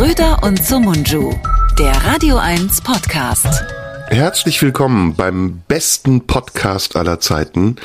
Schröder 0.00 0.42
und 0.42 0.64
Sumunju, 0.64 1.34
der 1.78 1.92
Radio 1.92 2.38
1 2.38 2.80
Podcast. 2.80 3.46
Herzlich 4.08 4.62
willkommen 4.62 5.14
beim 5.14 5.60
besten 5.68 6.26
Podcast 6.26 6.96
aller 6.96 7.20
Zeiten, 7.20 7.76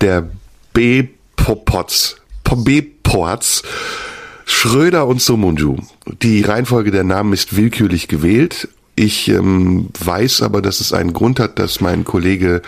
der 0.00 0.30
B-Pots, 0.72 2.14
B-Pots, 2.44 3.64
Schröder 4.44 5.08
und 5.08 5.20
Sumunju. 5.20 5.78
Die 6.22 6.42
Reihenfolge 6.42 6.92
der 6.92 7.02
Namen 7.02 7.32
ist 7.32 7.56
willkürlich 7.56 8.06
gewählt. 8.06 8.68
Ich 8.94 9.26
ähm, 9.26 9.88
weiß 9.98 10.42
aber, 10.42 10.62
dass 10.62 10.78
es 10.78 10.92
einen 10.92 11.12
Grund 11.12 11.40
hat, 11.40 11.58
dass 11.58 11.80
mein 11.80 12.04
Kollege 12.04 12.62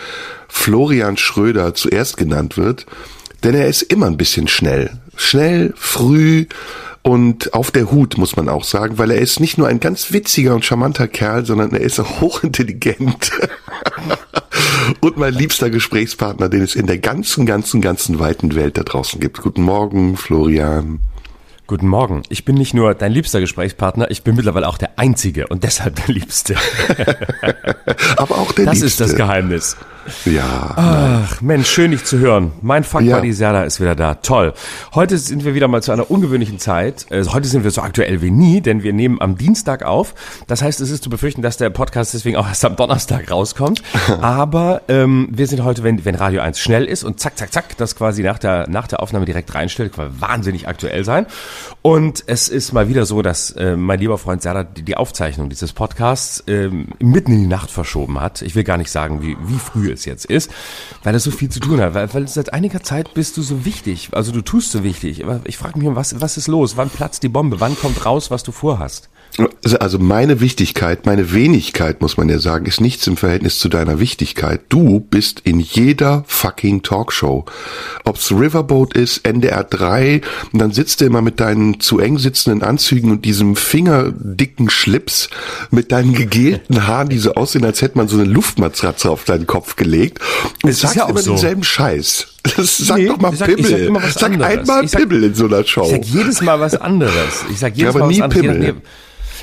Florian 0.49 1.15
Schröder 1.15 1.73
zuerst 1.75 2.17
genannt 2.17 2.57
wird, 2.57 2.85
denn 3.45 3.55
er 3.55 3.69
ist 3.69 3.83
immer 3.83 4.07
ein 4.07 4.17
bisschen 4.17 4.49
schnell. 4.49 4.99
Schnell, 5.15 5.73
früh, 5.77 6.47
und 7.03 7.53
auf 7.53 7.71
der 7.71 7.91
Hut, 7.91 8.17
muss 8.17 8.35
man 8.35 8.49
auch 8.49 8.63
sagen, 8.63 8.97
weil 8.97 9.11
er 9.11 9.19
ist 9.19 9.39
nicht 9.39 9.57
nur 9.57 9.67
ein 9.67 9.79
ganz 9.79 10.11
witziger 10.11 10.55
und 10.55 10.65
charmanter 10.65 11.07
Kerl, 11.07 11.45
sondern 11.45 11.71
er 11.71 11.81
ist 11.81 11.99
auch 11.99 12.21
hochintelligent. 12.21 13.31
und 15.01 15.17
mein 15.17 15.33
liebster 15.33 15.69
Gesprächspartner, 15.69 16.49
den 16.49 16.61
es 16.61 16.75
in 16.75 16.87
der 16.87 16.97
ganzen, 16.97 17.45
ganzen, 17.45 17.81
ganzen 17.81 18.19
weiten 18.19 18.55
Welt 18.55 18.77
da 18.77 18.83
draußen 18.83 19.19
gibt. 19.19 19.41
Guten 19.41 19.61
Morgen, 19.61 20.17
Florian. 20.17 20.99
Guten 21.67 21.87
Morgen. 21.87 22.23
Ich 22.29 22.45
bin 22.45 22.55
nicht 22.55 22.73
nur 22.73 22.93
dein 22.93 23.11
liebster 23.11 23.41
Gesprächspartner, 23.41 24.09
ich 24.09 24.23
bin 24.23 24.37
mittlerweile 24.37 24.69
auch 24.69 24.77
der 24.77 24.97
Einzige 24.97 25.47
und 25.47 25.63
deshalb 25.63 25.97
der 25.97 26.15
Liebste. 26.15 26.55
Aber 28.15 28.37
auch 28.37 28.53
der 28.53 28.65
das 28.65 28.75
Liebste. 28.75 28.85
ist 28.85 28.99
das 29.01 29.15
Geheimnis. 29.15 29.75
Ja. 30.25 30.73
Ach, 30.75 31.41
Mensch, 31.41 31.69
schön 31.69 31.91
dich 31.91 32.03
zu 32.05 32.17
hören. 32.19 32.51
Mein 32.61 32.83
Fuck 32.83 33.01
Ja. 33.01 33.17
Buddy 33.17 33.33
Serda 33.33 33.63
ist 33.63 33.79
wieder 33.79 33.95
da. 33.95 34.15
Toll. 34.15 34.53
Heute 34.95 35.17
sind 35.17 35.45
wir 35.45 35.53
wieder 35.53 35.67
mal 35.67 35.81
zu 35.83 35.91
einer 35.91 36.09
ungewöhnlichen 36.09 36.59
Zeit. 36.59 37.05
Äh, 37.09 37.25
Heute 37.27 37.47
sind 37.47 37.63
wir 37.63 37.71
so 37.71 37.81
aktuell 37.81 38.21
wie 38.21 38.31
nie, 38.31 38.61
denn 38.61 38.83
wir 38.83 38.93
nehmen 38.93 39.21
am 39.21 39.37
Dienstag 39.37 39.83
auf. 39.83 40.15
Das 40.47 40.61
heißt, 40.61 40.79
es 40.81 40.89
ist 40.91 41.03
zu 41.03 41.09
befürchten, 41.09 41.41
dass 41.41 41.57
der 41.57 41.69
Podcast 41.69 42.13
deswegen 42.13 42.37
auch 42.37 42.47
erst 42.47 42.63
am 42.65 42.75
Donnerstag 42.75 43.29
rauskommt. 43.29 43.81
Aber 44.21 44.81
ähm, 44.87 45.27
wir 45.31 45.47
sind 45.47 45.63
heute, 45.63 45.83
wenn, 45.83 46.05
wenn 46.05 46.15
Radio 46.15 46.41
1 46.41 46.59
schnell 46.59 46.85
ist 46.85 47.03
und 47.03 47.19
zack, 47.19 47.37
zack, 47.37 47.51
zack, 47.51 47.77
das 47.77 47.95
quasi 47.95 48.23
nach 48.23 48.39
der, 48.39 48.67
nach 48.69 48.87
der 48.87 49.01
Aufnahme 49.01 49.25
direkt 49.25 49.53
reinstellt, 49.53 49.93
kann 49.93 50.19
wahnsinnig 50.21 50.67
aktuell 50.67 51.03
sein. 51.03 51.25
Und 51.81 52.23
es 52.27 52.49
ist 52.49 52.73
mal 52.73 52.89
wieder 52.89 53.05
so, 53.05 53.21
dass 53.21 53.51
äh, 53.51 53.75
mein 53.75 53.99
lieber 53.99 54.17
Freund 54.17 54.41
Serda 54.41 54.63
die, 54.63 54.83
die 54.83 54.95
Aufzeichnung 54.97 55.49
dieses 55.49 55.73
Podcasts 55.73 56.43
ähm, 56.47 56.87
mitten 56.99 57.31
in 57.31 57.41
die 57.41 57.47
Nacht 57.47 57.71
verschoben 57.71 58.19
hat. 58.19 58.41
Ich 58.41 58.55
will 58.55 58.63
gar 58.63 58.77
nicht 58.77 58.91
sagen, 58.91 59.21
wie, 59.21 59.35
wie 59.45 59.59
früh 59.59 59.91
es 59.91 59.96
jetzt 60.05 60.25
ist, 60.25 60.51
weil 61.03 61.15
es 61.15 61.23
so 61.23 61.31
viel 61.31 61.49
zu 61.49 61.59
tun 61.59 61.81
hat. 61.81 61.93
Weil, 61.93 62.13
weil 62.13 62.27
seit 62.27 62.53
einiger 62.53 62.83
Zeit 62.83 63.13
bist 63.13 63.37
du 63.37 63.41
so 63.41 63.65
wichtig. 63.65 64.09
Also 64.11 64.31
du 64.31 64.41
tust 64.41 64.71
so 64.71 64.83
wichtig. 64.83 65.23
Ich 65.45 65.57
frage 65.57 65.79
mich, 65.79 65.87
was, 65.95 66.19
was 66.21 66.37
ist 66.37 66.47
los? 66.47 66.77
Wann 66.77 66.89
platzt 66.89 67.23
die 67.23 67.29
Bombe? 67.29 67.59
Wann 67.59 67.77
kommt 67.77 68.05
raus, 68.05 68.31
was 68.31 68.43
du 68.43 68.51
vorhast? 68.51 69.09
Also 69.79 69.99
meine 69.99 70.39
Wichtigkeit, 70.39 71.05
meine 71.05 71.31
Wenigkeit, 71.31 72.01
muss 72.01 72.17
man 72.17 72.27
ja 72.27 72.39
sagen, 72.39 72.65
ist 72.65 72.81
nichts 72.81 73.05
im 73.05 73.17
Verhältnis 73.17 73.59
zu 73.59 73.69
deiner 73.69 73.99
Wichtigkeit. 73.99 74.61
Du 74.69 74.99
bist 74.99 75.41
in 75.43 75.59
jeder 75.59 76.23
fucking 76.27 76.81
Talkshow. 76.81 77.45
Ob's 78.03 78.31
Riverboat 78.31 78.95
ist, 78.95 79.27
NDR 79.27 79.63
3, 79.63 80.21
und 80.53 80.59
dann 80.59 80.71
sitzt 80.71 81.01
du 81.01 81.05
immer 81.05 81.21
mit 81.21 81.39
deinen 81.39 81.79
zu 81.79 81.99
eng 81.99 82.17
sitzenden 82.17 82.63
Anzügen 82.63 83.11
und 83.11 83.25
diesem 83.25 83.55
fingerdicken 83.55 84.71
Schlips, 84.71 85.29
mit 85.69 85.91
deinen 85.91 86.13
gegelten 86.13 86.87
Haaren, 86.87 87.09
die 87.09 87.19
so 87.19 87.35
aussehen, 87.35 87.63
als 87.65 87.83
hätte 87.83 87.97
man 87.97 88.07
so 88.07 88.17
eine 88.17 88.25
Luftmatratze 88.25 89.09
auf 89.11 89.23
deinen 89.25 89.45
Kopf 89.45 89.75
gelegt 89.75 90.19
und 90.63 90.69
Es 90.69 90.77
ist 90.77 90.81
sagst 90.81 90.95
ja 90.95 91.07
immer 91.09 91.21
so. 91.21 91.31
denselben 91.31 91.63
Scheiß. 91.63 92.27
Das, 92.55 92.77
sag 92.77 92.97
Nee, 92.97 93.07
doch 93.07 93.17
mal 93.19 93.35
sag- 93.35 93.53
Pimmel. 93.55 93.91
sag 94.03 94.13
sag 94.13 94.31
einmal 94.41 94.87
sag- 94.87 95.01
Pimmel 95.01 95.25
in 95.25 95.35
so 95.35 95.45
einer 95.45 95.63
Show. 95.65 95.83
Ich 95.83 95.91
sag 95.91 96.05
jedes 96.05 96.41
Mal 96.41 96.59
was 96.59 96.75
anderes. 96.75 97.43
Ich 97.51 97.59
sag 97.59 97.75
jedes 97.75 97.83
Ja, 97.83 97.89
aber 97.89 97.99
Mal 97.99 98.05
was 98.09 98.15
nie 98.15 98.21
anderes. 98.23 98.41
Pimmel. 98.41 98.75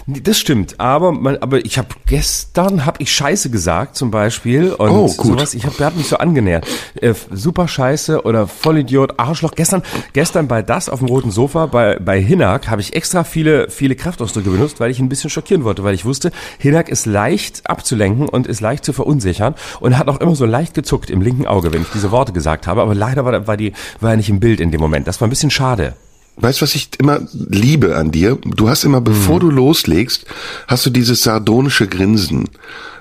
Das 0.06 0.38
stimmt, 0.38 0.78
aber 0.80 1.12
man, 1.12 1.38
aber 1.38 1.64
ich 1.64 1.78
habe 1.78 1.88
gestern 2.06 2.84
habe 2.84 2.98
ich 3.00 3.10
Scheiße 3.10 3.48
gesagt 3.48 3.96
zum 3.96 4.10
Beispiel 4.10 4.70
und 4.72 4.90
Oh, 4.90 5.06
gut. 5.06 5.38
sowas. 5.38 5.54
Ich 5.54 5.64
habe, 5.64 5.82
hat 5.82 5.96
mich 5.96 6.08
so 6.08 6.18
angenähert. 6.18 6.66
Äh, 7.00 7.14
super 7.30 7.68
Scheiße 7.68 8.22
oder 8.22 8.46
Vollidiot, 8.46 9.18
Arschloch. 9.18 9.52
Gestern, 9.52 9.82
gestern 10.12 10.46
bei 10.46 10.60
das 10.62 10.90
auf 10.90 10.98
dem 10.98 11.08
roten 11.08 11.30
Sofa 11.30 11.66
bei 11.66 11.98
bei 11.98 12.20
Hinak 12.20 12.68
habe 12.68 12.82
ich 12.82 12.94
extra 12.94 13.24
viele 13.24 13.70
viele 13.70 13.94
Kraftausdrücke 13.96 14.50
benutzt, 14.50 14.78
weil 14.78 14.90
ich 14.90 15.00
ein 15.00 15.08
bisschen 15.08 15.30
schockieren 15.30 15.64
wollte, 15.64 15.84
weil 15.84 15.94
ich 15.94 16.04
wusste, 16.04 16.32
Hinak 16.58 16.90
ist 16.90 17.06
leicht 17.06 17.62
abzulenken 17.70 18.28
und 18.28 18.46
ist 18.46 18.60
leicht 18.60 18.84
zu 18.84 18.92
verunsichern 18.92 19.54
und 19.80 19.96
hat 19.96 20.08
auch 20.08 20.20
immer 20.20 20.36
so 20.36 20.44
leicht 20.44 20.74
gezuckt 20.74 21.08
im 21.08 21.22
linken 21.22 21.46
Auge, 21.46 21.72
wenn 21.72 21.80
ich 21.82 21.88
diese 21.94 22.10
Worte 22.10 22.32
gesagt 22.34 22.66
habe. 22.66 22.82
Aber 22.82 22.94
leider 22.94 23.24
war, 23.24 23.46
war 23.46 23.56
die 23.56 23.72
war 24.00 24.10
er 24.10 24.16
nicht 24.18 24.28
im 24.28 24.38
Bild 24.38 24.60
in 24.60 24.70
dem 24.70 24.80
Moment. 24.82 25.08
Das 25.08 25.20
war 25.22 25.28
ein 25.28 25.30
bisschen 25.30 25.50
schade. 25.50 25.94
Weißt 26.36 26.60
du, 26.60 26.62
was 26.62 26.74
ich 26.74 26.88
immer 26.98 27.20
liebe 27.32 27.96
an 27.96 28.10
dir? 28.10 28.38
Du 28.44 28.68
hast 28.68 28.84
immer, 28.84 29.00
bevor 29.00 29.38
du 29.40 29.50
loslegst, 29.50 30.26
hast 30.66 30.84
du 30.84 30.90
dieses 30.90 31.22
sardonische 31.22 31.86
Grinsen. 31.86 32.48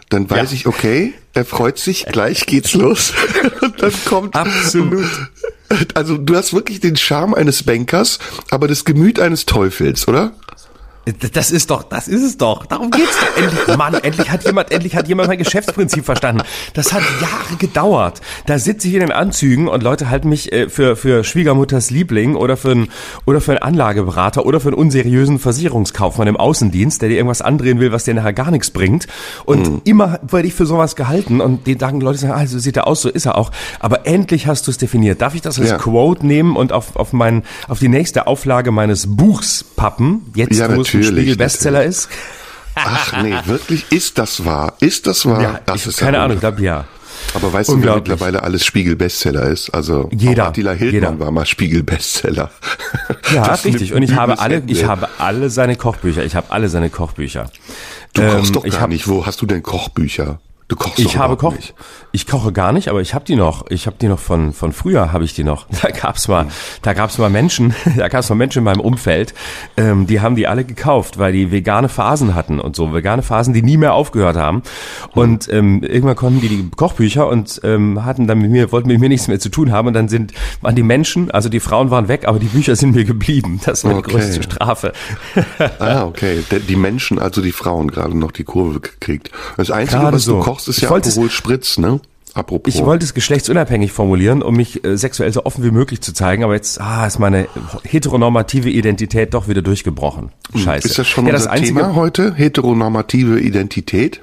Dann 0.10 0.30
weiß 0.30 0.52
Ja. 0.52 0.56
ich, 0.56 0.68
okay, 0.68 1.14
er 1.34 1.44
freut 1.46 1.80
sich, 1.80 2.06
gleich 2.06 2.46
geht's 2.46 2.74
los. 2.76 3.14
Und 3.62 3.82
dann 3.82 3.92
kommt. 4.06 4.36
Absolut. 4.36 5.06
Also 5.96 6.18
du 6.18 6.36
hast 6.36 6.54
wirklich 6.54 6.80
den 6.82 6.96
Charme 6.96 7.34
eines 7.34 7.64
Bankers, 7.64 8.20
aber 8.52 8.68
das 8.68 8.86
Gemüt 8.86 9.20
eines 9.20 9.46
Teufels, 9.48 10.08
oder? 10.08 10.34
Das 11.34 11.52
ist 11.52 11.70
doch, 11.70 11.84
das 11.84 12.08
ist 12.08 12.24
es 12.24 12.38
doch. 12.38 12.66
Darum 12.66 12.90
geht's 12.90 13.18
doch. 13.20 13.44
Endlich, 13.44 13.78
Mann, 13.78 13.94
endlich 13.96 14.32
hat 14.32 14.46
jemand, 14.46 14.72
endlich 14.72 14.96
hat 14.96 15.08
jemand 15.10 15.28
mein 15.28 15.38
Geschäftsprinzip 15.38 16.06
verstanden. 16.06 16.44
Das 16.76 16.94
hat 16.94 17.02
Jahre 17.22 17.58
gedauert. 17.60 18.22
Da 18.46 18.58
sitze 18.58 18.88
ich 18.88 18.94
in 18.94 19.02
den 19.02 19.12
Anzügen 19.12 19.68
und 19.68 19.84
Leute 19.84 20.10
halten 20.10 20.30
mich 20.30 20.54
äh, 20.54 20.70
für, 20.70 20.96
für 20.96 21.26
Schwiegermutters 21.26 21.90
Liebling 21.90 22.36
oder 22.38 22.56
für 22.56 22.72
einen, 22.72 22.88
oder 23.26 23.42
für 23.42 23.52
einen 23.52 23.62
Anlageberater 23.64 24.46
oder 24.46 24.62
für 24.62 24.70
einen 24.70 24.78
unseriösen 24.78 25.40
Versicherungskaufmann 25.40 26.28
im 26.30 26.38
Außendienst, 26.38 27.02
der 27.02 27.10
dir 27.10 27.16
irgendwas 27.16 27.42
andrehen 27.42 27.82
will, 27.82 27.92
was 27.92 28.06
dir 28.06 28.14
nachher 28.14 28.32
gar 28.34 28.50
nichts 28.52 28.72
bringt. 28.72 29.08
Und 29.44 29.82
immer 29.86 30.20
werde 30.24 30.48
ich 30.48 30.54
für 30.54 30.66
sowas 30.66 30.96
gehalten 30.96 31.42
und 31.42 31.68
die 31.68 31.78
sagen, 31.78 32.00
Leute 32.00 32.20
sagen, 32.20 32.34
ah, 32.34 32.48
so 32.48 32.60
sieht 32.60 32.78
er 32.78 32.88
aus, 32.88 33.02
so 33.02 33.10
ist 33.10 33.26
er 33.26 33.38
auch. 33.38 33.52
Aber 33.82 34.08
endlich 34.08 34.48
hast 34.48 34.68
du 34.68 34.72
es 34.72 34.78
definiert. 34.78 35.22
Darf 35.22 35.36
ich 35.36 35.42
das 35.42 35.60
als 35.60 35.72
Ja. 35.72 35.78
Quote 35.78 36.26
nehmen 36.26 36.56
und 36.56 36.72
auf, 36.72 36.96
auf 36.96 37.12
mein, 37.12 37.44
auf 37.68 37.80
die 37.80 37.90
nächste 37.90 38.26
Auflage 38.28 38.72
meines 38.72 39.16
Buchs 39.18 39.66
pappen? 39.76 40.32
Jetzt, 40.34 40.58
Ja, 40.58 40.74
wo 40.74 40.84
ein 40.94 41.00
natürlich, 41.02 41.22
Spiegel-Bestseller 41.24 41.84
ist? 41.84 42.10
Ach 42.76 43.22
nee, 43.22 43.36
wirklich, 43.46 43.86
ist 43.92 44.18
das 44.18 44.46
wahr? 44.46 44.74
Ist 44.80 45.06
das 45.08 45.26
wahr? 45.26 45.42
Ja, 45.42 45.60
das 45.66 45.82
ich, 45.82 45.88
ist 45.88 45.98
keine 46.00 46.18
ja 46.18 46.24
Ahnung, 46.24 46.38
ich 46.38 46.42
glaube 46.42 46.62
ja. 46.62 46.86
Aber 47.36 47.54
weißt 47.54 47.70
du, 47.70 47.82
wer 47.84 47.96
mittlerweile 47.96 48.44
alles 48.44 48.66
Spiegel-Bestseller 48.66 49.44
ist? 49.44 49.70
Also 49.70 50.10
Jeder, 50.12 50.44
auch 50.46 50.48
Attila 50.50 50.72
Hildmann 50.72 51.14
jeder. 51.14 51.20
war 51.20 51.32
mal 51.32 51.46
Spiegel-Bestseller. 51.46 52.50
Ja, 53.34 53.48
Das 53.48 53.64
richtig. 53.66 53.94
Und 53.94 54.02
ich 54.04 54.14
habe 54.16 54.40
alle, 54.40 54.56
Ende. 54.56 54.74
ich 54.74 54.84
habe 54.86 55.08
alle 55.20 55.50
seine 55.50 55.76
Kochbücher. 55.76 56.26
Ich 56.26 56.36
habe 56.36 56.48
alle 56.52 56.68
seine 56.70 56.90
Kochbücher. 56.90 57.50
Du 58.14 58.22
kochst 58.24 58.48
Ähm, 58.48 58.54
doch 58.54 58.66
ich 58.66 58.74
gar 58.74 58.82
hab- 58.82 58.90
nicht. 58.90 59.08
Wo 59.08 59.26
hast 59.26 59.42
du 59.42 59.46
denn 59.46 59.64
Kochbücher? 59.64 60.40
Du 60.74 60.80
kochst 60.80 60.98
Ich 61.00 61.18
habe 61.18 61.38
Koch, 61.38 61.54
nicht. 61.56 61.76
ich 62.14 62.26
koche 62.26 62.52
gar 62.52 62.72
nicht, 62.72 62.88
aber 62.88 63.00
ich 63.02 63.14
habe 63.14 63.26
die 63.26 63.36
noch. 63.36 63.66
Ich 63.70 63.86
habe 63.86 63.96
die 64.02 64.08
noch 64.08 64.18
von 64.18 64.54
von 64.54 64.74
früher 64.74 65.12
habe 65.14 65.24
ich 65.24 65.34
die 65.36 65.44
noch. 65.44 65.68
Da 65.84 65.90
gab's 65.92 66.28
mal, 66.28 66.48
da 66.82 66.94
gab's 66.94 67.18
mal 67.20 67.30
Menschen, 67.30 67.76
da 67.98 68.08
gab's 68.08 68.30
mal 68.30 68.36
Menschen 68.36 68.60
in 68.60 68.64
meinem 68.64 68.80
Umfeld, 68.80 69.34
ähm, 69.78 70.08
die 70.08 70.20
haben 70.22 70.36
die 70.36 70.48
alle 70.48 70.64
gekauft, 70.64 71.20
weil 71.20 71.32
die 71.34 71.52
vegane 71.52 71.90
Phasen 71.90 72.34
hatten 72.34 72.60
und 72.60 72.76
so 72.76 72.92
vegane 72.94 73.22
Phasen, 73.22 73.54
die 73.54 73.62
nie 73.62 73.78
mehr 73.78 73.94
aufgehört 73.94 74.36
haben. 74.36 74.64
Und 75.14 75.48
ähm, 75.52 75.84
irgendwann 75.84 76.16
konnten 76.16 76.42
die 76.42 76.48
die 76.50 76.70
Kochbücher 76.76 77.28
und 77.28 77.62
ähm, 77.64 78.04
hatten 78.04 78.26
dann 78.26 78.40
mit 78.40 78.50
mir, 78.50 78.72
wollten 78.72 78.88
mit 78.88 79.00
mir 79.00 79.10
nichts 79.10 79.28
mehr 79.28 79.40
zu 79.40 79.50
tun 79.50 79.72
haben 79.72 79.88
und 79.88 79.94
dann 79.94 80.08
sind 80.08 80.34
waren 80.62 80.76
die 80.76 80.82
Menschen, 80.84 81.30
also 81.30 81.50
die 81.50 81.60
Frauen 81.60 81.92
waren 81.92 82.08
weg, 82.08 82.28
aber 82.28 82.40
die 82.40 82.48
Bücher 82.48 82.76
sind 82.76 82.96
mir 82.96 83.06
geblieben. 83.06 83.60
Das 83.66 83.84
war 83.84 83.94
Okay. 83.94 84.04
die 84.08 84.12
größte 84.16 84.44
Strafe. 84.44 84.94
Ah, 85.80 86.06
okay. 86.06 86.44
Die 86.68 86.76
Menschen, 86.76 87.20
also 87.20 87.42
die 87.42 87.52
Frauen, 87.52 87.92
gerade 87.92 88.18
noch 88.18 88.32
die 88.32 88.44
Kurve 88.44 88.80
gekriegt. 88.80 89.30
Das 89.58 89.70
Einzige, 89.70 90.02
Gerade 90.02 90.16
was 90.16 90.24
so. 90.24 90.38
du 90.38 90.44
kochst, 90.44 90.63
ist 90.68 90.78
Ich 90.78 90.84
ja 90.84 90.90
wollte 90.90 91.10
es- 91.10 91.16
Aperol 91.16 91.30
Spritz, 91.32 91.78
ne? 91.78 92.00
Apropos. 92.36 92.74
Ich 92.74 92.84
wollte 92.84 93.06
es 93.06 93.14
geschlechtsunabhängig 93.14 93.92
formulieren, 93.92 94.42
um 94.42 94.56
mich 94.56 94.84
äh, 94.84 94.98
sexuell 94.98 95.32
so 95.32 95.46
offen 95.46 95.64
wie 95.64 95.70
möglich 95.70 96.02
zu 96.02 96.14
zeigen, 96.14 96.44
aber 96.44 96.56
jetzt 96.56 96.82
ah, 96.82 97.06
ist 97.06 97.20
meine 97.20 97.48
heteronormative 97.84 98.72
Identität 98.72 99.36
doch 99.36 99.48
wieder 99.48 99.62
durchgebrochen. 99.62 100.32
Scheiße. 100.56 100.84
Hm. 100.86 100.90
ist 100.90 100.98
das 100.98 101.08
schon 101.08 101.28
ja, 101.28 101.32
das 101.32 101.46
einzige, 101.46 101.80
Thema 101.80 101.94
heute? 101.94 102.34
Heteronormative 102.34 103.40
Identität? 103.40 104.22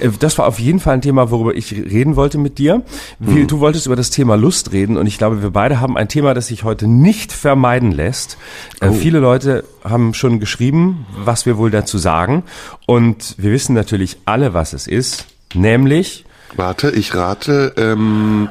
äh, 0.00 0.08
Das 0.18 0.38
war 0.38 0.46
auf 0.46 0.58
jeden 0.58 0.80
Fall 0.80 0.94
ein 0.94 1.02
Thema, 1.02 1.30
worüber 1.30 1.54
ich 1.54 1.72
reden 1.72 2.16
wollte 2.16 2.38
mit 2.38 2.56
dir. 2.56 2.82
Hm. 3.22 3.46
Du 3.46 3.60
wolltest 3.60 3.84
über 3.84 3.96
das 3.96 4.08
Thema 4.08 4.34
Lust 4.36 4.72
reden 4.72 4.96
und 4.96 5.06
ich 5.06 5.18
glaube, 5.18 5.42
wir 5.42 5.50
beide 5.50 5.78
haben 5.78 5.98
ein 5.98 6.08
Thema, 6.08 6.32
das 6.32 6.46
sich 6.46 6.64
heute 6.64 6.86
nicht 6.86 7.32
vermeiden 7.32 7.92
lässt. 7.92 8.38
Oh. 8.80 8.86
Äh, 8.86 8.92
Viele 8.92 9.18
Leute 9.18 9.64
haben 9.84 10.14
schon 10.14 10.40
geschrieben, 10.40 11.04
was 11.22 11.44
wir 11.44 11.58
wohl 11.58 11.70
dazu 11.70 11.98
sagen 11.98 12.44
und 12.86 13.34
wir 13.36 13.52
wissen 13.52 13.74
natürlich 13.74 14.16
alle, 14.24 14.54
was 14.54 14.72
es 14.72 14.86
ist, 14.86 15.26
nämlich 15.56 16.24
Warte, 16.54 16.90
ich 16.90 17.14
rate, 17.14 17.74
ähm, 17.76 18.48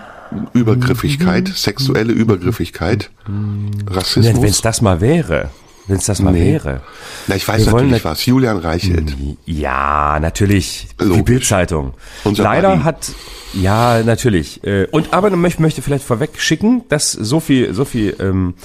Übergriffigkeit, 0.53 1.47
sexuelle 1.47 2.13
Übergriffigkeit, 2.13 3.09
wenn 3.25 3.71
Rassismus. 3.87 4.49
es 4.49 4.61
das 4.61 4.81
mal 4.81 5.01
wäre. 5.01 5.49
wenn 5.87 5.97
es 5.97 6.05
das 6.05 6.19
mal 6.19 6.33
Nee. 6.33 6.53
wäre. 6.53 6.81
Na, 7.27 7.35
ich 7.35 7.47
weiß 7.47 7.65
Wir 7.67 7.71
natürlich 7.73 7.91
nat- 7.91 8.05
was. 8.05 8.25
Julian 8.25 8.57
Reichelt. 8.57 9.15
Ja, 9.45 10.17
natürlich. 10.19 10.87
Die 10.99 11.05
Logisch. 11.05 11.23
Bildzeitung. 11.25 11.93
Unser 12.23 12.41
Leider 12.43 12.69
Buddy. 12.71 12.83
hat 12.83 13.11
ja 13.53 14.01
natürlich. 14.03 14.63
Äh, 14.63 14.87
Und 14.89 15.13
aber 15.13 15.31
ich 15.45 15.59
möchte 15.59 15.83
vielleicht 15.83 16.03
vorweg 16.03 16.31
schicken, 16.39 16.81
dass 16.89 17.11
so 17.11 17.39
viel, 17.39 17.73
so 17.75 17.85
viel, 17.85 18.15
ähm, 18.19 18.55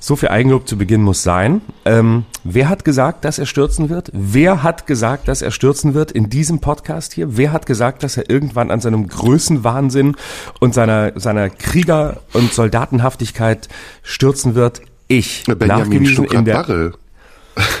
so 0.00 0.16
viel 0.16 0.28
Eigenlob 0.28 0.68
zu 0.68 0.76
Beginn 0.78 1.02
muss 1.02 1.22
sein. 1.22 1.60
Ähm, 1.84 2.24
wer 2.44 2.68
hat 2.68 2.84
gesagt, 2.84 3.24
dass 3.24 3.38
er 3.38 3.46
stürzen 3.46 3.88
wird? 3.88 4.10
Wer 4.12 4.62
hat 4.62 4.86
gesagt, 4.86 5.28
dass 5.28 5.42
er 5.42 5.50
stürzen 5.50 5.94
wird 5.94 6.12
in 6.12 6.30
diesem 6.30 6.60
Podcast 6.60 7.12
hier? 7.12 7.36
Wer 7.36 7.52
hat 7.52 7.66
gesagt, 7.66 8.02
dass 8.02 8.16
er 8.16 8.30
irgendwann 8.30 8.70
an 8.70 8.80
seinem 8.80 9.08
Größenwahnsinn 9.08 10.16
und 10.60 10.74
seiner 10.74 11.12
seiner 11.18 11.50
Krieger- 11.50 12.20
und 12.32 12.52
Soldatenhaftigkeit 12.52 13.68
stürzen 14.02 14.54
wird? 14.54 14.82
Ich. 15.08 15.44
Benjamin 15.46 15.68
nachgewiesen 15.68 16.24
in 16.26 16.44
der 16.44 16.62
Stuckrad-Barre. 16.64 16.92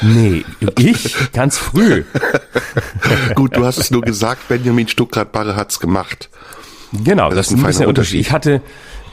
Nee, 0.02 0.44
ich 0.78 1.14
ganz 1.32 1.56
früh. 1.56 2.02
Gut, 3.36 3.56
du 3.56 3.64
hast 3.64 3.78
es 3.78 3.90
nur 3.90 4.02
gesagt, 4.02 4.48
Benjamin 4.48 4.88
Stuckrad-Barre 4.88 5.54
hat's 5.54 5.78
gemacht. 5.78 6.30
Genau, 6.92 7.28
Das 7.28 7.36
das, 7.36 7.46
ist 7.48 7.52
ein 7.52 7.60
ein 7.60 7.66
bisschen 7.66 7.86
Unterschied. 7.86 8.18
Unterschied. 8.18 8.20
Ich 8.20 8.32
hatte, 8.32 8.62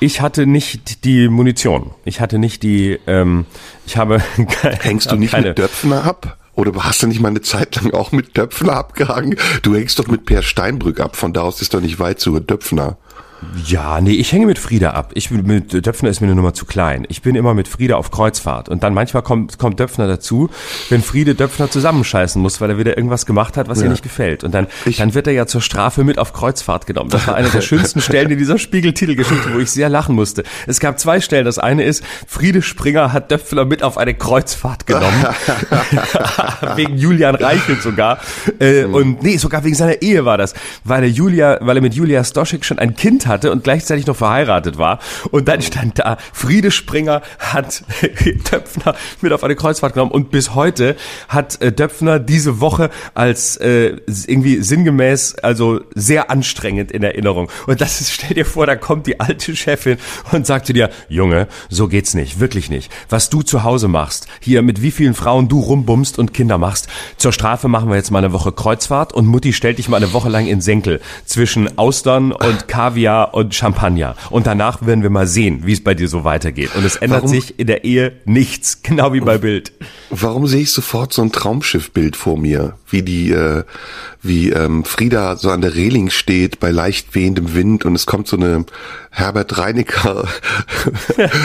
ich 0.05 0.21
hatte 0.21 0.45
nicht 0.45 1.03
die 1.03 1.27
Munition. 1.27 1.91
Ich 2.05 2.21
hatte 2.21 2.37
nicht 2.37 2.61
die, 2.61 2.99
ähm, 3.07 3.45
ich 3.87 3.97
habe 3.97 4.21
keine, 4.61 4.75
Hängst 4.81 5.11
du 5.11 5.15
nicht 5.15 5.31
keine, 5.31 5.49
mit 5.49 5.57
Döpfner 5.57 6.03
ab? 6.03 6.37
Oder 6.53 6.71
hast 6.83 7.03
du 7.03 7.07
nicht 7.07 7.19
mal 7.19 7.29
eine 7.29 7.41
Zeit 7.41 7.75
lang 7.75 7.93
auch 7.93 8.11
mit 8.11 8.37
Döpfner 8.37 8.73
abgehangen? 8.73 9.35
Du 9.63 9.75
hängst 9.75 9.99
doch 9.99 10.07
mit 10.07 10.25
Per 10.25 10.41
Steinbrück 10.41 10.99
ab, 10.99 11.15
von 11.15 11.33
da 11.33 11.41
aus 11.41 11.61
ist 11.61 11.73
doch 11.73 11.81
nicht 11.81 11.99
weit 11.99 12.19
zu 12.19 12.39
Döpfner. 12.39 12.97
Ja, 13.65 14.01
nee, 14.01 14.11
ich 14.13 14.31
hänge 14.31 14.45
mit 14.45 14.59
Frieda 14.59 14.91
ab. 14.91 15.11
Ich 15.15 15.29
bin 15.29 15.45
mit 15.45 15.85
Döpfner 15.85 16.09
ist 16.09 16.21
mir 16.21 16.27
eine 16.27 16.35
Nummer 16.35 16.53
zu 16.53 16.65
klein. 16.65 17.05
Ich 17.09 17.21
bin 17.21 17.35
immer 17.35 17.53
mit 17.53 17.67
Frieda 17.67 17.95
auf 17.95 18.11
Kreuzfahrt 18.11 18.69
und 18.69 18.83
dann 18.83 18.93
manchmal 18.93 19.23
kommt 19.23 19.57
kommt 19.57 19.79
Döpfner 19.79 20.07
dazu, 20.07 20.49
wenn 20.89 21.01
Friede 21.01 21.35
Döpfner 21.35 21.69
zusammenscheißen 21.69 22.41
muss, 22.41 22.61
weil 22.61 22.69
er 22.71 22.77
wieder 22.77 22.97
irgendwas 22.97 23.25
gemacht 23.25 23.57
hat, 23.57 23.67
was 23.67 23.81
ihr 23.81 23.89
nicht 23.89 24.03
gefällt 24.03 24.43
und 24.43 24.53
dann 24.53 24.67
Ich- 24.85 24.97
dann 24.97 25.13
wird 25.13 25.27
er 25.27 25.33
ja 25.33 25.45
zur 25.45 25.61
Strafe 25.61 26.03
mit 26.03 26.17
auf 26.19 26.33
Kreuzfahrt 26.33 26.85
genommen. 26.85 27.09
Das 27.09 27.27
war 27.27 27.35
eine 27.35 27.49
der 27.49 27.61
schönsten 27.61 28.01
Stellen 28.01 28.29
in 28.31 28.37
dieser 28.37 28.57
Spiegeltitelgeschichte, 28.57 29.53
wo 29.53 29.59
ich 29.59 29.71
sehr 29.71 29.89
lachen 29.89 30.15
musste. 30.15 30.43
Es 30.67 30.79
gab 30.79 30.99
zwei 30.99 31.19
Stellen. 31.21 31.45
Das 31.45 31.57
eine 31.59 31.83
ist 31.83 32.03
Friede 32.27 32.61
Springer 32.61 33.13
hat 33.13 33.31
Döpfner 33.31 33.65
mit 33.65 33.83
auf 33.83 33.97
eine 33.97 34.13
Kreuzfahrt 34.13 34.85
genommen. 34.87 35.25
wegen 36.75 36.97
Julian 36.97 37.35
Reichelt 37.35 37.81
sogar. 37.81 38.19
Äh, 38.59 38.83
Und 38.85 39.23
nee, 39.23 39.37
sogar 39.37 39.63
wegen 39.63 39.75
seiner 39.75 40.01
Ehe 40.01 40.25
war 40.25 40.37
das. 40.37 40.53
Weil 40.83 41.03
er 41.03 41.09
Julia, 41.09 41.57
weil 41.61 41.77
er 41.77 41.81
mit 41.81 41.93
Julia 41.93 42.23
Stoschek 42.23 42.65
schon 42.65 42.79
ein 42.79 42.95
Kind 42.95 43.27
hatte 43.35 43.51
und 43.51 43.63
gleichzeitig 43.63 44.07
noch 44.07 44.15
verheiratet 44.15 44.77
war. 44.77 44.99
Und 45.31 45.47
dann 45.47 45.61
stand 45.61 45.99
da, 45.99 46.17
Friede 46.33 46.71
Springer 46.71 47.21
hat 47.37 47.83
Döpfner 48.51 48.95
mit 49.21 49.33
auf 49.33 49.43
eine 49.43 49.55
Kreuzfahrt 49.55 49.93
genommen. 49.93 50.11
Und 50.11 50.31
bis 50.31 50.55
heute 50.55 50.95
hat 51.27 51.61
äh, 51.61 51.71
Döpfner 51.71 52.19
diese 52.19 52.59
Woche 52.59 52.89
als 53.13 53.57
äh, 53.57 53.97
irgendwie 54.07 54.61
sinngemäß, 54.61 55.35
also 55.35 55.81
sehr 55.93 56.31
anstrengend 56.31 56.91
in 56.91 57.03
Erinnerung. 57.03 57.49
Und 57.67 57.81
das 57.81 58.01
ist, 58.01 58.11
stell 58.11 58.33
dir 58.33 58.45
vor, 58.45 58.65
da 58.65 58.75
kommt 58.75 59.07
die 59.07 59.19
alte 59.19 59.55
Chefin 59.55 59.97
und 60.31 60.47
sagt 60.47 60.67
zu 60.67 60.73
dir, 60.73 60.89
Junge, 61.09 61.47
so 61.69 61.87
geht's 61.87 62.13
nicht, 62.13 62.39
wirklich 62.39 62.69
nicht. 62.69 62.91
Was 63.09 63.29
du 63.29 63.41
zu 63.41 63.63
Hause 63.63 63.87
machst, 63.87 64.27
hier 64.39 64.61
mit 64.61 64.81
wie 64.81 64.91
vielen 64.91 65.13
Frauen 65.13 65.49
du 65.49 65.59
rumbummst 65.59 66.17
und 66.17 66.33
Kinder 66.33 66.57
machst, 66.57 66.87
zur 67.17 67.33
Strafe 67.33 67.67
machen 67.67 67.89
wir 67.89 67.97
jetzt 67.97 68.11
mal 68.11 68.19
eine 68.19 68.33
Woche 68.33 68.51
Kreuzfahrt 68.51 69.13
und 69.13 69.25
Mutti 69.25 69.53
stellt 69.53 69.77
dich 69.77 69.89
mal 69.89 69.97
eine 69.97 70.13
Woche 70.13 70.29
lang 70.29 70.47
in 70.47 70.61
Senkel 70.61 71.01
zwischen 71.25 71.77
Austern 71.77 72.31
und 72.31 72.67
Kaviar 72.67 73.24
und 73.33 73.55
Champagner. 73.55 74.15
Und 74.29 74.47
danach 74.47 74.85
werden 74.85 75.01
wir 75.03 75.09
mal 75.09 75.27
sehen, 75.27 75.61
wie 75.65 75.73
es 75.73 75.83
bei 75.83 75.93
dir 75.93 76.07
so 76.07 76.23
weitergeht. 76.23 76.75
Und 76.75 76.85
es 76.85 76.95
ändert 76.95 77.23
Warum- 77.23 77.29
sich 77.35 77.59
in 77.59 77.67
der 77.67 77.83
Ehe 77.83 78.13
nichts, 78.25 78.81
genau 78.83 79.13
wie 79.13 79.21
bei 79.21 79.37
Bild. 79.37 79.71
Warum 80.09 80.47
sehe 80.47 80.61
ich 80.61 80.71
sofort 80.71 81.13
so 81.13 81.21
ein 81.21 81.31
Traumschiffbild 81.31 82.15
vor 82.15 82.37
mir, 82.37 82.73
wie 82.89 83.01
die, 83.01 83.31
äh, 83.31 83.63
wie 84.21 84.49
ähm, 84.51 84.83
Frieda 84.85 85.35
so 85.35 85.49
an 85.49 85.61
der 85.61 85.75
Reling 85.75 86.09
steht 86.09 86.59
bei 86.59 86.71
leicht 86.71 87.15
wehendem 87.15 87.53
Wind 87.53 87.85
und 87.85 87.95
es 87.95 88.05
kommt 88.05 88.27
so 88.27 88.37
eine 88.37 88.65
Herbert 89.11 89.57
Reinecker 89.57 90.27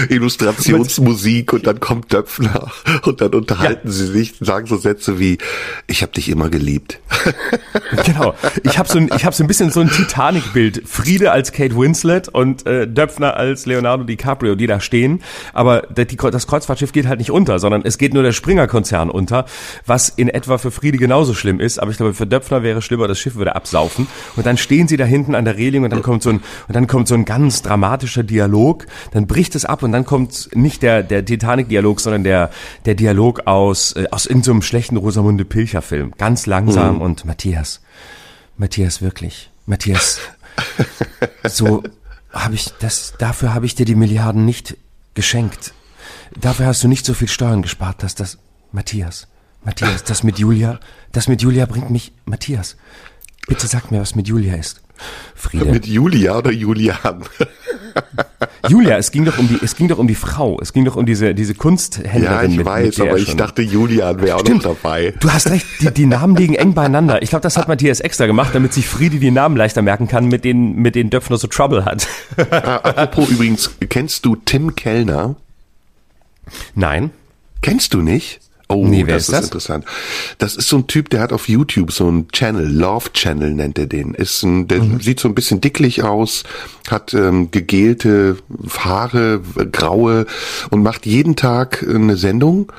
Illustrationsmusik 0.09 1.53
und 1.53 1.67
dann 1.67 1.81
kommt 1.81 2.13
Döpfner 2.13 2.71
und 3.05 3.21
dann 3.21 3.33
unterhalten 3.35 3.91
sie 3.91 4.07
sich, 4.07 4.35
sagen 4.41 4.67
so 4.67 4.77
Sätze 4.77 5.19
wie 5.19 5.39
ich 5.87 6.03
habe 6.03 6.13
dich 6.13 6.29
immer 6.29 6.49
geliebt. 6.49 7.01
Genau. 8.05 8.35
Ich 8.65 8.79
habe 8.79 8.89
so 8.89 8.99
ein, 8.99 9.11
ich 9.17 9.25
habe 9.25 9.35
so 9.35 9.45
ein 9.45 9.47
bisschen 9.47 9.71
so 9.71 9.81
ein 9.81 9.91
Titanic-Bild. 9.91 10.83
Friede 10.87 11.33
als 11.33 11.53
Kate 11.61 11.77
Winslet 11.77 12.29
und 12.29 12.67
äh, 12.67 12.89
Döpfner 12.89 13.37
als 13.37 13.67
Leonardo 13.67 14.05
DiCaprio, 14.05 14.55
die 14.55 14.67
da 14.67 14.81
stehen. 14.81 15.21
Aber 15.53 15.83
die, 15.83 16.17
das 16.17 16.47
Kreuzfahrtschiff 16.47 16.93
geht 16.93 17.07
halt 17.07 17.19
nicht 17.19 17.31
unter, 17.31 17.59
sondern 17.59 17.83
es 17.85 17.99
geht 17.99 18.15
nur 18.15 18.23
der 18.23 18.33
Springer-Konzern 18.33 19.11
unter, 19.11 19.45
was 19.85 20.09
in 20.09 20.31
etwa 20.31 20.57
für 20.57 20.71
Friede 20.71 20.97
genauso 20.97 21.35
schlimm 21.35 21.61
ist. 21.61 21.79
Aber 21.79 21.91
ich 21.91 21.99
glaube, 21.99 22.15
für 22.15 22.27
Döpfner 22.27 22.63
wäre 22.63 22.81
schlimmer, 22.81 23.09
das 23.09 23.19
Schiff 23.19 23.35
würde 23.35 23.57
absaufen. 23.57 24.07
Und 24.37 24.47
dann 24.47 24.57
stehen 24.57 24.89
sie 24.89 24.97
da 24.97 25.05
hinten 25.05 25.35
an 25.35 25.45
der 25.45 25.59
Reling 25.59 25.85
und 25.85 25.91
dann 25.91 26.01
kommt 26.01 26.23
so 26.23 26.31
ein, 26.31 26.37
und 26.67 26.75
dann 26.75 26.87
kommt 26.87 27.09
so 27.09 27.15
ein 27.15 27.27
ganz 27.27 27.61
dramatischer 27.61 28.23
Dialog. 28.23 28.87
Dann 29.13 29.27
bricht 29.27 29.55
es 29.55 29.67
ab 29.67 29.83
und 29.83 29.93
dann 29.93 30.07
kommt 30.07 30.49
nicht 30.55 30.83
der, 30.83 31.03
der 31.03 31.27
Titanic-Dialog, 31.27 32.01
sondern 32.01 32.25
der, 32.25 32.49
der 32.87 32.95
Dialog 32.95 33.47
aus, 33.47 33.93
äh, 33.93 34.07
aus 34.11 34.25
irgendeinem 34.25 34.45
so 34.45 34.53
einem 34.53 34.63
schlechten 34.63 34.97
Rosamunde 34.97 35.45
Pilcher-Film. 35.45 36.15
Ganz 36.17 36.47
langsam 36.47 37.03
und 37.03 37.27
Matthias, 37.27 37.83
Matthias, 38.57 39.03
wirklich. 39.03 39.51
Matthias, 39.67 40.21
so 41.45 41.83
habe 42.33 42.55
ich 42.55 42.73
das, 42.79 43.15
dafür 43.19 43.55
habe 43.55 43.67
ich 43.67 43.75
dir 43.75 43.85
die 43.87 43.95
Milliarden 43.95 44.45
nicht 44.45 44.77
geschenkt. 45.15 45.73
Dafür 46.39 46.67
hast 46.67 46.83
du 46.83 46.89
nicht 46.89 47.05
so 47.05 47.15
viel 47.15 47.29
Steuern 47.29 47.63
gespart, 47.63 48.03
dass 48.03 48.15
das, 48.15 48.39
Matthias, 48.73 49.27
Matthias, 49.65 50.05
das 50.05 50.23
mit 50.23 50.39
Julia, 50.39 50.79
das 51.13 51.29
mit 51.29 51.43
Julia 51.43 51.67
bringt 51.67 51.91
mich, 51.91 52.13
Matthias, 52.25 52.77
bitte 53.49 53.67
sag 53.67 53.91
mir, 53.91 54.01
was 54.01 54.15
mit 54.15 54.29
Julia 54.29 54.55
ist. 54.55 54.81
Friede. 55.35 55.67
Mit 55.67 55.87
Julia 55.87 56.37
oder 56.37 56.53
Julian? 56.53 57.25
Julia, 58.69 58.97
es 58.99 59.11
ging 59.11 59.25
doch 59.25 59.39
um 59.39 59.49
die, 59.49 59.59
es 59.63 59.75
ging 59.75 59.89
doch 59.89 59.99
um 59.99 60.07
die 60.07 60.15
Frau, 60.15 60.59
es 60.61 60.73
ging 60.73 60.85
doch 60.85 60.97
um 60.97 61.07
diese, 61.07 61.35
diese 61.35 61.55
Kunsthändlerin. 61.55 62.23
Ja, 62.23 62.43
ich 62.43 62.57
mit, 62.57 62.67
weiß, 62.67 62.85
mit 62.87 63.01
aber 63.01 63.11
er 63.11 63.17
ich 63.17 63.29
schon- 63.29 63.37
dachte, 63.39 63.63
Julian 63.63 64.21
wäre 64.21 64.37
auch 64.37 64.45
noch 64.45 64.63
dabei. 64.63 65.15
Du 65.21 65.31
hast 65.33 65.49
recht, 65.49 65.67
die, 65.81 65.91
die 65.91 66.07
Namen 66.07 66.37
liegen 66.37 66.55
eng 66.55 66.75
beieinander. 66.75 67.23
Ich 67.23 67.31
glaube, 67.31 67.43
das 67.43 67.57
hat 67.57 67.69
Matthias 67.69 68.01
extra 68.01 68.27
gemacht, 68.27 68.55
damit 68.55 68.73
sich 68.75 68.87
Friedi 68.87 69.19
die 69.19 69.31
Namen 69.31 69.57
leichter 69.57 69.83
merken 69.83 70.09
kann, 70.09 70.27
mit 70.27 70.45
denen, 70.45 70.77
mit 70.77 70.95
denen 70.95 71.11
Döpfner 71.11 71.39
so 71.39 71.47
Trouble 71.47 71.85
hat. 71.85 72.07
Ah, 72.51 72.77
apropos 72.77 73.31
übrigens, 73.31 73.71
kennst 73.89 74.25
du 74.27 74.37
Tim 74.37 74.75
Kellner? 74.75 75.37
Nein. 76.75 77.11
Kennst 77.63 77.95
du 77.95 78.03
nicht? 78.03 78.41
Oh, 78.71 78.87
Nee, 78.87 79.03
das 79.05 79.23
ist 79.23 79.29
ist 79.29 79.33
das? 79.35 79.45
interessant. 79.47 79.85
Das 80.39 80.55
ist 80.57 80.69
so 80.69 80.77
ein 80.77 80.87
Typ, 80.87 81.11
der 81.11 81.21
hat 81.21 81.33
auf 81.33 81.49
YouTube 81.49 81.93
so 81.93 82.07
einen 82.07 82.29
Channel, 82.29 82.67
Love 82.67 83.13
Channel 83.13 83.51
nennt 83.53 83.79
er 83.79 83.87
den. 83.87 84.15
Ist 84.15 84.43
ein, 84.45 84.69
der 84.69 84.81
Mhm. 84.83 85.01
sieht 85.01 85.19
so 85.21 85.29
ein 85.29 85.35
bisschen 85.35 85.61
dicklich 85.61 86.03
aus, 86.05 86.45
hat 86.89 87.13
ähm, 87.15 87.51
gegelte 87.51 88.37
Haare, 88.79 89.41
äh, 89.59 89.67
graue 89.67 90.27
und 90.71 90.83
macht 90.83 91.05
jeden 91.05 91.35
Tag 91.37 91.85
eine 91.89 92.17
Sendung. 92.17 92.71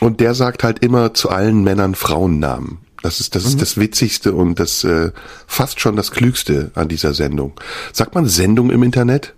Und 0.00 0.20
der 0.20 0.34
sagt 0.34 0.62
halt 0.64 0.80
immer 0.80 1.14
zu 1.14 1.30
allen 1.30 1.62
Männern 1.64 1.94
Frauennamen. 1.94 2.78
Das 3.02 3.20
ist 3.20 3.34
das, 3.34 3.44
Mhm. 3.44 3.48
ist 3.50 3.60
das 3.62 3.76
Witzigste 3.78 4.32
und 4.32 4.58
das 4.58 4.84
äh, 4.84 5.10
fast 5.46 5.80
schon 5.80 5.96
das 5.96 6.10
Klügste 6.10 6.70
an 6.74 6.88
dieser 6.88 7.14
Sendung. 7.14 7.52
Sagt 7.92 8.14
man 8.14 8.26
Sendung 8.26 8.70
im 8.70 8.82
Internet? 8.82 9.34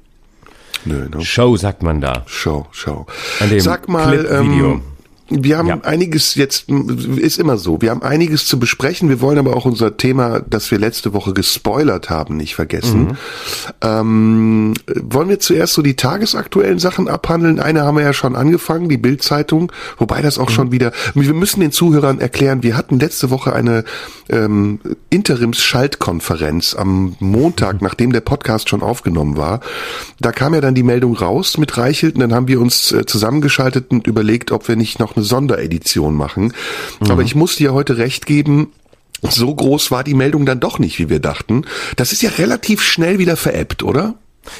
Nö, 0.84 1.08
ne? 1.08 1.24
Show 1.24 1.56
sagt 1.56 1.82
man 1.82 2.00
da. 2.00 2.22
Show, 2.26 2.66
Show. 2.70 3.06
An 3.40 3.50
dem 3.50 3.60
Sag 3.60 3.88
mal, 3.88 4.16
Clip-Video. 4.16 4.72
ähm, 4.74 4.82
wir 5.30 5.58
haben 5.58 5.68
Ja. 5.68 5.80
einiges 5.82 6.34
jetzt, 6.34 6.68
ist 6.68 7.38
immer 7.38 7.58
so, 7.58 7.80
wir 7.82 7.90
haben 7.90 8.02
einiges 8.02 8.46
zu 8.46 8.58
besprechen. 8.58 9.08
Wir 9.08 9.20
wollen 9.20 9.38
aber 9.38 9.56
auch 9.56 9.64
unser 9.64 9.96
Thema, 9.96 10.40
das 10.40 10.70
wir 10.70 10.78
letzte 10.78 11.12
Woche 11.12 11.32
gespoilert 11.34 12.08
haben, 12.10 12.36
nicht 12.36 12.54
vergessen. 12.54 13.16
Ähm, 13.82 14.74
wollen 14.94 15.28
wir 15.28 15.38
zuerst 15.40 15.74
so 15.74 15.82
die 15.82 15.96
tagesaktuellen 15.96 16.78
Sachen 16.78 17.08
abhandeln? 17.08 17.60
Eine 17.60 17.82
haben 17.82 17.96
wir 17.96 18.04
ja 18.04 18.12
schon 18.12 18.36
angefangen, 18.36 18.88
die 18.88 18.96
Bild-Zeitung, 18.96 19.70
wobei 19.98 20.22
das 20.22 20.38
auch 20.38 20.50
schon 20.50 20.72
wieder, 20.72 20.92
wir 21.14 21.34
müssen 21.34 21.60
den 21.60 21.72
Zuhörern 21.72 22.20
erklären, 22.20 22.62
wir 22.62 22.76
hatten 22.76 22.98
letzte 22.98 23.30
Woche 23.30 23.52
eine 23.52 23.84
ähm, 24.30 24.80
Interims-Schaltkonferenz 25.10 26.74
am 26.74 27.16
Montag, 27.20 27.82
nachdem 27.82 28.12
der 28.12 28.20
Podcast 28.20 28.68
schon 28.68 28.82
aufgenommen 28.82 29.36
war. 29.36 29.60
Da 30.20 30.32
kam 30.32 30.54
ja 30.54 30.60
dann 30.60 30.74
die 30.74 30.82
Meldung 30.82 31.16
raus 31.16 31.58
mit 31.58 31.76
Reichelt 31.76 32.14
und 32.14 32.20
dann 32.20 32.34
haben 32.34 32.48
wir 32.48 32.60
uns 32.60 32.92
äh, 32.92 33.06
zusammengeschaltet 33.06 33.90
und 33.90 34.06
überlegt, 34.06 34.52
ob 34.52 34.68
wir 34.68 34.76
nicht 34.76 34.98
noch 34.98 35.16
eine 35.18 35.24
Sonderedition 35.24 36.14
machen. 36.14 36.54
Aber 37.00 37.22
ich 37.22 37.34
muss 37.34 37.56
dir 37.56 37.74
heute 37.74 37.98
recht 37.98 38.26
geben, 38.26 38.72
so 39.22 39.52
groß 39.54 39.90
war 39.90 40.04
die 40.04 40.14
Meldung 40.14 40.46
dann 40.46 40.60
doch 40.60 40.78
nicht, 40.78 40.98
wie 40.98 41.08
wir 41.08 41.20
dachten. 41.20 41.64
Das 41.96 42.12
ist 42.12 42.22
ja 42.22 42.30
relativ 42.30 42.82
schnell 42.82 43.18
wieder 43.18 43.36
veräppt, 43.36 43.82
oder? 43.82 44.14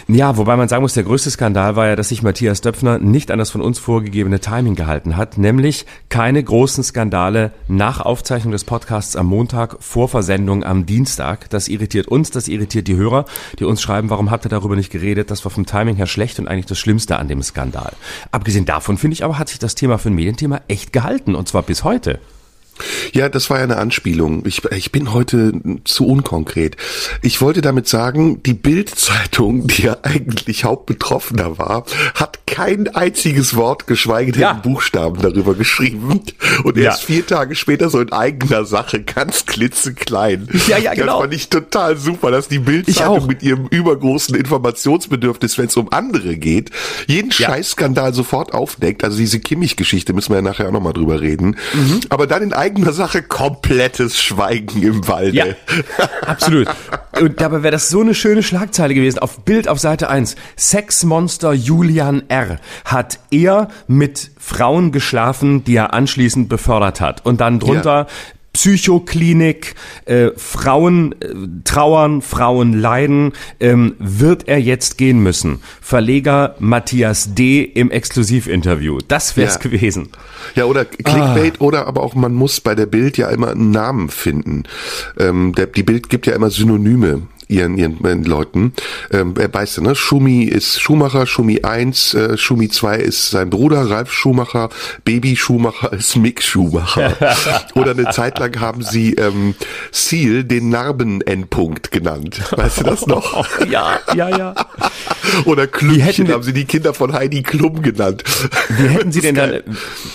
Ja, 0.06 0.36
wobei 0.36 0.56
man 0.56 0.68
sagen 0.68 0.82
muss, 0.82 0.94
der 0.94 1.04
größte 1.04 1.30
Skandal 1.30 1.76
war 1.76 1.86
ja, 1.86 1.96
dass 1.96 2.08
sich 2.08 2.22
Matthias 2.22 2.60
Döpfner 2.60 2.98
nicht 2.98 3.30
an 3.30 3.38
das 3.38 3.50
von 3.50 3.60
uns 3.60 3.78
vorgegebene 3.78 4.40
Timing 4.40 4.74
gehalten 4.74 5.16
hat, 5.16 5.38
nämlich 5.38 5.86
keine 6.08 6.42
großen 6.42 6.84
Skandale 6.84 7.52
nach 7.68 8.00
Aufzeichnung 8.00 8.52
des 8.52 8.64
Podcasts 8.64 9.16
am 9.16 9.26
Montag 9.26 9.76
vor 9.80 10.08
Versendung 10.08 10.64
am 10.64 10.86
Dienstag. 10.86 11.50
Das 11.50 11.68
irritiert 11.68 12.08
uns, 12.08 12.30
das 12.30 12.48
irritiert 12.48 12.88
die 12.88 12.96
Hörer, 12.96 13.24
die 13.58 13.64
uns 13.64 13.82
schreiben, 13.82 14.10
warum 14.10 14.30
habt 14.30 14.46
ihr 14.46 14.50
darüber 14.50 14.76
nicht 14.76 14.90
geredet? 14.90 15.30
Das 15.30 15.44
war 15.44 15.50
vom 15.50 15.66
Timing 15.66 15.96
her 15.96 16.06
schlecht 16.06 16.38
und 16.38 16.48
eigentlich 16.48 16.66
das 16.66 16.78
Schlimmste 16.78 17.18
an 17.18 17.28
dem 17.28 17.42
Skandal. 17.42 17.92
Abgesehen 18.30 18.64
davon 18.64 18.98
finde 18.98 19.14
ich 19.14 19.24
aber, 19.24 19.38
hat 19.38 19.48
sich 19.48 19.58
das 19.58 19.74
Thema 19.74 19.98
für 19.98 20.10
ein 20.10 20.14
Medienthema 20.14 20.60
echt 20.68 20.92
gehalten 20.92 21.34
und 21.34 21.48
zwar 21.48 21.62
bis 21.62 21.84
heute. 21.84 22.20
Ja, 23.12 23.28
das 23.28 23.50
war 23.50 23.58
ja 23.58 23.64
eine 23.64 23.76
Anspielung. 23.76 24.44
Ich, 24.46 24.64
ich 24.64 24.92
bin 24.92 25.12
heute 25.12 25.52
zu 25.84 26.06
unkonkret. 26.06 26.76
Ich 27.22 27.40
wollte 27.40 27.60
damit 27.60 27.88
sagen, 27.88 28.42
die 28.42 28.54
Bild-Zeitung, 28.54 29.66
die 29.66 29.82
ja 29.82 29.98
eigentlich 30.02 30.64
Hauptbetroffener 30.64 31.58
war, 31.58 31.84
hat 32.14 32.46
kein 32.46 32.88
einziges 32.88 33.54
Wort, 33.56 33.86
geschweige 33.86 34.32
denn 34.32 34.42
ja. 34.42 34.52
Buchstaben 34.54 35.20
darüber 35.20 35.54
geschrieben. 35.54 36.20
Und 36.64 36.76
ja. 36.76 36.84
erst 36.84 37.04
vier 37.04 37.26
Tage 37.26 37.54
später 37.54 37.90
so 37.90 38.00
in 38.00 38.12
eigener 38.12 38.64
Sache, 38.64 39.02
ganz 39.02 39.46
klitzeklein. 39.46 40.48
Ja, 40.66 40.78
ja, 40.78 40.94
genau. 40.94 41.14
Das 41.14 41.20
fand 41.22 41.34
ich 41.34 41.48
total 41.50 41.96
super, 41.96 42.30
dass 42.30 42.48
die 42.48 42.58
Bild-Zeitung 42.58 43.26
mit 43.26 43.42
ihrem 43.42 43.66
übergroßen 43.68 44.34
Informationsbedürfnis, 44.34 45.58
wenn 45.58 45.66
es 45.66 45.76
um 45.76 45.92
andere 45.92 46.36
geht, 46.36 46.70
jeden 47.06 47.30
ja. 47.30 47.48
Scheißskandal 47.48 48.14
sofort 48.14 48.54
aufdeckt. 48.54 49.04
Also 49.04 49.18
diese 49.18 49.40
Kimmich-Geschichte 49.40 50.12
müssen 50.12 50.30
wir 50.30 50.36
ja 50.36 50.42
nachher 50.42 50.68
auch 50.68 50.72
nochmal 50.72 50.92
drüber 50.92 51.20
reden. 51.20 51.56
Mhm. 51.74 52.00
Aber 52.08 52.26
dann 52.26 52.42
in 52.42 52.52
eigener 52.68 52.92
Sache 52.92 53.22
komplettes 53.22 54.20
Schweigen 54.20 54.82
im 54.82 55.08
Walde. 55.08 55.36
Ja, 55.36 55.46
absolut. 56.20 56.68
Und 57.18 57.40
dabei 57.40 57.62
wäre 57.62 57.72
das 57.72 57.88
so 57.88 58.02
eine 58.02 58.14
schöne 58.14 58.42
Schlagzeile 58.42 58.92
gewesen. 58.92 59.20
Auf 59.20 59.40
Bild 59.44 59.68
auf 59.68 59.78
Seite 59.78 60.10
1. 60.10 60.36
Sexmonster 60.56 61.54
Julian 61.54 62.24
R. 62.28 62.58
hat 62.84 63.20
er 63.30 63.68
mit 63.86 64.32
Frauen 64.38 64.92
geschlafen, 64.92 65.64
die 65.64 65.76
er 65.76 65.94
anschließend 65.94 66.50
befördert 66.50 67.00
hat. 67.00 67.24
Und 67.24 67.40
dann 67.40 67.58
drunter, 67.58 68.06
ja. 68.06 68.06
Psychoklinik, 68.52 69.74
äh, 70.06 70.30
Frauen 70.36 71.14
äh, 71.20 71.28
trauern, 71.64 72.22
Frauen 72.22 72.72
leiden, 72.72 73.32
ähm, 73.60 73.94
wird 73.98 74.48
er 74.48 74.58
jetzt 74.58 74.98
gehen 74.98 75.22
müssen. 75.22 75.60
Verleger 75.80 76.56
Matthias 76.58 77.34
D. 77.34 77.62
im 77.62 77.90
Exklusivinterview. 77.90 78.98
Das 79.06 79.36
wär's 79.36 79.54
ja. 79.54 79.60
gewesen. 79.60 80.08
Ja, 80.54 80.64
oder 80.64 80.84
Clickbait 80.84 81.54
ah. 81.58 81.64
oder 81.64 81.86
aber 81.86 82.02
auch 82.02 82.14
man 82.14 82.34
muss 82.34 82.60
bei 82.60 82.74
der 82.74 82.86
Bild 82.86 83.16
ja 83.16 83.28
immer 83.28 83.50
einen 83.50 83.70
Namen 83.70 84.08
finden. 84.08 84.64
Ähm, 85.18 85.54
der, 85.54 85.66
die 85.66 85.82
Bild 85.82 86.08
gibt 86.08 86.26
ja 86.26 86.34
immer 86.34 86.50
Synonyme 86.50 87.22
ihren, 87.48 87.76
ihren, 87.76 87.98
ihren 88.04 88.24
Leuten. 88.24 88.72
Ähm, 89.10 89.34
er 89.38 89.52
weißt 89.52 89.78
du, 89.78 89.82
ne? 89.82 89.94
Schumi 89.94 90.44
ist 90.44 90.80
Schumacher, 90.80 91.26
Schumi 91.26 91.62
1, 91.62 92.14
äh, 92.14 92.36
Schumi 92.36 92.68
2 92.68 92.96
ist 92.98 93.30
sein 93.30 93.50
Bruder, 93.50 93.90
Ralf 93.90 94.12
Schumacher, 94.12 94.68
Baby 95.04 95.36
Schumacher 95.36 95.92
ist 95.92 96.16
Mick 96.16 96.42
Schumacher. 96.42 97.16
Oder 97.74 97.92
eine 97.92 98.10
Zeit 98.10 98.38
lang 98.38 98.60
haben 98.60 98.82
sie 98.82 99.14
ähm, 99.14 99.54
Seal 99.90 100.44
den 100.44 100.68
Narben-Endpunkt 100.68 101.90
genannt. 101.90 102.40
Weißt 102.50 102.80
du 102.80 102.84
das 102.84 103.06
noch? 103.06 103.46
ja, 103.70 103.98
ja, 104.14 104.28
ja. 104.28 104.54
Oder 105.44 105.66
Klümpchen 105.66 106.30
haben 106.30 106.42
sie 106.42 106.52
die 106.52 106.64
Kinder 106.64 106.94
von 106.94 107.12
Heidi 107.12 107.42
Klum 107.42 107.82
genannt. 107.82 108.24
Wie 108.68 108.88
hätten 108.88 109.12
sie 109.12 109.20
denn 109.20 109.34
dann, 109.34 109.60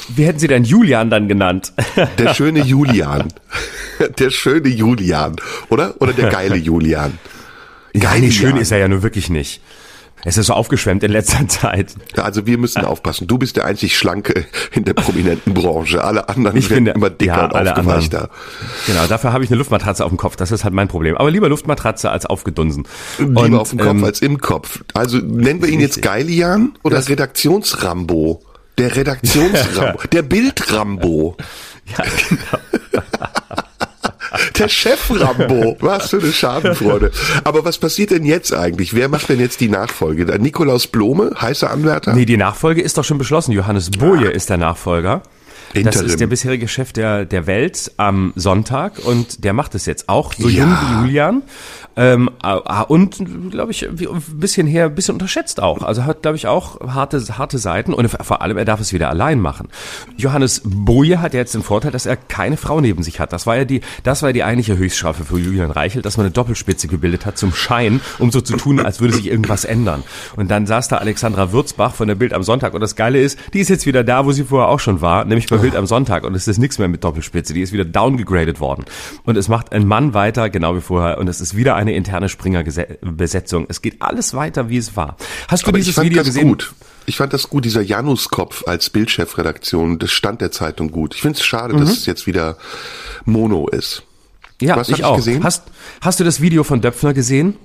wie 0.09 0.25
hätten 0.25 0.39
sie 0.39 0.47
denn 0.47 0.63
Julian 0.63 1.09
dann 1.09 1.27
genannt? 1.27 1.73
Der 2.17 2.33
schöne 2.33 2.61
Julian. 2.61 3.27
Der 4.09 4.29
schöne 4.29 4.69
Julian, 4.69 5.35
oder? 5.69 5.95
Oder 5.99 6.13
der 6.13 6.29
geile 6.31 6.55
Julian. 6.55 7.17
Ja, 7.93 8.15
nee, 8.15 8.31
schön 8.31 8.57
ist 8.57 8.71
er 8.71 8.79
ja 8.79 8.87
nur 8.87 9.03
wirklich 9.03 9.29
nicht. 9.29 9.61
Es 10.25 10.37
ist 10.37 10.47
so 10.47 10.53
aufgeschwemmt 10.53 11.03
in 11.03 11.11
letzter 11.11 11.47
Zeit. 11.47 11.95
Also 12.15 12.45
wir 12.45 12.57
müssen 12.57 12.85
aufpassen. 12.85 13.27
Du 13.27 13.37
bist 13.37 13.57
der 13.57 13.65
einzig 13.65 13.97
Schlanke 13.97 14.45
in 14.71 14.85
der 14.85 14.93
prominenten 14.93 15.53
Branche. 15.53 16.03
Alle 16.03 16.29
anderen 16.29 16.57
ich 16.57 16.69
werden 16.69 16.85
finde, 16.85 16.91
immer 16.91 17.09
dicker 17.09 17.49
ja, 17.53 17.59
und 17.59 17.67
aufgeweichter. 17.67 18.29
Genau, 18.87 19.05
dafür 19.07 19.33
habe 19.33 19.43
ich 19.43 19.49
eine 19.49 19.57
Luftmatratze 19.57 20.03
auf 20.05 20.11
dem 20.11 20.17
Kopf. 20.17 20.35
Das 20.35 20.51
ist 20.51 20.63
halt 20.63 20.73
mein 20.73 20.87
Problem. 20.87 21.17
Aber 21.17 21.29
lieber 21.29 21.49
Luftmatratze 21.49 22.09
als 22.09 22.25
aufgedunsen. 22.25 22.87
Lieber 23.17 23.41
und, 23.41 23.55
auf 23.55 23.71
dem 23.71 23.79
Kopf 23.79 23.89
ähm, 23.89 24.03
als 24.03 24.21
im 24.21 24.39
Kopf. 24.39 24.83
Also 24.93 25.17
nennen 25.17 25.61
wir 25.61 25.69
ihn 25.69 25.81
jetzt 25.81 26.01
Geilian 26.01 26.73
oder 26.83 27.07
Redaktionsrambo? 27.07 28.41
Der 28.77 28.95
Redaktionsrambo. 28.95 29.99
der 30.11 30.21
Bildrambo. 30.21 31.35
Ja, 31.97 32.05
genau. 32.29 33.03
Der 34.57 34.69
Chef 34.69 35.09
Rambo. 35.09 35.77
Was 35.79 36.11
für 36.11 36.17
eine 36.17 36.31
Schadenfreude. 36.31 37.11
Aber 37.43 37.65
was 37.65 37.77
passiert 37.77 38.11
denn 38.11 38.23
jetzt 38.25 38.53
eigentlich? 38.53 38.93
Wer 38.93 39.09
macht 39.09 39.29
denn 39.29 39.39
jetzt 39.39 39.59
die 39.61 39.69
Nachfolge? 39.69 40.25
Nikolaus 40.39 40.87
Blome, 40.87 41.31
heißer 41.39 41.71
Anwärter? 41.71 42.13
Nee, 42.13 42.25
die 42.25 42.37
Nachfolge 42.37 42.81
ist 42.81 42.97
doch 42.97 43.03
schon 43.03 43.17
beschlossen. 43.17 43.51
Johannes 43.51 43.89
Boje 43.91 44.29
ist 44.29 44.49
der 44.49 44.57
Nachfolger. 44.57 45.23
Interim. 45.73 45.85
Das 45.85 46.01
ist 46.01 46.19
der 46.19 46.27
bisherige 46.27 46.67
Chef 46.67 46.93
der, 46.93 47.25
der 47.25 47.47
Welt 47.47 47.91
am 47.97 48.33
Sonntag 48.35 48.99
und 49.05 49.43
der 49.43 49.53
macht 49.53 49.75
es 49.75 49.85
jetzt 49.85 50.09
auch 50.09 50.33
so 50.33 50.49
ja. 50.49 50.63
jung 50.63 50.71
wie 50.71 51.05
Julian. 51.05 51.43
Ähm, 51.95 52.29
und 52.87 53.21
glaube 53.51 53.71
ich, 53.71 53.87
ein 53.87 54.21
bisschen 54.33 54.65
her, 54.65 54.85
ein 54.85 54.95
bisschen 54.95 55.13
unterschätzt 55.13 55.61
auch. 55.61 55.83
Also 55.83 56.05
hat, 56.05 56.23
glaube 56.23 56.37
ich, 56.37 56.47
auch 56.47 56.79
harte, 56.81 57.23
harte 57.37 57.57
Seiten 57.59 57.93
und 57.93 58.09
vor 58.09 58.41
allem, 58.41 58.57
er 58.57 58.65
darf 58.65 58.79
es 58.79 58.93
wieder 58.93 59.09
allein 59.09 59.39
machen. 59.39 59.67
Johannes 60.17 60.61
Boje 60.65 61.21
hat 61.21 61.33
ja 61.33 61.39
jetzt 61.39 61.53
den 61.53 61.61
Vorteil, 61.61 61.91
dass 61.91 62.05
er 62.05 62.15
keine 62.15 62.57
Frau 62.57 62.81
neben 62.81 63.03
sich 63.03 63.19
hat. 63.19 63.31
Das 63.31 63.45
war 63.45 63.57
ja 63.57 63.65
die, 63.65 63.81
das 64.03 64.21
war 64.21 64.29
ja 64.29 64.33
die 64.33 64.43
eigentliche 64.43 64.77
Höchststrafe 64.77 65.25
für 65.25 65.37
Julian 65.37 65.71
Reichelt, 65.71 66.05
dass 66.05 66.17
man 66.17 66.25
eine 66.25 66.33
Doppelspitze 66.33 66.87
gebildet 66.87 67.25
hat 67.25 67.37
zum 67.37 67.53
Schein, 67.53 68.01
um 68.17 68.31
so 68.31 68.41
zu 68.41 68.57
tun, 68.57 68.79
als 68.79 68.99
würde 68.99 69.13
sich 69.13 69.27
irgendwas 69.27 69.65
ändern. 69.65 70.03
Und 70.35 70.49
dann 70.49 70.65
saß 70.65 70.87
da 70.87 70.97
Alexandra 70.97 71.51
Würzbach 71.51 71.93
von 71.93 72.07
der 72.07 72.15
Bild 72.15 72.33
am 72.33 72.43
Sonntag 72.43 72.73
und 72.73 72.81
das 72.81 72.95
Geile 72.95 73.21
ist, 73.21 73.37
die 73.53 73.59
ist 73.59 73.69
jetzt 73.69 73.85
wieder 73.85 74.03
da, 74.03 74.25
wo 74.25 74.31
sie 74.31 74.45
vorher 74.45 74.69
auch 74.69 74.79
schon 74.79 75.01
war, 75.01 75.25
nämlich 75.25 75.47
bei 75.47 75.57
Bild 75.63 75.77
am 75.77 75.85
Sonntag 75.85 76.25
und 76.25 76.35
es 76.35 76.49
ist 76.49 76.57
nichts 76.57 76.77
mehr 76.77 76.89
mit 76.89 77.05
Doppelspitze, 77.05 77.53
die 77.53 77.61
ist 77.61 77.71
wieder 77.71 77.85
downgegradet 77.85 78.59
worden. 78.59 78.83
Und 79.23 79.37
es 79.37 79.47
macht 79.47 79.71
ein 79.71 79.87
Mann 79.87 80.13
weiter, 80.13 80.49
genau 80.49 80.75
wie 80.75 80.81
vorher, 80.81 81.19
und 81.19 81.29
es 81.29 81.39
ist 81.39 81.55
wieder 81.55 81.75
eine 81.75 81.93
interne 81.93 82.27
Springer-Besetzung. 82.27 83.67
Es 83.69 83.81
geht 83.81 84.01
alles 84.01 84.33
weiter, 84.33 84.67
wie 84.67 84.75
es 84.75 84.97
war. 84.97 85.15
Hast 85.47 85.63
du 85.63 85.69
Aber 85.69 85.77
dieses 85.77 86.01
Video 86.01 86.21
gesehen? 86.21 86.49
Gut. 86.49 86.73
Ich 87.05 87.15
fand 87.15 87.31
das 87.31 87.49
gut, 87.49 87.63
dieser 87.63 87.81
Januskopf 87.81 88.67
als 88.67 88.89
Bildchefredaktion, 88.89 89.99
das 89.99 90.11
stand 90.11 90.41
der 90.41 90.51
Zeitung 90.51 90.91
gut. 90.91 91.15
Ich 91.15 91.21
finde 91.21 91.39
es 91.39 91.45
schade, 91.45 91.73
mhm. 91.73 91.79
dass 91.79 91.91
es 91.91 92.05
jetzt 92.07 92.27
wieder 92.27 92.57
Mono 93.23 93.69
ist. 93.69 94.03
Ja, 94.61 94.75
Was 94.75 94.89
ich 94.89 95.05
auch. 95.05 95.15
Gesehen? 95.15 95.45
Hast, 95.45 95.63
hast 96.01 96.19
du 96.19 96.25
das 96.25 96.41
Video 96.41 96.65
von 96.65 96.81
Döpfner 96.81 97.13
gesehen? 97.13 97.55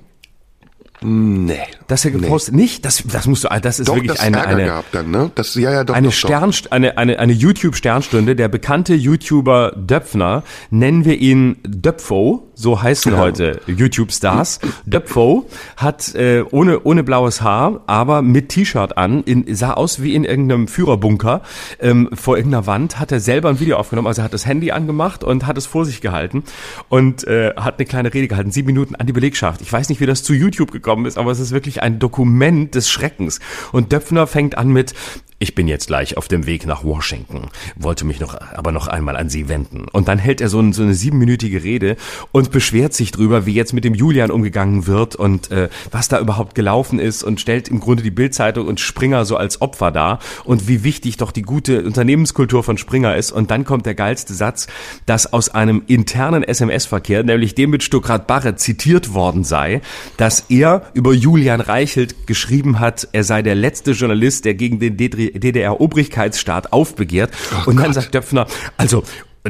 Nee. 1.01 1.59
Das 1.87 2.03
er 2.03 2.11
gepostet 2.11 2.55
nee. 2.55 2.63
nicht, 2.63 2.83
das 2.83 3.03
das 3.07 3.25
musst 3.25 3.45
du 3.45 3.47
das 3.61 3.79
ist 3.79 3.87
doch, 3.87 3.95
wirklich 3.95 4.11
das 4.11 4.19
eine 4.19 4.37
Ärger 4.37 4.49
eine 4.49 4.65
gab 4.65 4.91
dann, 4.91 5.11
ne? 5.11 5.31
Das 5.35 5.55
ja 5.55 5.71
ja 5.71 5.83
doch 5.85 5.95
eine 5.95 6.07
doch, 6.07 6.13
Stern 6.13 6.53
eine 6.71 6.97
eine 6.97 7.19
eine 7.19 7.33
YouTube 7.33 7.75
Sternstunde, 7.75 8.35
der 8.35 8.49
bekannte 8.49 8.95
YouTuber 8.95 9.73
Döpfner, 9.77 10.43
nennen 10.71 11.05
wir 11.05 11.17
ihn 11.17 11.57
Döpfo, 11.63 12.48
so 12.59 12.81
heißen 12.81 13.13
ja. 13.13 13.17
heute 13.17 13.61
YouTube 13.67 14.11
Stars. 14.11 14.59
Döpfo 14.85 15.47
hat 15.77 16.13
äh, 16.15 16.43
ohne 16.51 16.81
ohne 16.81 17.03
blaues 17.03 17.41
Haar, 17.41 17.81
aber 17.87 18.21
mit 18.21 18.49
T-Shirt 18.49 18.97
an, 18.97 19.23
in, 19.23 19.55
sah 19.55 19.73
aus 19.73 20.01
wie 20.01 20.13
in 20.13 20.25
irgendeinem 20.25 20.67
Führerbunker 20.67 21.41
ähm, 21.79 22.09
vor 22.13 22.35
irgendeiner 22.35 22.67
Wand, 22.67 22.99
hat 22.99 23.13
er 23.13 23.21
selber 23.21 23.47
ein 23.47 23.61
Video 23.61 23.77
aufgenommen, 23.77 24.07
also 24.07 24.21
er 24.21 24.25
hat 24.25 24.33
das 24.33 24.45
Handy 24.45 24.71
angemacht 24.71 25.23
und 25.23 25.47
hat 25.47 25.57
es 25.57 25.67
vor 25.67 25.85
sich 25.85 26.01
gehalten 26.01 26.43
und 26.89 27.25
äh, 27.25 27.53
hat 27.55 27.79
eine 27.79 27.85
kleine 27.85 28.13
Rede 28.13 28.27
gehalten, 28.27 28.51
sieben 28.51 28.67
Minuten 28.67 28.95
an 28.95 29.07
die 29.07 29.13
Belegschaft. 29.13 29.61
Ich 29.61 29.71
weiß 29.71 29.87
nicht, 29.87 30.01
wie 30.01 30.05
das 30.05 30.23
zu 30.23 30.33
YouTube 30.33 30.71
gekommen 30.71 31.05
ist, 31.05 31.17
aber 31.17 31.31
es 31.31 31.39
ist 31.39 31.51
wirklich 31.51 31.81
ein 31.81 31.97
Dokument 31.97 32.75
des 32.75 32.89
Schreckens. 32.89 33.39
Und 33.71 33.93
Döpfner 33.93 34.27
fängt 34.27 34.57
an 34.57 34.67
mit, 34.67 34.93
ich 35.39 35.55
bin 35.55 35.69
jetzt 35.69 35.87
gleich 35.87 36.17
auf 36.17 36.27
dem 36.27 36.45
Weg 36.45 36.65
nach 36.67 36.83
Washington, 36.83 37.47
wollte 37.77 38.05
mich 38.05 38.19
noch, 38.19 38.39
aber 38.53 38.73
noch 38.73 38.87
einmal 38.87 39.15
an 39.15 39.29
Sie 39.29 39.47
wenden. 39.47 39.85
Und 39.91 40.09
dann 40.09 40.19
hält 40.19 40.41
er 40.41 40.49
so, 40.49 40.59
ein, 40.59 40.73
so 40.73 40.83
eine 40.83 40.93
siebenminütige 40.93 41.63
Rede 41.63 41.95
und 42.33 42.51
beschwert 42.51 42.93
sich 42.93 43.11
drüber, 43.11 43.45
wie 43.45 43.53
jetzt 43.53 43.73
mit 43.73 43.85
dem 43.85 43.95
Julian 43.95 44.31
umgegangen 44.31 44.85
wird 44.85 45.15
und 45.15 45.49
äh, 45.49 45.69
was 45.91 46.09
da 46.09 46.19
überhaupt 46.19 46.55
gelaufen 46.55 46.99
ist 46.99 47.23
und 47.23 47.39
stellt 47.39 47.69
im 47.69 47.79
Grunde 47.79 48.03
die 48.03 48.11
Bildzeitung 48.11 48.67
und 48.67 48.81
Springer 48.81 49.23
so 49.23 49.37
als 49.37 49.61
Opfer 49.61 49.91
dar 49.91 50.19
und 50.43 50.67
wie 50.67 50.83
wichtig 50.83 51.15
doch 51.15 51.31
die 51.31 51.43
gute 51.43 51.83
Unternehmenskultur 51.83 52.61
von 52.61 52.77
Springer 52.77 53.15
ist. 53.15 53.31
Und 53.31 53.49
dann 53.49 53.63
kommt 53.63 53.85
der 53.85 53.95
geilste 53.95 54.33
Satz, 54.33 54.67
dass 55.05 55.31
aus 55.31 55.47
einem 55.47 55.83
internen 55.87 56.43
SMS-Verkehr, 56.43 57.23
nämlich 57.23 57.55
dem 57.55 57.69
mit 57.69 57.83
Stuckrad 57.83 58.27
Barre 58.27 58.55
zitiert 58.55 59.13
worden 59.13 59.45
sei, 59.45 59.81
dass 60.17 60.45
er 60.49 60.87
über 60.93 61.13
Julian 61.13 61.61
Reichelt 61.61 62.27
geschrieben 62.27 62.79
hat, 62.79 63.07
er 63.13 63.23
sei 63.23 63.41
der 63.41 63.55
letzte 63.55 63.91
Journalist, 63.91 64.43
der 64.43 64.55
gegen 64.55 64.79
den 64.79 64.97
DDR-Obrigkeitsstaat 65.31 66.73
aufbegehrt. 66.73 67.31
Oh 67.65 67.69
und 67.69 67.77
dann 67.77 67.85
Gott. 67.87 67.95
sagt 67.95 68.13
Döpfner, 68.15 68.47
also 68.77 69.03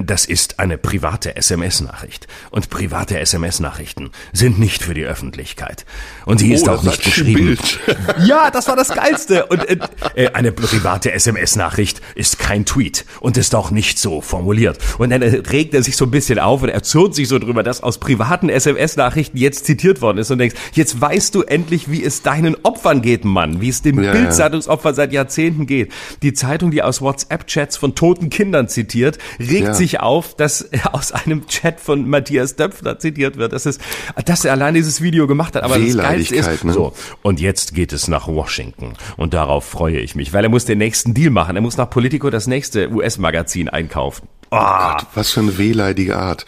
das 0.06 0.26
ist 0.26 0.60
eine 0.60 0.78
private 0.78 1.36
SMS-Nachricht. 1.36 2.28
Und 2.52 2.70
private 2.70 3.20
SMS-Nachrichten 3.20 4.12
sind 4.34 4.60
nicht 4.60 4.84
für 4.84 4.94
die 4.94 5.04
Öffentlichkeit. 5.06 5.86
Und 6.26 6.40
sie 6.40 6.54
ist 6.54 6.68
Oh, 6.68 6.72
auch 6.72 6.84
das 6.84 6.86
nicht 6.86 7.04
geschrieben. 7.04 7.58
Ja, 8.26 8.52
das 8.52 8.68
war 8.68 8.76
das 8.76 8.90
Geilste. 8.90 9.46
Und 9.48 9.68
äh, 9.68 9.78
äh, 10.16 10.28
eine 10.34 10.52
private 10.52 11.12
SMS-Nachricht 11.12 12.02
ist 12.16 12.40
kein 12.40 12.66
Tweet 12.66 13.06
und 13.20 13.38
ist 13.38 13.56
auch 13.56 13.72
nicht 13.72 13.98
so 14.00 14.22
formuliert. 14.22 14.78
Und 14.98 15.10
dann 15.12 15.22
äh, 15.22 15.42
regt 15.50 15.74
er 15.74 15.84
sich 15.84 15.96
so 15.96 16.06
ein 16.06 16.12
bisschen 16.12 16.40
auf 16.40 16.62
und 16.64 16.70
erzürnt 16.70 17.16
sich 17.16 17.28
so 17.28 17.40
drüber, 17.40 17.64
dass 17.64 17.82
aus 17.82 17.98
privaten 17.98 18.50
SMS-Nachrichten 18.50 19.38
jetzt 19.38 19.66
zitiert 19.66 20.02
worden 20.02 20.18
ist 20.18 20.32
und 20.32 20.38
denkst, 20.40 20.56
jetzt 20.74 21.00
weißt 21.00 21.34
du 21.36 21.44
endlich, 21.44 21.90
wie 21.90 22.04
es 22.04 22.22
deinen 22.22 22.56
Opfern 22.64 23.02
geht, 23.02 23.26
Mann, 23.26 23.62
wie 23.62 23.70
es 23.70 23.82
den 23.82 24.02
Ja, 24.04 24.12
Bildzeitungsopfern 24.12 24.94
seit 24.96 25.14
Jahrzehnten 25.14 25.66
geht. 25.66 25.92
Die 26.22 26.34
Zeitung, 26.34 26.72
die 26.72 26.84
aus 26.84 27.02
WhatsApp-Chats 27.02 27.78
von 27.78 27.96
toten 27.96 28.30
Kindern 28.30 28.68
zitiert, 28.68 29.18
regt 29.40 29.68
Ja. 29.68 29.74
sich 29.74 29.89
auf, 29.98 30.36
dass 30.36 30.62
er 30.62 30.94
aus 30.94 31.12
einem 31.12 31.48
Chat 31.48 31.80
von 31.80 32.08
Matthias 32.08 32.56
Döpfner 32.56 33.00
zitiert 33.00 33.38
wird. 33.38 33.54
Das 33.54 33.66
ist, 33.66 33.82
dass 34.26 34.46
er 34.46 34.52
allein 34.54 34.74
dieses 34.76 35.02
Video 35.02 35.26
gemacht 35.28 35.56
hat. 35.56 35.64
Aber 35.64 35.80
das 35.80 35.98
Geilste 35.98 36.36
ist, 36.36 36.46
Wehleidigkeit, 36.48 36.64
ne? 36.66 36.74
so, 36.74 36.94
und 37.24 37.40
jetzt 37.40 37.74
geht 37.74 37.92
es 37.94 38.08
nach 38.08 38.28
Washington. 38.28 38.94
Und 39.18 39.34
darauf 39.34 39.66
freue 39.66 40.00
ich 40.00 40.16
mich, 40.16 40.32
weil 40.34 40.44
er 40.44 40.50
muss 40.50 40.66
den 40.66 40.78
nächsten 40.78 41.14
Deal 41.14 41.32
machen. 41.32 41.56
Er 41.56 41.62
muss 41.62 41.78
nach 41.78 41.90
Politico 41.90 42.30
das 42.30 42.46
nächste 42.48 42.90
US-Magazin 42.92 43.68
einkaufen. 43.70 44.28
Ah, 44.52 44.98
Was 45.14 45.30
für 45.32 45.42
eine 45.42 45.60
wehleidige 45.60 46.18
Art. 46.18 46.48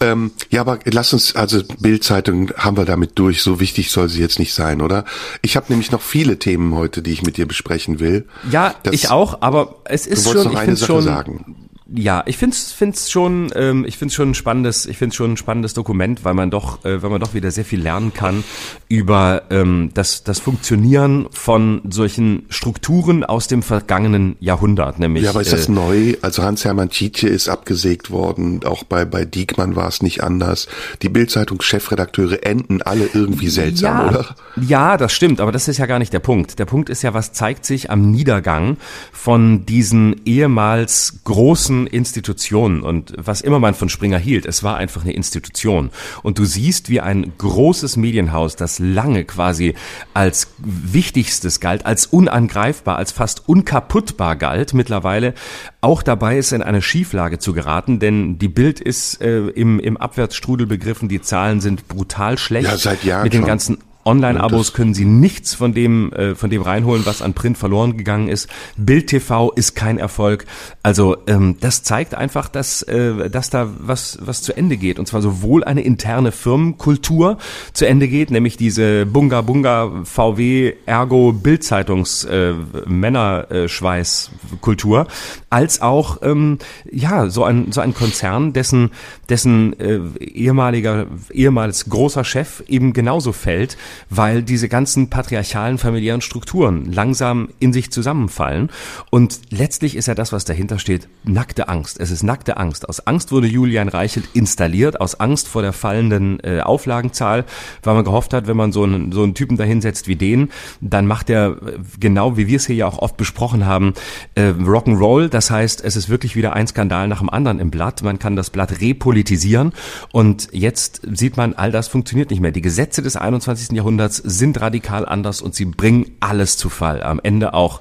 Ähm, 0.00 0.30
ja, 0.48 0.62
aber 0.62 0.78
lass 0.86 1.12
uns, 1.12 1.36
also 1.36 1.62
Bildzeitung 1.78 2.50
haben 2.56 2.78
wir 2.78 2.86
damit 2.86 3.18
durch. 3.18 3.42
So 3.42 3.60
wichtig 3.60 3.90
soll 3.90 4.08
sie 4.08 4.22
jetzt 4.22 4.38
nicht 4.38 4.54
sein, 4.54 4.80
oder? 4.80 5.04
Ich 5.42 5.54
habe 5.54 5.66
nämlich 5.68 5.90
noch 5.92 6.00
viele 6.00 6.38
Themen 6.38 6.74
heute, 6.74 7.02
die 7.02 7.12
ich 7.12 7.22
mit 7.22 7.36
dir 7.36 7.46
besprechen 7.46 8.00
will. 8.00 8.24
ja, 8.50 8.74
Das- 8.82 8.94
ich 8.94 9.10
auch, 9.10 9.42
aber 9.42 9.76
es 9.84 10.06
ist 10.06 10.24
schon, 10.24 10.36
noch 10.44 10.52
ich 10.52 10.56
eine 10.56 10.64
finde 10.64 10.76
Sache 10.80 10.86
schon, 10.86 11.02
sagen. 11.02 11.56
Ja, 11.96 12.24
ich 12.26 12.36
find's 12.36 12.72
find's 12.72 13.10
schon, 13.10 13.52
ähm, 13.54 13.84
ich 13.84 13.96
find's 13.98 14.14
schon 14.14 14.30
ein 14.30 14.34
spannendes, 14.34 14.86
ich 14.86 14.98
find's 14.98 15.14
schon 15.14 15.32
ein 15.32 15.36
spannendes 15.36 15.74
Dokument, 15.74 16.24
weil 16.24 16.34
man 16.34 16.50
doch, 16.50 16.84
äh, 16.84 17.02
weil 17.02 17.10
man 17.10 17.20
doch 17.20 17.34
wieder 17.34 17.50
sehr 17.52 17.64
viel 17.64 17.80
lernen 17.80 18.12
kann 18.12 18.42
über 18.88 19.42
ähm, 19.50 19.90
das 19.94 20.24
das 20.24 20.40
Funktionieren 20.40 21.26
von 21.30 21.82
solchen 21.88 22.46
Strukturen 22.48 23.22
aus 23.22 23.46
dem 23.46 23.62
vergangenen 23.62 24.36
Jahrhundert, 24.40 24.98
nämlich 24.98 25.24
Ja, 25.24 25.30
aber 25.30 25.42
ist 25.42 25.52
das 25.52 25.68
äh, 25.68 25.72
neu? 25.72 26.14
Also 26.20 26.42
Hans-Hermann 26.42 26.90
Tietje 26.90 27.28
ist 27.28 27.48
abgesägt 27.48 28.10
worden. 28.10 28.64
Auch 28.64 28.82
bei, 28.82 29.04
bei 29.04 29.24
Diekmann 29.24 29.76
war 29.76 29.86
es 29.86 30.02
nicht 30.02 30.22
anders. 30.22 30.66
Die 31.02 31.08
Bildzeitung-Chefredakteure 31.08 32.44
enden 32.44 32.82
alle 32.82 33.08
irgendwie 33.12 33.48
seltsam, 33.48 33.98
ja, 33.98 34.08
oder? 34.08 34.36
Ja, 34.60 34.96
das 34.96 35.12
stimmt, 35.12 35.40
aber 35.40 35.52
das 35.52 35.68
ist 35.68 35.78
ja 35.78 35.86
gar 35.86 36.00
nicht 36.00 36.12
der 36.12 36.20
Punkt. 36.20 36.58
Der 36.58 36.66
Punkt 36.66 36.90
ist 36.90 37.02
ja, 37.02 37.14
was 37.14 37.32
zeigt 37.32 37.64
sich 37.64 37.90
am 37.90 38.10
Niedergang 38.10 38.78
von 39.12 39.64
diesen 39.64 40.20
ehemals 40.24 41.20
großen 41.24 41.83
Institutionen 41.86 42.82
und 42.82 43.14
was 43.16 43.40
immer 43.40 43.58
man 43.58 43.74
von 43.74 43.88
Springer 43.88 44.18
hielt, 44.18 44.46
es 44.46 44.62
war 44.62 44.76
einfach 44.76 45.02
eine 45.02 45.12
Institution. 45.12 45.90
Und 46.22 46.38
du 46.38 46.44
siehst, 46.44 46.88
wie 46.88 47.00
ein 47.00 47.32
großes 47.38 47.96
Medienhaus, 47.96 48.56
das 48.56 48.78
lange 48.78 49.24
quasi 49.24 49.74
als 50.12 50.48
wichtigstes 50.58 51.60
galt, 51.60 51.86
als 51.86 52.06
unangreifbar, 52.06 52.96
als 52.96 53.12
fast 53.12 53.48
unkaputtbar 53.48 54.36
galt, 54.36 54.74
mittlerweile 54.74 55.34
auch 55.80 56.02
dabei 56.02 56.38
ist, 56.38 56.52
in 56.52 56.62
eine 56.62 56.82
Schieflage 56.82 57.38
zu 57.38 57.52
geraten, 57.52 57.98
denn 57.98 58.38
die 58.38 58.48
Bild 58.48 58.80
ist 58.80 59.20
äh, 59.20 59.48
im, 59.48 59.78
im 59.80 59.96
Abwärtsstrudel 59.96 60.66
begriffen, 60.66 61.08
die 61.08 61.20
Zahlen 61.20 61.60
sind 61.60 61.88
brutal 61.88 62.38
schlecht. 62.38 62.68
Ja, 62.68 62.76
seit 62.76 63.04
Jahren 63.04 63.24
Mit 63.24 63.32
den 63.32 63.40
schon. 63.40 63.48
ganzen 63.48 63.78
Online-Abos 64.04 64.72
können 64.72 64.94
Sie 64.94 65.04
nichts 65.04 65.54
von 65.54 65.72
dem, 65.72 66.12
äh, 66.12 66.34
von 66.34 66.50
dem 66.50 66.62
reinholen, 66.62 67.06
was 67.06 67.22
an 67.22 67.34
Print 67.34 67.58
verloren 67.58 67.96
gegangen 67.96 68.28
ist. 68.28 68.48
Bild 68.76 69.08
TV 69.08 69.52
ist 69.52 69.74
kein 69.74 69.98
Erfolg. 69.98 70.46
Also 70.82 71.16
ähm, 71.26 71.56
das 71.60 71.82
zeigt 71.82 72.14
einfach, 72.14 72.48
dass, 72.48 72.82
äh, 72.82 73.30
dass 73.30 73.50
da 73.50 73.68
was, 73.78 74.18
was 74.20 74.42
zu 74.42 74.56
Ende 74.56 74.76
geht. 74.76 74.98
Und 74.98 75.06
zwar 75.06 75.22
sowohl 75.22 75.64
eine 75.64 75.82
interne 75.82 76.32
Firmenkultur 76.32 77.38
zu 77.72 77.86
Ende 77.86 78.08
geht, 78.08 78.30
nämlich 78.30 78.56
diese 78.56 79.06
Bunga 79.06 79.40
Bunga 79.40 80.02
VW 80.04 80.74
Ergo 80.86 81.32
Bildzeitungs 81.32 82.24
äh, 82.24 82.54
Männerschweiß-Kultur, 82.86 85.06
als 85.50 85.82
auch 85.82 86.18
ähm, 86.22 86.58
ja 86.90 87.28
so 87.28 87.44
ein 87.44 87.72
so 87.72 87.80
ein 87.80 87.94
Konzern, 87.94 88.52
dessen 88.52 88.90
dessen 89.28 89.78
äh, 89.78 90.00
ehemaliger 90.20 91.06
ehemals 91.30 91.88
großer 91.88 92.24
Chef 92.24 92.62
eben 92.66 92.92
genauso 92.92 93.32
fällt, 93.32 93.76
weil 94.10 94.42
diese 94.42 94.68
ganzen 94.68 95.10
patriarchalen 95.10 95.78
familiären 95.78 96.20
Strukturen 96.20 96.92
langsam 96.92 97.48
in 97.58 97.72
sich 97.72 97.90
zusammenfallen. 97.90 98.70
Und 99.10 99.40
letztlich 99.50 99.96
ist 99.96 100.06
ja 100.06 100.14
das, 100.14 100.32
was 100.32 100.44
dahinter 100.44 100.78
steht, 100.78 101.08
nackte 101.24 101.68
Angst. 101.68 102.00
Es 102.00 102.10
ist 102.10 102.22
nackte 102.22 102.56
Angst. 102.56 102.88
Aus 102.88 103.06
Angst 103.06 103.32
wurde 103.32 103.46
Julian 103.46 103.88
Reichelt 103.88 104.28
installiert, 104.34 105.00
aus 105.00 105.20
Angst 105.20 105.48
vor 105.48 105.62
der 105.62 105.72
fallenden 105.72 106.40
äh, 106.40 106.60
Auflagenzahl, 106.60 107.44
weil 107.82 107.94
man 107.94 108.04
gehofft 108.04 108.32
hat, 108.32 108.46
wenn 108.46 108.56
man 108.56 108.72
so 108.72 108.84
einen, 108.84 109.12
so 109.12 109.22
einen 109.22 109.34
Typen 109.34 109.56
dahinsetzt 109.56 110.08
wie 110.08 110.16
den, 110.16 110.50
dann 110.80 111.06
macht 111.06 111.30
er 111.30 111.50
äh, 111.50 111.78
genau, 111.98 112.36
wie 112.36 112.46
wir 112.46 112.56
es 112.56 112.66
hier 112.66 112.76
ja 112.76 112.86
auch 112.86 112.98
oft 112.98 113.16
besprochen 113.16 113.66
haben, 113.66 113.94
äh, 114.34 114.50
Rock'n'Roll. 114.50 115.28
Das 115.28 115.50
heißt, 115.50 115.84
es 115.84 115.96
ist 115.96 116.08
wirklich 116.08 116.36
wieder 116.36 116.52
ein 116.52 116.66
Skandal 116.66 117.08
nach 117.08 117.20
dem 117.20 117.30
anderen 117.30 117.58
im 117.58 117.70
Blatt. 117.70 118.02
Man 118.02 118.18
kann 118.18 118.36
das 118.36 118.50
Blatt 118.50 118.80
repolitisieren 119.14 119.72
und 120.12 120.48
jetzt 120.52 121.02
sieht 121.12 121.36
man, 121.36 121.54
all 121.54 121.70
das 121.70 121.88
funktioniert 121.88 122.30
nicht 122.30 122.40
mehr. 122.40 122.52
Die 122.52 122.60
Gesetze 122.60 123.02
des 123.02 123.16
21. 123.16 123.76
Jahrhunderts 123.76 124.16
sind 124.16 124.60
radikal 124.60 125.06
anders 125.06 125.40
und 125.40 125.54
sie 125.54 125.64
bringen 125.64 126.10
alles 126.20 126.56
zu 126.56 126.68
Fall. 126.68 127.02
Am 127.02 127.20
Ende 127.22 127.54
auch 127.54 127.80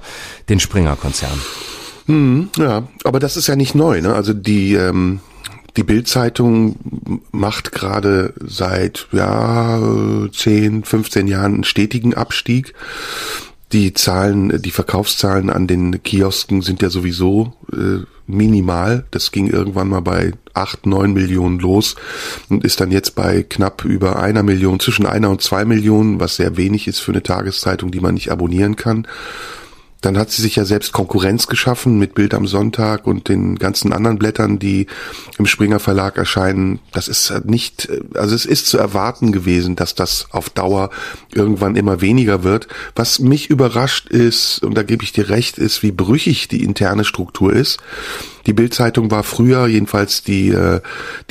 den 0.49 0.59
Springer-Konzern. 0.59 1.39
Ja, 2.57 2.87
aber 3.03 3.19
das 3.19 3.37
ist 3.37 3.47
ja 3.47 3.55
nicht 3.55 3.75
neu. 3.75 4.01
Ne? 4.01 4.13
Also 4.13 4.33
die 4.33 4.73
ähm, 4.73 5.21
die 5.75 5.83
Bildzeitung 5.83 6.75
macht 7.31 7.71
gerade 7.71 8.33
seit 8.45 9.07
ja 9.11 9.79
10, 10.31 10.83
15 10.83 11.27
Jahren 11.27 11.53
einen 11.55 11.63
stetigen 11.63 12.13
Abstieg. 12.13 12.73
Die 13.73 13.93
Zahlen, 13.93 14.61
die 14.61 14.71
Verkaufszahlen 14.71 15.49
an 15.49 15.65
den 15.65 16.03
Kiosken 16.03 16.61
sind 16.61 16.83
ja 16.83 16.91
sowieso 16.91 17.53
äh, 17.71 18.05
minimal. 18.27 19.05
Das 19.09 19.31
ging 19.31 19.47
irgendwann 19.47 19.89
mal 19.89 20.01
bei 20.01 20.33
acht, 20.53 20.85
neun 20.85 21.13
Millionen 21.13 21.57
los 21.57 21.95
und 22.49 22.63
ist 22.63 22.79
dann 22.79 22.91
jetzt 22.91 23.15
bei 23.15 23.41
knapp 23.41 23.83
über 23.83 24.19
einer 24.19 24.43
Million, 24.43 24.79
zwischen 24.79 25.07
einer 25.07 25.31
und 25.31 25.41
zwei 25.41 25.65
Millionen, 25.65 26.19
was 26.19 26.35
sehr 26.35 26.55
wenig 26.55 26.87
ist 26.87 26.99
für 26.99 27.13
eine 27.13 27.23
Tageszeitung, 27.23 27.89
die 27.89 27.99
man 27.99 28.13
nicht 28.13 28.31
abonnieren 28.31 28.75
kann. 28.75 29.07
Dann 30.03 30.17
hat 30.17 30.31
sie 30.31 30.41
sich 30.41 30.57
ja 30.57 30.65
selbst 30.65 30.91
Konkurrenz 30.91 31.47
geschaffen 31.47 31.97
mit 31.97 32.13
Bild 32.13 32.33
am 32.33 32.45
Sonntag 32.45 33.07
und 33.07 33.29
den 33.29 33.57
ganzen 33.57 33.93
anderen 33.93 34.19
Blättern, 34.19 34.59
die 34.59 34.87
im 35.37 35.45
Springer 35.45 35.79
Verlag 35.79 36.17
erscheinen. 36.17 36.79
Das 36.91 37.07
ist 37.07 37.45
nicht, 37.45 37.89
also 38.13 38.35
es 38.35 38.45
ist 38.45 38.67
zu 38.67 38.77
erwarten 38.77 39.31
gewesen, 39.31 39.77
dass 39.77 39.95
das 39.95 40.27
auf 40.31 40.49
Dauer 40.49 40.89
irgendwann 41.33 41.77
immer 41.77 42.01
weniger 42.01 42.43
wird. 42.43 42.67
Was 42.95 43.19
mich 43.19 43.49
überrascht 43.49 44.09
ist, 44.09 44.61
und 44.61 44.75
da 44.75 44.83
gebe 44.83 45.05
ich 45.05 45.13
dir 45.13 45.29
recht, 45.29 45.57
ist, 45.57 45.83
wie 45.83 45.91
brüchig 45.91 46.49
die 46.49 46.63
interne 46.63 47.05
Struktur 47.05 47.53
ist. 47.53 47.79
Die 48.45 48.53
Bildzeitung 48.53 49.09
war 49.09 49.23
früher 49.23 49.67
jedenfalls 49.67 50.21
die, 50.21 50.49
äh, 50.49 50.81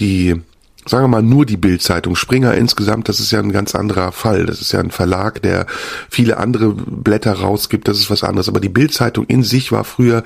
die 0.01 0.41
sagen 0.87 1.05
wir 1.05 1.09
mal 1.09 1.23
nur 1.23 1.47
die 1.47 1.57
Bildzeitung 1.57 2.17
Springer 2.17 2.55
insgesamt, 2.55 3.09
das 3.09 3.21
ist 3.21 3.31
ja 3.31 3.39
ein 3.39 3.53
ganz 3.53 3.75
anderer 3.75 4.13
Fall. 4.13 4.47
Das 4.47 4.61
ist 4.61 4.73
ja 4.73 4.81
ein 4.81 4.91
Verlag, 4.91 5.43
der 5.43 5.67
viele 6.11 6.39
andere 6.39 6.73
Blätter 6.75 7.33
rausgibt, 7.33 7.89
das 7.89 7.99
ist 7.99 8.11
was 8.11 8.25
anderes. 8.25 8.49
Aber 8.49 8.61
die 8.61 8.69
Bildzeitung 8.69 9.27
in 9.27 9.43
sich 9.43 9.73
war 9.73 9.85
früher 9.85 10.23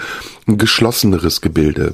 ein 0.47 0.59
geschlosseneres 0.59 1.41
Gebilde. 1.41 1.93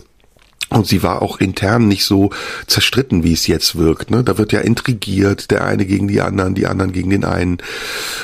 Und 0.72 0.86
sie 0.86 1.02
war 1.02 1.22
auch 1.22 1.38
intern 1.38 1.86
nicht 1.88 2.04
so 2.04 2.30
zerstritten, 2.66 3.22
wie 3.24 3.32
es 3.32 3.46
jetzt 3.46 3.76
wirkt. 3.76 4.10
Ne? 4.10 4.24
Da 4.24 4.38
wird 4.38 4.52
ja 4.52 4.60
intrigiert, 4.60 5.50
der 5.50 5.64
eine 5.64 5.84
gegen 5.84 6.08
die 6.08 6.20
anderen, 6.20 6.54
die 6.54 6.66
anderen 6.66 6.92
gegen 6.92 7.10
den 7.10 7.24
einen. 7.24 7.58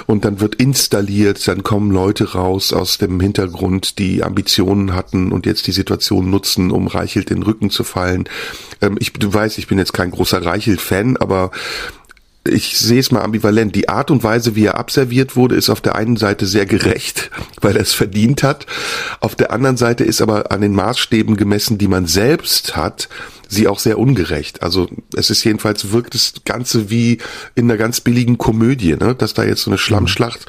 Und 0.06 0.24
dann 0.24 0.40
wird 0.40 0.54
installiert, 0.54 1.46
dann 1.46 1.62
kommen 1.62 1.90
Leute 1.90 2.32
raus 2.32 2.72
aus 2.72 2.98
dem 2.98 3.20
Hintergrund, 3.20 3.98
die 3.98 4.22
Ambitionen 4.24 4.94
hatten 4.94 5.30
und 5.30 5.46
jetzt 5.46 5.66
die 5.66 5.72
Situation 5.72 6.30
nutzen, 6.30 6.70
um 6.70 6.86
Reichelt 6.86 7.30
den 7.30 7.42
Rücken 7.42 7.70
zu 7.70 7.84
fallen. 7.84 8.28
Ähm, 8.80 8.96
ich, 8.98 9.12
du 9.12 9.32
weißt, 9.32 9.58
ich 9.58 9.66
bin 9.66 9.78
jetzt 9.78 9.92
kein 9.92 10.10
großer 10.10 10.44
Reichelt-Fan, 10.44 11.16
aber 11.18 11.50
ich 12.48 12.78
sehe 12.78 13.00
es 13.00 13.10
mal 13.10 13.22
ambivalent. 13.22 13.74
Die 13.74 13.88
Art 13.88 14.10
und 14.10 14.24
Weise, 14.24 14.56
wie 14.56 14.64
er 14.64 14.78
abserviert 14.78 15.36
wurde, 15.36 15.54
ist 15.54 15.70
auf 15.70 15.80
der 15.80 15.96
einen 15.96 16.16
Seite 16.16 16.46
sehr 16.46 16.66
gerecht, 16.66 17.30
weil 17.60 17.76
er 17.76 17.82
es 17.82 17.94
verdient 17.94 18.42
hat. 18.42 18.66
Auf 19.20 19.34
der 19.34 19.52
anderen 19.52 19.76
Seite 19.76 20.04
ist 20.04 20.20
aber 20.20 20.50
an 20.50 20.60
den 20.60 20.74
Maßstäben 20.74 21.36
gemessen, 21.36 21.78
die 21.78 21.88
man 21.88 22.06
selbst 22.06 22.76
hat, 22.76 23.08
sie 23.48 23.66
auch 23.66 23.78
sehr 23.78 23.98
ungerecht. 23.98 24.62
Also 24.62 24.88
es 25.16 25.30
ist 25.30 25.42
jedenfalls 25.42 25.90
wirkt 25.90 26.14
das 26.14 26.34
Ganze 26.44 26.90
wie 26.90 27.18
in 27.54 27.64
einer 27.64 27.78
ganz 27.78 28.00
billigen 28.00 28.38
Komödie, 28.38 28.94
ne? 28.96 29.14
dass 29.14 29.34
da 29.34 29.42
jetzt 29.42 29.62
so 29.62 29.70
eine 29.70 29.78
Schlammschlacht 29.78 30.46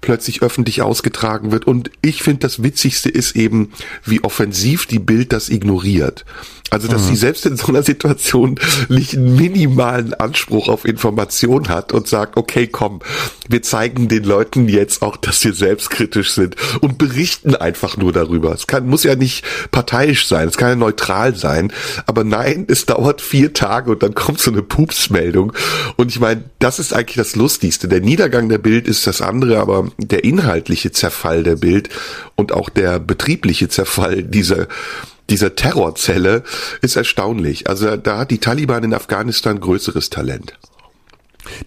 plötzlich 0.00 0.42
öffentlich 0.42 0.82
ausgetragen 0.82 1.52
wird. 1.52 1.66
Und 1.66 1.90
ich 2.02 2.22
finde, 2.22 2.40
das 2.40 2.62
Witzigste 2.62 3.10
ist 3.10 3.36
eben, 3.36 3.72
wie 4.04 4.24
offensiv 4.24 4.86
die 4.86 4.98
Bild 4.98 5.32
das 5.32 5.50
ignoriert. 5.50 6.24
Also, 6.70 6.86
dass 6.88 7.02
mhm. 7.02 7.08
sie 7.08 7.16
selbst 7.16 7.46
in 7.46 7.56
so 7.56 7.66
einer 7.66 7.82
Situation 7.82 8.58
nicht 8.88 9.14
einen 9.14 9.34
minimalen 9.34 10.14
Anspruch 10.14 10.68
auf 10.68 10.84
Information 10.84 11.68
hat 11.68 11.92
und 11.92 12.06
sagt, 12.06 12.36
okay, 12.36 12.68
komm, 12.68 13.00
wir 13.48 13.62
zeigen 13.62 14.08
den 14.08 14.24
Leuten 14.24 14.68
jetzt 14.68 15.02
auch, 15.02 15.16
dass 15.16 15.44
wir 15.44 15.52
selbstkritisch 15.52 16.32
sind 16.32 16.54
und 16.80 16.96
berichten 16.96 17.56
einfach 17.56 17.96
nur 17.96 18.12
darüber. 18.12 18.52
Es 18.52 18.68
kann, 18.68 18.86
muss 18.86 19.02
ja 19.02 19.16
nicht 19.16 19.44
parteiisch 19.72 20.26
sein, 20.26 20.48
es 20.48 20.56
kann 20.56 20.68
ja 20.70 20.76
neutral 20.76 21.34
sein, 21.34 21.72
aber 22.06 22.22
nein, 22.22 22.66
es 22.68 22.86
dauert 22.86 23.20
vier 23.20 23.52
Tage 23.52 23.90
und 23.90 24.02
dann 24.02 24.14
kommt 24.14 24.40
so 24.40 24.52
eine 24.52 24.62
Pupsmeldung. 24.62 25.52
Und 25.96 26.10
ich 26.10 26.20
meine, 26.20 26.44
das 26.60 26.78
ist 26.78 26.94
eigentlich 26.94 27.16
das 27.16 27.34
Lustigste. 27.34 27.88
Der 27.88 28.00
Niedergang 28.00 28.48
der 28.48 28.58
Bild 28.58 28.86
ist 28.86 29.06
das 29.06 29.20
andere, 29.20 29.58
aber 29.58 29.90
der 29.98 30.22
inhaltliche 30.22 30.92
Zerfall 30.92 31.42
der 31.42 31.56
Bild 31.56 31.88
und 32.36 32.52
auch 32.52 32.68
der 32.68 33.00
betriebliche 33.00 33.68
Zerfall 33.68 34.22
dieser 34.22 34.68
dieser 35.30 35.54
Terrorzelle 35.54 36.42
ist 36.82 36.96
erstaunlich. 36.96 37.68
Also 37.68 37.96
da 37.96 38.18
hat 38.18 38.30
die 38.30 38.38
Taliban 38.38 38.84
in 38.84 38.94
Afghanistan 38.94 39.60
größeres 39.60 40.10
Talent. 40.10 40.54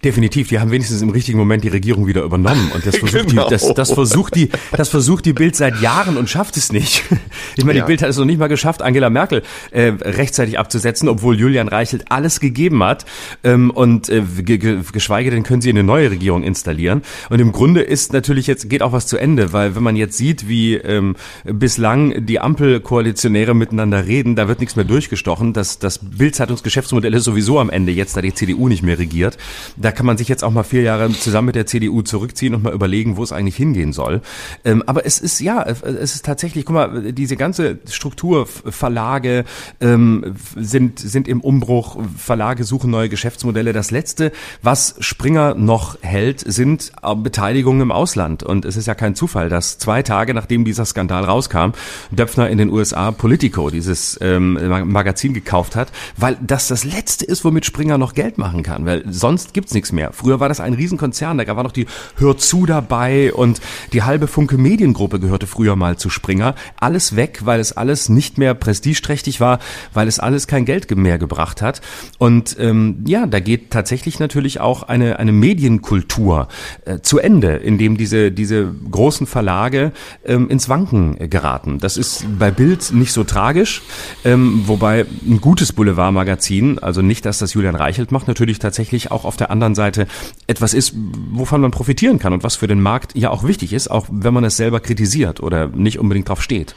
Definitiv, 0.04 0.48
die 0.48 0.60
haben 0.60 0.70
wenigstens 0.70 1.02
im 1.02 1.10
richtigen 1.10 1.38
Moment 1.38 1.64
die 1.64 1.68
Regierung 1.68 2.06
wieder 2.06 2.22
übernommen 2.22 2.70
und 2.74 2.86
das 2.86 2.96
versucht 2.98 3.28
genau. 3.28 3.44
die, 3.44 3.50
das, 3.50 3.74
das 3.74 3.92
versucht 3.92 4.34
die, 4.34 4.50
das 4.72 4.88
versucht 4.88 5.24
die 5.24 5.32
Bild 5.32 5.56
seit 5.56 5.80
Jahren 5.80 6.16
und 6.16 6.28
schafft 6.28 6.56
es 6.56 6.72
nicht. 6.72 7.04
Ich 7.56 7.64
meine, 7.64 7.78
ja. 7.78 7.84
die 7.84 7.88
Bild 7.88 8.02
hat 8.02 8.08
es 8.08 8.16
noch 8.16 8.24
nicht 8.24 8.38
mal 8.38 8.48
geschafft, 8.48 8.82
Angela 8.82 9.10
Merkel 9.10 9.42
äh, 9.70 9.92
rechtzeitig 10.00 10.58
abzusetzen, 10.58 11.08
obwohl 11.08 11.38
Julian 11.38 11.68
Reichelt 11.68 12.10
alles 12.10 12.40
gegeben 12.40 12.82
hat 12.82 13.04
ähm, 13.44 13.70
und 13.70 14.08
äh, 14.08 14.22
geschweige 14.42 15.30
denn 15.30 15.44
können 15.44 15.62
sie 15.62 15.70
eine 15.70 15.84
neue 15.84 16.10
Regierung 16.10 16.42
installieren. 16.42 17.02
Und 17.30 17.40
im 17.40 17.52
Grunde 17.52 17.82
ist 17.82 18.12
natürlich 18.12 18.46
jetzt 18.46 18.68
geht 18.68 18.82
auch 18.82 18.92
was 18.92 19.06
zu 19.06 19.18
Ende, 19.18 19.52
weil 19.52 19.76
wenn 19.76 19.82
man 19.82 19.96
jetzt 19.96 20.16
sieht, 20.16 20.48
wie 20.48 20.74
ähm, 20.74 21.16
bislang 21.44 22.26
die 22.26 22.40
Ampelkoalitionäre 22.40 23.54
miteinander 23.54 24.06
reden, 24.06 24.36
da 24.36 24.48
wird 24.48 24.60
nichts 24.60 24.76
mehr 24.76 24.84
durchgestochen. 24.84 25.52
Das, 25.52 25.78
das 25.78 25.98
Bild-Zeitungsgeschäftsmodell 25.98 27.14
ist 27.14 27.24
sowieso 27.24 27.58
am 27.60 27.70
Ende 27.70 27.92
jetzt, 27.92 28.16
da 28.16 28.20
die 28.20 28.34
CDU 28.34 28.68
nicht 28.68 28.82
mehr 28.82 28.98
regiert. 28.98 29.38
Da 29.76 29.92
kann 29.92 30.06
man 30.06 30.16
sich 30.16 30.28
jetzt 30.28 30.44
auch 30.44 30.50
mal 30.50 30.62
vier 30.62 30.82
Jahre 30.82 31.10
zusammen 31.10 31.46
mit 31.46 31.56
der 31.56 31.66
CDU 31.66 32.02
zurückziehen 32.02 32.54
und 32.54 32.62
mal 32.62 32.72
überlegen, 32.72 33.16
wo 33.16 33.22
es 33.22 33.32
eigentlich 33.32 33.56
hingehen 33.56 33.92
soll. 33.92 34.20
Ähm, 34.64 34.82
aber 34.86 35.06
es 35.06 35.18
ist 35.18 35.40
ja, 35.40 35.62
es 35.62 36.14
ist 36.14 36.24
tatsächlich, 36.24 36.64
guck 36.64 36.74
mal, 36.74 37.12
diese 37.12 37.36
ganze 37.36 37.78
Struktur, 37.90 38.46
Verlage 38.46 39.44
ähm, 39.80 40.34
sind, 40.56 40.98
sind 40.98 41.28
im 41.28 41.40
Umbruch, 41.40 41.98
Verlage 42.16 42.64
suchen 42.64 42.90
neue 42.90 43.08
Geschäftsmodelle. 43.08 43.72
Das 43.72 43.90
letzte, 43.90 44.32
was 44.62 44.96
Springer 44.98 45.54
noch 45.54 45.96
hält, 46.02 46.40
sind 46.40 46.92
Beteiligungen 47.16 47.80
im 47.80 47.92
Ausland. 47.92 48.42
Und 48.42 48.64
es 48.64 48.76
ist 48.76 48.86
ja 48.86 48.94
kein 48.94 49.14
Zufall, 49.14 49.48
dass 49.48 49.78
zwei 49.78 50.02
Tage 50.02 50.34
nachdem 50.34 50.64
dieser 50.64 50.84
Skandal 50.84 51.24
rauskam, 51.24 51.70
Döpfner 52.10 52.48
in 52.50 52.58
den 52.58 52.70
USA 52.70 53.10
Politico, 53.10 53.70
dieses 53.70 54.18
ähm, 54.20 54.58
Magazin 54.84 55.34
gekauft 55.34 55.76
hat, 55.76 55.92
weil 56.16 56.36
das 56.40 56.68
das 56.68 56.84
letzte 56.84 57.24
ist, 57.24 57.44
womit 57.44 57.64
Springer 57.64 57.98
noch 57.98 58.14
Geld 58.14 58.38
machen 58.38 58.62
kann. 58.62 58.86
Weil 58.86 59.04
sonst 59.08 59.53
gibt's 59.54 59.72
nichts 59.72 59.92
mehr. 59.92 60.12
Früher 60.12 60.40
war 60.40 60.48
das 60.48 60.60
ein 60.60 60.74
Riesenkonzern, 60.74 61.38
da 61.38 61.56
war 61.56 61.62
noch 61.62 61.72
die 61.72 61.86
Hör 62.16 62.36
zu 62.36 62.66
dabei 62.66 63.32
und 63.32 63.60
die 63.92 64.02
halbe 64.02 64.26
Funke 64.26 64.58
Mediengruppe 64.58 65.20
gehörte 65.20 65.46
früher 65.46 65.76
mal 65.76 65.96
zu 65.96 66.10
Springer. 66.10 66.54
Alles 66.78 67.16
weg, 67.16 67.40
weil 67.44 67.60
es 67.60 67.72
alles 67.72 68.08
nicht 68.08 68.38
mehr 68.38 68.54
prestigeträchtig 68.54 69.40
war, 69.40 69.58
weil 69.92 70.08
es 70.08 70.18
alles 70.18 70.46
kein 70.46 70.64
Geld 70.64 70.94
mehr 70.96 71.18
gebracht 71.18 71.62
hat. 71.62 71.80
Und 72.18 72.56
ähm, 72.58 73.04
ja, 73.06 73.26
da 73.26 73.40
geht 73.40 73.70
tatsächlich 73.70 74.18
natürlich 74.18 74.60
auch 74.60 74.82
eine, 74.82 75.18
eine 75.18 75.32
Medienkultur 75.32 76.48
äh, 76.84 76.98
zu 77.00 77.18
Ende, 77.18 77.56
indem 77.56 77.96
diese, 77.96 78.32
diese 78.32 78.72
großen 78.90 79.26
Verlage 79.26 79.92
ähm, 80.24 80.48
ins 80.50 80.68
Wanken 80.68 81.30
geraten. 81.30 81.78
Das 81.78 81.96
ist 81.96 82.26
bei 82.38 82.50
Bild 82.50 82.92
nicht 82.92 83.12
so 83.12 83.24
tragisch, 83.24 83.82
ähm, 84.24 84.62
wobei 84.66 85.06
ein 85.26 85.40
gutes 85.40 85.72
Boulevardmagazin, 85.72 86.78
also 86.78 87.02
nicht, 87.02 87.24
dass 87.24 87.38
das 87.38 87.54
Julian 87.54 87.74
Reichelt 87.74 88.12
macht, 88.12 88.28
natürlich 88.28 88.58
tatsächlich 88.58 89.10
auch 89.10 89.24
auf 89.24 89.36
der 89.36 89.43
anderen 89.50 89.74
Seite 89.74 90.06
etwas 90.46 90.74
ist, 90.74 90.94
wovon 91.30 91.60
man 91.60 91.70
profitieren 91.70 92.18
kann 92.18 92.32
und 92.32 92.42
was 92.42 92.56
für 92.56 92.66
den 92.66 92.80
Markt 92.80 93.16
ja 93.16 93.30
auch 93.30 93.44
wichtig 93.44 93.72
ist, 93.72 93.90
auch 93.90 94.06
wenn 94.10 94.34
man 94.34 94.44
es 94.44 94.56
selber 94.56 94.80
kritisiert 94.80 95.40
oder 95.40 95.68
nicht 95.68 95.98
unbedingt 95.98 96.28
drauf 96.28 96.42
steht. 96.42 96.74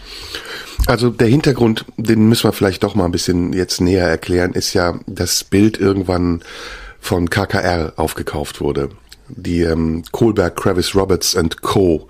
Also 0.86 1.10
der 1.10 1.28
Hintergrund, 1.28 1.86
den 1.98 2.28
müssen 2.30 2.46
wir 2.46 2.54
vielleicht 2.54 2.84
doch 2.84 2.96
mal 2.96 3.06
ein 3.06 3.12
bisschen 3.12 3.54
jetzt 3.54 3.82
näher 3.82 4.08
erklären, 4.08 4.54
ist 4.54 4.74
ja, 4.74 5.00
das 5.08 5.44
Bild 5.44 5.80
irgendwann 5.80 6.42
von 7.00 7.30
KKR 7.30 7.94
aufgekauft 7.96 8.62
wurde 8.62 8.90
die 9.30 9.62
ähm, 9.62 10.04
Kohlberg, 10.12 10.56
Kravis 10.56 10.96
Roberts 10.96 11.36
and 11.36 11.62
Co., 11.62 12.08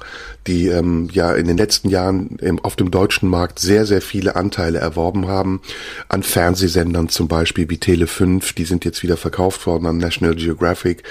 die 0.47 0.67
ähm, 0.67 1.09
ja 1.11 1.33
in 1.33 1.47
den 1.47 1.57
letzten 1.57 1.89
Jahren 1.89 2.37
im, 2.41 2.59
auf 2.59 2.75
dem 2.75 2.89
deutschen 2.89 3.29
Markt 3.29 3.59
sehr, 3.59 3.85
sehr 3.85 4.01
viele 4.01 4.35
Anteile 4.35 4.79
erworben 4.79 5.27
haben. 5.27 5.61
An 6.09 6.23
Fernsehsendern 6.23 7.09
zum 7.09 7.27
Beispiel 7.27 7.69
wie 7.69 7.77
Tele 7.77 8.07
5, 8.07 8.53
die 8.53 8.65
sind 8.65 8.85
jetzt 8.85 9.03
wieder 9.03 9.17
verkauft 9.17 9.67
worden 9.67 9.85
an 9.85 9.97
National 9.97 10.35
Geographic, 10.35 11.03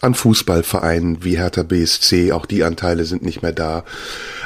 an 0.00 0.14
Fußballvereinen 0.14 1.24
wie 1.24 1.38
Hertha 1.38 1.62
BSC, 1.62 2.32
auch 2.32 2.46
die 2.46 2.64
Anteile 2.64 3.04
sind 3.04 3.22
nicht 3.22 3.42
mehr 3.42 3.52
da. 3.52 3.84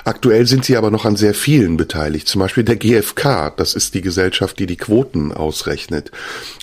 Aktuell 0.04 0.46
sind 0.46 0.64
sie 0.64 0.76
aber 0.76 0.90
noch 0.90 1.04
an 1.04 1.16
sehr 1.16 1.34
vielen 1.34 1.76
beteiligt, 1.76 2.28
zum 2.28 2.40
Beispiel 2.40 2.62
der 2.62 2.76
GfK, 2.76 3.50
das 3.56 3.74
ist 3.74 3.94
die 3.94 4.02
Gesellschaft, 4.02 4.58
die 4.58 4.66
die 4.66 4.76
Quoten 4.76 5.32
ausrechnet. 5.32 6.12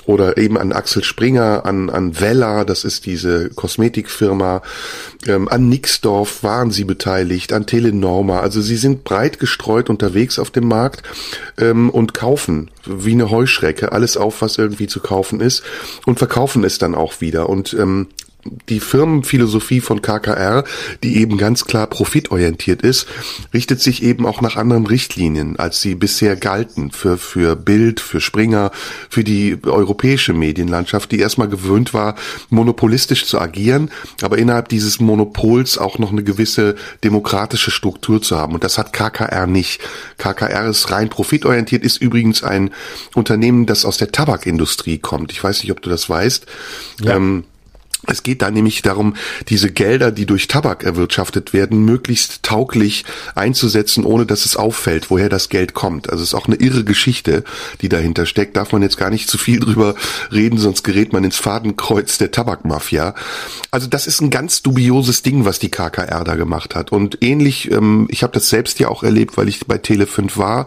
Oder 0.05 0.37
eben 0.37 0.57
an 0.57 0.71
Axel 0.71 1.03
Springer, 1.03 1.65
an, 1.65 1.89
an 1.89 2.19
Vella, 2.19 2.63
das 2.65 2.83
ist 2.83 3.05
diese 3.05 3.49
Kosmetikfirma, 3.49 4.61
ähm, 5.27 5.47
an 5.47 5.69
Nixdorf 5.69 6.43
waren 6.43 6.71
sie 6.71 6.83
beteiligt, 6.83 7.53
an 7.53 7.65
Telenorma. 7.73 8.39
Also 8.41 8.61
sie 8.61 8.75
sind 8.75 9.03
breit 9.03 9.39
gestreut 9.39 9.89
unterwegs 9.89 10.37
auf 10.37 10.51
dem 10.51 10.67
Markt 10.67 11.01
ähm, 11.57 11.89
und 11.89 12.13
kaufen 12.13 12.69
wie 12.85 13.13
eine 13.13 13.31
Heuschrecke 13.31 13.91
alles 13.91 14.15
auf, 14.15 14.43
was 14.43 14.59
irgendwie 14.59 14.85
zu 14.85 14.99
kaufen 14.99 15.41
ist 15.41 15.63
und 16.05 16.19
verkaufen 16.19 16.63
es 16.63 16.77
dann 16.77 16.93
auch 16.93 17.19
wieder. 17.19 17.49
Und 17.49 17.73
ähm, 17.73 18.09
die 18.69 18.79
Firmenphilosophie 18.79 19.79
von 19.79 20.01
KKR, 20.01 20.63
die 21.01 21.17
eben 21.17 21.37
ganz 21.37 21.65
klar 21.65 21.87
profitorientiert 21.87 22.81
ist, 22.81 23.07
richtet 23.53 23.81
sich 23.81 24.03
eben 24.03 24.25
auch 24.25 24.41
nach 24.41 24.55
anderen 24.55 24.85
Richtlinien, 24.85 25.57
als 25.57 25.81
sie 25.81 25.95
bisher 25.95 26.35
galten 26.35 26.91
für, 26.91 27.17
für 27.17 27.55
Bild, 27.55 27.99
für 27.99 28.21
Springer, 28.21 28.71
für 29.09 29.23
die 29.23 29.57
europäische 29.63 30.33
Medienlandschaft, 30.33 31.11
die 31.11 31.19
erstmal 31.19 31.47
gewöhnt 31.47 31.93
war, 31.93 32.15
monopolistisch 32.49 33.25
zu 33.25 33.39
agieren, 33.39 33.91
aber 34.21 34.37
innerhalb 34.37 34.69
dieses 34.69 34.99
Monopols 34.99 35.77
auch 35.77 35.99
noch 35.99 36.11
eine 36.11 36.23
gewisse 36.23 36.75
demokratische 37.03 37.71
Struktur 37.71 38.21
zu 38.21 38.37
haben. 38.37 38.53
Und 38.53 38.63
das 38.63 38.77
hat 38.77 38.93
KKR 38.93 39.47
nicht. 39.47 39.81
KKR 40.17 40.67
ist 40.67 40.91
rein 40.91 41.09
profitorientiert, 41.09 41.83
ist 41.83 42.01
übrigens 42.01 42.43
ein 42.43 42.71
Unternehmen, 43.15 43.65
das 43.65 43.85
aus 43.85 43.97
der 43.97 44.11
Tabakindustrie 44.11 44.99
kommt. 44.99 45.31
Ich 45.31 45.43
weiß 45.43 45.63
nicht, 45.63 45.71
ob 45.71 45.81
du 45.81 45.89
das 45.89 46.09
weißt. 46.09 46.45
Ja. 47.01 47.15
Ähm, 47.15 47.45
es 48.07 48.23
geht 48.23 48.41
da 48.41 48.51
nämlich 48.51 48.81
darum, 48.81 49.15
diese 49.47 49.71
Gelder, 49.71 50.11
die 50.11 50.25
durch 50.25 50.47
Tabak 50.47 50.83
erwirtschaftet 50.83 51.53
werden, 51.53 51.85
möglichst 51.85 52.43
tauglich 52.43 53.05
einzusetzen, 53.33 54.03
ohne 54.03 54.25
dass 54.25 54.45
es 54.45 54.57
auffällt, 54.57 55.09
woher 55.09 55.29
das 55.29 55.47
Geld 55.47 55.73
kommt. 55.73 56.09
Also 56.09 56.21
es 56.21 56.29
ist 56.29 56.35
auch 56.35 56.47
eine 56.47 56.57
irre 56.57 56.83
Geschichte, 56.83 57.43
die 57.81 57.87
dahinter 57.87 58.25
steckt. 58.25 58.57
Darf 58.57 58.73
man 58.73 58.81
jetzt 58.81 58.97
gar 58.97 59.09
nicht 59.09 59.29
zu 59.29 59.37
viel 59.37 59.59
drüber 59.59 59.95
reden, 60.31 60.57
sonst 60.57 60.83
gerät 60.83 61.13
man 61.13 61.23
ins 61.23 61.37
Fadenkreuz 61.37 62.17
der 62.17 62.31
Tabakmafia. 62.31 63.15
Also 63.71 63.87
das 63.87 64.05
ist 64.05 64.21
ein 64.21 64.29
ganz 64.29 64.61
dubioses 64.61 65.21
Ding, 65.21 65.45
was 65.45 65.59
die 65.59 65.71
KKR 65.71 66.25
da 66.25 66.35
gemacht 66.35 66.75
hat. 66.75 66.91
Und 66.91 67.19
ähnlich, 67.21 67.71
ähm, 67.71 68.07
ich 68.09 68.23
habe 68.23 68.33
das 68.33 68.49
selbst 68.49 68.79
ja 68.79 68.89
auch 68.89 69.03
erlebt, 69.03 69.37
weil 69.37 69.47
ich 69.47 69.65
bei 69.65 69.77
Tele5 69.77 70.37
war 70.37 70.65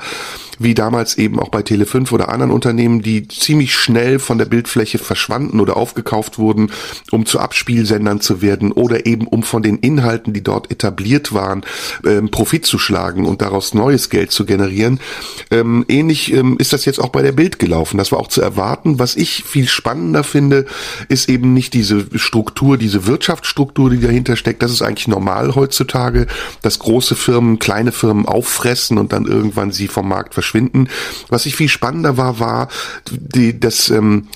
wie 0.59 0.75
damals 0.75 1.19
eben 1.19 1.39
auch 1.39 1.49
bei 1.49 1.61
Tele5 1.61 2.13
oder 2.13 2.29
anderen 2.29 2.53
Unternehmen, 2.53 3.03
die 3.03 3.29
ziemlich 3.29 3.75
schnell 3.75 4.19
von 4.19 4.39
der 4.39 4.47
Bildfläche 4.47 4.99
verschwanden 4.99 5.61
oder 5.61 5.77
aufgekauft 5.77 6.39
wurden, 6.39 6.73
um 7.11 7.27
zu 7.27 7.39
Abspielsendern 7.39 8.21
zu 8.21 8.43
werden 8.43 8.73
oder 8.73 9.07
eben 9.07 9.27
um 9.27 9.43
von 9.43 9.63
den 9.63 9.79
Inhalten, 9.79 10.33
die 10.33 10.43
dort 10.43 10.71
etabliert 10.71 11.33
waren, 11.33 11.65
ähm, 12.05 12.31
Profit 12.31 12.67
zu 12.67 12.79
schlagen 12.79 13.27
und 13.27 13.43
daraus 13.43 13.75
neues 13.75 14.11
Geld 14.11 14.31
zu 14.33 14.45
generieren. 14.45 15.01
Ähm, 15.51 15.85
ähnlich 15.89 16.33
ähm, 16.33 16.57
ist 16.59 16.73
das 16.73 16.85
jetzt 16.85 17.01
auch 17.01 17.11
bei 17.11 17.23
der 17.23 17.33
Bild 17.33 17.59
gelaufen. 17.59 17.99
Das 17.99 18.13
war 18.13 18.19
auch 18.19 18.29
zu 18.29 18.41
erwarten. 18.43 18.99
Was 18.99 19.17
ich 19.17 19.45
viel 19.45 19.69
spannender 19.69 20.25
finde, 20.25 20.67
ist 21.09 21.29
eben 21.29 21.55
nicht 21.55 21.75
diese 21.75 22.07
Struktur, 22.19 22.79
diese 22.79 23.07
Wirtschaftsstruktur, 23.07 23.91
die 23.91 24.01
dahinter 24.01 24.37
steckt. 24.37 24.63
Das 24.63 24.73
ist 24.73 24.83
eigentlich 24.83 25.09
normal 25.09 25.55
heutzutage, 25.55 26.27
dass 26.63 26.79
große 26.79 27.15
Firmen 27.15 27.59
kleine 27.59 27.93
Firmen 27.93 28.27
auffressen 28.27 28.99
und 28.99 29.13
dann 29.13 29.27
irgendwann 29.27 29.73
sie 29.73 29.89
vom 29.89 30.09
Markt 30.09 30.35
verschwinden 30.35 30.46
verschwinden. 30.47 30.89
Was 31.29 31.47
ich 31.47 31.57
viel 31.57 31.69
spannender 31.69 32.17
war, 32.17 32.39
war 32.39 32.69
die, 33.11 33.59
das, 33.59 33.91
ähm, 33.91 34.29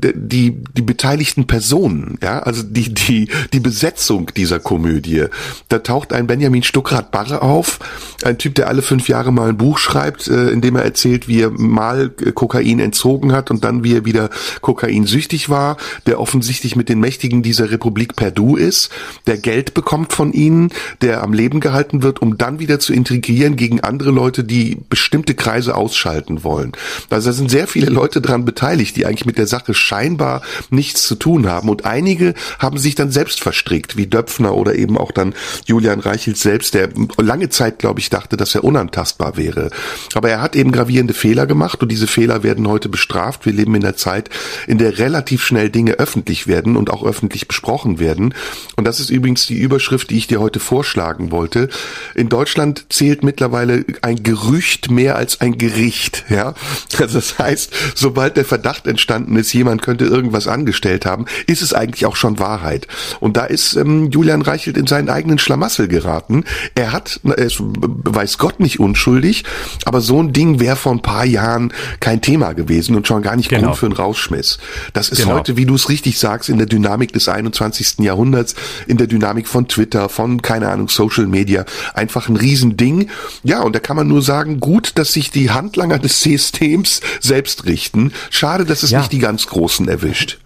die, 0.00 0.56
die 0.76 0.82
beteiligten 0.82 1.46
Personen, 1.46 2.18
ja, 2.22 2.40
also 2.40 2.62
die, 2.62 2.92
die, 2.92 3.28
die 3.52 3.60
Besetzung 3.60 4.30
dieser 4.36 4.58
Komödie. 4.58 5.26
Da 5.68 5.78
taucht 5.78 6.12
ein 6.12 6.26
Benjamin 6.26 6.62
Stuckrad 6.62 7.10
Barre 7.10 7.42
auf, 7.42 7.78
ein 8.24 8.38
Typ, 8.38 8.54
der 8.54 8.68
alle 8.68 8.82
fünf 8.82 9.08
Jahre 9.08 9.32
mal 9.32 9.48
ein 9.48 9.56
Buch 9.56 9.78
schreibt, 9.78 10.28
äh, 10.28 10.50
in 10.50 10.60
dem 10.60 10.76
er 10.76 10.82
erzählt, 10.82 11.28
wie 11.28 11.42
er 11.42 11.50
mal 11.50 12.10
Kokain 12.10 12.80
entzogen 12.80 13.32
hat 13.32 13.50
und 13.50 13.64
dann 13.64 13.84
wie 13.84 13.94
er 13.94 14.04
wieder 14.04 14.30
kokainsüchtig 14.60 15.48
war, 15.48 15.76
der 16.06 16.20
offensichtlich 16.20 16.76
mit 16.76 16.88
den 16.88 17.00
Mächtigen 17.00 17.42
dieser 17.42 17.70
Republik 17.70 18.16
Perdu 18.16 18.56
ist, 18.56 18.90
der 19.26 19.38
Geld 19.38 19.74
bekommt 19.74 20.12
von 20.12 20.32
ihnen, 20.32 20.70
der 21.00 21.22
am 21.22 21.32
Leben 21.32 21.60
gehalten 21.60 22.02
wird, 22.02 22.22
um 22.22 22.38
dann 22.38 22.58
wieder 22.58 22.78
zu 22.80 22.92
integrieren 22.92 23.56
gegen 23.56 23.80
andere 23.80 24.10
Leute, 24.10 24.44
die 24.44 24.78
bestimmte 24.88 25.34
Kreise 25.34 25.74
ausschalten 25.74 26.44
wollen. 26.44 26.72
Also 27.08 27.30
da 27.30 27.32
sind 27.32 27.50
sehr 27.50 27.66
viele 27.66 27.90
Leute 27.90 28.20
dran 28.20 28.44
beteiligt, 28.44 28.96
die 28.96 29.06
eigentlich 29.06 29.26
mit 29.26 29.38
der 29.38 29.46
Sache 29.46 29.74
scheinbar 29.90 30.42
nichts 30.70 31.02
zu 31.02 31.16
tun 31.16 31.48
haben. 31.48 31.68
Und 31.68 31.84
einige 31.84 32.34
haben 32.60 32.78
sich 32.78 32.94
dann 32.94 33.10
selbst 33.10 33.40
verstrickt, 33.40 33.96
wie 33.96 34.06
Döpfner 34.06 34.54
oder 34.54 34.76
eben 34.76 34.96
auch 34.96 35.10
dann 35.10 35.34
Julian 35.66 35.98
Reichelt 35.98 36.36
selbst, 36.36 36.74
der 36.74 36.90
lange 37.18 37.48
Zeit, 37.48 37.80
glaube 37.80 37.98
ich, 37.98 38.08
dachte, 38.08 38.36
dass 38.36 38.54
er 38.54 38.62
unantastbar 38.62 39.36
wäre. 39.36 39.70
Aber 40.14 40.30
er 40.30 40.40
hat 40.42 40.54
eben 40.54 40.70
gravierende 40.70 41.12
Fehler 41.12 41.46
gemacht 41.46 41.82
und 41.82 41.90
diese 41.90 42.06
Fehler 42.06 42.44
werden 42.44 42.68
heute 42.68 42.88
bestraft. 42.88 43.46
Wir 43.46 43.52
leben 43.52 43.74
in 43.74 43.84
einer 43.84 43.96
Zeit, 43.96 44.30
in 44.68 44.78
der 44.78 44.98
relativ 44.98 45.44
schnell 45.44 45.70
Dinge 45.70 45.94
öffentlich 45.94 46.46
werden 46.46 46.76
und 46.76 46.90
auch 46.90 47.04
öffentlich 47.04 47.48
besprochen 47.48 47.98
werden. 47.98 48.32
Und 48.76 48.86
das 48.86 49.00
ist 49.00 49.10
übrigens 49.10 49.46
die 49.46 49.58
Überschrift, 49.58 50.10
die 50.10 50.18
ich 50.18 50.28
dir 50.28 50.40
heute 50.40 50.60
vorschlagen 50.60 51.32
wollte. 51.32 51.68
In 52.14 52.28
Deutschland 52.28 52.86
zählt 52.90 53.24
mittlerweile 53.24 53.84
ein 54.02 54.22
Gerücht 54.22 54.90
mehr 54.90 55.16
als 55.16 55.40
ein 55.40 55.58
Gericht, 55.58 56.26
ja. 56.28 56.54
Also 57.00 57.18
das 57.18 57.38
heißt, 57.38 57.72
sobald 57.96 58.36
der 58.36 58.44
Verdacht 58.44 58.86
entstanden 58.86 59.36
ist, 59.36 59.52
jemand 59.52 59.79
könnte 59.80 60.04
irgendwas 60.04 60.46
angestellt 60.46 61.06
haben, 61.06 61.26
ist 61.46 61.62
es 61.62 61.72
eigentlich 61.72 62.06
auch 62.06 62.16
schon 62.16 62.38
Wahrheit. 62.38 62.86
Und 63.20 63.36
da 63.36 63.44
ist 63.44 63.76
ähm, 63.76 64.10
Julian 64.10 64.42
Reichelt 64.42 64.76
in 64.76 64.86
seinen 64.86 65.08
eigenen 65.08 65.38
Schlamassel 65.38 65.88
geraten. 65.88 66.44
Er 66.74 66.92
hat, 66.92 67.20
er 67.24 67.38
ist, 67.38 67.58
weiß 67.60 68.38
Gott 68.38 68.60
nicht 68.60 68.80
unschuldig, 68.80 69.44
aber 69.84 70.00
so 70.00 70.22
ein 70.22 70.32
Ding 70.32 70.60
wäre 70.60 70.76
vor 70.76 70.92
ein 70.92 71.02
paar 71.02 71.24
Jahren 71.24 71.72
kein 72.00 72.20
Thema 72.20 72.52
gewesen 72.52 72.96
und 72.96 73.06
schon 73.06 73.22
gar 73.22 73.36
nicht 73.36 73.48
genau. 73.48 73.68
Grund 73.68 73.76
für 73.76 73.86
einen 73.86 73.94
Rausschmiss. 73.94 74.58
Das 74.92 75.08
ist 75.08 75.22
genau. 75.22 75.34
heute, 75.34 75.56
wie 75.56 75.66
du 75.66 75.74
es 75.74 75.88
richtig 75.88 76.18
sagst, 76.18 76.48
in 76.48 76.58
der 76.58 76.66
Dynamik 76.66 77.12
des 77.12 77.28
21. 77.28 77.98
Jahrhunderts, 78.00 78.54
in 78.86 78.96
der 78.96 79.06
Dynamik 79.06 79.48
von 79.48 79.68
Twitter, 79.68 80.08
von, 80.08 80.42
keine 80.42 80.68
Ahnung, 80.68 80.88
Social 80.88 81.26
Media, 81.26 81.64
einfach 81.94 82.28
ein 82.28 82.36
Riesending. 82.36 83.08
Ja, 83.42 83.62
und 83.62 83.74
da 83.74 83.80
kann 83.80 83.96
man 83.96 84.08
nur 84.08 84.22
sagen, 84.22 84.60
gut, 84.60 84.92
dass 84.96 85.12
sich 85.12 85.30
die 85.30 85.50
Handlanger 85.50 85.98
des 85.98 86.20
Systems 86.22 87.00
selbst 87.20 87.64
richten. 87.66 88.12
Schade, 88.30 88.64
dass 88.64 88.82
es 88.82 88.90
ja. 88.90 88.98
nicht 88.98 89.12
die 89.12 89.18
ganz 89.18 89.46
Großen 89.46 89.59
erwischt. 89.88 90.38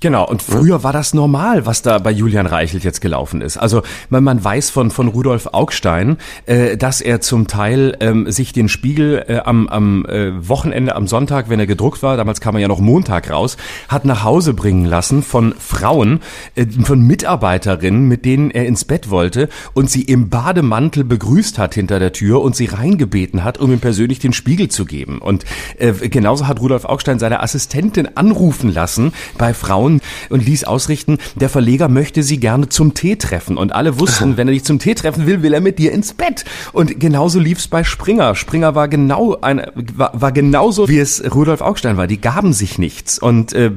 Genau, 0.00 0.26
und 0.26 0.42
früher 0.42 0.82
war 0.82 0.94
das 0.94 1.12
normal, 1.12 1.66
was 1.66 1.82
da 1.82 1.98
bei 1.98 2.10
Julian 2.10 2.46
Reichelt 2.46 2.84
jetzt 2.84 3.02
gelaufen 3.02 3.42
ist. 3.42 3.58
Also 3.58 3.82
man, 4.08 4.24
man 4.24 4.42
weiß 4.42 4.70
von, 4.70 4.90
von 4.90 5.08
Rudolf 5.08 5.48
Augstein, 5.52 6.16
äh, 6.46 6.78
dass 6.78 7.02
er 7.02 7.20
zum 7.20 7.48
Teil 7.48 7.98
ähm, 8.00 8.30
sich 8.30 8.54
den 8.54 8.70
Spiegel 8.70 9.22
äh, 9.28 9.40
am, 9.44 9.68
am 9.68 10.06
äh, 10.06 10.48
Wochenende, 10.48 10.96
am 10.96 11.06
Sonntag, 11.06 11.50
wenn 11.50 11.60
er 11.60 11.66
gedruckt 11.66 12.02
war, 12.02 12.16
damals 12.16 12.40
kam 12.40 12.54
er 12.54 12.62
ja 12.62 12.68
noch 12.68 12.80
Montag 12.80 13.30
raus, 13.30 13.58
hat 13.88 14.06
nach 14.06 14.24
Hause 14.24 14.54
bringen 14.54 14.86
lassen 14.86 15.22
von 15.22 15.54
Frauen, 15.58 16.20
äh, 16.54 16.64
von 16.82 17.06
Mitarbeiterinnen, 17.06 18.08
mit 18.08 18.24
denen 18.24 18.50
er 18.50 18.64
ins 18.64 18.86
Bett 18.86 19.10
wollte 19.10 19.50
und 19.74 19.90
sie 19.90 20.02
im 20.02 20.30
Bademantel 20.30 21.04
begrüßt 21.04 21.58
hat 21.58 21.74
hinter 21.74 21.98
der 21.98 22.14
Tür 22.14 22.40
und 22.40 22.56
sie 22.56 22.64
reingebeten 22.64 23.44
hat, 23.44 23.58
um 23.58 23.70
ihm 23.70 23.80
persönlich 23.80 24.18
den 24.18 24.32
Spiegel 24.32 24.68
zu 24.70 24.86
geben. 24.86 25.18
Und 25.18 25.44
äh, 25.78 25.92
genauso 25.92 26.46
hat 26.46 26.58
Rudolf 26.60 26.86
Augstein 26.86 27.18
seine 27.18 27.42
Assistentin 27.42 28.16
anrufen 28.16 28.72
lassen 28.72 29.12
bei 29.36 29.52
Frauen, 29.52 29.89
Frauen 29.90 30.00
und 30.28 30.44
ließ 30.44 30.64
ausrichten, 30.64 31.18
der 31.34 31.48
Verleger 31.48 31.88
möchte 31.88 32.22
sie 32.22 32.38
gerne 32.38 32.68
zum 32.68 32.94
Tee 32.94 33.16
treffen. 33.16 33.56
Und 33.56 33.72
alle 33.72 33.98
wussten, 33.98 34.36
wenn 34.36 34.48
er 34.48 34.54
dich 34.54 34.64
zum 34.64 34.78
Tee 34.78 34.94
treffen 34.94 35.26
will, 35.26 35.42
will 35.42 35.54
er 35.54 35.60
mit 35.60 35.78
dir 35.78 35.92
ins 35.92 36.12
Bett. 36.12 36.44
Und 36.72 37.00
genauso 37.00 37.40
lief's 37.40 37.68
bei 37.68 37.84
Springer. 37.84 38.34
Springer 38.34 38.74
war 38.74 38.88
genau 38.88 39.36
ein, 39.40 39.62
war, 39.94 40.12
war 40.14 40.32
genauso, 40.32 40.88
wie 40.88 40.98
es 40.98 41.22
Rudolf 41.34 41.60
Augstein 41.60 41.96
war. 41.96 42.06
Die 42.06 42.20
gaben 42.20 42.52
sich 42.52 42.78
nichts. 42.78 43.18
Und 43.18 43.52
äh, 43.52 43.70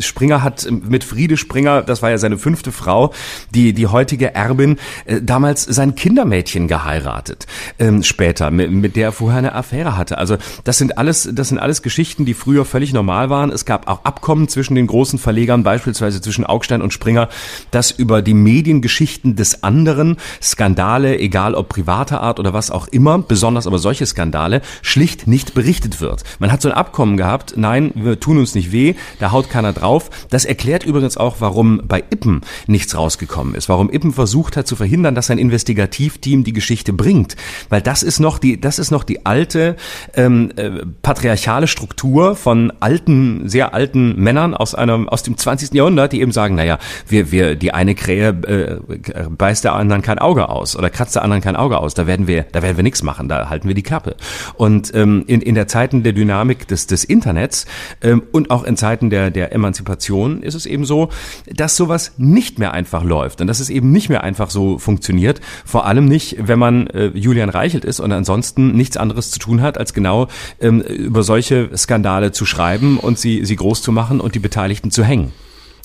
Springer 0.00 0.42
hat 0.42 0.66
mit 0.70 1.04
Friede 1.04 1.36
Springer, 1.36 1.82
das 1.82 2.02
war 2.02 2.10
ja 2.10 2.18
seine 2.18 2.38
fünfte 2.38 2.72
Frau, 2.72 3.12
die, 3.54 3.72
die 3.72 3.86
heutige 3.86 4.34
Erbin, 4.34 4.78
äh, 5.04 5.22
damals 5.22 5.64
sein 5.64 5.94
Kindermädchen 5.94 6.68
geheiratet. 6.68 7.46
Ähm, 7.78 8.02
später, 8.02 8.50
mit, 8.50 8.70
mit 8.70 8.96
der 8.96 9.06
er 9.06 9.12
vorher 9.12 9.38
eine 9.38 9.54
Affäre 9.54 9.96
hatte. 9.96 10.18
Also 10.18 10.36
das 10.64 10.78
sind 10.78 10.98
alles, 10.98 11.28
das 11.32 11.48
sind 11.48 11.58
alles 11.58 11.82
Geschichten, 11.82 12.24
die 12.24 12.34
früher 12.34 12.64
völlig 12.64 12.92
normal 12.92 13.30
waren. 13.30 13.50
Es 13.50 13.64
gab 13.64 13.88
auch 13.88 14.04
Abkommen 14.04 14.48
zwischen 14.48 14.74
den 14.74 14.86
großen 14.86 15.18
Verlegern 15.18 15.45
Verlegern, 15.46 15.62
beispielsweise 15.62 16.20
zwischen 16.20 16.44
Augstein 16.44 16.82
und 16.82 16.92
Springer, 16.92 17.28
dass 17.70 17.92
über 17.92 18.20
die 18.20 18.34
Mediengeschichten 18.34 19.36
des 19.36 19.62
anderen 19.62 20.16
Skandale, 20.42 21.20
egal 21.20 21.54
ob 21.54 21.68
privater 21.68 22.20
Art 22.20 22.40
oder 22.40 22.52
was 22.52 22.72
auch 22.72 22.88
immer, 22.88 23.18
besonders 23.18 23.68
aber 23.68 23.78
solche 23.78 24.06
Skandale, 24.06 24.60
schlicht 24.82 25.28
nicht 25.28 25.54
berichtet 25.54 26.00
wird. 26.00 26.24
Man 26.40 26.50
hat 26.50 26.62
so 26.62 26.68
ein 26.68 26.74
Abkommen 26.74 27.16
gehabt, 27.16 27.54
nein, 27.56 27.92
wir 27.94 28.18
tun 28.18 28.38
uns 28.38 28.56
nicht 28.56 28.72
weh, 28.72 28.94
da 29.20 29.30
haut 29.30 29.48
keiner 29.48 29.72
drauf. 29.72 30.10
Das 30.30 30.44
erklärt 30.44 30.84
übrigens 30.84 31.16
auch, 31.16 31.36
warum 31.38 31.82
bei 31.86 32.02
Ippen 32.10 32.40
nichts 32.66 32.96
rausgekommen 32.96 33.54
ist, 33.54 33.68
warum 33.68 33.88
Ippen 33.88 34.12
versucht 34.12 34.56
hat 34.56 34.66
zu 34.66 34.74
verhindern, 34.74 35.14
dass 35.14 35.30
ein 35.30 35.38
Investigativteam 35.38 36.42
die 36.42 36.54
Geschichte 36.54 36.92
bringt, 36.92 37.36
weil 37.68 37.82
das 37.82 38.02
ist 38.02 38.18
noch 38.18 38.38
die, 38.38 38.60
das 38.60 38.80
ist 38.80 38.90
noch 38.90 39.04
die 39.04 39.26
alte 39.26 39.76
ähm, 40.14 40.50
äh, 40.56 40.70
patriarchale 41.02 41.68
Struktur 41.68 42.34
von 42.34 42.72
alten, 42.80 43.48
sehr 43.48 43.74
alten 43.74 44.16
Männern 44.16 44.52
aus 44.54 44.74
einem 44.74 45.08
aus 45.08 45.22
dem 45.22 45.35
20. 45.36 45.74
Jahrhundert, 45.74 46.12
die 46.12 46.20
eben 46.20 46.32
sagen, 46.32 46.54
naja, 46.54 46.78
wir, 47.08 47.30
wir, 47.30 47.54
die 47.54 47.72
eine 47.72 47.94
Krähe 47.94 48.28
äh, 48.28 49.26
beißt 49.28 49.64
der 49.64 49.74
anderen 49.74 50.02
kein 50.02 50.18
Auge 50.18 50.48
aus 50.48 50.76
oder 50.76 50.90
kratzt 50.90 51.14
der 51.16 51.22
anderen 51.22 51.42
kein 51.42 51.56
Auge 51.56 51.78
aus. 51.78 51.94
Da 51.94 52.06
werden 52.06 52.26
wir, 52.26 52.44
da 52.52 52.62
werden 52.62 52.76
wir 52.76 52.84
nichts 52.84 53.02
machen, 53.02 53.28
da 53.28 53.48
halten 53.48 53.68
wir 53.68 53.74
die 53.74 53.82
Klappe. 53.82 54.16
Und 54.54 54.94
ähm, 54.94 55.24
in, 55.26 55.40
in 55.40 55.54
der 55.54 55.68
Zeiten 55.68 56.02
der 56.02 56.12
Dynamik 56.12 56.68
des, 56.68 56.86
des 56.86 57.04
Internets 57.04 57.66
ähm, 58.02 58.22
und 58.32 58.50
auch 58.50 58.64
in 58.64 58.76
Zeiten 58.76 59.10
der, 59.10 59.30
der 59.30 59.52
Emanzipation 59.52 60.42
ist 60.42 60.54
es 60.54 60.66
eben 60.66 60.84
so, 60.84 61.08
dass 61.52 61.76
sowas 61.76 62.12
nicht 62.16 62.58
mehr 62.58 62.72
einfach 62.72 63.04
läuft 63.04 63.40
und 63.40 63.46
dass 63.46 63.60
es 63.60 63.70
eben 63.70 63.92
nicht 63.92 64.08
mehr 64.08 64.22
einfach 64.22 64.50
so 64.50 64.78
funktioniert. 64.78 65.40
Vor 65.64 65.86
allem 65.86 66.06
nicht, 66.06 66.36
wenn 66.38 66.58
man 66.58 66.86
äh, 66.88 67.06
Julian 67.14 67.48
Reichelt 67.48 67.84
ist 67.84 68.00
und 68.00 68.12
ansonsten 68.12 68.72
nichts 68.72 68.96
anderes 68.96 69.30
zu 69.30 69.38
tun 69.38 69.62
hat, 69.62 69.78
als 69.78 69.94
genau 69.94 70.28
ähm, 70.60 70.80
über 70.80 71.22
solche 71.22 71.70
Skandale 71.76 72.32
zu 72.32 72.46
schreiben 72.46 72.98
und 72.98 73.18
sie, 73.18 73.44
sie 73.44 73.56
groß 73.56 73.82
zu 73.82 73.92
machen 73.92 74.20
und 74.20 74.34
die 74.34 74.38
Beteiligten 74.38 74.90
zu 74.90 75.04
hängen. 75.04 75.25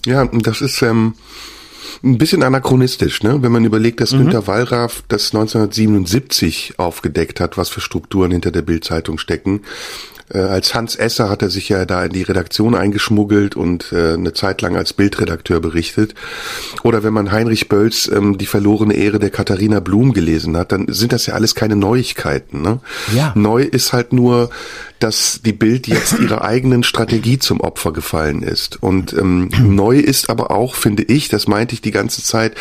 Ja, 0.06 0.26
das 0.26 0.62
ist 0.62 0.82
ähm, 0.82 1.14
ein 2.04 2.18
bisschen 2.18 2.44
anachronistisch, 2.44 3.22
ne? 3.24 3.42
wenn 3.42 3.52
man 3.52 3.66
überlegt, 3.66 4.02
dass 4.02 4.12
mhm. 4.12 4.20
Günter 4.20 4.48
Wallraff 4.48 5.04
das 5.08 5.34
1977 5.34 6.76
aufgedeckt 6.78 7.40
hat, 7.40 7.58
was 7.58 7.70
für 7.70 7.82
Strukturen 7.82 8.32
hinter 8.32 8.52
der 8.52 8.64
Bildzeitung 8.64 9.18
stecken. 9.18 9.62
Äh, 10.34 10.40
als 10.40 10.74
Hans 10.74 10.96
Esser 10.96 11.30
hat 11.30 11.42
er 11.42 11.50
sich 11.50 11.70
ja 11.70 11.86
da 11.86 12.04
in 12.04 12.14
die 12.14 12.24
Redaktion 12.24 12.76
eingeschmuggelt 12.76 13.56
und 13.56 13.92
äh, 13.92 14.14
eine 14.14 14.34
Zeit 14.34 14.62
lang 14.62 14.76
als 14.76 14.94
Bildredakteur 14.94 15.60
berichtet. 15.60 16.16
Oder 16.84 17.04
wenn 17.04 17.14
man 17.14 17.32
Heinrich 17.32 17.70
Bölls 17.70 18.10
ähm, 18.12 18.38
die 18.38 18.46
verlorene 18.46 18.94
Ehre 18.94 19.20
der 19.20 19.30
Katharina 19.30 19.80
Blum 19.80 20.14
gelesen 20.14 20.58
hat, 20.58 20.72
dann 20.72 20.88
sind 20.90 21.14
das 21.14 21.26
ja 21.26 21.34
alles 21.34 21.56
keine 21.56 21.76
Neuigkeiten. 21.76 22.62
Ne? 22.62 22.80
Ja. 23.16 23.34
Neu 23.36 23.64
ist 23.64 23.94
halt 23.94 24.14
nur, 24.14 24.50
dass 25.02 25.42
die 25.44 25.54
Bild 25.54 25.88
jetzt 25.88 26.20
ihrer 26.20 26.44
eigenen 26.44 26.84
Strategie 26.84 27.40
zum 27.40 27.60
Opfer 27.60 27.92
gefallen 27.92 28.44
ist. 28.44 28.82
Und 28.82 29.14
ähm, 29.14 29.50
neu 29.60 29.98
ist 29.98 30.30
aber 30.30 30.52
auch, 30.52 30.76
finde 30.76 31.04
ich, 31.04 31.28
das 31.28 31.48
meinte 31.48 31.74
ich 31.74 31.82
die 31.82 31.92
ganze 31.92 32.24
Zeit, 32.24 32.56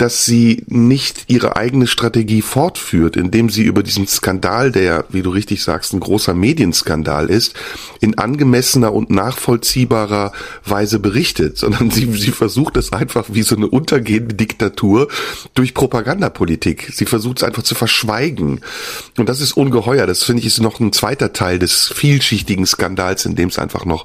dass 0.00 0.24
sie 0.24 0.64
nicht 0.66 1.24
ihre 1.26 1.56
eigene 1.56 1.86
Strategie 1.86 2.40
fortführt, 2.40 3.16
indem 3.16 3.50
sie 3.50 3.64
über 3.64 3.82
diesen 3.82 4.06
Skandal, 4.06 4.72
der, 4.72 5.04
wie 5.10 5.20
du 5.20 5.28
richtig 5.28 5.62
sagst, 5.62 5.92
ein 5.92 6.00
großer 6.00 6.32
Medienskandal 6.32 7.28
ist, 7.28 7.54
in 8.00 8.16
angemessener 8.16 8.94
und 8.94 9.10
nachvollziehbarer 9.10 10.32
Weise 10.64 11.00
berichtet, 11.00 11.58
sondern 11.58 11.90
sie, 11.90 12.10
sie 12.12 12.30
versucht 12.30 12.78
es 12.78 12.94
einfach 12.94 13.26
wie 13.28 13.42
so 13.42 13.56
eine 13.56 13.66
untergehende 13.66 14.34
Diktatur 14.34 15.08
durch 15.54 15.74
Propagandapolitik. 15.74 16.90
Sie 16.94 17.04
versucht 17.04 17.38
es 17.38 17.44
einfach 17.44 17.62
zu 17.62 17.74
verschweigen. 17.74 18.62
Und 19.18 19.28
das 19.28 19.42
ist 19.42 19.52
ungeheuer. 19.52 20.06
Das 20.06 20.24
finde 20.24 20.40
ich 20.40 20.46
ist 20.46 20.60
noch 20.60 20.80
ein 20.80 20.92
zweiter 20.92 21.34
Teil 21.34 21.58
des 21.58 21.69
vielschichtigen 21.94 22.66
Skandals, 22.66 23.24
in 23.24 23.34
dem 23.36 23.48
es 23.48 23.58
einfach 23.58 23.84
noch 23.84 24.04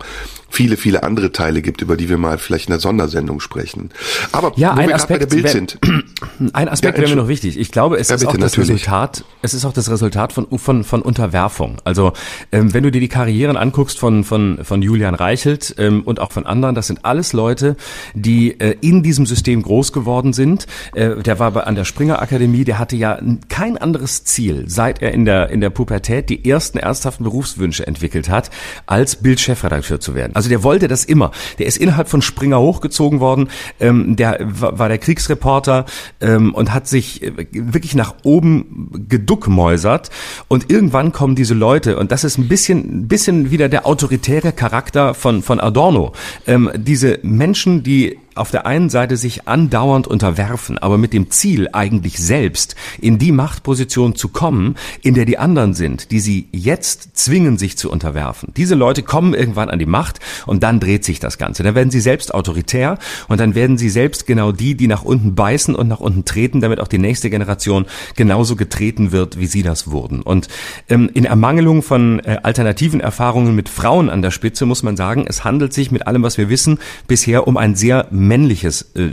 viele, 0.56 0.78
viele 0.78 1.04
andere 1.04 1.34
Teile 1.34 1.62
gibt, 1.62 1.82
über 1.82 1.98
die 1.98 2.08
wir 2.08 2.18
mal 2.18 2.38
vielleicht 2.38 2.68
in 2.68 2.72
der 2.72 2.80
Sondersendung 2.80 3.42
sprechen. 3.42 3.90
Aber 4.32 4.54
ja, 4.56 4.74
ein 4.74 4.92
Aspekt, 4.92 5.20
bei 5.20 5.26
der 5.26 5.36
Bild 5.36 5.50
sind. 5.50 5.78
Ein 6.54 6.70
Aspekt 6.70 6.98
ja, 6.98 7.04
wäre 7.04 7.16
mir 7.16 7.22
noch 7.22 7.28
wichtig. 7.28 7.60
Ich 7.60 7.72
glaube, 7.72 7.98
es 7.98 8.10
ja, 8.10 8.16
ist 8.16 8.26
auch 8.26 8.32
das 8.34 8.56
natürlich. 8.58 8.70
Resultat, 8.72 9.26
es 9.42 9.54
ist 9.54 9.66
auch 9.66 9.74
das 9.74 9.90
Resultat 9.90 10.34
von, 10.34 10.48
von, 10.58 10.84
von 10.84 11.02
Unterwerfung. 11.02 11.78
Also, 11.84 12.14
ähm, 12.52 12.74
wenn 12.74 12.84
du 12.84 12.92
dir 12.92 13.00
die 13.00 13.08
Karrieren 13.08 13.58
anguckst 13.58 14.00
von, 14.00 14.24
von, 14.24 14.60
von 14.64 14.82
Julian 14.82 15.16
Reichelt 15.16 15.76
ähm, 15.78 16.04
und 16.04 16.20
auch 16.20 16.32
von 16.32 16.46
anderen, 16.46 16.76
das 16.76 16.88
sind 16.88 17.04
alles 17.04 17.34
Leute, 17.34 17.76
die 18.14 18.60
äh, 18.60 18.76
in 18.82 19.04
diesem 19.04 19.26
System 19.26 19.62
groß 19.62 19.92
geworden 19.92 20.34
sind. 20.34 20.68
Äh, 20.94 21.22
der 21.22 21.40
war 21.40 21.52
bei, 21.52 21.64
an 21.64 21.76
der 21.76 21.86
Springer 21.86 22.22
Akademie, 22.22 22.64
der 22.64 22.80
hatte 22.80 22.96
ja 22.96 23.20
kein 23.50 23.78
anderes 23.78 24.24
Ziel, 24.24 24.66
seit 24.68 25.02
er 25.02 25.12
in 25.12 25.26
der, 25.26 25.50
in 25.50 25.62
der 25.62 25.70
Pubertät 25.70 26.30
die 26.30 26.50
ersten 26.50 26.78
ernsthaften 26.78 27.24
Berufswünsche 27.24 27.86
entwickelt 27.86 28.30
hat, 28.30 28.50
als 28.86 29.18
Bildchefredakteur 29.18 30.00
zu 30.00 30.16
werden. 30.16 30.36
Also 30.36 30.45
Also 30.46 30.52
der 30.52 30.64
wollte 30.64 30.88
das 30.88 31.06
immer. 31.06 31.32
Der 31.58 31.66
ist 31.66 31.78
innerhalb 31.78 32.08
von 32.08 32.22
Springer 32.22 32.60
hochgezogen 32.60 33.20
worden. 33.20 33.50
Ähm, 33.80 34.16
der 34.16 34.38
war 34.42 34.90
der 34.90 35.00
Kriegsreporter 35.00 35.86
ähm, 36.22 36.54
und 36.54 36.72
hat 36.72 36.88
sich 36.88 37.24
äh, 37.24 37.32
wirklich 37.52 37.96
nach 37.96 38.14
oben 38.22 39.08
geduckmäusert. 39.10 40.12
Und 40.48 40.70
irgendwann 40.70 41.12
kommen 41.12 41.34
diese 41.34 41.56
Leute, 41.56 41.98
und 41.98 42.12
das 42.12 42.24
ist 42.24 42.38
ein 42.38 42.48
bisschen, 42.48 43.00
ein 43.00 43.08
bisschen 43.08 43.50
wieder 43.50 43.70
der 43.70 43.88
autoritäre 43.88 44.52
Charakter 44.52 45.16
von, 45.16 45.42
von 45.42 45.60
Adorno. 45.60 46.14
Ähm, 46.46 46.70
diese 46.76 47.18
Menschen, 47.24 47.82
die 47.82 48.20
auf 48.36 48.52
der 48.52 48.66
einen 48.66 48.90
Seite 48.90 49.18
sich 49.18 49.48
andauernd 49.48 50.08
unterwerfen, 50.08 50.78
aber 50.78 50.98
mit 50.98 51.14
dem 51.14 51.32
Ziel 51.32 51.70
eigentlich 51.72 52.20
selbst 52.20 52.76
in 53.00 53.18
die 53.18 53.32
Machtposition 53.32 54.16
zu 54.16 54.28
kommen, 54.28 54.76
in 55.02 55.14
der 55.14 55.26
die 55.26 55.38
anderen 55.38 55.74
sind, 55.74 56.12
die 56.12 56.20
sie 56.20 56.48
jetzt 56.52 57.18
zwingen, 57.18 57.58
sich 57.58 57.78
zu 57.78 57.90
unterwerfen. 57.90 58.52
Diese 58.58 58.76
Leute 58.76 59.04
kommen 59.04 59.34
irgendwann 59.34 59.70
an 59.70 59.80
die 59.80 59.86
Macht 59.86 60.20
und 60.46 60.64
dann 60.64 60.80
dreht 60.80 61.06
sich 61.06 61.20
das 61.20 61.38
Ganze. 61.38 61.64
Dann 61.64 61.76
werden 61.76 61.92
sie 61.92 62.02
selbst 62.02 62.34
autoritär 62.34 63.00
und 63.28 63.40
dann 63.40 63.56
werden 63.56 63.78
sie 63.78 63.90
selbst 63.90 64.28
genau 64.28 64.52
die, 64.52 64.76
die 64.76 64.88
nach 64.88 65.04
unten 65.04 65.36
beißen 65.36 65.74
und 65.74 65.88
nach 65.88 66.02
unten 66.02 66.26
treten, 66.26 66.62
damit 66.62 66.82
auch 66.82 66.88
die 66.88 66.98
nächste 66.98 67.30
Generation 67.30 67.86
genauso 68.16 68.56
getreten 68.56 69.12
wird, 69.12 69.40
wie 69.40 69.48
sie 69.48 69.64
das 69.64 69.90
wurden. 69.90 70.22
Und 70.22 70.50
ähm, 70.90 71.10
in 71.14 71.26
Ermangelung 71.26 71.82
von 71.82 72.20
äh, 72.20 72.40
alternativen 72.44 73.00
Erfahrungen 73.00 73.56
mit 73.56 73.70
Frauen 73.70 74.10
an 74.10 74.22
der 74.22 74.32
Spitze 74.32 74.66
muss 74.66 74.84
man 74.84 74.98
sagen, 74.98 75.26
es 75.28 75.44
handelt 75.44 75.74
sich 75.74 75.92
mit 75.92 76.06
allem, 76.08 76.24
was 76.24 76.38
wir 76.38 76.50
wissen, 76.50 76.80
bisher 77.08 77.48
um 77.48 77.56
ein 77.56 77.76
sehr 77.76 78.08
männliches 78.28 78.92
äh, 78.96 79.10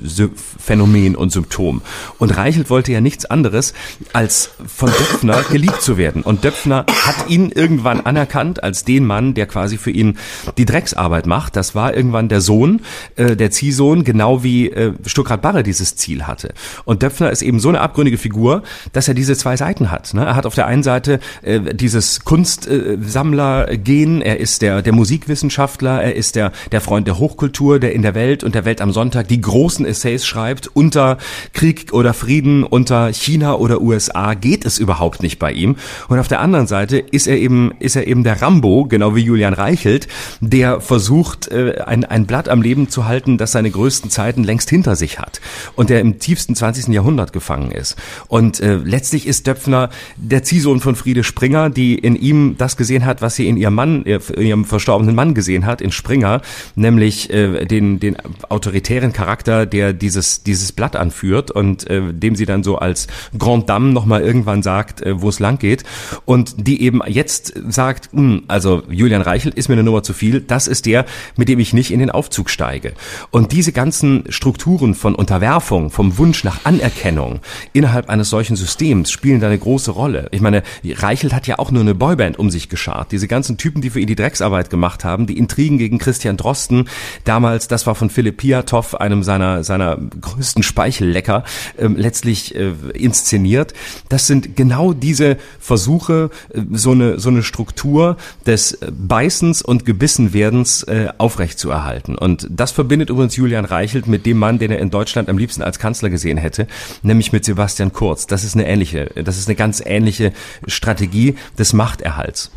Phänomen 0.59 1.17
und 1.17 1.31
Symptom. 1.31 1.83
Und 2.19 2.37
Reichelt 2.37 2.71
wollte 2.71 2.93
ja 2.93 3.01
nichts 3.01 3.25
anderes, 3.25 3.75
als 4.13 4.51
von 4.67 4.91
Döpfner 4.91 5.43
geliebt 5.51 5.83
zu 5.83 5.97
werden. 5.97 6.23
Und 6.23 6.45
Döpfner 6.45 6.87
hat 7.05 7.29
ihn 7.29 7.51
irgendwann 7.51 8.01
anerkannt 8.01 8.63
als 8.63 8.85
den 8.85 9.05
Mann, 9.05 9.35
der 9.35 9.47
quasi 9.47 9.77
für 9.77 9.91
ihn 9.91 10.19
die 10.59 10.65
Drecksarbeit 10.65 11.27
macht. 11.27 11.57
Das 11.57 11.75
war 11.75 11.95
irgendwann 11.95 12.29
der 12.29 12.41
Sohn, 12.41 12.81
äh, 13.17 13.37
der 13.37 13.51
Ziehsohn, 13.51 14.05
genau 14.05 14.43
wie 14.43 14.71
äh, 14.71 14.93
Stuckrad 15.07 15.43
Barre 15.43 15.63
dieses 15.63 15.97
Ziel 15.97 16.27
hatte. 16.27 16.55
Und 16.85 17.03
Döpfner 17.03 17.31
ist 17.31 17.43
eben 17.43 17.61
so 17.61 17.69
eine 17.69 17.81
abgründige 17.81 18.19
Figur, 18.19 18.63
dass 18.93 19.09
er 19.09 19.15
diese 19.15 19.37
zwei 19.37 19.57
Seiten 19.57 19.91
hat. 19.91 20.15
Ne? 20.15 20.25
Er 20.25 20.37
hat 20.37 20.47
auf 20.47 20.55
der 20.55 20.67
einen 20.67 20.83
Seite 20.83 21.21
äh, 21.43 21.61
dieses 21.75 22.25
Kunstsammler-Gen, 22.25 24.23
er 24.23 24.41
ist 24.41 24.63
der, 24.63 24.83
der 24.83 24.93
Musikwissenschaftler, 24.93 26.03
er 26.03 26.15
ist 26.15 26.37
der, 26.37 26.53
der 26.71 26.81
Freund 26.81 27.07
der 27.07 27.19
Hochkultur, 27.19 27.79
der 27.79 27.93
in 27.93 28.03
der 28.03 28.15
Welt 28.15 28.45
und 28.45 28.55
der 28.55 28.65
Welt 28.65 28.81
am 28.81 28.93
Sonntag 28.93 29.02
Sonntag 29.03 29.27
die 29.27 29.41
großen 29.41 29.85
Essays 29.85 30.25
schreibt, 30.25 30.69
unter 30.69 31.19
Krieg 31.55 31.93
oder 31.93 32.15
Frieden, 32.15 32.63
unter 32.63 33.13
China 33.13 33.57
oder 33.57 33.81
USA 33.81 34.35
geht 34.35 34.65
es 34.65 34.79
überhaupt 34.79 35.25
nicht 35.25 35.41
bei 35.41 35.51
ihm. 35.51 35.75
Und 36.07 36.21
auf 36.21 36.29
der 36.29 36.39
anderen 36.39 36.69
Seite 36.69 36.99
ist 36.99 37.27
er 37.27 37.37
eben, 37.37 37.73
ist 37.81 37.97
er 37.97 38.07
eben 38.07 38.23
der 38.23 38.41
Rambo, 38.41 38.85
genau 38.85 39.17
wie 39.17 39.23
Julian 39.23 39.55
Reichelt, 39.55 40.07
der 40.41 40.81
versucht, 40.81 41.49
äh, 41.49 41.83
ein, 41.85 42.05
ein 42.05 42.27
Blatt 42.27 42.49
am 42.49 42.63
Leben 42.63 42.91
zu 42.91 43.05
halten, 43.05 43.39
das 43.39 43.51
seine 43.51 43.73
größten 43.73 44.09
Zeiten 44.09 44.45
längst 44.45 44.71
hinter 44.71 44.95
sich 44.95 45.19
hat 45.19 45.41
und 45.75 45.91
der 45.91 45.99
im 45.99 46.21
tiefsten 46.21 46.55
20. 46.55 46.95
Jahrhundert 46.95 47.33
gefangen 47.33 47.73
ist. 47.73 47.97
Und 48.29 48.61
äh, 48.61 48.77
letztlich 48.77 49.27
ist 49.27 49.49
Döpfner 49.49 49.91
der 50.17 50.45
Ziehsohn 50.45 50.79
von 50.79 50.95
Friede 50.95 51.25
Springer, 51.25 51.71
die 51.71 51.97
in 51.97 52.15
ihm 52.15 52.55
das 52.57 52.77
gesehen 52.77 53.05
hat, 53.05 53.21
was 53.21 53.35
sie 53.35 53.49
in 53.49 53.57
ihrem 53.57 53.75
Mann, 53.75 54.05
in 54.05 54.47
ihrem 54.47 54.65
verstorbenen 54.65 55.17
Mann 55.17 55.35
gesehen 55.35 55.67
hat, 55.67 55.81
in 55.81 55.91
Springer, 55.91 56.41
nämlich 56.77 57.31
äh, 57.31 57.65
den, 57.65 57.99
den 57.99 58.17
autoritären 58.49 58.92
autoritären 58.93 59.13
Charakter, 59.13 59.67
der 59.67 59.93
dieses, 59.93 60.43
dieses 60.43 60.73
Blatt 60.73 60.97
anführt 60.97 61.51
und 61.51 61.89
äh, 61.89 62.13
dem 62.13 62.37
sie 62.37 62.45
dann 62.45 62.63
so 62.63 62.77
als 62.77 63.07
Grand 63.39 63.69
Dame 63.69 63.93
nochmal 63.93 64.21
irgendwann 64.23 64.63
sagt, 64.63 65.01
äh, 65.03 65.21
wo 65.21 65.29
es 65.31 65.41
lang 65.41 65.59
geht. 65.59 65.85
Und 66.27 66.67
die 66.67 66.83
eben 66.83 67.01
jetzt 67.07 67.55
sagt, 67.69 68.11
mh, 68.13 68.21
hm, 68.21 68.43
also 68.49 68.83
Julian 68.91 69.23
Reichelt 69.23 69.55
ist 69.55 69.69
mir 69.69 69.75
eine 69.75 69.83
Nummer 69.83 70.03
zu 70.03 70.13
viel, 70.13 70.41
das 70.41 70.67
ist 70.67 70.85
der, 70.87 71.07
mit 71.37 71.49
dem 71.49 71.59
ich 71.59 71.73
nicht 71.73 71.91
in 71.91 72.01
den 72.01 72.11
Aufzug 72.11 72.51
steige. 72.51 72.93
Und 73.31 73.53
diese 73.53 73.73
ganzen 73.73 74.25
Strukturen 74.29 74.95
von 74.95 75.15
Unterwerfung, 75.15 75.91
vom 75.91 76.19
Wunsch 76.19 76.45
nach 76.45 76.65
Anerkennung 76.65 77.41
innerhalb 77.73 78.11
eines 78.11 78.29
solchen 78.29 78.57
Systems 78.57 79.11
spielen 79.11 79.41
da 79.41 79.47
eine 79.47 79.59
große 79.59 79.91
Rolle. 79.91 80.29
Ich 80.33 80.41
meine, 80.41 80.63
Reichelt 80.85 81.33
hat 81.33 81.47
ja 81.47 81.59
auch 81.59 81.71
nur 81.71 81.83
eine 81.83 81.95
Boyband 81.95 82.39
um 82.39 82.51
sich 82.51 82.69
geschart. 82.69 83.13
Diese 83.13 83.29
ganzen 83.29 83.57
Typen, 83.57 83.81
die 83.81 83.91
für 83.91 84.01
ihn 84.01 84.07
die 84.07 84.17
Drecksarbeit 84.17 84.69
gemacht 84.69 85.05
haben, 85.05 85.27
die 85.27 85.39
Intrigen 85.39 85.79
gegen 85.79 85.99
Christian 85.99 86.37
Drosten, 86.37 86.89
damals, 87.25 87.69
das 87.69 87.87
war 87.87 87.95
von 87.95 88.11
Philipp 88.11 88.37
Piatow, 88.37 88.82
Stoff, 88.83 89.01
einem 89.01 89.23
seiner, 89.23 89.63
seiner 89.63 89.97
größten 89.97 90.63
Speichellecker, 90.63 91.45
ähm, 91.79 91.97
letztlich 91.97 92.55
äh, 92.55 92.73
inszeniert. 92.95 93.75
Das 94.09 94.27
sind 94.27 94.57
genau 94.57 94.93
diese 94.93 95.37
Versuche, 95.61 96.31
äh, 96.53 96.63
so 96.73 96.91
eine, 96.91 97.21
so 97.21 97.29
eine 97.29 97.43
Struktur 97.43 98.17
des 98.45 98.73
äh, 98.73 98.91
Beißens 98.91 99.63
und 99.63 99.85
Gebissenwerdens 99.85 100.83
äh, 100.85 101.09
aufrechtzuerhalten. 101.19 102.17
Und 102.17 102.49
das 102.51 102.73
verbindet 102.73 103.11
übrigens 103.11 103.37
Julian 103.37 103.65
Reichelt 103.65 104.09
mit 104.09 104.27
dem 104.27 104.39
Mann, 104.39 104.59
den 104.59 104.73
er 104.73 104.79
in 104.79 104.91
Deutschland 104.91 105.29
am 105.29 105.39
liebsten 105.39 105.63
als 105.63 105.79
Kanzler 105.79 106.11
gesehen 106.11 106.39
hätte, 106.39 106.67
nämlich 107.03 107.33
mit 107.33 107.45
Sebastian 107.45 107.93
Kurz. 107.93 108.27
Das 108.27 108.43
ist 108.43 108.55
eine 108.55 108.67
ähnliche, 108.67 109.11
das 109.15 109.39
ist 109.39 109.49
eine 109.49 109.57
ganz 109.57 109.81
ähnliche 109.85 110.33
Strategie 110.67 111.37
des 111.57 111.73
Machterhalts. 111.73 112.51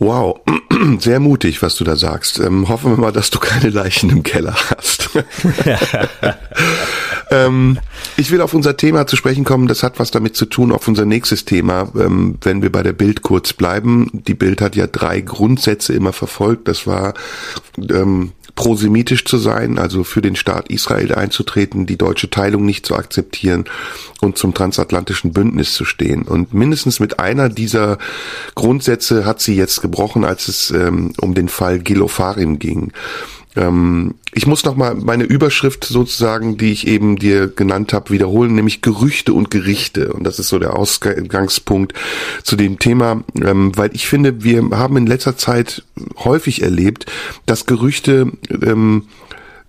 Wow, 0.00 0.40
sehr 0.98 1.20
mutig, 1.20 1.60
was 1.60 1.76
du 1.76 1.84
da 1.84 1.94
sagst. 1.94 2.40
Ähm, 2.40 2.70
hoffen 2.70 2.92
wir 2.92 2.96
mal, 2.96 3.12
dass 3.12 3.28
du 3.28 3.38
keine 3.38 3.68
Leichen 3.68 4.08
im 4.08 4.22
Keller 4.22 4.56
hast. 4.70 5.10
ähm, 7.30 7.78
ich 8.16 8.30
will 8.30 8.40
auf 8.40 8.54
unser 8.54 8.78
Thema 8.78 9.06
zu 9.06 9.16
sprechen 9.16 9.44
kommen. 9.44 9.68
Das 9.68 9.82
hat 9.82 9.98
was 9.98 10.10
damit 10.10 10.36
zu 10.36 10.46
tun, 10.46 10.72
auf 10.72 10.88
unser 10.88 11.04
nächstes 11.04 11.44
Thema, 11.44 11.92
ähm, 11.94 12.38
wenn 12.40 12.62
wir 12.62 12.72
bei 12.72 12.82
der 12.82 12.94
Bild 12.94 13.20
kurz 13.20 13.52
bleiben. 13.52 14.22
Die 14.26 14.32
Bild 14.32 14.62
hat 14.62 14.74
ja 14.74 14.86
drei 14.86 15.20
Grundsätze 15.20 15.92
immer 15.92 16.14
verfolgt. 16.14 16.66
Das 16.66 16.86
war 16.86 17.12
ähm, 17.76 18.32
prosemitisch 18.54 19.24
zu 19.24 19.38
sein, 19.38 19.78
also 19.78 20.04
für 20.04 20.22
den 20.22 20.36
Staat 20.36 20.70
Israel 20.70 21.14
einzutreten, 21.14 21.86
die 21.86 21.96
deutsche 21.96 22.30
Teilung 22.30 22.64
nicht 22.64 22.86
zu 22.86 22.96
akzeptieren 22.96 23.64
und 24.20 24.38
zum 24.38 24.54
transatlantischen 24.54 25.32
Bündnis 25.32 25.72
zu 25.74 25.84
stehen. 25.84 26.22
Und 26.22 26.54
mindestens 26.54 27.00
mit 27.00 27.18
einer 27.18 27.48
dieser 27.48 27.98
Grundsätze 28.54 29.24
hat 29.24 29.40
sie 29.40 29.56
jetzt 29.56 29.82
gebrochen, 29.82 30.24
als 30.24 30.48
es 30.48 30.70
ähm, 30.70 31.12
um 31.20 31.34
den 31.34 31.48
Fall 31.48 31.78
Gilofarim 31.80 32.58
ging. 32.58 32.92
Ähm, 33.56 34.14
ich 34.32 34.46
muss 34.46 34.64
noch 34.64 34.76
mal 34.76 34.94
meine 34.94 35.24
Überschrift 35.24 35.84
sozusagen, 35.84 36.56
die 36.56 36.72
ich 36.72 36.86
eben 36.86 37.16
dir 37.16 37.48
genannt 37.48 37.92
habe, 37.92 38.10
wiederholen, 38.10 38.54
nämlich 38.54 38.80
Gerüchte 38.80 39.32
und 39.32 39.50
Gerichte. 39.50 40.12
Und 40.12 40.24
das 40.24 40.38
ist 40.38 40.48
so 40.48 40.58
der 40.58 40.76
Ausgangspunkt 40.76 41.94
zu 42.44 42.56
dem 42.56 42.78
Thema, 42.78 43.24
ähm, 43.42 43.76
weil 43.76 43.90
ich 43.92 44.06
finde, 44.06 44.44
wir 44.44 44.70
haben 44.70 44.96
in 44.96 45.06
letzter 45.06 45.36
Zeit 45.36 45.84
häufig 46.18 46.62
erlebt, 46.62 47.06
dass 47.46 47.66
Gerüchte 47.66 48.32
ähm, 48.62 49.06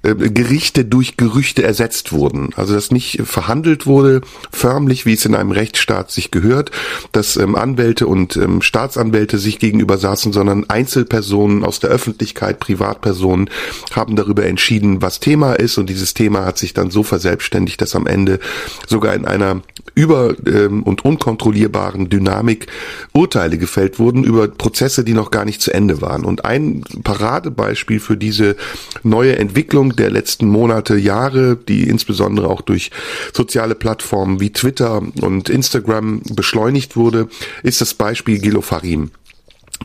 äh, 0.04 0.16
Gerichte 0.16 0.86
durch 0.86 1.18
Gerüchte 1.18 1.64
ersetzt 1.64 2.12
wurden. 2.12 2.50
Also 2.56 2.74
dass 2.74 2.92
nicht 2.92 3.22
verhandelt 3.24 3.86
wurde, 3.86 4.22
förmlich, 4.52 5.06
wie 5.06 5.14
es 5.14 5.26
in 5.26 5.36
einem 5.36 5.52
Rechtsstaat 5.52 6.12
sich 6.12 6.32
gehört, 6.32 6.72
dass 7.12 7.38
ähm, 7.38 7.56
Anwälte 7.56 8.08
und 8.08 8.36
ähm, 8.36 8.62
Staatsanwälte 8.62 9.38
sich 9.38 9.60
gegenüber 9.60 9.98
saßen, 9.98 10.34
sondern 10.34 10.70
Einzelpersonen 10.70 11.64
aus 11.64 11.80
der 11.80 11.90
Öffentlichkeit, 11.90 12.60
Privatpersonen 12.60 13.50
haben 13.92 14.16
darüber 14.16 14.46
entschieden, 14.46 15.02
was 15.02 15.20
Thema 15.20 15.54
ist 15.54 15.78
und 15.78 15.90
dieses 15.90 16.14
Thema 16.14 16.46
hat 16.46 16.58
sich 16.58 16.74
dann 16.74 16.92
so 16.92 17.04
verselbstständigt, 17.04 17.82
dass 17.82 17.96
am 17.96 18.08
Ende 18.08 18.40
sogar 18.88 19.14
in 19.14 19.26
einer 19.26 19.62
über- 19.96 20.36
ähm, 20.46 20.84
und 20.84 21.04
unkontrollierbaren 21.06 22.10
Dynamik 22.10 22.68
Urteile 23.14 23.58
gefällt 23.58 24.00
wurden 24.00 24.24
über 24.24 24.48
Prozesse, 24.48 25.04
die 25.04 25.14
noch 25.14 25.32
gar 25.32 25.46
nicht 25.46 25.62
zu 25.62 25.74
Ende 25.74 26.02
waren. 26.02 26.26
Und 26.26 26.46
ein 26.46 26.84
Paradebeispiel 27.04 28.00
für 28.00 28.18
diese 28.18 28.56
neue 29.04 29.38
Entwicklung 29.38 29.96
der 29.96 30.10
letzten 30.10 30.48
Monate, 30.48 30.96
Jahre, 30.96 31.56
die 31.56 31.88
insbesondere 31.88 32.48
auch 32.48 32.62
durch 32.62 32.92
soziale 33.34 33.76
Plattformen 33.76 34.40
wie 34.40 34.52
Twitter 34.52 35.02
und 35.22 35.50
Instagram 35.50 36.22
beschleunigt 36.34 36.96
wurde, 36.96 37.28
ist 37.64 37.82
das 37.82 37.94
Beispiel 37.94 38.40
Gilo 38.40 38.62
Farim 38.62 39.12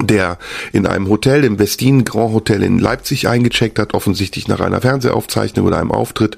der 0.03 0.39
in 0.73 0.87
einem 0.87 1.09
Hotel, 1.09 1.45
im 1.45 1.59
Westin 1.59 2.05
Grand 2.05 2.35
Hotel 2.35 2.63
in 2.63 2.79
Leipzig 2.79 3.29
eingecheckt 3.29 3.79
hat, 3.79 3.95
offensichtlich 3.95 4.49
nach 4.49 4.61
einer 4.61 4.81
Fernsehaufzeichnung 4.81 5.67
oder 5.67 5.79
einem 5.79 5.91
Auftritt 5.91 6.37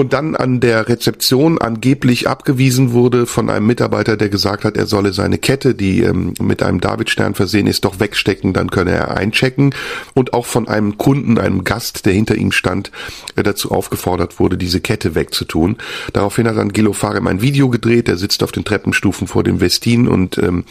und 0.00 0.14
dann 0.14 0.34
an 0.34 0.60
der 0.60 0.88
Rezeption 0.88 1.58
angeblich 1.58 2.26
abgewiesen 2.26 2.92
wurde 2.92 3.26
von 3.26 3.50
einem 3.50 3.66
Mitarbeiter, 3.66 4.16
der 4.16 4.30
gesagt 4.30 4.64
hat, 4.64 4.78
er 4.78 4.86
solle 4.86 5.12
seine 5.12 5.36
Kette, 5.36 5.74
die 5.74 6.00
ähm, 6.00 6.32
mit 6.40 6.62
einem 6.62 6.80
Davidstern 6.80 7.34
versehen 7.34 7.66
ist, 7.66 7.84
doch 7.84 8.00
wegstecken, 8.00 8.54
dann 8.54 8.70
könne 8.70 8.92
er 8.92 9.14
einchecken 9.18 9.74
und 10.14 10.32
auch 10.32 10.46
von 10.46 10.68
einem 10.68 10.96
Kunden, 10.96 11.36
einem 11.36 11.64
Gast, 11.64 12.06
der 12.06 12.14
hinter 12.14 12.36
ihm 12.36 12.50
stand, 12.50 12.90
äh, 13.36 13.42
dazu 13.42 13.72
aufgefordert 13.72 14.40
wurde, 14.40 14.56
diese 14.56 14.80
Kette 14.80 15.14
wegzutun. 15.14 15.76
Daraufhin 16.14 16.48
hat 16.48 16.56
dann 16.56 16.72
Gilo 16.72 16.94
Farem 16.94 17.26
ein 17.26 17.42
Video 17.42 17.68
gedreht, 17.68 18.08
er 18.08 18.16
sitzt 18.16 18.42
auf 18.42 18.52
den 18.52 18.64
Treppenstufen 18.64 19.26
vor 19.26 19.44
dem 19.44 19.60
Westin 19.60 20.08
und 20.08 20.38
ähm, 20.38 20.64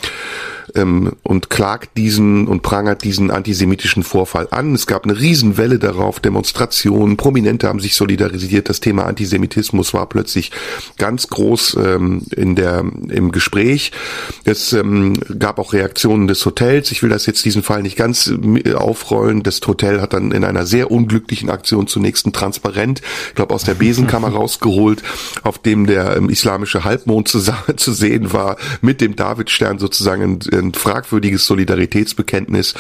ähm, 0.76 1.14
und 1.24 1.50
klagt 1.50 1.98
diesen 1.98 2.48
und 2.48 2.62
prangert 2.62 3.04
diesen 3.04 3.32
antisemitischen 3.32 4.04
Vorfall 4.04 4.48
an. 4.52 4.76
Es 4.76 4.88
gab 4.88 5.04
eine 5.04 5.20
Riesenwelle 5.20 5.80
darauf, 5.80 6.20
Demonstrationen, 6.20 7.18
Prominente 7.18 7.68
haben 7.68 7.80
sich 7.80 7.96
solidarisiert, 7.96 8.70
das 8.70 8.80
Thema 8.80 9.06
Antisemitismus 9.06 9.94
war 9.94 10.08
plötzlich 10.08 10.52
ganz 10.98 11.28
groß 11.28 11.78
ähm, 11.84 12.24
in 12.36 12.56
der 12.56 12.80
im 13.10 13.32
Gespräch. 13.32 13.92
Es 14.44 14.74
ähm, 14.74 15.14
gab 15.38 15.60
auch 15.60 15.74
Reaktionen 15.74 16.28
des 16.28 16.46
Hotels. 16.46 16.92
Ich 16.92 17.04
will 17.04 17.10
das 17.10 17.26
jetzt 17.26 17.46
diesen 17.46 17.64
Fall 17.64 17.82
nicht 17.82 17.98
ganz 17.98 18.32
äh, 18.32 18.74
aufrollen. 18.74 19.44
Das 19.44 19.60
Hotel 19.66 20.02
hat 20.02 20.14
dann 20.14 20.32
in 20.32 20.44
einer 20.44 20.66
sehr 20.66 20.92
unglücklichen 20.92 21.50
Aktion 21.50 21.88
zunächst 21.88 22.26
ein 22.26 22.34
Transparent, 22.34 23.02
ich 23.30 23.36
glaube 23.36 23.54
aus 23.54 23.64
der 23.64 23.74
Besenkammer 23.74 24.30
rausgeholt, 24.34 25.04
auf 25.44 25.60
dem 25.60 25.86
der 25.86 26.18
ähm, 26.18 26.30
islamische 26.30 26.84
Halbmond 26.84 27.28
zu, 27.28 27.40
zu 27.76 27.92
sehen 27.92 28.34
war, 28.34 28.58
mit 28.82 29.02
dem 29.02 29.16
Davidstern 29.16 29.80
sozusagen 29.80 30.40
ein, 30.60 30.74
fragwürdiges 30.74 31.45
Solidaritätsbekenntnis. 31.45 32.76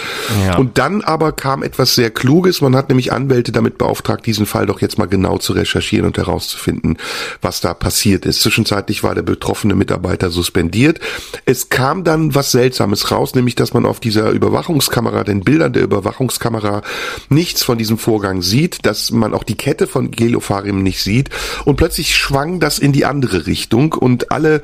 Ja. 0.45 0.57
Und 0.57 0.77
dann 0.77 1.01
aber 1.01 1.31
kam 1.31 1.63
etwas 1.63 1.95
sehr 1.95 2.11
Kluges. 2.11 2.61
Man 2.61 2.75
hat 2.75 2.89
nämlich 2.89 3.11
Anwälte 3.11 3.51
damit 3.51 3.77
beauftragt, 3.77 4.25
diesen 4.25 4.45
Fall 4.45 4.65
doch 4.65 4.81
jetzt 4.81 4.97
mal 4.97 5.07
genau 5.07 5.37
zu 5.37 5.53
recherchieren 5.53 6.05
und 6.05 6.17
herauszufinden, 6.17 6.97
was 7.41 7.61
da 7.61 7.73
passiert 7.73 8.25
ist. 8.25 8.41
Zwischenzeitlich 8.41 9.03
war 9.03 9.15
der 9.15 9.23
betroffene 9.23 9.75
Mitarbeiter 9.75 10.29
suspendiert. 10.29 10.99
Es 11.45 11.69
kam 11.69 12.03
dann 12.03 12.35
was 12.35 12.51
Seltsames 12.51 13.11
raus, 13.11 13.35
nämlich 13.35 13.55
dass 13.55 13.73
man 13.73 13.85
auf 13.85 13.99
dieser 13.99 14.31
Überwachungskamera, 14.31 15.23
den 15.23 15.41
Bildern 15.41 15.73
der 15.73 15.83
Überwachungskamera 15.83 16.81
nichts 17.29 17.63
von 17.63 17.77
diesem 17.77 17.97
Vorgang 17.97 18.41
sieht, 18.41 18.85
dass 18.85 19.11
man 19.11 19.33
auch 19.33 19.43
die 19.43 19.55
Kette 19.55 19.87
von 19.87 20.11
Gelofarim 20.11 20.83
nicht 20.83 21.01
sieht 21.01 21.29
und 21.65 21.75
plötzlich 21.75 22.15
schwang 22.15 22.59
das 22.59 22.79
in 22.79 22.91
die 22.91 23.05
andere 23.05 23.47
Richtung 23.47 23.93
und 23.93 24.31
alle 24.31 24.61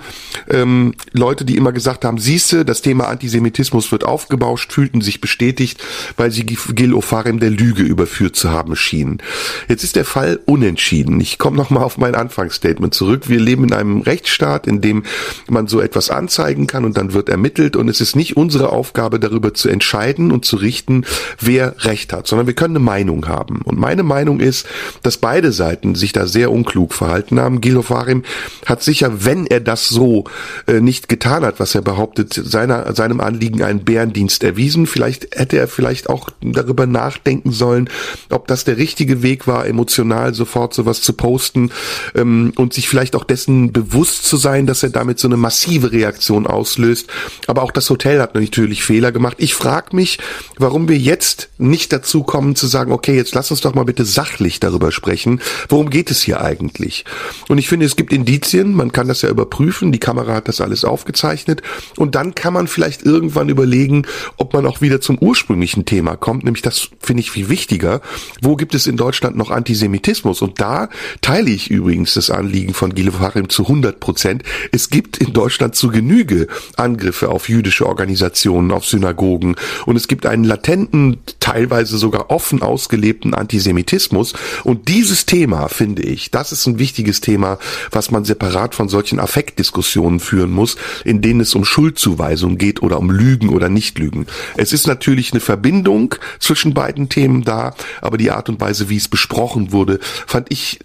ähm, 0.49 0.93
Leute, 1.13 1.45
die 1.45 1.57
immer 1.57 1.71
gesagt 1.71 2.05
haben, 2.05 2.17
siehste, 2.17 2.65
das 2.65 2.81
Thema 2.81 3.04
Antisemitismus 3.07 3.91
wird 3.91 4.03
aufgebauscht, 4.03 4.73
fühlten 4.73 5.01
sich 5.01 5.21
bestätigt, 5.21 5.83
weil 6.17 6.31
sie 6.31 6.45
Gil 6.45 6.93
Ofarim 6.93 7.39
der 7.39 7.49
Lüge 7.49 7.83
überführt 7.83 8.35
zu 8.35 8.51
haben 8.51 8.75
schienen. 8.75 9.19
Jetzt 9.67 9.83
ist 9.83 9.95
der 9.95 10.05
Fall 10.05 10.39
unentschieden. 10.45 11.19
Ich 11.19 11.37
komme 11.37 11.57
nochmal 11.57 11.83
auf 11.83 11.97
mein 11.97 12.15
Anfangsstatement 12.15 12.93
zurück. 12.93 13.29
Wir 13.29 13.39
leben 13.39 13.63
in 13.65 13.73
einem 13.73 14.01
Rechtsstaat, 14.01 14.67
in 14.67 14.81
dem 14.81 15.03
man 15.47 15.67
so 15.67 15.79
etwas 15.79 16.09
anzeigen 16.09 16.67
kann 16.67 16.85
und 16.85 16.97
dann 16.97 17.13
wird 17.13 17.29
ermittelt 17.29 17.75
und 17.75 17.89
es 17.89 18.01
ist 18.01 18.15
nicht 18.15 18.37
unsere 18.37 18.69
Aufgabe 18.69 19.19
darüber 19.19 19.53
zu 19.53 19.69
entscheiden 19.69 20.31
und 20.31 20.45
zu 20.45 20.55
richten, 20.57 21.05
wer 21.39 21.75
Recht 21.85 22.13
hat, 22.13 22.27
sondern 22.27 22.47
wir 22.47 22.53
können 22.53 22.75
eine 22.75 22.85
Meinung 22.85 23.27
haben. 23.27 23.61
Und 23.63 23.79
meine 23.79 24.03
Meinung 24.03 24.39
ist, 24.39 24.67
dass 25.03 25.17
beide 25.17 25.51
Seiten 25.51 25.95
sich 25.95 26.11
da 26.11 26.27
sehr 26.27 26.51
unklug 26.51 26.93
verhalten 26.93 27.39
haben. 27.39 27.61
Gil 27.61 27.77
Ofarim 27.77 28.23
hat 28.65 28.83
sicher, 28.83 29.25
wenn 29.25 29.45
er 29.45 29.59
das 29.59 29.89
so 29.89 30.25
äh, 30.67 30.79
nicht 30.79 31.09
getan 31.09 31.43
hat, 31.43 31.59
was 31.59 31.75
er 31.75 31.81
behauptet, 31.81 32.33
seiner, 32.33 32.93
seinem 32.95 33.19
Anliegen 33.19 33.63
einen 33.63 33.83
Bärendienst 33.83 34.43
erwiesen. 34.43 34.87
Vielleicht 34.87 35.35
hätte 35.35 35.57
er 35.57 35.67
vielleicht 35.67 36.09
auch 36.09 36.29
darüber 36.41 36.85
nachdenken 36.85 37.51
sollen, 37.51 37.89
ob 38.29 38.47
das 38.47 38.63
der 38.63 38.77
richtige 38.77 39.21
Weg 39.21 39.47
war, 39.47 39.67
emotional 39.67 40.33
sofort 40.33 40.73
sowas 40.73 41.01
zu 41.01 41.13
posten 41.13 41.71
ähm, 42.15 42.53
und 42.55 42.73
sich 42.73 42.89
vielleicht 42.89 43.15
auch 43.15 43.23
dessen 43.23 43.71
bewusst 43.71 44.25
zu 44.25 44.37
sein, 44.37 44.65
dass 44.65 44.83
er 44.83 44.89
damit 44.89 45.19
so 45.19 45.27
eine 45.27 45.37
massive 45.37 45.91
Reaktion 45.91 46.47
auslöst. 46.47 47.07
Aber 47.47 47.63
auch 47.63 47.71
das 47.71 47.89
Hotel 47.89 48.21
hat 48.21 48.35
natürlich 48.35 48.83
Fehler 48.83 49.11
gemacht. 49.11 49.37
Ich 49.39 49.53
frage 49.53 49.95
mich, 49.95 50.19
warum 50.57 50.87
wir 50.87 50.97
jetzt 50.97 51.49
nicht 51.57 51.91
dazu 51.91 52.23
kommen 52.23 52.55
zu 52.55 52.67
sagen, 52.67 52.91
okay, 52.91 53.15
jetzt 53.15 53.35
lass 53.35 53.51
uns 53.51 53.61
doch 53.61 53.75
mal 53.75 53.85
bitte 53.85 54.05
sachlich 54.05 54.59
darüber 54.59 54.91
sprechen. 54.91 55.41
Worum 55.69 55.89
geht 55.89 56.11
es 56.11 56.21
hier 56.21 56.41
eigentlich? 56.41 57.05
Und 57.47 57.57
ich 57.57 57.67
finde, 57.67 57.85
es 57.85 57.95
gibt 57.95 58.13
Indizien, 58.13 58.73
man 58.73 58.91
kann 58.91 59.07
das 59.07 59.21
ja 59.21 59.29
überprüfen, 59.29 59.91
die 59.91 59.99
Kamera 59.99 60.33
hat 60.35 60.47
das 60.47 60.61
alles 60.61 60.83
aufgezeichnet 60.83 61.61
und 61.97 62.15
dann 62.15 62.35
kann 62.35 62.53
man 62.53 62.67
vielleicht 62.67 62.84
irgendwann 62.85 63.49
überlegen, 63.49 64.03
ob 64.37 64.53
man 64.53 64.65
auch 64.65 64.81
wieder 64.81 65.01
zum 65.01 65.17
ursprünglichen 65.17 65.85
Thema 65.85 66.15
kommt, 66.15 66.43
nämlich 66.43 66.61
das 66.61 66.89
finde 66.99 67.21
ich 67.21 67.31
viel 67.31 67.49
wichtiger. 67.49 68.01
Wo 68.41 68.55
gibt 68.55 68.75
es 68.75 68.87
in 68.87 68.97
Deutschland 68.97 69.35
noch 69.35 69.51
Antisemitismus? 69.51 70.41
Und 70.41 70.61
da 70.61 70.89
teile 71.21 71.51
ich 71.51 71.69
übrigens 71.69 72.13
das 72.13 72.29
Anliegen 72.29 72.73
von 72.73 72.93
Gile 72.93 73.11
Farim 73.11 73.49
zu 73.49 73.63
100 73.63 73.99
Prozent. 73.99 74.43
Es 74.71 74.89
gibt 74.89 75.17
in 75.17 75.33
Deutschland 75.33 75.75
zu 75.75 75.89
Genüge 75.89 76.47
Angriffe 76.77 77.29
auf 77.29 77.49
jüdische 77.49 77.85
Organisationen, 77.85 78.71
auf 78.71 78.85
Synagogen 78.85 79.55
und 79.85 79.95
es 79.95 80.07
gibt 80.07 80.25
einen 80.25 80.43
latenten, 80.43 81.17
teilweise 81.39 81.97
sogar 81.97 82.29
offen 82.31 82.61
ausgelebten 82.61 83.33
Antisemitismus. 83.33 84.33
Und 84.63 84.87
dieses 84.87 85.25
Thema, 85.25 85.67
finde 85.67 86.03
ich, 86.03 86.31
das 86.31 86.51
ist 86.51 86.65
ein 86.67 86.79
wichtiges 86.79 87.21
Thema, 87.21 87.59
was 87.91 88.11
man 88.11 88.25
separat 88.25 88.75
von 88.75 88.89
solchen 88.89 89.19
Affektdiskussionen 89.19 90.19
führen 90.19 90.51
muss, 90.51 90.77
in 91.03 91.21
denen 91.21 91.41
es 91.41 91.55
um 91.55 91.65
Schuldzuweisung 91.65 92.57
geht 92.57 92.74
oder 92.81 92.99
um 92.99 93.09
Lügen 93.09 93.49
oder 93.49 93.69
Nichtlügen. 93.69 94.27
Es 94.57 94.73
ist 94.73 94.87
natürlich 94.87 95.31
eine 95.31 95.39
Verbindung 95.39 96.15
zwischen 96.39 96.73
beiden 96.73 97.09
Themen 97.09 97.43
da, 97.43 97.73
aber 98.01 98.17
die 98.17 98.31
Art 98.31 98.49
und 98.49 98.59
Weise, 98.61 98.89
wie 98.89 98.97
es 98.97 99.07
besprochen 99.07 99.71
wurde, 99.71 99.99
fand 100.01 100.47
ich 100.51 100.79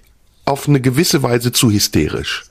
auf 0.45 0.68
eine 0.68 0.80
gewisse 0.80 1.22
Weise 1.22 1.53
zu 1.53 1.70
hysterisch. 1.70 2.45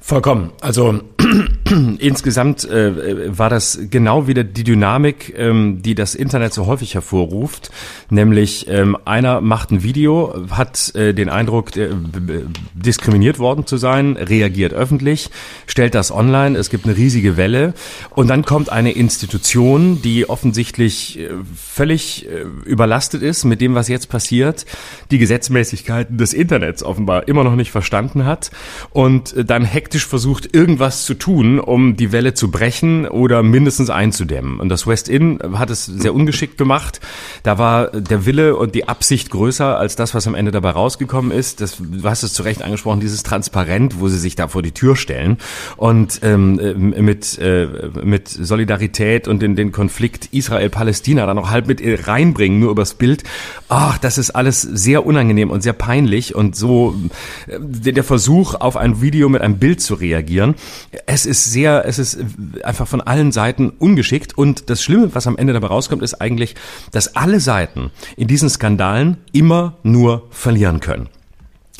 Vollkommen. 0.00 0.52
Also 0.60 1.00
insgesamt 1.98 2.64
äh, 2.64 3.36
war 3.36 3.48
das 3.48 3.78
genau 3.90 4.26
wieder 4.26 4.44
die 4.44 4.64
Dynamik, 4.64 5.34
ähm, 5.36 5.82
die 5.82 5.94
das 5.94 6.14
Internet 6.14 6.52
so 6.52 6.66
häufig 6.66 6.94
hervorruft. 6.94 7.70
Nämlich 8.10 8.66
ähm, 8.68 8.96
einer 9.04 9.40
macht 9.40 9.70
ein 9.70 9.82
Video, 9.82 10.46
hat 10.50 10.94
äh, 10.94 11.14
den 11.14 11.28
Eindruck, 11.28 11.76
äh, 11.76 11.90
diskriminiert 12.74 13.38
worden 13.38 13.66
zu 13.66 13.76
sein, 13.76 14.16
reagiert 14.16 14.72
öffentlich, 14.72 15.30
stellt 15.66 15.94
das 15.94 16.10
online, 16.10 16.58
es 16.58 16.68
gibt 16.68 16.84
eine 16.84 16.96
riesige 16.96 17.36
Welle 17.36 17.74
und 18.10 18.28
dann 18.28 18.44
kommt 18.44 18.70
eine 18.70 18.92
Institution, 18.92 20.02
die 20.02 20.28
offensichtlich 20.28 21.20
äh, 21.20 21.30
völlig 21.56 22.26
äh, 22.28 22.44
überlastet 22.64 23.22
ist 23.22 23.44
mit 23.44 23.60
dem, 23.60 23.74
was 23.74 23.88
jetzt 23.88 24.08
passiert, 24.08 24.66
die 25.10 25.18
Gesetzmäßigkeiten 25.18 26.18
des 26.18 26.34
Internets 26.34 26.82
offenbar 26.82 27.28
immer 27.28 27.44
noch 27.44 27.56
nicht 27.56 27.70
verstanden 27.70 28.24
hat 28.24 28.50
und 28.90 29.36
äh, 29.36 29.44
dann 29.44 29.64
hektisch 29.64 29.92
hektisch 29.92 30.06
versucht, 30.06 30.54
irgendwas 30.54 31.04
zu 31.04 31.14
tun, 31.14 31.51
um 31.58 31.96
die 31.96 32.12
Welle 32.12 32.34
zu 32.34 32.50
brechen 32.50 33.06
oder 33.06 33.42
mindestens 33.42 33.90
einzudämmen. 33.90 34.60
Und 34.60 34.68
das 34.68 34.86
West 34.86 35.08
Inn 35.08 35.38
hat 35.54 35.70
es 35.70 35.86
sehr 35.86 36.14
ungeschickt 36.14 36.58
gemacht. 36.58 37.00
Da 37.42 37.58
war 37.58 37.88
der 37.88 38.26
Wille 38.26 38.56
und 38.56 38.74
die 38.74 38.88
Absicht 38.88 39.30
größer 39.30 39.78
als 39.78 39.96
das, 39.96 40.14
was 40.14 40.26
am 40.26 40.34
Ende 40.34 40.50
dabei 40.50 40.70
rausgekommen 40.70 41.32
ist. 41.32 41.60
Das, 41.60 41.76
du 41.78 42.08
hast 42.08 42.22
es 42.22 42.34
zu 42.34 42.42
Recht 42.42 42.62
angesprochen, 42.62 43.00
dieses 43.00 43.22
Transparent, 43.22 44.00
wo 44.00 44.08
sie 44.08 44.18
sich 44.18 44.36
da 44.36 44.48
vor 44.48 44.62
die 44.62 44.72
Tür 44.72 44.96
stellen 44.96 45.38
und 45.76 46.20
ähm, 46.22 46.56
mit, 46.82 47.38
äh, 47.38 47.68
mit 48.02 48.28
Solidarität 48.28 49.28
und 49.28 49.42
in 49.42 49.56
den 49.56 49.72
Konflikt 49.72 50.28
Israel-Palästina 50.32 51.26
dann 51.26 51.36
noch 51.36 51.50
halb 51.50 51.66
mit 51.66 51.82
reinbringen, 51.82 52.60
nur 52.60 52.70
übers 52.70 52.94
Bild. 52.94 53.24
Ach, 53.68 53.98
das 53.98 54.18
ist 54.18 54.30
alles 54.30 54.62
sehr 54.62 55.04
unangenehm 55.06 55.50
und 55.50 55.62
sehr 55.62 55.72
peinlich 55.72 56.34
und 56.34 56.56
so 56.56 56.94
äh, 57.46 57.58
der 57.92 58.04
Versuch 58.04 58.54
auf 58.54 58.76
ein 58.76 59.00
Video 59.02 59.28
mit 59.28 59.42
einem 59.42 59.58
Bild 59.58 59.80
zu 59.80 59.94
reagieren. 59.94 60.54
Es 61.06 61.26
ist 61.26 61.41
sehr, 61.44 61.84
es 61.86 61.98
ist 61.98 62.18
einfach 62.64 62.86
von 62.86 63.00
allen 63.00 63.32
Seiten 63.32 63.70
ungeschickt 63.70 64.36
und 64.36 64.70
das 64.70 64.82
Schlimme, 64.82 65.14
was 65.14 65.26
am 65.26 65.36
Ende 65.36 65.52
dabei 65.52 65.68
rauskommt, 65.68 66.02
ist 66.02 66.20
eigentlich, 66.20 66.54
dass 66.90 67.16
alle 67.16 67.40
Seiten 67.40 67.90
in 68.16 68.28
diesen 68.28 68.48
Skandalen 68.48 69.18
immer 69.32 69.78
nur 69.82 70.28
verlieren 70.30 70.80
können. 70.80 71.08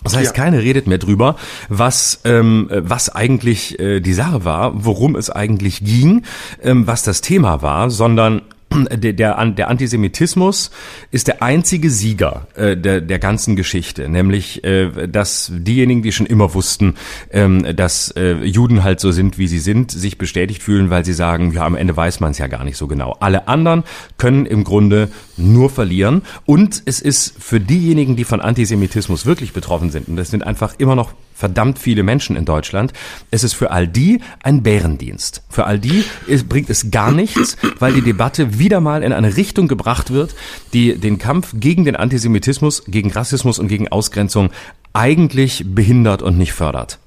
Das 0.05 0.17
heißt, 0.17 0.37
ja. 0.37 0.45
keiner 0.45 0.59
redet 0.59 0.87
mehr 0.87 0.99
drüber, 0.99 1.37
was 1.69 2.21
ähm, 2.25 2.69
was 2.71 3.09
eigentlich 3.09 3.79
äh, 3.79 4.01
die 4.01 4.15
Sache 4.15 4.45
war, 4.45 4.85
worum 4.85 5.15
es 5.15 5.31
eigentlich 5.31 5.85
ging, 5.85 6.23
ähm, 6.61 6.87
was 6.87 7.05
das 7.05 7.21
Thema 7.21 7.63
war, 7.63 7.89
sondern 7.89 8.43
der, 8.73 9.13
der, 9.13 9.45
der 9.47 9.69
Antisemitismus 9.69 10.71
ist 11.11 11.29
der 11.29 11.43
einzige 11.43 11.91
Sieger 11.91 12.47
äh, 12.55 12.77
der, 12.77 13.01
der 13.01 13.19
ganzen 13.19 13.57
Geschichte, 13.57 14.09
nämlich 14.09 14.65
äh, 14.65 15.09
dass 15.09 15.51
diejenigen, 15.55 16.03
die 16.03 16.13
schon 16.13 16.27
immer 16.27 16.55
wussten, 16.55 16.95
ähm, 17.31 17.65
dass 17.77 18.11
äh, 18.13 18.35
Juden 18.45 18.83
halt 18.83 19.01
so 19.01 19.13
sind, 19.13 19.39
wie 19.39 19.49
sie 19.49 19.59
sind, 19.59 19.91
sich 19.91 20.19
bestätigt 20.19 20.63
fühlen, 20.63 20.91
weil 20.91 21.05
sie 21.05 21.13
sagen, 21.13 21.53
ja, 21.53 21.65
am 21.65 21.77
Ende 21.77 21.97
weiß 21.97 22.21
man 22.21 22.33
es 22.33 22.39
ja 22.39 22.47
gar 22.47 22.65
nicht 22.65 22.77
so 22.77 22.87
genau. 22.87 23.17
Alle 23.21 23.49
anderen 23.49 23.85
können 24.19 24.47
im 24.47 24.65
Grunde 24.65 25.09
nur 25.37 25.71
verlieren 25.71 26.23
und 26.45 26.83
es 26.87 27.01
ist 27.01 27.35
für 27.39 27.61
diejenigen, 27.61 28.17
die 28.17 28.25
von 28.25 28.41
Antisemitismus 28.41 29.27
wirklich 29.27 29.53
betroffen 29.53 29.91
sind, 29.91 30.09
und 30.09 30.17
das 30.17 30.31
sind 30.31 30.47
einfach 30.47 30.75
immer 30.79 30.95
noch 30.95 31.13
verdammt 31.35 31.79
viele 31.79 32.03
Menschen 32.03 32.37
in 32.37 32.45
Deutschland. 32.45 32.93
Es 33.31 33.45
ist 33.45 33.55
für 33.55 33.71
all 33.71 33.89
die 33.89 34.21
ein 34.43 34.63
Bärendienst. 34.63 35.43
Für 35.49 35.67
all 35.67 35.79
die 35.79 36.05
ist, 36.27 36.49
bringt 36.49 36.71
es 36.71 36.91
gar 36.91 37.13
nichts, 37.13 37.57
weil 37.79 37.93
die 37.93 38.03
Debatte 38.03 38.59
wieder 38.59 38.81
mal 38.81 39.03
in 39.03 39.13
eine 39.13 39.37
Richtung 39.37 39.69
gebracht 39.69 40.13
wird, 40.13 40.35
die 40.73 40.97
den 40.97 41.19
Kampf 41.19 41.55
gegen 41.55 41.85
den 41.85 41.97
Antisemitismus, 41.97 42.85
gegen 42.87 43.11
Rassismus 43.11 43.59
und 43.59 43.69
gegen 43.69 43.89
Ausgrenzung 43.89 44.51
eigentlich 44.93 45.65
behindert 45.67 46.23
und 46.23 46.39
nicht 46.39 46.53
fördert. 46.53 46.99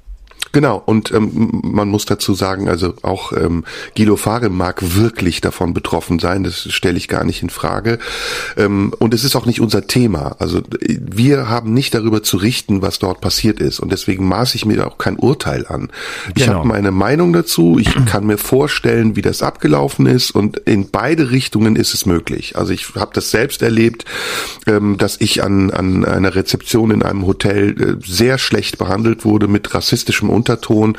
Genau, 0.55 0.81
und 0.85 1.11
ähm, 1.11 1.59
man 1.63 1.89
muss 1.89 2.05
dazu 2.05 2.33
sagen, 2.33 2.69
also 2.69 2.93
auch 3.01 3.33
ähm, 3.33 3.65
Gilo 3.93 4.15
Fare 4.15 4.49
mag 4.49 4.95
wirklich 4.95 5.41
davon 5.41 5.73
betroffen 5.73 6.17
sein, 6.17 6.45
das 6.45 6.71
stelle 6.71 6.97
ich 6.97 7.09
gar 7.09 7.25
nicht 7.25 7.43
in 7.43 7.49
Frage. 7.49 7.99
Ähm, 8.55 8.93
und 8.97 9.13
es 9.13 9.25
ist 9.25 9.35
auch 9.35 9.45
nicht 9.45 9.59
unser 9.59 9.85
Thema. 9.85 10.37
Also 10.39 10.61
wir 10.79 11.49
haben 11.49 11.73
nicht 11.73 11.93
darüber 11.93 12.23
zu 12.23 12.37
richten, 12.37 12.81
was 12.81 12.99
dort 12.99 13.19
passiert 13.19 13.59
ist. 13.59 13.81
Und 13.81 13.91
deswegen 13.91 14.29
maße 14.29 14.55
ich 14.55 14.65
mir 14.65 14.87
auch 14.87 14.97
kein 14.97 15.17
Urteil 15.17 15.67
an. 15.67 15.89
Ich 16.37 16.45
genau. 16.45 16.59
habe 16.59 16.69
meine 16.69 16.91
Meinung 16.91 17.33
dazu, 17.33 17.77
ich 17.77 17.93
kann 18.05 18.25
mir 18.25 18.37
vorstellen, 18.37 19.17
wie 19.17 19.21
das 19.21 19.43
abgelaufen 19.43 20.05
ist 20.05 20.31
und 20.31 20.59
in 20.59 20.89
beide 20.89 21.31
Richtungen 21.31 21.75
ist 21.75 21.93
es 21.93 22.05
möglich. 22.05 22.55
Also 22.55 22.71
ich 22.71 22.95
habe 22.95 23.11
das 23.13 23.29
selbst 23.29 23.61
erlebt, 23.61 24.05
ähm, 24.67 24.97
dass 24.97 25.19
ich 25.19 25.43
an, 25.43 25.69
an 25.71 26.05
einer 26.05 26.33
Rezeption 26.33 26.91
in 26.91 27.03
einem 27.03 27.27
Hotel 27.27 27.99
äh, 27.99 28.09
sehr 28.09 28.37
schlecht 28.37 28.77
behandelt 28.77 29.25
wurde 29.25 29.49
mit 29.49 29.73
rassistischem 29.73 30.29
Unterton. 30.45 30.95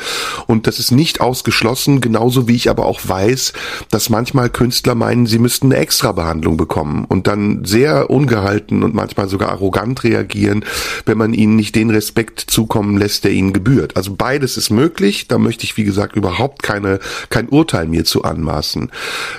Und 0.46 0.66
das 0.66 0.80
ist 0.80 0.90
nicht 0.90 1.20
ausgeschlossen, 1.20 2.00
genauso 2.00 2.48
wie 2.48 2.56
ich 2.56 2.68
aber 2.68 2.86
auch 2.86 3.00
weiß, 3.04 3.52
dass 3.90 4.10
manchmal 4.10 4.50
Künstler 4.50 4.96
meinen, 4.96 5.26
sie 5.26 5.38
müssten 5.38 5.72
eine 5.72 5.80
Extrabehandlung 5.80 6.56
bekommen 6.56 7.04
und 7.04 7.28
dann 7.28 7.64
sehr 7.64 8.10
ungehalten 8.10 8.82
und 8.82 8.94
manchmal 8.94 9.28
sogar 9.28 9.50
arrogant 9.50 10.02
reagieren, 10.02 10.64
wenn 11.04 11.18
man 11.18 11.32
ihnen 11.32 11.54
nicht 11.54 11.76
den 11.76 11.90
Respekt 11.90 12.40
zukommen 12.40 12.96
lässt, 12.96 13.22
der 13.22 13.30
ihnen 13.30 13.52
gebührt. 13.52 13.96
Also 13.96 14.14
beides 14.16 14.56
ist 14.56 14.70
möglich. 14.70 15.28
Da 15.28 15.38
möchte 15.38 15.64
ich, 15.64 15.76
wie 15.76 15.84
gesagt, 15.84 16.16
überhaupt 16.16 16.64
keine, 16.64 16.98
kein 17.30 17.48
Urteil 17.48 17.86
mir 17.86 18.04
zu 18.04 18.24
anmaßen. 18.24 18.90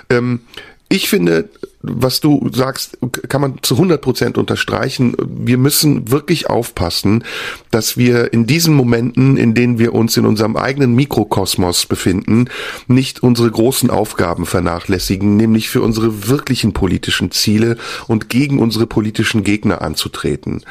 Ähm, 0.09 0.41
ich 0.89 1.09
finde, 1.09 1.49
was 1.93 2.19
du 2.19 2.49
sagst, 2.53 2.97
kann 3.29 3.41
man 3.41 3.59
zu 3.61 3.75
100 3.75 4.01
Prozent 4.01 4.37
unterstreichen. 4.37 5.15
Wir 5.19 5.57
müssen 5.57 6.11
wirklich 6.11 6.49
aufpassen, 6.49 7.23
dass 7.71 7.97
wir 7.97 8.33
in 8.33 8.47
diesen 8.47 8.73
Momenten, 8.73 9.37
in 9.37 9.53
denen 9.53 9.79
wir 9.79 9.93
uns 9.93 10.17
in 10.17 10.25
unserem 10.25 10.55
eigenen 10.55 10.95
Mikrokosmos 10.95 11.85
befinden, 11.85 12.45
nicht 12.87 13.23
unsere 13.23 13.51
großen 13.51 13.89
Aufgaben 13.89 14.45
vernachlässigen, 14.45 15.37
nämlich 15.37 15.69
für 15.69 15.81
unsere 15.81 16.27
wirklichen 16.27 16.73
politischen 16.73 17.31
Ziele 17.31 17.77
und 18.07 18.29
gegen 18.29 18.59
unsere 18.59 18.87
politischen 18.87 19.43
Gegner 19.43 19.81
anzutreten. 19.81 20.63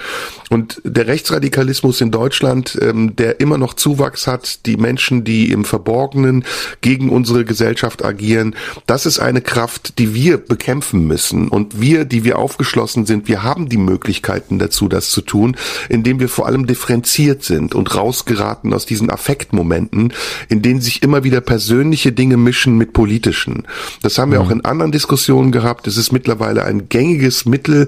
Und 0.50 0.80
der 0.84 1.06
Rechtsradikalismus 1.06 2.00
in 2.00 2.10
Deutschland, 2.10 2.78
ähm, 2.80 3.16
der 3.16 3.40
immer 3.40 3.58
noch 3.58 3.74
Zuwachs 3.74 4.26
hat, 4.26 4.66
die 4.66 4.76
Menschen, 4.76 5.24
die 5.24 5.50
im 5.50 5.64
Verborgenen 5.64 6.44
gegen 6.80 7.10
unsere 7.10 7.44
Gesellschaft 7.44 8.04
agieren, 8.04 8.54
das 8.86 9.06
ist 9.06 9.18
eine 9.18 9.40
Kraft, 9.40 9.98
die 9.98 10.14
wir 10.14 10.38
bekämpfen 10.38 11.05
müssen. 11.06 11.48
Und 11.48 11.80
wir, 11.80 12.04
die 12.04 12.24
wir 12.24 12.38
aufgeschlossen 12.38 13.06
sind, 13.06 13.28
wir 13.28 13.42
haben 13.42 13.68
die 13.68 13.76
Möglichkeiten 13.76 14.58
dazu, 14.58 14.88
das 14.88 15.10
zu 15.10 15.20
tun, 15.20 15.56
indem 15.88 16.20
wir 16.20 16.28
vor 16.28 16.46
allem 16.46 16.66
differenziert 16.66 17.42
sind 17.42 17.74
und 17.74 17.94
rausgeraten 17.94 18.72
aus 18.72 18.86
diesen 18.86 19.10
Affektmomenten, 19.10 20.12
in 20.48 20.62
denen 20.62 20.80
sich 20.80 21.02
immer 21.02 21.24
wieder 21.24 21.40
persönliche 21.40 22.12
Dinge 22.12 22.36
mischen 22.36 22.76
mit 22.76 22.92
politischen. 22.92 23.64
Das 24.02 24.18
haben 24.18 24.32
wir 24.32 24.40
mhm. 24.40 24.46
auch 24.46 24.50
in 24.50 24.64
anderen 24.64 24.92
Diskussionen 24.92 25.52
gehabt. 25.52 25.86
Es 25.86 25.96
ist 25.96 26.12
mittlerweile 26.12 26.64
ein 26.64 26.88
gängiges 26.88 27.46
Mittel, 27.46 27.86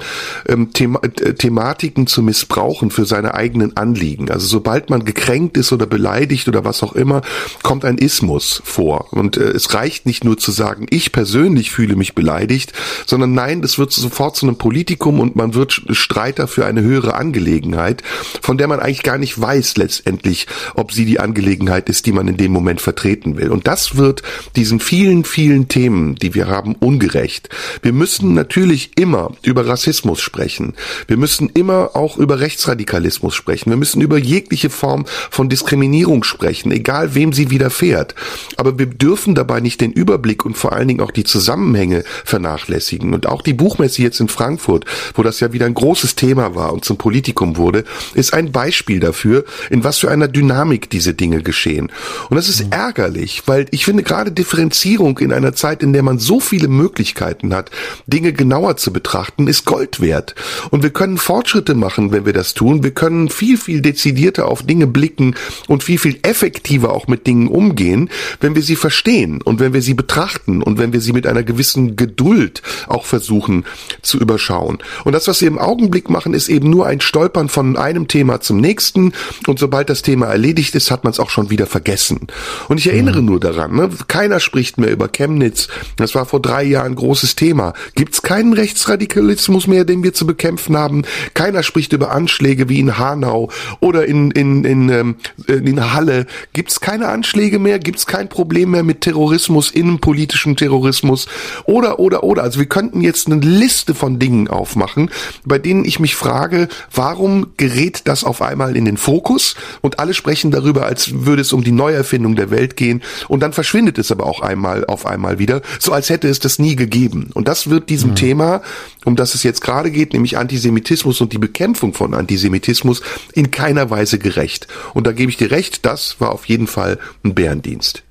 ähm, 0.49 0.73
Thema 0.73 1.01
äh, 1.03 1.35
Thematiken 1.35 2.07
zu 2.07 2.23
missbrauchen 2.23 2.91
für 2.91 3.05
seine 3.05 3.35
eigenen 3.35 3.77
Anliegen. 3.77 4.31
Also 4.31 4.47
sobald 4.47 4.91
man 4.91 5.05
gekränkt 5.05 5.57
ist 5.57 5.73
oder 5.73 5.87
beleidigt 5.87 6.49
oder 6.49 6.64
was 6.64 6.83
auch 6.83 6.95
immer, 6.95 7.23
kommt 7.62 7.85
ein 7.85 7.99
Ismus 7.99 8.62
vor. 8.64 9.12
Und 9.12 9.37
äh, 9.37 9.51
es 9.51 9.75
reicht 9.75 10.07
nicht 10.07 10.25
nur 10.25 10.39
zu 10.39 10.53
sagen, 10.53 10.87
ich 10.91 11.12
persönlich 11.12 11.71
fühle 11.71 11.97
mich 11.97 12.14
beleidigt, 12.14 12.73
sondern 13.07 13.35
nein, 13.35 13.63
das 13.63 13.79
wird 13.79 13.93
sofort 13.93 14.37
zu 14.37 14.47
einem 14.47 14.57
Politikum 14.57 15.21
und 15.21 15.37
man 15.37 15.55
wird 15.55 15.83
Streiter 15.91 16.49
für 16.49 16.67
eine 16.67 16.83
höhere 16.83 17.15
Angelegenheit, 17.15 18.03
von 18.43 18.59
der 18.59 18.69
man 18.69 18.81
eigentlich 18.81 19.03
gar 19.03 19.19
nicht 19.19 19.41
weiß 19.41 19.77
letztendlich, 19.77 20.47
ob 20.75 20.93
sie 20.93 21.05
die 21.05 21.21
Angelegenheit 21.21 21.89
ist, 21.89 22.07
die 22.07 22.13
man 22.13 22.29
in 22.29 22.37
dem 22.37 22.53
Moment 22.53 22.81
vertreten 22.81 23.37
will. 23.37 23.51
Und 23.51 23.67
das 23.67 23.97
wird 23.97 24.23
diesen 24.57 24.81
vielen, 24.81 25.25
vielen 25.25 25.69
Themen, 25.69 26.15
die 26.17 26.35
wir 26.35 26.49
haben, 26.49 26.75
ungerecht. 26.75 27.49
Wir 27.83 27.93
müssen 27.93 28.35
natürlich 28.35 28.93
immer 28.97 29.33
über 29.43 29.67
Rassismus 29.67 30.21
sprechen. 30.21 30.75
Wir 31.07 31.17
müssen 31.17 31.51
immer 31.51 31.91
auch 31.95 32.17
über 32.19 32.41
Rechtsradikalismus 32.41 33.35
sprechen. 33.35 33.71
Wir 33.71 33.77
müssen 33.77 34.01
über 34.01 34.19
jegliche 34.19 34.71
Form 34.71 35.05
von 35.31 35.49
Diskriminierung 35.49 36.25
sprechen, 36.25 36.73
egal 36.73 37.15
wem 37.15 37.33
sie 37.33 37.51
widerfährt. 37.51 38.15
Aber 38.57 38.79
wir 38.79 38.87
dürfen 38.87 39.35
dabei 39.35 39.61
nicht 39.61 39.81
den 39.81 39.93
Überblick 39.93 40.45
und 40.45 40.57
vor 40.57 40.73
allen 40.73 40.89
Dingen 40.89 41.01
auch 41.01 41.11
die 41.11 41.25
Zusammenhänge 41.25 42.05
vernachlässigen 42.25 42.88
beschäftigen. 42.99 43.14
Und 43.14 43.26
auch 43.26 43.43
die 43.43 43.53
Buchmesse 43.53 44.03
jetzt 44.03 44.20
in 44.20 44.28
Frankfurt, 44.28 44.84
wo 45.14 45.22
das 45.22 45.41
ja 45.41 45.53
wieder 45.53 45.66
ein 45.66 45.74
großes 45.74 46.14
Thema 46.14 46.55
war 46.55 46.72
und 46.72 46.84
zum 46.84 46.97
Politikum 46.97 47.57
wurde, 47.57 47.84
ist 48.14 48.34
ein 48.34 48.53
Beispiel 48.53 49.01
dafür, 49.01 49.45
in 49.70 49.84
was 49.84 49.99
für 49.99 50.11
einer 50.11 50.28
Dynamik 50.28 50.91
diese 50.91 51.14
Dinge 51.14 51.43
geschehen. 51.43 51.91
Und 52.30 52.36
das 52.36 52.49
ist 52.49 52.64
mhm. 52.64 52.72
ärgerlich, 52.72 53.43
weil 53.47 53.66
ich 53.70 53.84
finde 53.84 54.03
gerade 54.03 54.32
Differenzierung 54.32 55.18
in 55.18 55.32
einer 55.32 55.55
Zeit, 55.55 55.82
in 55.82 55.93
der 55.93 56.03
man 56.03 56.18
so 56.18 56.41
viele 56.41 56.68
Möglichkeiten 56.68 57.55
hat, 57.55 57.70
Dinge 58.07 58.32
genauer 58.32 58.76
zu 58.76 58.93
betrachten, 58.93 59.47
ist 59.47 59.64
Gold 59.64 60.01
wert. 60.01 60.34
Und 60.70 60.82
wir 60.82 60.91
können 60.91 61.18
Fortschritte 61.18 61.74
machen, 61.74 62.12
wenn 62.12 62.26
wir 62.26 62.32
das 62.32 62.55
tun. 62.55 62.82
Wir 62.82 62.93
können 62.93 63.28
viel, 63.28 63.57
viel 63.57 63.80
dezidierter 63.80 64.49
auf 64.49 64.62
Dinge 64.62 64.86
blicken 64.86 65.34
und 65.66 65.82
viel, 65.82 65.99
viel 65.99 66.18
effektiver 66.22 66.93
auch 66.93 67.07
mit 67.07 67.26
Dingen 67.26 67.49
umgehen, 67.49 68.11
wenn 68.41 68.55
wir 68.55 68.62
sie 68.62 68.76
verstehen 68.76 69.43
und 69.43 69.61
wenn 69.61 69.72
wir 69.72 69.82
sie 69.82 69.95
betrachten 69.95 70.62
und 70.62 70.78
wenn 70.78 70.93
wir 70.93 71.01
sie 71.01 71.12
mit 71.12 71.26
einer 71.26 71.43
gewissen 71.43 71.97
Geduld 71.97 72.62
auch 72.87 73.05
versuchen 73.05 73.64
zu 74.03 74.18
überschauen. 74.18 74.79
Und 75.05 75.12
das, 75.12 75.29
was 75.29 75.39
sie 75.39 75.47
im 75.47 75.59
Augenblick 75.59 76.11
machen, 76.11 76.35
ist 76.35 76.49
eben 76.49 76.70
nur 76.70 76.87
ein 76.87 77.01
Stolpern 77.01 77.49
von 77.49 77.76
einem 77.76 78.09
Thema 78.09 78.41
zum 78.41 78.59
nächsten. 78.59 79.12
Und 79.47 79.59
sobald 79.59 79.91
das 79.91 80.03
Thema 80.03 80.26
erledigt 80.26 80.74
ist, 80.74 80.91
hat 80.91 81.05
man 81.05 81.12
es 81.12 81.20
auch 81.20 81.31
schon 81.31 81.51
wieder 81.51 81.66
vergessen. 81.66 82.26
Und 82.68 82.79
ich 82.79 82.89
erinnere 82.89 83.20
mhm. 83.20 83.26
nur 83.26 83.41
daran, 83.41 83.74
ne? 83.74 83.91
keiner 84.09 84.41
spricht 84.41 84.79
mehr 84.79 84.91
über 84.91 85.09
Chemnitz. 85.09 85.68
Das 85.97 86.14
war 86.14 86.26
vor 86.26 86.41
drei 86.41 86.62
Jahren 86.62 86.89
ein 86.89 86.95
großes 86.95 87.37
Thema. 87.37 87.74
Gibt 87.95 88.14
es 88.14 88.22
keinen 88.22 88.53
Rechtsradikalismus 88.53 89.66
mehr, 89.66 89.85
den 89.85 90.03
wir 90.03 90.14
zu 90.14 90.26
bekämpfen 90.26 90.76
haben? 90.76 91.03
Keiner 91.35 91.62
spricht 91.62 91.93
über 91.93 92.11
Anschläge 92.11 92.68
wie 92.68 92.81
in 92.81 92.99
Hanau 92.99 93.51
oder 93.81 94.07
in, 94.07 94.31
in, 94.31 94.64
in, 94.64 94.89
ähm, 94.89 95.16
in 95.47 95.93
Halle. 95.93 96.26
Gibt 96.53 96.70
es 96.70 96.81
keine 96.81 97.09
Anschläge 97.09 97.59
mehr? 97.59 97.79
Gibt 97.79 97.99
es 97.99 98.07
kein 98.07 98.29
Problem 98.29 98.70
mehr 98.70 98.83
mit 98.83 99.03
Terrorismus, 99.03 99.70
innenpolitischem 99.70 100.57
Terrorismus? 100.57 101.29
Oder, 101.64 101.99
oder, 101.99 102.24
oder. 102.24 102.43
Also 102.43 102.59
wir 102.59 102.66
könnten 102.69 103.01
jetzt 103.01 103.27
eine 103.27 103.41
Liste 103.41 103.95
von 103.95 104.19
Dingen 104.19 104.49
aufmachen, 104.49 105.11
bei 105.45 105.59
denen 105.59 105.85
ich 105.85 106.01
mich 106.01 106.14
frage, 106.14 106.69
warum 106.93 107.49
gerät 107.57 108.03
das 108.05 108.25
auf 108.25 108.43
einmal 108.43 108.77
in 108.77 108.85
den 108.85 108.97
Fokus 108.97 109.55
und 109.81 109.99
alle 109.99 110.14
sprechen 110.14 110.51
darüber, 110.51 110.87
als 110.87 111.25
würde 111.25 111.43
es 111.43 111.53
um 111.53 111.64
die 111.64 111.73
Neuerfindung 111.73 112.37
der 112.37 112.51
Welt 112.51 112.77
gehen 112.77 113.03
und 113.29 113.41
dann 113.41 113.53
verschwindet 113.53 113.99
es 113.99 114.11
aber 114.12 114.27
auch 114.27 114.41
einmal 114.41 114.85
auf 114.85 115.07
einmal 115.07 115.39
wieder, 115.39 115.62
so 115.79 115.93
als 115.93 116.11
hätte 116.11 116.29
es 116.29 116.39
das 116.39 116.59
nie 116.59 116.77
gegeben. 116.77 117.31
Und 117.35 117.49
das 117.49 117.71
wird 117.71 117.91
diesem 117.91 118.11
mhm. 118.11 118.16
Thema, 118.16 118.62
um 119.05 119.16
das 119.16 119.35
es 119.35 119.43
jetzt 119.43 119.61
gerade 119.61 119.91
geht, 119.91 120.12
nämlich 120.12 120.39
Antisemitismus 120.39 121.21
und 121.21 121.33
die 121.33 121.39
Bekämpfung 121.39 121.95
von 121.95 122.14
Antisemitismus, 122.14 123.03
in 123.33 123.51
keiner 123.51 123.91
Weise 123.91 124.19
gerecht. 124.19 124.69
Und 124.95 125.07
da 125.07 125.12
gebe 125.12 125.31
ich 125.31 125.37
dir 125.37 125.51
recht, 125.51 125.85
das 125.85 126.16
war 126.21 126.33
auf 126.33 126.47
jeden 126.47 126.66
Fall 126.66 126.99
ein 127.25 127.35
Bärendienst. 127.35 128.05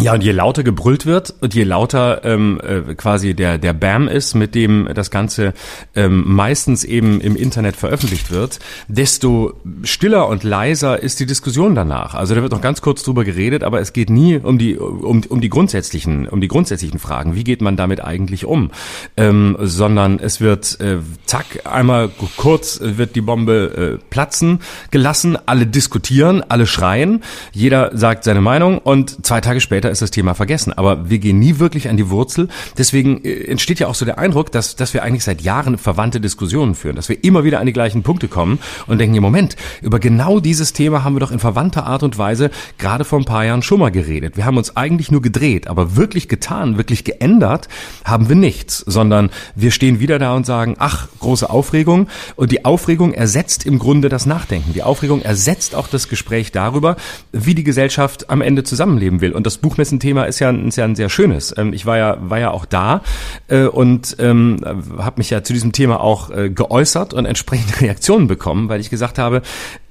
Ja, 0.00 0.14
und 0.14 0.22
je 0.22 0.30
lauter 0.30 0.62
gebrüllt 0.62 1.06
wird 1.06 1.34
und 1.40 1.54
je 1.54 1.64
lauter 1.64 2.24
ähm, 2.24 2.60
äh, 2.62 2.94
quasi 2.94 3.34
der, 3.34 3.58
der 3.58 3.72
Bam 3.72 4.06
ist, 4.06 4.34
mit 4.34 4.54
dem 4.54 4.88
das 4.94 5.10
Ganze 5.10 5.54
ähm, 5.96 6.22
meistens 6.24 6.84
eben 6.84 7.20
im 7.20 7.34
Internet 7.34 7.74
veröffentlicht 7.74 8.30
wird, 8.30 8.60
desto 8.86 9.54
stiller 9.82 10.28
und 10.28 10.44
leiser 10.44 11.02
ist 11.02 11.18
die 11.18 11.26
Diskussion 11.26 11.74
danach. 11.74 12.14
Also 12.14 12.36
da 12.36 12.42
wird 12.42 12.52
noch 12.52 12.60
ganz 12.60 12.80
kurz 12.80 13.02
drüber 13.02 13.24
geredet, 13.24 13.64
aber 13.64 13.80
es 13.80 13.92
geht 13.92 14.08
nie 14.08 14.36
um 14.36 14.56
die, 14.56 14.78
um, 14.78 15.22
um 15.28 15.40
die 15.40 15.48
grundsätzlichen, 15.48 16.28
um 16.28 16.40
die 16.40 16.48
grundsätzlichen 16.48 17.00
Fragen. 17.00 17.34
Wie 17.34 17.42
geht 17.42 17.60
man 17.60 17.76
damit 17.76 18.00
eigentlich 18.04 18.44
um? 18.44 18.70
Ähm, 19.16 19.56
sondern 19.58 20.20
es 20.20 20.40
wird, 20.40 20.80
äh, 20.80 20.98
zack, 21.26 21.62
einmal 21.64 22.08
kurz 22.36 22.78
wird 22.80 23.16
die 23.16 23.20
Bombe 23.20 23.98
äh, 23.98 24.04
platzen 24.10 24.60
gelassen, 24.92 25.36
alle 25.46 25.66
diskutieren, 25.66 26.44
alle 26.48 26.68
schreien, 26.68 27.24
jeder 27.50 27.96
sagt 27.96 28.22
seine 28.22 28.40
Meinung 28.40 28.78
und 28.78 29.26
zwei 29.26 29.40
Tage 29.40 29.60
später 29.60 29.87
später 29.88 29.92
ist 29.92 30.02
das 30.02 30.10
Thema 30.10 30.34
vergessen. 30.34 30.72
Aber 30.72 31.08
wir 31.08 31.18
gehen 31.18 31.38
nie 31.38 31.58
wirklich 31.58 31.88
an 31.88 31.96
die 31.96 32.10
Wurzel. 32.10 32.48
Deswegen 32.76 33.24
äh, 33.24 33.44
entsteht 33.44 33.80
ja 33.80 33.86
auch 33.86 33.94
so 33.94 34.04
der 34.04 34.18
Eindruck, 34.18 34.52
dass, 34.52 34.76
dass 34.76 34.94
wir 34.94 35.02
eigentlich 35.02 35.24
seit 35.24 35.40
Jahren 35.40 35.78
verwandte 35.78 36.20
Diskussionen 36.20 36.74
führen, 36.74 36.96
dass 36.96 37.08
wir 37.08 37.24
immer 37.24 37.44
wieder 37.44 37.60
an 37.60 37.66
die 37.66 37.72
gleichen 37.72 38.02
Punkte 38.02 38.28
kommen 38.28 38.58
und 38.86 38.98
denken, 38.98 39.16
im 39.16 39.22
Moment, 39.22 39.56
über 39.82 39.98
genau 39.98 40.40
dieses 40.40 40.72
Thema 40.72 41.04
haben 41.04 41.14
wir 41.14 41.20
doch 41.20 41.30
in 41.30 41.38
verwandter 41.38 41.86
Art 41.86 42.02
und 42.02 42.18
Weise 42.18 42.50
gerade 42.76 43.04
vor 43.04 43.18
ein 43.18 43.24
paar 43.24 43.44
Jahren 43.44 43.62
schon 43.62 43.80
mal 43.80 43.90
geredet. 43.90 44.36
Wir 44.36 44.44
haben 44.44 44.58
uns 44.58 44.76
eigentlich 44.76 45.10
nur 45.10 45.22
gedreht, 45.22 45.68
aber 45.68 45.96
wirklich 45.96 46.28
getan, 46.28 46.76
wirklich 46.76 47.04
geändert 47.04 47.68
haben 48.04 48.28
wir 48.28 48.36
nichts, 48.36 48.78
sondern 48.78 49.30
wir 49.54 49.70
stehen 49.70 50.00
wieder 50.00 50.18
da 50.18 50.34
und 50.34 50.44
sagen, 50.44 50.76
ach, 50.78 51.08
große 51.20 51.48
Aufregung. 51.48 52.08
Und 52.36 52.52
die 52.52 52.64
Aufregung 52.64 53.14
ersetzt 53.14 53.64
im 53.64 53.78
Grunde 53.78 54.08
das 54.08 54.26
Nachdenken. 54.26 54.72
Die 54.74 54.82
Aufregung 54.82 55.22
ersetzt 55.22 55.74
auch 55.74 55.88
das 55.88 56.08
Gespräch 56.08 56.52
darüber, 56.52 56.96
wie 57.32 57.54
die 57.54 57.64
Gesellschaft 57.64 58.30
am 58.30 58.42
Ende 58.42 58.64
zusammenleben 58.64 59.20
will. 59.20 59.32
Und 59.32 59.46
das 59.46 59.58
Buch 59.58 59.77
Buchmessen-Thema 59.78 60.24
ist 60.24 60.40
ja, 60.40 60.50
ist 60.50 60.76
ja 60.76 60.84
ein 60.84 60.96
sehr 60.96 61.08
schönes. 61.08 61.54
Ähm, 61.56 61.72
ich 61.72 61.86
war 61.86 61.96
ja, 61.96 62.18
war 62.20 62.38
ja 62.40 62.50
auch 62.50 62.64
da 62.64 63.02
äh, 63.46 63.64
und 63.64 64.16
ähm, 64.18 64.58
habe 64.98 65.18
mich 65.18 65.30
ja 65.30 65.44
zu 65.44 65.52
diesem 65.52 65.70
Thema 65.72 66.00
auch 66.00 66.30
äh, 66.30 66.50
geäußert 66.50 67.14
und 67.14 67.26
entsprechende 67.26 67.80
Reaktionen 67.80 68.26
bekommen, 68.26 68.68
weil 68.68 68.80
ich 68.80 68.90
gesagt 68.90 69.18
habe, 69.18 69.42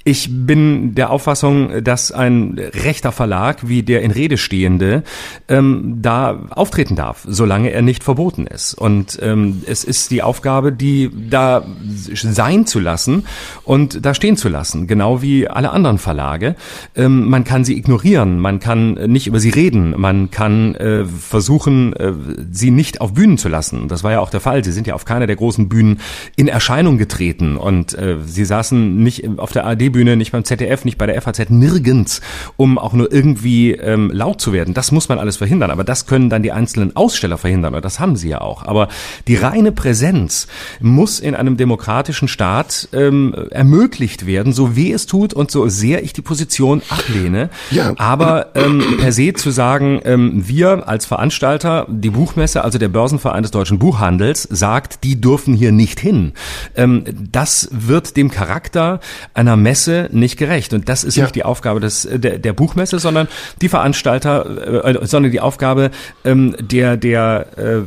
Ich 0.07 0.29
bin 0.31 0.95
der 0.95 1.09
Auffassung, 1.09 1.83
dass 1.83 2.13
ein 2.13 2.57
rechter 2.57 3.11
Verlag 3.11 3.67
wie 3.67 3.83
der 3.83 4.03
in 4.03 4.11
Rede 4.11 4.37
stehende 4.37 5.03
ähm, 5.49 5.97
da 6.01 6.45
auftreten 6.51 6.95
darf, 6.95 7.25
solange 7.27 7.71
er 7.71 7.81
nicht 7.81 8.05
verboten 8.05 8.47
ist. 8.47 8.73
Und 8.73 9.19
ähm, 9.21 9.63
es 9.65 9.83
ist 9.83 10.11
die 10.11 10.23
Aufgabe, 10.23 10.71
die 10.71 11.11
da 11.29 11.65
sein 12.13 12.65
zu 12.65 12.79
lassen 12.79 13.25
und 13.65 14.05
da 14.05 14.13
stehen 14.13 14.37
zu 14.37 14.47
lassen, 14.47 14.87
genau 14.87 15.21
wie 15.21 15.49
alle 15.49 15.71
anderen 15.71 15.97
Verlage. 15.97 16.55
Ähm, 16.95 17.27
man 17.27 17.43
kann 17.43 17.65
sie 17.65 17.77
ignorieren, 17.77 18.39
man 18.39 18.61
kann 18.61 18.93
nicht 18.93 19.27
über 19.27 19.41
sie 19.41 19.49
reden, 19.49 19.93
man 19.97 20.31
kann 20.31 20.73
äh, 20.75 21.03
versuchen, 21.03 21.91
äh, 21.97 22.13
sie 22.49 22.71
nicht 22.71 23.01
auf 23.01 23.13
Bühnen 23.13 23.37
zu 23.37 23.49
lassen. 23.49 23.89
Das 23.89 24.05
war 24.05 24.13
ja 24.13 24.21
auch 24.21 24.29
der 24.29 24.39
Fall. 24.39 24.63
Sie 24.63 24.71
sind 24.71 24.87
ja 24.87 24.93
auf 24.93 25.03
keiner 25.03 25.27
der 25.27 25.35
großen 25.35 25.67
Bühnen 25.67 25.99
in 26.37 26.47
Erscheinung 26.47 26.97
getreten 26.97 27.57
und 27.57 27.93
äh, 27.93 28.19
sie 28.25 28.45
saßen 28.45 29.03
nicht 29.03 29.37
auf 29.37 29.51
der 29.51 29.65
ARD-Bühne, 29.97 30.15
nicht 30.15 30.31
beim 30.31 30.43
ZDF, 30.43 30.85
nicht 30.85 30.97
bei 30.97 31.05
der 31.05 31.21
FAZ, 31.21 31.49
nirgends, 31.49 32.21
um 32.55 32.77
auch 32.77 32.93
nur 32.93 33.11
irgendwie 33.11 33.71
ähm, 33.71 34.11
laut 34.13 34.39
zu 34.39 34.53
werden. 34.53 34.73
Das 34.73 34.91
muss 34.91 35.09
man 35.09 35.19
alles 35.19 35.37
verhindern, 35.37 35.71
aber 35.71 35.83
das 35.83 36.05
können 36.05 36.29
dann 36.29 36.43
die 36.43 36.51
einzelnen 36.51 36.95
Aussteller 36.95 37.37
verhindern 37.37 37.75
und 37.75 37.83
das 37.83 37.99
haben 37.99 38.15
sie 38.15 38.29
ja 38.29 38.41
auch. 38.41 38.65
Aber 38.65 38.87
die 39.27 39.35
reine 39.35 39.71
Präsenz 39.71 40.47
muss 40.79 41.19
in 41.19 41.35
einem 41.35 41.57
demokratischen 41.57 42.27
Staat 42.27 42.89
ähm, 42.93 43.33
ermöglicht 43.51 44.25
werden, 44.25 44.53
so 44.53 44.75
weh 44.75 44.91
es 44.91 45.05
tut 45.05 45.33
und 45.33 45.51
so 45.51 45.67
sehr 45.67 46.03
ich 46.03 46.13
die 46.13 46.21
Position 46.21 46.81
ablehne. 46.89 47.49
Ja. 47.71 47.93
Aber 47.97 48.55
ähm, 48.55 48.97
per 48.99 49.11
se 49.11 49.33
zu 49.33 49.51
sagen, 49.51 50.01
ähm, 50.05 50.47
wir 50.47 50.87
als 50.87 51.05
Veranstalter, 51.05 51.87
die 51.89 52.11
Buchmesse, 52.11 52.63
also 52.63 52.77
der 52.77 52.89
Börsenverein 52.89 53.43
des 53.43 53.51
deutschen 53.51 53.79
Buchhandels, 53.79 54.43
sagt, 54.43 55.03
die 55.03 55.19
dürfen 55.19 55.53
hier 55.53 55.71
nicht 55.71 55.99
hin. 55.99 56.33
Ähm, 56.75 57.03
das 57.31 57.69
wird 57.71 58.17
dem 58.17 58.29
Charakter 58.29 58.99
einer 59.33 59.55
Messe 59.55 59.86
nicht 60.11 60.37
gerecht. 60.37 60.73
Und 60.73 60.89
das 60.89 61.03
ist 61.03 61.15
ja. 61.15 61.23
nicht 61.23 61.35
die 61.35 61.43
Aufgabe 61.43 61.79
des, 61.79 62.07
der, 62.11 62.39
der 62.39 62.53
Buchmesse, 62.53 62.99
sondern 62.99 63.27
die 63.61 63.69
Veranstalter, 63.69 64.85
äh, 64.85 65.05
sondern 65.05 65.31
die 65.31 65.41
Aufgabe 65.41 65.91
ähm, 66.25 66.55
der, 66.59 66.97
der, 66.97 67.47
äh, 67.57 67.81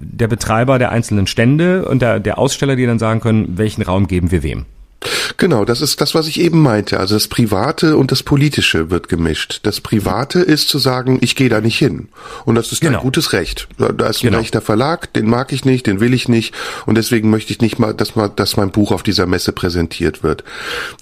der 0.00 0.28
Betreiber 0.28 0.78
der 0.78 0.90
einzelnen 0.90 1.26
Stände 1.26 1.84
und 1.84 2.02
der, 2.02 2.20
der 2.20 2.38
Aussteller, 2.38 2.76
die 2.76 2.86
dann 2.86 2.98
sagen 2.98 3.20
können, 3.20 3.58
welchen 3.58 3.82
Raum 3.82 4.06
geben 4.06 4.30
wir 4.30 4.42
wem. 4.42 4.66
Genau, 5.36 5.64
das 5.64 5.80
ist 5.80 6.00
das, 6.00 6.14
was 6.14 6.26
ich 6.26 6.40
eben 6.40 6.60
meinte. 6.60 7.00
Also 7.00 7.14
das 7.14 7.28
Private 7.28 7.96
und 7.96 8.12
das 8.12 8.22
Politische 8.22 8.90
wird 8.90 9.08
gemischt. 9.08 9.60
Das 9.62 9.80
Private 9.80 10.40
ist 10.40 10.68
zu 10.68 10.78
sagen, 10.78 11.18
ich 11.22 11.34
gehe 11.34 11.48
da 11.48 11.60
nicht 11.60 11.78
hin. 11.78 12.08
Und 12.44 12.56
das 12.56 12.72
ist 12.72 12.80
genau. 12.82 12.98
ein 12.98 13.02
gutes 13.02 13.32
Recht. 13.32 13.66
Da 13.78 14.06
ist 14.08 14.22
ein 14.22 14.28
genau. 14.28 14.38
rechter 14.38 14.60
Verlag, 14.60 15.12
den 15.14 15.26
mag 15.26 15.52
ich 15.52 15.64
nicht, 15.64 15.86
den 15.86 16.00
will 16.00 16.12
ich 16.12 16.28
nicht. 16.28 16.54
Und 16.84 16.96
deswegen 16.96 17.30
möchte 17.30 17.52
ich 17.52 17.60
nicht 17.60 17.78
mal, 17.78 17.94
dass, 17.94 18.16
mal, 18.16 18.28
dass 18.28 18.56
mein 18.56 18.70
Buch 18.70 18.92
auf 18.92 19.02
dieser 19.02 19.26
Messe 19.26 19.52
präsentiert 19.52 20.22
wird. 20.22 20.44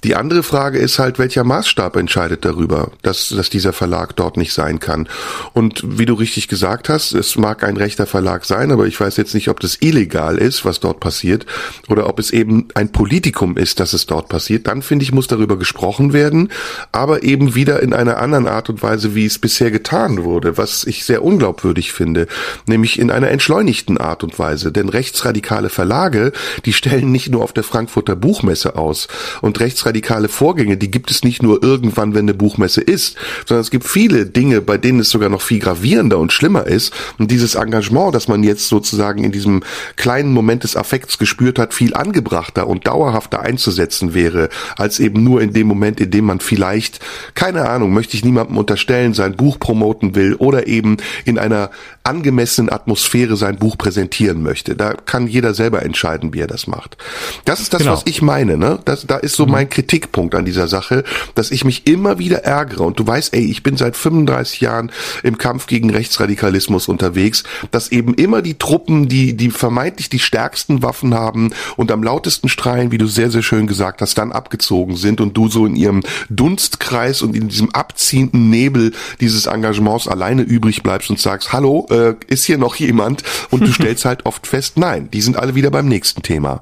Die 0.03 0.15
andere 0.15 0.43
Frage 0.43 0.79
ist 0.79 0.99
halt, 0.99 1.19
welcher 1.19 1.43
Maßstab 1.43 1.97
entscheidet 1.97 2.45
darüber, 2.45 2.91
dass, 3.01 3.29
dass 3.29 3.49
dieser 3.49 3.73
Verlag 3.73 4.15
dort 4.15 4.37
nicht 4.37 4.53
sein 4.53 4.79
kann. 4.79 5.09
Und 5.53 5.83
wie 5.85 6.05
du 6.05 6.13
richtig 6.13 6.47
gesagt 6.47 6.87
hast, 6.87 7.11
es 7.13 7.35
mag 7.35 7.63
ein 7.63 7.77
rechter 7.77 8.05
Verlag 8.05 8.45
sein, 8.45 8.71
aber 8.71 8.87
ich 8.87 8.99
weiß 8.99 9.17
jetzt 9.17 9.33
nicht, 9.33 9.49
ob 9.49 9.59
das 9.59 9.77
illegal 9.81 10.37
ist, 10.37 10.63
was 10.63 10.79
dort 10.79 10.99
passiert, 10.99 11.45
oder 11.89 12.07
ob 12.07 12.19
es 12.19 12.31
eben 12.31 12.69
ein 12.75 12.91
Politikum 12.91 13.57
ist, 13.57 13.79
das 13.79 13.88
dass 13.89 14.01
es 14.01 14.05
dort 14.05 14.29
passiert, 14.29 14.67
dann 14.67 14.83
finde 14.83 15.01
ich, 15.01 15.11
muss 15.11 15.25
darüber 15.25 15.57
gesprochen 15.57 16.13
werden, 16.13 16.49
aber 16.91 17.23
eben 17.23 17.55
wieder 17.55 17.81
in 17.81 17.91
einer 17.91 18.19
anderen 18.19 18.47
Art 18.47 18.69
und 18.69 18.83
Weise, 18.83 19.15
wie 19.15 19.25
es 19.25 19.39
bisher 19.39 19.71
getan 19.71 20.23
wurde, 20.23 20.57
was 20.57 20.83
ich 20.83 21.05
sehr 21.05 21.23
unglaubwürdig 21.23 21.91
finde, 21.91 22.27
nämlich 22.67 22.99
in 22.99 23.09
einer 23.09 23.29
entschleunigten 23.29 23.97
Art 23.97 24.23
und 24.23 24.37
Weise. 24.37 24.71
Denn 24.71 24.89
rechtsradikale 24.89 25.69
Verlage, 25.69 26.33
die 26.65 26.73
stellen 26.73 27.11
nicht 27.11 27.29
nur 27.29 27.43
auf 27.43 27.51
der 27.51 27.63
Frankfurter 27.63 28.15
Buchmesse 28.15 28.75
aus 28.75 29.07
und 29.41 29.59
rechtsradikale 29.59 30.29
Vorgänge, 30.29 30.77
die 30.77 30.91
gibt 30.91 31.09
es 31.09 31.23
nicht 31.23 31.41
nur 31.41 31.63
irgendwann, 31.63 32.13
wenn 32.13 32.25
eine 32.25 32.35
Buchmesse 32.35 32.81
ist, 32.81 33.17
sondern 33.47 33.61
es 33.61 33.71
gibt 33.71 33.85
viele 33.85 34.27
Dinge, 34.27 34.61
bei 34.61 34.77
denen 34.77 34.99
es 34.99 35.09
sogar 35.09 35.29
noch 35.29 35.41
viel 35.41 35.59
gravierender 35.59 36.19
und 36.19 36.31
schlimmer 36.31 36.67
ist. 36.67 36.93
Und 37.17 37.31
dieses 37.31 37.55
Engagement, 37.55 38.13
das 38.13 38.27
man 38.27 38.43
jetzt 38.43 38.67
sozusagen 38.67 39.23
in 39.23 39.31
diesem 39.31 39.63
kleinen 39.95 40.31
Moment 40.31 40.63
des 40.63 40.75
Affekts 40.75 41.17
gespürt 41.17 41.57
hat, 41.57 41.73
viel 41.73 41.95
angebrachter 41.95 42.67
und 42.67 42.85
dauerhafter 42.85 43.39
einzusetzen, 43.39 43.78
einzusetzen 43.79 44.13
wäre, 44.13 44.49
als 44.77 44.99
eben 44.99 45.23
nur 45.23 45.41
in 45.41 45.53
dem 45.53 45.67
Moment, 45.67 45.99
in 45.99 46.11
dem 46.11 46.25
man 46.25 46.39
vielleicht, 46.39 46.99
keine 47.35 47.69
Ahnung, 47.69 47.93
möchte 47.93 48.17
ich 48.17 48.25
niemandem 48.25 48.57
unterstellen, 48.57 49.13
sein 49.13 49.35
Buch 49.35 49.59
promoten 49.59 50.15
will 50.15 50.35
oder 50.35 50.67
eben 50.67 50.97
in 51.25 51.39
einer 51.39 51.71
angemessenen 52.03 52.71
Atmosphäre 52.71 53.37
sein 53.37 53.57
Buch 53.57 53.77
präsentieren 53.77 54.41
möchte. 54.41 54.75
Da 54.75 54.93
kann 54.93 55.27
jeder 55.27 55.53
selber 55.53 55.83
entscheiden, 55.83 56.33
wie 56.33 56.39
er 56.39 56.47
das 56.47 56.65
macht. 56.65 56.97
Das 57.45 57.59
ist 57.59 57.73
das, 57.73 57.81
genau. 57.81 57.93
was 57.93 58.01
ich 58.05 58.21
meine. 58.21 58.57
Ne? 58.57 58.79
Das, 58.85 59.05
da 59.05 59.17
ist 59.17 59.35
so 59.35 59.45
mhm. 59.45 59.51
mein 59.51 59.69
Kritikpunkt 59.69 60.33
an 60.33 60.45
dieser 60.45 60.67
Sache, 60.67 61.03
dass 61.35 61.51
ich 61.51 61.63
mich 61.65 61.87
immer 61.87 62.17
wieder 62.17 62.43
ärgere. 62.43 62.83
Und 62.83 62.99
du 62.99 63.05
weißt, 63.05 63.33
ey, 63.33 63.45
ich 63.45 63.63
bin 63.63 63.77
seit 63.77 63.95
35 63.95 64.61
Jahren 64.61 64.91
im 65.23 65.37
Kampf 65.37 65.67
gegen 65.67 65.89
Rechtsradikalismus 65.91 66.87
unterwegs, 66.87 67.43
dass 67.71 67.91
eben 67.91 68.15
immer 68.15 68.41
die 68.41 68.57
Truppen, 68.57 69.07
die, 69.07 69.35
die 69.37 69.51
vermeintlich 69.51 70.09
die 70.09 70.19
stärksten 70.19 70.81
Waffen 70.81 71.13
haben 71.13 71.51
und 71.75 71.91
am 71.91 72.01
lautesten 72.01 72.49
strahlen, 72.49 72.91
wie 72.91 72.97
du 72.97 73.05
sehr, 73.05 73.29
sehr 73.29 73.43
schön 73.43 73.67
gesagt 73.69 74.01
hast, 74.01 74.17
dann 74.17 74.33
abgezogen 74.33 74.97
sind 74.97 75.21
und 75.21 75.37
du 75.37 75.47
so 75.47 75.65
in 75.65 75.77
ihrem 75.77 76.03
Dunstkreis 76.29 77.21
und 77.21 77.33
in 77.33 77.47
diesem 77.47 77.73
abziehenden 77.73 78.49
Nebel 78.49 78.91
dieses 79.21 79.45
Engagements 79.45 80.09
alleine 80.09 80.41
übrig 80.41 80.83
bleibst 80.83 81.09
und 81.09 81.19
sagst, 81.19 81.53
hallo, 81.53 81.87
äh, 81.89 82.15
ist 82.27 82.43
hier 82.43 82.57
noch 82.57 82.75
jemand? 82.75 83.23
Und 83.49 83.61
du 83.61 83.71
stellst 83.71 84.03
halt 84.03 84.25
oft 84.25 84.45
fest, 84.45 84.77
nein, 84.77 85.09
die 85.11 85.21
sind 85.21 85.37
alle 85.37 85.55
wieder 85.55 85.71
beim 85.71 85.87
nächsten 85.87 86.21
Thema. 86.21 86.61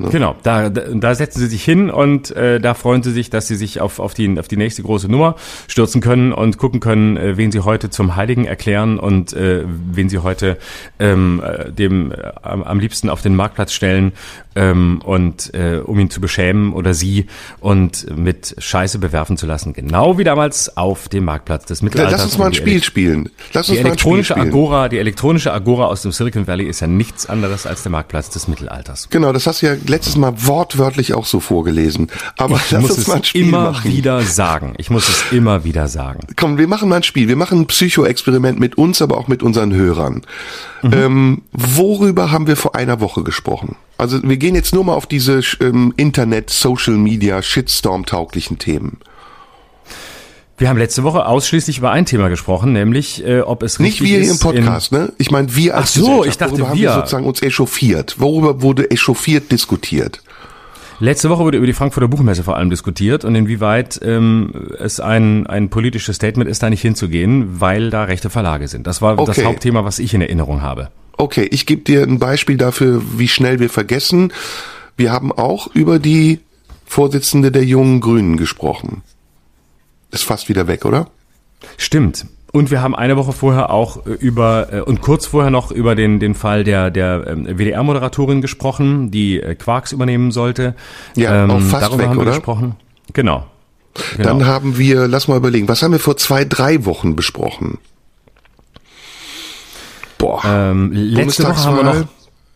Ne? 0.00 0.08
Genau, 0.08 0.34
da, 0.42 0.70
da 0.70 1.14
setzen 1.14 1.40
sie 1.40 1.46
sich 1.46 1.62
hin 1.62 1.90
und 1.90 2.30
äh, 2.30 2.58
da 2.58 2.72
freuen 2.72 3.02
sie 3.02 3.12
sich, 3.12 3.28
dass 3.28 3.48
sie 3.48 3.56
sich 3.56 3.82
auf, 3.82 3.98
auf, 3.98 4.14
die, 4.14 4.38
auf 4.38 4.48
die 4.48 4.56
nächste 4.56 4.82
große 4.82 5.10
Nummer 5.10 5.36
stürzen 5.68 6.00
können 6.00 6.32
und 6.32 6.56
gucken 6.56 6.80
können, 6.80 7.18
äh, 7.18 7.36
wen 7.36 7.52
sie 7.52 7.60
heute 7.60 7.90
zum 7.90 8.16
Heiligen 8.16 8.46
erklären 8.46 8.98
und 8.98 9.34
äh, 9.34 9.64
wen 9.66 10.08
sie 10.08 10.18
heute 10.18 10.56
ähm, 10.98 11.42
äh, 11.44 11.70
dem 11.70 12.12
äh, 12.12 12.16
am 12.42 12.80
liebsten 12.80 13.10
auf 13.10 13.20
den 13.20 13.36
Marktplatz 13.36 13.72
stellen 13.72 14.12
ähm, 14.56 15.00
und 15.04 15.54
äh, 15.54 15.80
um 15.84 15.98
ihn 15.98 16.10
zu 16.10 16.20
beschämen 16.20 16.72
oder 16.72 16.94
sie 16.94 17.26
und 17.60 18.16
mit 18.16 18.54
Scheiße 18.58 18.98
bewerfen 18.98 19.36
zu 19.36 19.46
lassen, 19.46 19.72
genau 19.72 20.18
wie 20.18 20.24
damals 20.24 20.76
auf 20.76 21.08
dem 21.08 21.24
Marktplatz 21.24 21.66
des 21.66 21.82
Mittelalters. 21.82 22.20
Lass 22.20 22.24
uns 22.24 22.38
mal 22.38 22.46
ein 22.46 22.54
Spiel 22.54 22.82
spielen. 22.82 23.30
Lass 23.52 23.68
uns 23.68 23.78
die 23.78 23.84
elektronische 23.84 24.34
mal 24.34 24.42
ein 24.42 24.48
Spiel 24.48 24.60
Agora, 24.60 24.88
die 24.88 24.98
elektronische 24.98 25.52
Agora 25.52 25.86
aus 25.86 26.02
dem 26.02 26.12
Silicon 26.12 26.46
Valley 26.46 26.66
ist 26.66 26.80
ja 26.80 26.86
nichts 26.86 27.26
anderes 27.26 27.66
als 27.66 27.82
der 27.82 27.92
Marktplatz 27.92 28.30
des 28.30 28.48
Mittelalters. 28.48 29.08
Genau, 29.10 29.32
das 29.32 29.46
hast 29.46 29.62
du 29.62 29.66
ja 29.66 29.76
letztes 29.86 30.16
Mal 30.16 30.34
wortwörtlich 30.46 31.14
auch 31.14 31.26
so 31.26 31.40
vorgelesen. 31.40 32.10
Aber 32.36 32.56
ich 32.56 32.70
lass 32.70 32.82
muss 32.82 32.90
uns 32.92 33.06
mal 33.06 33.16
ein 33.16 33.24
Spiel 33.24 33.48
immer 33.48 33.72
machen. 33.72 33.90
wieder 33.90 34.20
sagen. 34.22 34.74
Ich 34.78 34.90
muss 34.90 35.08
es 35.08 35.32
immer 35.32 35.64
wieder 35.64 35.88
sagen. 35.88 36.26
Komm, 36.36 36.58
wir 36.58 36.66
machen 36.66 36.88
mal 36.88 36.96
ein 36.96 37.02
Spiel. 37.02 37.28
Wir 37.28 37.36
machen 37.36 37.60
ein 37.60 37.66
Psycho-Experiment 37.66 38.58
mit 38.58 38.76
uns, 38.76 39.00
aber 39.00 39.16
auch 39.18 39.28
mit 39.28 39.42
unseren 39.42 39.72
Hörern. 39.72 40.22
Mhm. 40.82 40.92
Ähm, 40.92 41.42
worüber 41.52 42.30
haben 42.30 42.46
wir 42.46 42.56
vor 42.56 42.74
einer 42.74 43.00
Woche 43.00 43.22
gesprochen? 43.22 43.76
Also 43.98 44.18
wir 44.22 44.38
gehen 44.40 44.56
jetzt 44.56 44.74
nur 44.74 44.82
mal 44.84 44.94
auf 44.94 45.06
diese 45.06 45.40
ähm, 45.60 45.94
Internet, 45.96 46.50
Social 46.50 46.96
Media, 46.96 47.40
Shitstorm-tauglichen 47.42 48.58
Themen. 48.58 48.98
Wir 50.58 50.68
haben 50.68 50.76
letzte 50.76 51.04
Woche 51.04 51.24
ausschließlich 51.24 51.78
über 51.78 51.90
ein 51.90 52.04
Thema 52.04 52.28
gesprochen, 52.28 52.72
nämlich 52.74 53.24
äh, 53.24 53.40
ob 53.40 53.62
es 53.62 53.80
richtig 53.80 54.02
Nicht 54.02 54.10
wir 54.10 54.20
ist, 54.20 54.30
im 54.30 54.38
Podcast, 54.40 54.92
ne? 54.92 55.12
Ich 55.16 55.30
meine, 55.30 55.54
wir 55.56 55.74
als 55.76 55.96
Ach 55.96 56.02
so, 56.02 56.24
ich 56.24 56.36
dachte 56.36 56.52
worüber 56.52 56.64
wir. 56.64 56.68
haben 56.70 56.80
wir 56.80 56.92
sozusagen 56.94 57.26
uns 57.26 57.40
echauffiert. 57.40 58.16
Worüber 58.18 58.60
wurde 58.60 58.90
echauffiert 58.90 59.50
diskutiert? 59.52 60.22
Letzte 61.02 61.30
Woche 61.30 61.44
wurde 61.44 61.56
über 61.56 61.66
die 61.66 61.72
Frankfurter 61.72 62.08
Buchmesse 62.08 62.44
vor 62.44 62.56
allem 62.56 62.68
diskutiert 62.68 63.24
und 63.24 63.34
inwieweit 63.34 63.98
ähm, 64.02 64.52
es 64.78 65.00
ein, 65.00 65.46
ein 65.46 65.70
politisches 65.70 66.16
Statement 66.16 66.48
ist, 66.48 66.62
da 66.62 66.68
nicht 66.68 66.82
hinzugehen, 66.82 67.58
weil 67.60 67.88
da 67.88 68.04
rechte 68.04 68.28
Verlage 68.28 68.68
sind. 68.68 68.86
Das 68.86 69.00
war 69.00 69.18
okay. 69.18 69.32
das 69.34 69.44
Hauptthema, 69.44 69.82
was 69.82 69.98
ich 69.98 70.12
in 70.12 70.20
Erinnerung 70.20 70.60
habe. 70.60 70.90
Okay, 71.16 71.48
ich 71.50 71.64
gebe 71.64 71.82
dir 71.82 72.02
ein 72.02 72.18
Beispiel 72.18 72.58
dafür, 72.58 73.02
wie 73.16 73.28
schnell 73.28 73.60
wir 73.60 73.70
vergessen. 73.70 74.30
Wir 74.98 75.10
haben 75.10 75.32
auch 75.32 75.74
über 75.74 75.98
die 75.98 76.40
Vorsitzende 76.84 77.50
der 77.50 77.64
jungen 77.64 78.00
Grünen 78.00 78.36
gesprochen. 78.36 79.02
Ist 80.10 80.24
fast 80.24 80.50
wieder 80.50 80.66
weg, 80.66 80.84
oder? 80.84 81.08
Stimmt. 81.78 82.26
Und 82.52 82.70
wir 82.70 82.82
haben 82.82 82.96
eine 82.96 83.16
Woche 83.16 83.32
vorher 83.32 83.70
auch 83.70 84.06
äh, 84.06 84.10
über 84.10 84.72
äh, 84.72 84.80
und 84.80 85.00
kurz 85.00 85.26
vorher 85.26 85.50
noch 85.50 85.70
über 85.70 85.94
den 85.94 86.18
den 86.18 86.34
Fall 86.34 86.64
der 86.64 86.90
der 86.90 87.24
ähm, 87.26 87.46
WDR-Moderatorin 87.46 88.40
gesprochen, 88.40 89.10
die 89.10 89.40
äh, 89.40 89.54
Quarks 89.54 89.92
übernehmen 89.92 90.32
sollte. 90.32 90.74
Ja, 91.14 91.44
ähm, 91.44 91.50
auch 91.50 91.60
fast 91.60 91.86
darüber 91.86 91.98
weg, 91.98 92.08
haben 92.08 92.16
wir 92.16 92.22
oder? 92.22 92.30
gesprochen. 92.32 92.76
Genau. 93.12 93.46
genau. 94.16 94.28
Dann 94.28 94.46
haben 94.46 94.78
wir, 94.78 95.08
lass 95.08 95.28
mal 95.28 95.36
überlegen, 95.36 95.68
was 95.68 95.82
haben 95.82 95.92
wir 95.92 96.00
vor 96.00 96.16
zwei, 96.16 96.44
drei 96.44 96.84
Wochen 96.84 97.16
besprochen? 97.16 97.78
Boah. 100.18 100.42
Ähm, 100.44 100.90
letzte 100.92 101.44
Woche 101.44 101.64
haben 101.64 101.76
wir 101.76 101.82
noch 101.82 102.04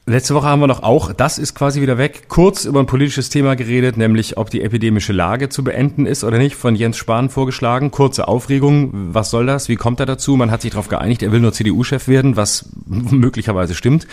Letzte 0.07 0.35
Woche 0.35 0.49
haben 0.49 0.61
wir 0.61 0.67
noch 0.67 0.83
auch, 0.83 1.15
das 1.15 1.39
ist 1.39 1.55
quasi 1.55 1.81
wieder 1.81 1.97
weg, 1.97 2.25
kurz 2.29 2.67
über 2.67 2.79
ein 2.79 2.85
politisches 2.85 3.31
Thema 3.31 3.57
geredet, 3.57 3.97
nämlich 3.97 4.37
ob 4.37 4.51
die 4.51 4.61
epidemische 4.61 5.15
Lage 5.15 5.49
zu 5.49 5.65
beenden 5.65 6.05
ist 6.05 6.25
oder 6.25 6.37
nicht, 6.37 6.57
von 6.57 6.77
Jens 6.77 6.99
Spahn 6.99 7.31
vorgeschlagen. 7.31 7.91
Kurze 7.91 8.29
Aufregung, 8.29 8.91
was 8.93 9.31
soll 9.31 9.47
das, 9.47 9.71
wie 9.71 9.77
kommt 9.77 10.01
er 10.01 10.07
dazu? 10.07 10.37
Man 10.37 10.51
hat 10.51 10.61
sich 10.61 10.73
darauf 10.73 10.89
geeinigt, 10.89 11.23
er 11.23 11.33
will 11.33 11.41
nur 11.41 11.55
CDU-Chef 11.55 12.07
werden, 12.07 12.37
was 12.37 12.69
möglicherweise 12.87 13.75
stimmt. 13.75 14.07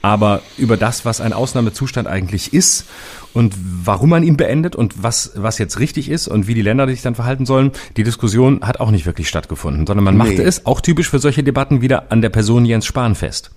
Aber 0.00 0.42
über 0.58 0.76
das, 0.76 1.04
was 1.04 1.20
ein 1.20 1.32
Ausnahmezustand 1.32 2.06
eigentlich 2.06 2.54
ist 2.54 2.86
und 3.32 3.52
warum 3.84 4.10
man 4.10 4.22
ihn 4.22 4.36
beendet 4.36 4.76
und 4.76 5.02
was, 5.02 5.32
was 5.34 5.58
jetzt 5.58 5.80
richtig 5.80 6.08
ist 6.08 6.28
und 6.28 6.46
wie 6.46 6.54
die 6.54 6.62
Länder 6.62 6.86
sich 6.86 7.02
dann 7.02 7.16
verhalten 7.16 7.46
sollen, 7.46 7.72
die 7.96 8.04
Diskussion 8.04 8.60
hat 8.62 8.78
auch 8.78 8.92
nicht 8.92 9.06
wirklich 9.06 9.28
stattgefunden, 9.28 9.88
sondern 9.88 10.04
man 10.04 10.16
machte 10.16 10.34
nee. 10.34 10.42
es, 10.42 10.66
auch 10.66 10.80
typisch 10.80 11.10
für 11.10 11.18
solche 11.18 11.42
Debatten, 11.42 11.80
wieder 11.80 12.12
an 12.12 12.22
der 12.22 12.30
Person 12.30 12.64
Jens 12.64 12.86
Spahn 12.86 13.16
fest. 13.16 13.50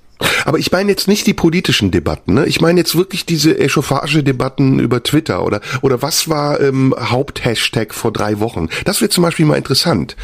Aber 0.45 0.59
ich 0.59 0.71
meine 0.71 0.89
jetzt 0.89 1.07
nicht 1.07 1.27
die 1.27 1.33
politischen 1.33 1.91
Debatten, 1.91 2.33
ne? 2.33 2.45
Ich 2.45 2.61
meine 2.61 2.79
jetzt 2.79 2.95
wirklich 2.95 3.25
diese 3.25 3.59
Echauffage-Debatten 3.59 4.79
über 4.79 5.03
Twitter 5.03 5.43
oder 5.43 5.61
oder 5.81 6.01
was 6.01 6.29
war 6.29 6.59
ähm, 6.59 6.93
Haupthashtag 6.97 7.93
vor 7.93 8.11
drei 8.11 8.39
Wochen? 8.39 8.69
Das 8.85 9.01
wird 9.01 9.11
zum 9.11 9.23
Beispiel 9.23 9.45
mal 9.45 9.57
interessant. 9.57 10.15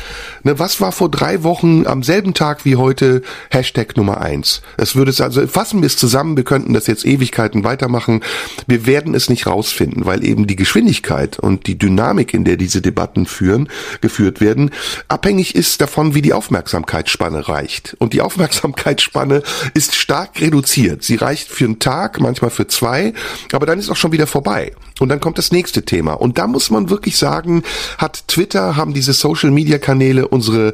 Ne, 0.44 0.60
was 0.60 0.80
war 0.80 0.92
vor 0.92 1.10
drei 1.10 1.44
Wochen 1.44 1.88
am 1.88 2.04
selben 2.04 2.34
Tag 2.34 2.66
wie 2.66 2.76
heute 2.76 3.22
Hashtag 3.50 3.98
Nummer 3.98 4.22
eins? 4.22 4.62
Das 4.78 4.96
würde 4.96 5.12
es 5.12 5.22
also 5.22 5.46
fassen 5.48 5.82
wir 5.82 5.88
es 5.88 5.98
zusammen. 5.98 6.38
Wir 6.38 6.44
könnten 6.44 6.74
das 6.74 6.88
jetzt 6.88 7.06
Ewigkeiten 7.06 7.64
weitermachen. 7.64 8.22
Wir 8.68 8.86
werden 8.86 9.16
es 9.16 9.30
nicht 9.30 9.48
rausfinden, 9.48 10.06
weil 10.06 10.24
eben 10.24 10.48
die 10.48 10.56
Geschwindigkeit 10.56 11.40
und 11.40 11.68
die 11.68 11.78
Dynamik, 11.78 12.34
in 12.34 12.46
der 12.46 12.58
diese 12.58 12.82
Debatten 12.82 13.26
führen, 13.26 13.70
geführt 14.02 14.42
werden, 14.42 14.72
abhängig 15.08 15.56
ist 15.56 15.82
davon, 15.82 16.14
wie 16.14 16.22
die 16.22 16.34
Aufmerksamkeitsspanne 16.34 17.48
reicht. 17.48 17.96
Und 18.00 18.14
die 18.14 18.22
Aufmerksamkeitsspanne 18.22 19.42
ist 19.74 19.81
ist 19.82 19.96
stark 19.96 20.40
reduziert. 20.40 21.04
Sie 21.04 21.16
reicht 21.16 21.50
für 21.50 21.66
einen 21.66 21.80
Tag, 21.80 22.20
manchmal 22.20 22.52
für 22.52 22.68
zwei, 22.68 23.14
aber 23.52 23.66
dann 23.66 23.80
ist 23.80 23.90
auch 23.90 23.96
schon 23.96 24.12
wieder 24.12 24.28
vorbei. 24.28 24.74
Und 25.00 25.10
dann 25.10 25.20
kommt 25.20 25.40
das 25.40 25.52
nächste 25.52 25.84
Thema. 25.84 26.14
Und 26.14 26.38
da 26.38 26.46
muss 26.46 26.70
man 26.70 26.92
wirklich 26.92 27.18
sagen, 27.18 27.64
hat 27.98 28.28
Twitter, 28.28 28.76
haben 28.76 28.94
diese 28.94 29.14
Social-Media-Kanäle 29.14 30.28
unsere 30.28 30.74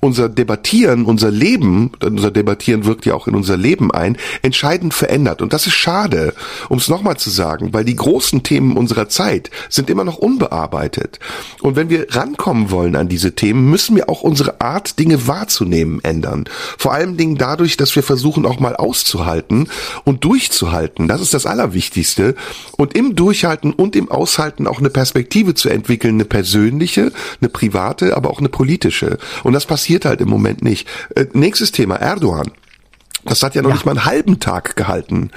unser 0.00 0.28
Debattieren, 0.28 1.04
unser 1.04 1.30
Leben, 1.30 1.90
unser 2.00 2.30
Debattieren 2.30 2.84
wirkt 2.84 3.04
ja 3.04 3.14
auch 3.14 3.26
in 3.26 3.34
unser 3.34 3.56
Leben 3.56 3.90
ein, 3.90 4.16
entscheidend 4.42 4.94
verändert. 4.94 5.42
Und 5.42 5.52
das 5.52 5.66
ist 5.66 5.74
schade, 5.74 6.34
um 6.68 6.78
es 6.78 6.88
nochmal 6.88 7.16
zu 7.16 7.30
sagen, 7.30 7.72
weil 7.72 7.84
die 7.84 7.96
großen 7.96 8.42
Themen 8.44 8.76
unserer 8.76 9.08
Zeit 9.08 9.50
sind 9.68 9.90
immer 9.90 10.04
noch 10.04 10.18
unbearbeitet. 10.18 11.18
Und 11.62 11.74
wenn 11.74 11.90
wir 11.90 12.06
rankommen 12.10 12.70
wollen 12.70 12.94
an 12.94 13.08
diese 13.08 13.34
Themen, 13.34 13.68
müssen 13.70 13.96
wir 13.96 14.08
auch 14.08 14.22
unsere 14.22 14.60
Art, 14.60 14.98
Dinge 14.98 15.26
wahrzunehmen, 15.26 16.00
ändern. 16.04 16.44
Vor 16.78 16.92
allen 16.92 17.16
Dingen 17.16 17.36
dadurch, 17.36 17.76
dass 17.76 17.94
wir 17.96 18.02
versuchen, 18.04 18.46
auch 18.48 18.60
mal 18.60 18.74
auszuhalten 18.74 19.68
und 20.04 20.24
durchzuhalten. 20.24 21.08
Das 21.08 21.20
ist 21.20 21.34
das 21.34 21.46
Allerwichtigste. 21.46 22.34
Und 22.76 22.96
im 22.96 23.14
Durchhalten 23.14 23.72
und 23.72 23.94
im 23.94 24.10
Aushalten 24.10 24.66
auch 24.66 24.78
eine 24.78 24.90
Perspektive 24.90 25.54
zu 25.54 25.68
entwickeln, 25.68 26.14
eine 26.14 26.24
persönliche, 26.24 27.12
eine 27.40 27.48
private, 27.48 28.16
aber 28.16 28.30
auch 28.30 28.40
eine 28.40 28.48
politische. 28.48 29.18
Und 29.44 29.52
das 29.52 29.66
passiert 29.66 30.04
halt 30.04 30.20
im 30.20 30.28
Moment 30.28 30.62
nicht. 30.62 30.88
Äh, 31.14 31.26
nächstes 31.32 31.72
Thema, 31.72 31.96
Erdogan. 31.96 32.50
Das 33.24 33.42
hat 33.42 33.54
ja 33.54 33.62
noch 33.62 33.70
ja. 33.70 33.74
nicht 33.74 33.84
mal 33.84 33.92
einen 33.92 34.04
halben 34.06 34.40
Tag 34.40 34.76
gehalten. 34.76 35.30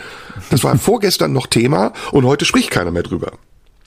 Das 0.50 0.64
war 0.64 0.78
vorgestern 0.80 1.34
noch 1.34 1.48
Thema 1.48 1.94
und 2.12 2.26
heute 2.26 2.46
spricht 2.46 2.72
keiner 2.72 2.92
mehr 2.92 3.04
drüber. 3.04 3.34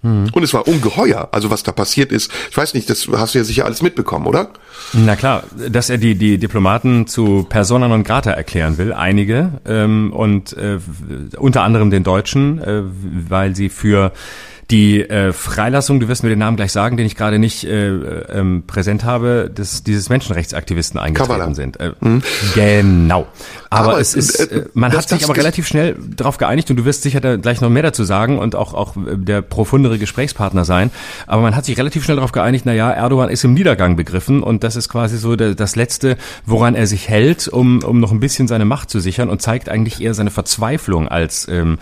Und 0.05 0.43
es 0.43 0.53
war 0.53 0.69
ungeheuer, 0.69 1.29
also 1.33 1.51
was 1.51 1.63
da 1.63 1.73
passiert 1.73 2.13
ist. 2.13 2.31
Ich 2.51 2.57
weiß 2.57 2.75
nicht, 2.75 2.91
das 2.91 3.09
hast 3.11 3.35
du 3.35 3.39
ja 3.39 3.45
sicher 3.45 3.65
alles 3.65 3.81
mitbekommen, 3.81 4.27
oder? 4.27 4.51
Na 4.93 5.17
klar, 5.17 5.45
dass 5.71 5.89
er 5.89 5.97
die, 5.97 6.15
die 6.15 6.37
Diplomaten 6.37 7.07
zu 7.07 7.47
Persona 7.49 7.89
non 7.89 8.05
grata 8.05 8.31
erklären 8.31 8.77
will, 8.77 8.93
einige, 8.93 9.53
ähm, 9.67 10.13
und 10.13 10.53
äh, 10.59 10.79
unter 11.39 11.63
anderem 11.63 11.91
den 11.91 12.05
Deutschen, 12.05 12.63
äh, 12.63 12.83
weil 13.31 13.57
sie 13.57 13.71
für 13.71 14.13
die 14.71 15.01
äh, 15.01 15.33
Freilassung, 15.33 16.01
du 16.01 16.09
wirst 16.09 16.23
mir 16.23 16.31
den 16.31 16.39
Namen 16.39 16.57
gleich 16.57 16.73
sagen, 16.73 16.97
den 16.97 17.07
ich 17.07 17.17
gerade 17.17 17.39
nicht 17.39 17.65
äh, 17.65 17.89
ähm, 17.89 18.65
präsent 18.67 19.05
habe, 19.05 19.51
des, 19.55 19.83
dieses 19.83 20.09
Menschenrechtsaktivisten 20.09 20.99
eingetreten 20.99 21.31
Kavala. 21.31 21.55
sind. 21.55 21.79
Äh, 21.81 21.93
mhm. 22.01 22.23
Genau. 22.55 23.27
Aber, 23.71 23.91
aber 23.91 24.01
es 24.01 24.15
ist, 24.15 24.41
äh, 24.41 24.61
äh 24.61 24.65
man 24.75 24.93
hat 24.93 25.09
sich 25.09 25.25
aber 25.25 25.37
relativ 25.37 25.67
schnell 25.67 25.97
darauf 26.17 26.39
geeinigt 26.39 26.71
und 26.71 26.77
du 26.77 26.85
wirst 26.85 27.03
sicher 27.03 27.21
da 27.21 27.37
gleich 27.37 27.61
noch 27.61 27.71
mehr 27.71 27.83
dazu 27.83 28.05
sagen 28.05 28.39
und 28.39 28.55
auch, 28.55 28.75
auch 28.75 28.95
der 28.97 29.43
profundere 29.43 29.99
Gesprächspartner 29.99 30.65
sein. 30.65 30.91
Aber 31.27 31.43
man 31.43 31.55
hat 31.57 31.65
sich 31.65 31.77
relativ 31.77 32.05
schnell 32.05 32.17
darauf 32.17 32.33
geeinigt, 32.33 32.65
na 32.67 32.73
ja, 32.73 32.91
Erdogan 32.91 33.29
ist 33.29 33.45
im 33.45 33.55
Niedergang 33.55 33.97
begriffen 33.97 34.43
und 34.43 34.65
das 34.65 34.77
ist 34.77 34.89
quasi 34.89 35.19
so 35.19 35.37
der, 35.37 35.55
das 35.55 35.77
Letzte, 35.77 36.17
woran 36.47 36.75
er 36.75 36.87
sich 36.87 37.09
hält, 37.09 37.49
um, 37.49 37.83
um 37.83 38.01
noch 38.01 38.13
ein 38.13 38.21
bisschen 38.21 38.49
seine 38.49 38.65
Macht 38.65 38.91
zu 38.91 39.01
sichern 39.01 39.29
und 39.29 39.43
zeigt 39.43 39.69
eigentlich 39.69 40.01
eher 40.01 40.15
seine 40.15 40.31
Verzweiflung 40.31 41.09
als 41.09 41.49
ähm, 41.49 41.79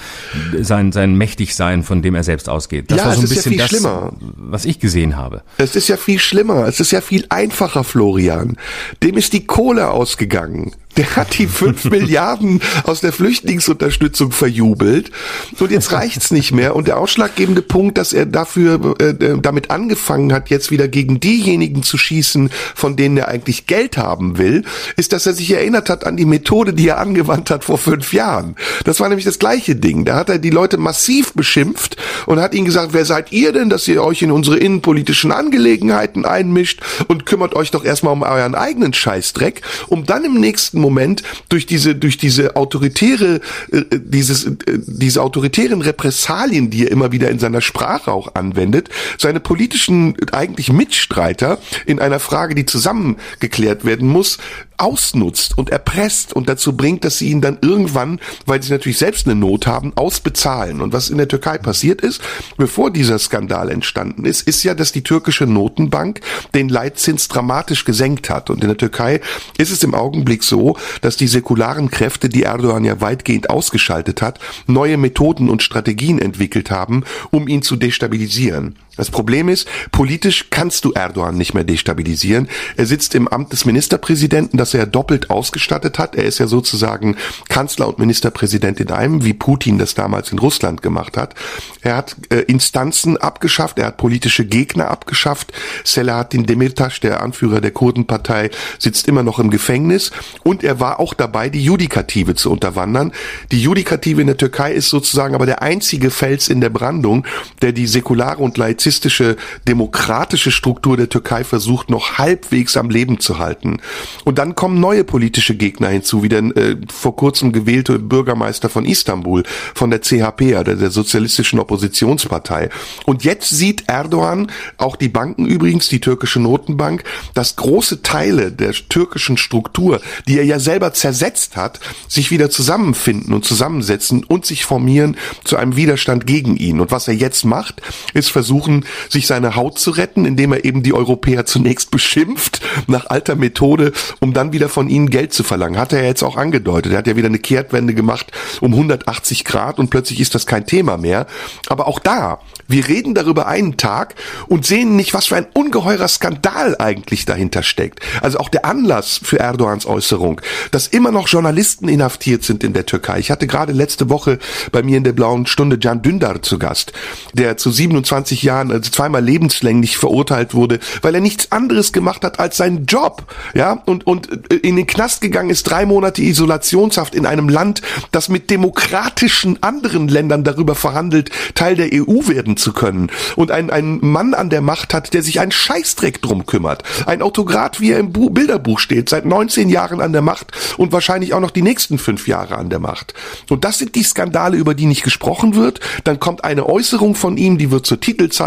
sein, 0.60 0.92
sein 0.92 1.14
Mächtigsein, 1.14 1.82
von 1.82 2.02
dem 2.02 2.14
er 2.14 2.24
selbst 2.24 2.48
ausgeht 2.48 2.81
ausgeht. 2.82 2.90
Das 2.90 2.98
ja, 2.98 3.04
war 3.06 3.14
so 3.14 3.22
ein 3.22 3.28
bisschen 3.28 3.52
ja 3.52 3.58
das, 3.58 3.68
schlimmer. 3.68 4.12
was 4.36 4.64
ich 4.64 4.78
gesehen 4.78 5.16
habe. 5.16 5.42
Es 5.58 5.76
ist 5.76 5.88
ja 5.88 5.96
viel 5.96 6.18
schlimmer. 6.18 6.66
Es 6.66 6.80
ist 6.80 6.90
ja 6.90 7.00
viel 7.00 7.26
einfacher, 7.28 7.84
Florian. 7.84 8.56
Dem 9.02 9.16
ist 9.16 9.32
die 9.32 9.46
Kohle 9.46 9.90
ausgegangen. 9.90 10.72
Der 10.96 11.16
hat 11.16 11.38
die 11.38 11.46
fünf 11.46 11.84
Milliarden 11.90 12.60
aus 12.84 13.00
der 13.00 13.12
Flüchtlingsunterstützung 13.12 14.32
verjubelt 14.32 15.10
und 15.58 15.70
jetzt 15.70 15.92
reicht's 15.92 16.30
nicht 16.30 16.52
mehr. 16.52 16.76
Und 16.76 16.88
der 16.88 16.98
ausschlaggebende 16.98 17.62
Punkt, 17.62 17.98
dass 17.98 18.12
er 18.12 18.26
dafür 18.26 18.96
äh, 19.00 19.10
äh, 19.10 19.38
damit 19.40 19.70
angefangen 19.70 20.32
hat, 20.32 20.50
jetzt 20.50 20.70
wieder 20.70 20.88
gegen 20.88 21.20
diejenigen 21.20 21.82
zu 21.82 21.96
schießen, 21.98 22.50
von 22.74 22.96
denen 22.96 23.16
er 23.16 23.28
eigentlich 23.28 23.66
Geld 23.66 23.96
haben 23.96 24.38
will, 24.38 24.64
ist, 24.96 25.12
dass 25.12 25.26
er 25.26 25.32
sich 25.32 25.50
erinnert 25.50 25.88
hat 25.88 26.04
an 26.04 26.16
die 26.16 26.24
Methode, 26.24 26.72
die 26.74 26.88
er 26.88 26.98
angewandt 26.98 27.50
hat 27.50 27.64
vor 27.64 27.78
fünf 27.78 28.12
Jahren. 28.12 28.56
Das 28.84 29.00
war 29.00 29.08
nämlich 29.08 29.24
das 29.24 29.38
gleiche 29.38 29.76
Ding. 29.76 30.04
Da 30.04 30.16
hat 30.16 30.28
er 30.28 30.38
die 30.38 30.50
Leute 30.50 30.76
massiv 30.76 31.32
beschimpft 31.32 31.96
und 32.26 32.40
hat 32.40 32.54
ihnen 32.54 32.66
gesagt, 32.66 32.92
wer 32.92 33.04
seid 33.04 33.32
ihr 33.32 33.52
denn, 33.52 33.70
dass 33.70 33.88
ihr 33.88 34.02
euch 34.02 34.22
in 34.22 34.30
unsere 34.30 34.58
innenpolitischen 34.58 35.32
Angelegenheiten 35.32 36.24
einmischt 36.24 36.80
und 37.08 37.26
kümmert 37.26 37.54
euch 37.54 37.70
doch 37.70 37.84
erstmal 37.84 38.12
um 38.12 38.22
euren 38.22 38.54
eigenen 38.54 38.92
Scheißdreck, 38.92 39.62
um 39.88 40.04
dann 40.04 40.24
im 40.24 40.34
nächsten 40.34 40.81
Moment 40.82 41.22
durch 41.48 41.66
diese, 41.66 41.94
durch 41.94 42.18
diese 42.18 42.56
autoritäre, 42.56 43.40
äh, 43.70 43.82
dieses, 43.90 44.44
äh, 44.44 44.54
diese 44.66 45.22
autoritären 45.22 45.80
Repressalien, 45.80 46.68
die 46.68 46.84
er 46.84 46.90
immer 46.90 47.12
wieder 47.12 47.30
in 47.30 47.38
seiner 47.38 47.62
Sprache 47.62 48.12
auch 48.12 48.34
anwendet, 48.34 48.90
seine 49.18 49.40
politischen 49.40 50.14
eigentlich 50.32 50.72
Mitstreiter 50.72 51.58
in 51.86 51.98
einer 51.98 52.20
Frage, 52.20 52.54
die 52.54 52.66
zusammengeklärt 52.66 53.84
werden 53.84 54.08
muss, 54.08 54.38
ausnutzt 54.82 55.56
und 55.56 55.70
erpresst 55.70 56.32
und 56.32 56.48
dazu 56.48 56.76
bringt, 56.76 57.04
dass 57.04 57.18
sie 57.18 57.30
ihn 57.30 57.40
dann 57.40 57.58
irgendwann, 57.60 58.18
weil 58.46 58.62
sie 58.62 58.72
natürlich 58.72 58.98
selbst 58.98 59.26
eine 59.26 59.36
Not 59.36 59.66
haben, 59.66 59.92
ausbezahlen. 59.96 60.80
Und 60.80 60.92
was 60.92 61.08
in 61.08 61.18
der 61.18 61.28
Türkei 61.28 61.58
passiert 61.58 62.00
ist, 62.00 62.20
bevor 62.56 62.90
dieser 62.90 63.18
Skandal 63.20 63.70
entstanden 63.70 64.24
ist, 64.24 64.42
ist 64.42 64.64
ja, 64.64 64.74
dass 64.74 64.90
die 64.90 65.04
türkische 65.04 65.46
Notenbank 65.46 66.20
den 66.54 66.68
Leitzins 66.68 67.28
dramatisch 67.28 67.84
gesenkt 67.84 68.28
hat. 68.28 68.50
Und 68.50 68.62
in 68.62 68.68
der 68.68 68.76
Türkei 68.76 69.20
ist 69.56 69.70
es 69.70 69.84
im 69.84 69.94
Augenblick 69.94 70.42
so, 70.42 70.71
dass 71.00 71.16
die 71.16 71.28
säkularen 71.28 71.90
Kräfte, 71.90 72.28
die 72.28 72.42
Erdogan 72.42 72.84
ja 72.84 73.00
weitgehend 73.00 73.50
ausgeschaltet 73.50 74.22
hat, 74.22 74.38
neue 74.66 74.96
Methoden 74.96 75.48
und 75.48 75.62
Strategien 75.62 76.18
entwickelt 76.18 76.70
haben, 76.70 77.04
um 77.30 77.48
ihn 77.48 77.62
zu 77.62 77.76
destabilisieren. 77.76 78.76
Das 78.96 79.10
Problem 79.10 79.48
ist, 79.48 79.66
politisch 79.90 80.46
kannst 80.50 80.84
du 80.84 80.92
Erdogan 80.92 81.38
nicht 81.38 81.54
mehr 81.54 81.64
destabilisieren. 81.64 82.48
Er 82.76 82.84
sitzt 82.84 83.14
im 83.14 83.26
Amt 83.26 83.52
des 83.52 83.64
Ministerpräsidenten, 83.64 84.58
das 84.58 84.74
er 84.74 84.84
doppelt 84.84 85.30
ausgestattet 85.30 85.98
hat. 85.98 86.14
Er 86.14 86.24
ist 86.24 86.38
ja 86.38 86.46
sozusagen 86.46 87.16
Kanzler 87.48 87.88
und 87.88 87.98
Ministerpräsident 87.98 88.80
in 88.80 88.90
einem, 88.90 89.24
wie 89.24 89.32
Putin 89.32 89.78
das 89.78 89.94
damals 89.94 90.30
in 90.30 90.38
Russland 90.38 90.82
gemacht 90.82 91.16
hat. 91.16 91.34
Er 91.80 91.96
hat 91.96 92.16
äh, 92.28 92.40
Instanzen 92.40 93.16
abgeschafft, 93.16 93.78
er 93.78 93.86
hat 93.86 93.96
politische 93.96 94.44
Gegner 94.44 94.90
abgeschafft. 94.90 95.54
Selahattin 95.84 96.44
Demirtas, 96.44 97.00
der 97.00 97.22
Anführer 97.22 97.62
der 97.62 97.70
Kurdenpartei, 97.70 98.50
sitzt 98.78 99.08
immer 99.08 99.22
noch 99.22 99.38
im 99.38 99.50
Gefängnis 99.50 100.10
und 100.42 100.62
er 100.62 100.80
war 100.80 101.00
auch 101.00 101.14
dabei, 101.14 101.48
die 101.48 101.64
Judikative 101.64 102.34
zu 102.34 102.50
unterwandern. 102.50 103.12
Die 103.52 103.62
Judikative 103.62 104.20
in 104.20 104.26
der 104.26 104.36
Türkei 104.36 104.72
ist 104.72 104.90
sozusagen 104.90 105.34
aber 105.34 105.46
der 105.46 105.62
einzige 105.62 106.10
Fels 106.10 106.48
in 106.48 106.60
der 106.60 106.70
Brandung, 106.70 107.26
der 107.62 107.72
die 107.72 107.86
säkulare 107.86 108.42
und 108.42 108.58
laizistische 108.58 108.81
laizistische, 108.82 109.36
demokratische 109.68 110.50
Struktur 110.50 110.96
der 110.96 111.08
Türkei 111.08 111.44
versucht, 111.44 111.88
noch 111.88 112.18
halbwegs 112.18 112.76
am 112.76 112.90
Leben 112.90 113.20
zu 113.20 113.38
halten. 113.38 113.78
Und 114.24 114.38
dann 114.38 114.54
kommen 114.54 114.80
neue 114.80 115.04
politische 115.04 115.54
Gegner 115.54 115.88
hinzu, 115.88 116.22
wie 116.22 116.28
der 116.28 116.42
äh, 116.56 116.76
vor 116.92 117.14
kurzem 117.14 117.52
gewählte 117.52 117.98
Bürgermeister 117.98 118.68
von 118.68 118.84
Istanbul, 118.84 119.44
von 119.74 119.90
der 119.90 120.00
CHP, 120.00 120.56
oder 120.56 120.74
der 120.74 120.90
sozialistischen 120.90 121.60
Oppositionspartei. 121.60 122.70
Und 123.06 123.22
jetzt 123.24 123.50
sieht 123.50 123.84
Erdogan, 123.86 124.50
auch 124.78 124.96
die 124.96 125.08
Banken 125.08 125.46
übrigens, 125.46 125.88
die 125.88 126.00
türkische 126.00 126.40
Notenbank, 126.40 127.04
dass 127.34 127.56
große 127.56 128.02
Teile 128.02 128.50
der 128.50 128.72
türkischen 128.72 129.36
Struktur, 129.36 130.00
die 130.26 130.38
er 130.38 130.44
ja 130.44 130.58
selber 130.58 130.92
zersetzt 130.92 131.56
hat, 131.56 131.78
sich 132.08 132.30
wieder 132.30 132.50
zusammenfinden 132.50 133.32
und 133.32 133.44
zusammensetzen 133.44 134.24
und 134.24 134.44
sich 134.44 134.64
formieren 134.64 135.16
zu 135.44 135.56
einem 135.56 135.76
Widerstand 135.76 136.26
gegen 136.26 136.56
ihn. 136.56 136.80
Und 136.80 136.90
was 136.90 137.06
er 137.06 137.14
jetzt 137.14 137.44
macht, 137.44 137.80
ist 138.12 138.32
versuchen, 138.32 138.71
versuchen, 138.72 138.84
sich 139.08 139.26
seine 139.26 139.56
Haut 139.56 139.78
zu 139.78 139.90
retten, 139.90 140.24
indem 140.24 140.52
er 140.52 140.64
eben 140.64 140.82
die 140.82 140.94
Europäer 140.94 141.44
zunächst 141.46 141.90
beschimpft, 141.90 142.60
nach 142.86 143.06
alter 143.06 143.36
Methode, 143.36 143.92
um 144.20 144.32
dann 144.32 144.52
wieder 144.52 144.68
von 144.68 144.88
ihnen 144.88 145.10
Geld 145.10 145.32
zu 145.32 145.42
verlangen. 145.42 145.78
Hat 145.78 145.92
er 145.92 146.04
jetzt 146.04 146.22
auch 146.22 146.36
angedeutet. 146.36 146.92
Er 146.92 146.98
hat 146.98 147.06
ja 147.06 147.16
wieder 147.16 147.28
eine 147.28 147.38
Kehrtwende 147.38 147.94
gemacht 147.94 148.32
um 148.60 148.72
180 148.72 149.44
Grad 149.44 149.78
und 149.78 149.90
plötzlich 149.90 150.20
ist 150.20 150.34
das 150.34 150.46
kein 150.46 150.66
Thema 150.66 150.96
mehr. 150.96 151.26
Aber 151.68 151.86
auch 151.86 151.98
da, 151.98 152.40
wir 152.68 152.88
reden 152.88 153.14
darüber 153.14 153.46
einen 153.46 153.76
Tag 153.76 154.14
und 154.48 154.64
sehen 154.64 154.96
nicht, 154.96 155.14
was 155.14 155.26
für 155.26 155.36
ein 155.36 155.46
ungeheurer 155.52 156.08
Skandal 156.08 156.76
eigentlich 156.78 157.24
dahinter 157.24 157.62
steckt. 157.62 158.00
Also 158.20 158.38
auch 158.38 158.48
der 158.48 158.64
Anlass 158.64 159.20
für 159.22 159.38
Erdogans 159.38 159.86
Äußerung, 159.86 160.40
dass 160.70 160.86
immer 160.86 161.10
noch 161.10 161.28
Journalisten 161.28 161.88
inhaftiert 161.88 162.44
sind 162.44 162.64
in 162.64 162.72
der 162.72 162.86
Türkei. 162.86 163.18
Ich 163.18 163.30
hatte 163.30 163.46
gerade 163.46 163.72
letzte 163.72 164.08
Woche 164.08 164.38
bei 164.70 164.82
mir 164.82 164.96
in 164.96 165.04
der 165.04 165.12
blauen 165.12 165.46
Stunde 165.46 165.78
Can 165.78 166.02
Dündar 166.02 166.42
zu 166.42 166.58
Gast, 166.58 166.92
der 167.32 167.56
zu 167.56 167.70
27 167.70 168.42
Jahren, 168.42 168.61
also 168.70 168.90
zweimal 168.90 169.24
lebenslänglich 169.24 169.96
verurteilt 169.96 170.54
wurde, 170.54 170.78
weil 171.00 171.14
er 171.14 171.20
nichts 171.20 171.52
anderes 171.52 171.92
gemacht 171.92 172.24
hat 172.24 172.38
als 172.38 172.56
seinen 172.56 172.86
Job, 172.86 173.24
ja, 173.54 173.82
und, 173.86 174.06
und 174.06 174.28
in 174.50 174.76
den 174.76 174.86
Knast 174.86 175.20
gegangen 175.20 175.50
ist, 175.50 175.64
drei 175.64 175.86
Monate 175.86 176.22
Isolationshaft 176.22 177.14
in 177.14 177.26
einem 177.26 177.48
Land, 177.48 177.82
das 178.10 178.28
mit 178.28 178.50
demokratischen 178.50 179.62
anderen 179.62 180.08
Ländern 180.08 180.44
darüber 180.44 180.74
verhandelt, 180.74 181.30
Teil 181.54 181.76
der 181.76 181.90
EU 181.92 182.28
werden 182.28 182.56
zu 182.56 182.72
können 182.72 183.10
und 183.36 183.50
ein, 183.50 183.70
ein 183.70 183.98
Mann 184.00 184.34
an 184.34 184.50
der 184.50 184.60
Macht 184.60 184.94
hat, 184.94 185.14
der 185.14 185.22
sich 185.22 185.40
einen 185.40 185.52
Scheißdreck 185.52 186.22
drum 186.22 186.46
kümmert. 186.46 186.82
Ein 187.06 187.22
Autokrat, 187.22 187.80
wie 187.80 187.92
er 187.92 187.98
im 187.98 188.12
Bu 188.12 188.30
Bilderbuch 188.30 188.78
steht, 188.78 189.08
seit 189.08 189.24
19 189.24 189.68
Jahren 189.68 190.00
an 190.00 190.12
der 190.12 190.22
Macht 190.22 190.52
und 190.76 190.92
wahrscheinlich 190.92 191.34
auch 191.34 191.40
noch 191.40 191.50
die 191.50 191.62
nächsten 191.62 191.98
fünf 191.98 192.28
Jahre 192.28 192.56
an 192.56 192.70
der 192.70 192.78
Macht. 192.78 193.14
Und 193.50 193.64
das 193.64 193.78
sind 193.78 193.94
die 193.94 194.02
Skandale, 194.02 194.56
über 194.56 194.74
die 194.74 194.86
nicht 194.86 195.02
gesprochen 195.02 195.54
wird. 195.54 195.80
Dann 196.04 196.20
kommt 196.20 196.44
eine 196.44 196.68
Äußerung 196.68 197.14
von 197.14 197.36
ihm, 197.36 197.58
die 197.58 197.70
wird 197.70 197.86
zur 197.86 198.00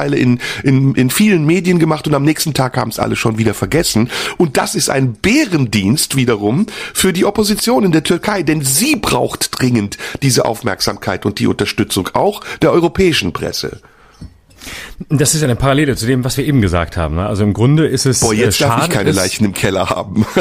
Titelzeile 0.06 0.18
in, 0.18 0.40
in, 0.64 0.96
in 0.96 1.10
vielen 1.10 1.46
Medien 1.46 1.80
gemacht 1.80 2.08
und 2.08 2.14
am 2.14 2.24
nächsten 2.24 2.54
Tag 2.54 2.78
haben 2.78 2.90
es 2.90 3.00
alle 3.00 3.16
schon 3.16 3.38
wieder 3.38 3.54
vergessen. 3.54 4.10
Und 4.38 4.58
das 4.58 4.76
ist 4.76 4.90
ein 4.90 5.14
Bärendienst 5.14 6.16
wiederum 6.16 6.68
für 6.94 7.14
die 7.14 7.26
Opposition 7.26 7.84
in 7.84 7.92
der 7.92 8.04
Türkei, 8.04 8.44
denn 8.44 8.62
sie 8.62 8.96
braucht 8.96 9.60
dringend 9.60 9.98
diese 10.22 10.46
Aufmerksamkeit 10.46 11.26
und 11.26 11.40
die 11.40 11.48
Unterstützung 11.48 12.10
auch 12.14 12.42
der 12.62 12.72
europäischen 12.72 13.34
Presse. 13.34 13.80
Das 15.10 15.36
ist 15.36 15.44
eine 15.44 15.56
Parallele 15.56 15.96
zu 15.96 16.06
dem, 16.06 16.24
was 16.24 16.38
wir 16.38 16.46
eben 16.46 16.62
gesagt 16.62 16.98
haben. 16.98 17.16
Ne? 17.16 17.26
Also 17.26 17.44
im 17.44 17.54
Grunde 17.54 17.88
ist 17.88 18.06
es. 18.06 18.22
Boah, 18.22 18.34
jetzt 18.34 18.62
äh, 18.62 18.66
darf 18.66 18.86
ich 18.86 18.90
keine 18.90 19.12
Leichen 19.12 19.46
im 19.46 19.54
Keller 19.54 19.90
haben. 19.90 20.26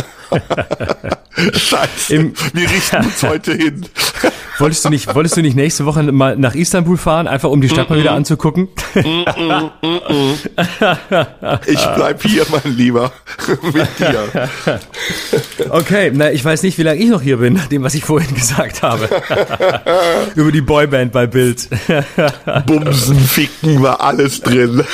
Scheiße. 1.52 2.14
Im, 2.14 2.34
wir 2.52 2.70
richten 2.70 2.96
uns 2.98 3.22
heute 3.28 3.54
hin. 3.54 3.86
Wolltest 4.58 4.84
du 4.84 4.90
nicht, 4.90 5.12
wolltest 5.12 5.36
du 5.36 5.42
nicht 5.42 5.56
nächste 5.56 5.84
Woche 5.84 6.04
mal 6.04 6.36
nach 6.36 6.54
Istanbul 6.54 6.96
fahren, 6.96 7.26
einfach 7.26 7.50
um 7.50 7.60
die 7.60 7.68
Stadt 7.68 7.90
mal 7.90 7.98
wieder 7.98 8.12
anzugucken? 8.12 8.68
ich 11.66 11.86
bleib 11.96 12.22
hier, 12.22 12.46
mein 12.50 12.76
Lieber, 12.76 13.10
mit 13.72 13.88
dir. 13.98 14.48
Okay, 15.70 16.12
na, 16.14 16.30
ich 16.30 16.44
weiß 16.44 16.62
nicht, 16.62 16.78
wie 16.78 16.84
lange 16.84 17.00
ich 17.00 17.08
noch 17.08 17.22
hier 17.22 17.38
bin, 17.38 17.54
nach 17.54 17.66
dem, 17.66 17.82
was 17.82 17.94
ich 17.94 18.04
vorhin 18.04 18.32
gesagt 18.32 18.82
habe. 18.82 19.08
Über 20.36 20.52
die 20.52 20.60
Boyband 20.60 21.10
bei 21.10 21.26
Bild. 21.26 21.68
Bumsen, 22.66 23.18
Ficken 23.18 23.82
war 23.82 24.00
alles 24.14 24.40
drin. 24.40 24.84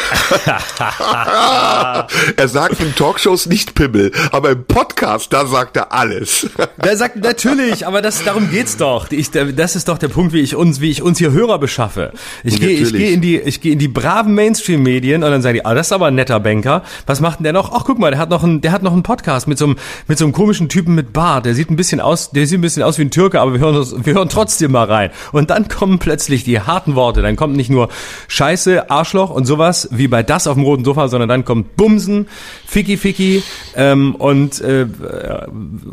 er 2.36 2.48
sagt 2.48 2.80
in 2.80 2.94
Talkshows 2.94 3.46
nicht 3.46 3.74
Pimmel, 3.74 4.12
aber 4.32 4.50
im 4.50 4.64
Podcast, 4.64 5.32
da 5.32 5.46
sagt 5.46 5.76
er 5.76 5.92
alles. 5.92 6.48
Der 6.84 6.96
sagt 6.96 7.16
natürlich, 7.16 7.86
aber 7.86 8.00
das, 8.00 8.24
darum 8.24 8.50
geht's 8.50 8.76
doch. 8.76 9.10
Ich, 9.10 9.30
das 9.30 9.76
ist 9.76 9.88
doch 9.88 9.98
der 9.98 10.08
Punkt, 10.08 10.32
wie 10.32 10.40
ich 10.40 10.56
uns, 10.56 10.80
wie 10.80 10.90
ich 10.90 11.02
uns 11.02 11.18
hier 11.18 11.30
Hörer 11.32 11.58
beschaffe. 11.58 12.12
Ich 12.42 12.58
gehe, 12.58 12.70
ich 12.70 12.92
gehe 12.92 13.12
in 13.12 13.20
die, 13.20 13.38
ich 13.38 13.60
gehe 13.60 13.72
in 13.72 13.78
die 13.78 13.88
braven 13.88 14.34
Mainstream-Medien 14.34 15.22
und 15.22 15.30
dann 15.30 15.42
sagen 15.42 15.54
die, 15.54 15.64
ah, 15.64 15.74
das 15.74 15.88
ist 15.88 15.92
aber 15.92 16.06
ein 16.06 16.14
netter 16.14 16.40
Banker. 16.40 16.82
Was 17.06 17.20
macht 17.20 17.40
denn 17.40 17.44
der 17.44 17.52
noch? 17.52 17.72
Ach, 17.72 17.84
guck 17.84 17.98
mal, 17.98 18.10
der 18.10 18.18
hat 18.18 18.30
noch 18.30 18.42
einen, 18.42 18.60
der 18.62 18.72
hat 18.72 18.82
noch 18.82 18.92
einen 18.92 19.02
Podcast 19.02 19.46
mit 19.46 19.58
so 19.58 19.66
einem, 19.66 19.76
mit 20.08 20.18
so 20.18 20.24
einem 20.24 20.32
komischen 20.32 20.68
Typen 20.68 20.94
mit 20.94 21.12
Bart. 21.12 21.44
Der 21.44 21.54
sieht 21.54 21.70
ein 21.70 21.76
bisschen 21.76 22.00
aus, 22.00 22.30
der 22.30 22.46
sieht 22.46 22.58
ein 22.58 22.62
bisschen 22.62 22.82
aus 22.82 22.98
wie 22.98 23.02
ein 23.02 23.10
Türke, 23.10 23.40
aber 23.40 23.52
wir 23.52 23.60
hören, 23.60 23.76
uns, 23.76 23.94
wir 24.04 24.14
hören 24.14 24.28
trotzdem 24.30 24.72
mal 24.72 24.84
rein. 24.84 25.10
Und 25.32 25.50
dann 25.50 25.68
kommen 25.68 25.98
plötzlich 25.98 26.44
die 26.44 26.60
harten 26.60 26.94
Worte. 26.94 27.20
Dann 27.20 27.36
kommt 27.36 27.56
nicht 27.56 27.70
nur 27.70 27.90
Scheiße, 28.28 28.90
Arschloch 29.10 29.30
und 29.30 29.44
sowas 29.44 29.88
wie 29.90 30.08
bei 30.08 30.22
das 30.22 30.46
auf 30.46 30.54
dem 30.54 30.62
roten 30.62 30.84
Sofa, 30.84 31.08
sondern 31.08 31.28
dann 31.28 31.44
kommt 31.44 31.76
Bumsen, 31.76 32.28
Ficky 32.66 32.96
Ficky 32.96 33.42
ähm, 33.74 34.14
und 34.14 34.60
äh, 34.60 34.86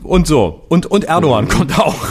und 0.04 0.28
so 0.28 0.64
und 0.70 0.86
und 0.86 1.06
Erdogan 1.06 1.48
kommt 1.48 1.78
auch. 1.80 2.06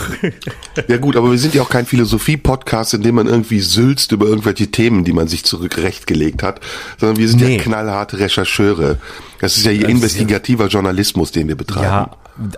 Ja 0.87 0.97
gut, 0.97 1.15
aber 1.15 1.31
wir 1.31 1.37
sind 1.37 1.53
ja 1.53 1.61
auch 1.61 1.69
kein 1.69 1.85
Philosophie-Podcast, 1.85 2.93
in 2.93 3.01
dem 3.01 3.15
man 3.15 3.27
irgendwie 3.27 3.59
sülzt 3.59 4.11
über 4.11 4.27
irgendwelche 4.27 4.67
Themen, 4.67 5.03
die 5.03 5.13
man 5.13 5.27
sich 5.27 5.43
zurückrechtgelegt 5.43 6.43
hat, 6.43 6.59
sondern 6.97 7.17
wir 7.17 7.27
sind 7.27 7.41
nee. 7.41 7.57
ja 7.57 7.63
knallharte 7.63 8.19
Rechercheure. 8.19 8.97
Das 9.39 9.57
ist 9.57 9.65
ja 9.65 9.71
hier 9.71 9.87
investigativer 9.87 10.67
Journalismus, 10.67 11.31
den 11.31 11.47
wir 11.47 11.55
betreiben. 11.55 11.85
Ja, 11.85 12.11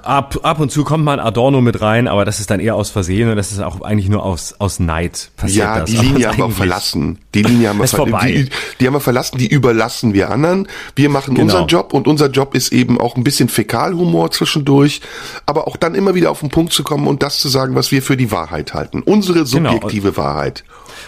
ab, 0.04 0.40
ab 0.44 0.60
und 0.60 0.72
zu 0.72 0.84
kommt 0.84 1.04
mal 1.04 1.20
ein 1.20 1.26
Adorno 1.26 1.62
mit 1.62 1.82
rein, 1.82 2.08
aber 2.08 2.26
das 2.26 2.40
ist 2.40 2.50
dann 2.50 2.60
eher 2.60 2.76
aus 2.76 2.90
Versehen 2.90 3.30
und 3.30 3.36
das 3.36 3.52
ist 3.52 3.60
auch 3.60 3.82
eigentlich 3.82 4.10
nur 4.10 4.24
aus, 4.24 4.56
aus 4.60 4.80
Neid 4.80 5.32
passiert. 5.38 5.66
Ja, 5.66 5.80
das. 5.80 5.90
die 5.90 5.98
Linie 5.98 6.28
haben 6.28 6.38
wir 6.38 6.50
verlassen. 6.52 7.20
Die 7.34 7.44
Linie 7.44 7.70
haben 7.70 7.80
wir, 7.80 7.88
ver 7.88 8.06
die, 8.06 8.50
die, 8.80 8.88
haben 8.88 8.94
wir 8.94 9.00
verlassen, 9.00 9.38
die 9.38 9.48
überlassen 9.48 10.14
wir 10.14 10.32
anderen. 10.32 10.68
Wir 10.96 11.10
machen 11.10 11.36
genau. 11.36 11.46
unseren 11.46 11.68
Job 11.68 11.94
und 11.94 12.08
unser 12.08 12.30
Job 12.30 12.56
ist 12.56 12.72
eben 12.72 13.00
auch 13.00 13.16
ein 13.16 13.24
bisschen 13.24 13.50
Fäkalhumor 13.50 14.32
zwischendurch, 14.32 15.02
aber 15.46 15.68
auch 15.68 15.78
dann 15.78 15.96
immer 15.96 16.16
wieder 16.16 16.32
auf 16.32 16.42
den 16.42 16.50
Punkt 16.50 16.74
zu 16.74 16.84
kommen 16.84 17.08
und 17.08 17.24
das 17.24 17.40
zu 17.40 17.48
sagen, 17.48 17.76
was 17.76 17.92
wir 17.92 18.02
für 18.02 18.18
die 18.18 18.32
Wahrheit 18.32 18.74
halten. 18.74 19.02
Unsere 19.02 19.44
genau. 19.46 19.72
subjektive 19.72 20.12
genau. 20.12 20.18
Wahrheit. 20.18 20.64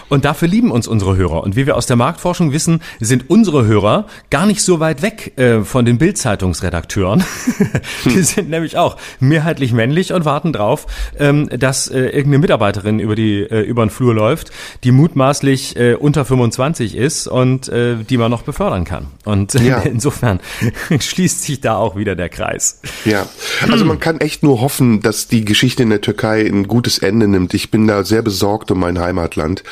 Und 0.08 0.24
dafür 0.24 0.48
lieben 0.48 0.70
uns 0.70 0.86
unsere 0.86 1.16
Hörer. 1.16 1.42
Und 1.42 1.56
wie 1.56 1.66
wir 1.66 1.76
aus 1.76 1.86
der 1.86 1.96
Marktforschung 1.96 2.52
wissen, 2.52 2.82
sind 3.00 3.28
unsere 3.30 3.66
Hörer 3.66 4.06
gar 4.30 4.46
nicht 4.46 4.62
so 4.62 4.80
weit 4.80 5.02
weg 5.02 5.32
äh, 5.36 5.61
von 5.64 5.84
den 5.84 5.98
Bildzeitungsredakteuren. 5.98 7.24
die 8.04 8.22
sind 8.22 8.50
nämlich 8.50 8.76
auch 8.76 8.96
mehrheitlich 9.20 9.72
männlich 9.72 10.12
und 10.12 10.24
warten 10.24 10.52
drauf, 10.52 10.86
ähm, 11.18 11.48
dass 11.48 11.88
äh, 11.88 12.00
irgendeine 12.00 12.38
Mitarbeiterin 12.38 12.98
über 12.98 13.14
die 13.14 13.40
äh, 13.40 13.60
über 13.60 13.84
den 13.84 13.90
Flur 13.90 14.14
läuft, 14.14 14.50
die 14.84 14.92
mutmaßlich 14.92 15.76
äh, 15.76 15.94
unter 15.94 16.24
25 16.24 16.96
ist 16.96 17.26
und 17.26 17.68
äh, 17.68 17.96
die 17.96 18.16
man 18.16 18.30
noch 18.30 18.42
befördern 18.42 18.84
kann. 18.84 19.06
Und 19.24 19.54
äh, 19.54 19.62
ja. 19.62 19.78
insofern 19.80 20.40
schließt 20.98 21.42
sich 21.42 21.60
da 21.60 21.76
auch 21.76 21.96
wieder 21.96 22.14
der 22.14 22.28
Kreis. 22.28 22.80
Ja, 23.04 23.26
also 23.70 23.84
man 23.84 24.00
kann 24.00 24.20
echt 24.20 24.42
nur 24.42 24.60
hoffen, 24.60 25.00
dass 25.00 25.28
die 25.28 25.44
Geschichte 25.44 25.82
in 25.82 25.90
der 25.90 26.00
Türkei 26.00 26.46
ein 26.46 26.66
gutes 26.68 26.98
Ende 26.98 27.28
nimmt. 27.28 27.54
Ich 27.54 27.70
bin 27.70 27.86
da 27.86 28.04
sehr 28.04 28.22
besorgt 28.22 28.70
um 28.70 28.80
mein 28.80 28.98
Heimatland. 28.98 29.62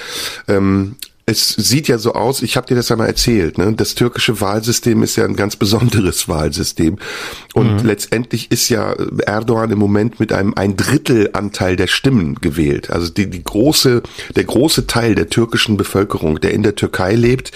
Es 1.26 1.48
sieht 1.50 1.88
ja 1.88 1.98
so 1.98 2.14
aus, 2.14 2.42
ich 2.42 2.56
habe 2.56 2.66
dir 2.66 2.74
das 2.74 2.88
ja 2.88 2.96
mal 2.96 3.06
erzählt, 3.06 3.58
ne? 3.58 3.72
das 3.72 3.94
türkische 3.94 4.40
Wahlsystem 4.40 5.02
ist 5.02 5.16
ja 5.16 5.24
ein 5.24 5.36
ganz 5.36 5.56
besonderes 5.56 6.28
Wahlsystem. 6.28 6.98
Und 7.54 7.82
mhm. 7.82 7.86
letztendlich 7.86 8.50
ist 8.50 8.68
ja 8.68 8.94
Erdogan 9.26 9.70
im 9.70 9.78
Moment 9.78 10.20
mit 10.20 10.32
einem 10.32 10.54
ein 10.54 10.76
Drittel 10.76 11.30
Anteil 11.32 11.76
der 11.76 11.86
Stimmen 11.86 12.36
gewählt. 12.36 12.90
Also 12.90 13.10
die, 13.10 13.28
die 13.28 13.42
große, 13.42 14.02
der 14.34 14.44
große 14.44 14.86
Teil 14.86 15.14
der 15.14 15.28
türkischen 15.28 15.76
Bevölkerung, 15.76 16.40
der 16.40 16.52
in 16.52 16.62
der 16.62 16.74
Türkei 16.74 17.14
lebt, 17.14 17.52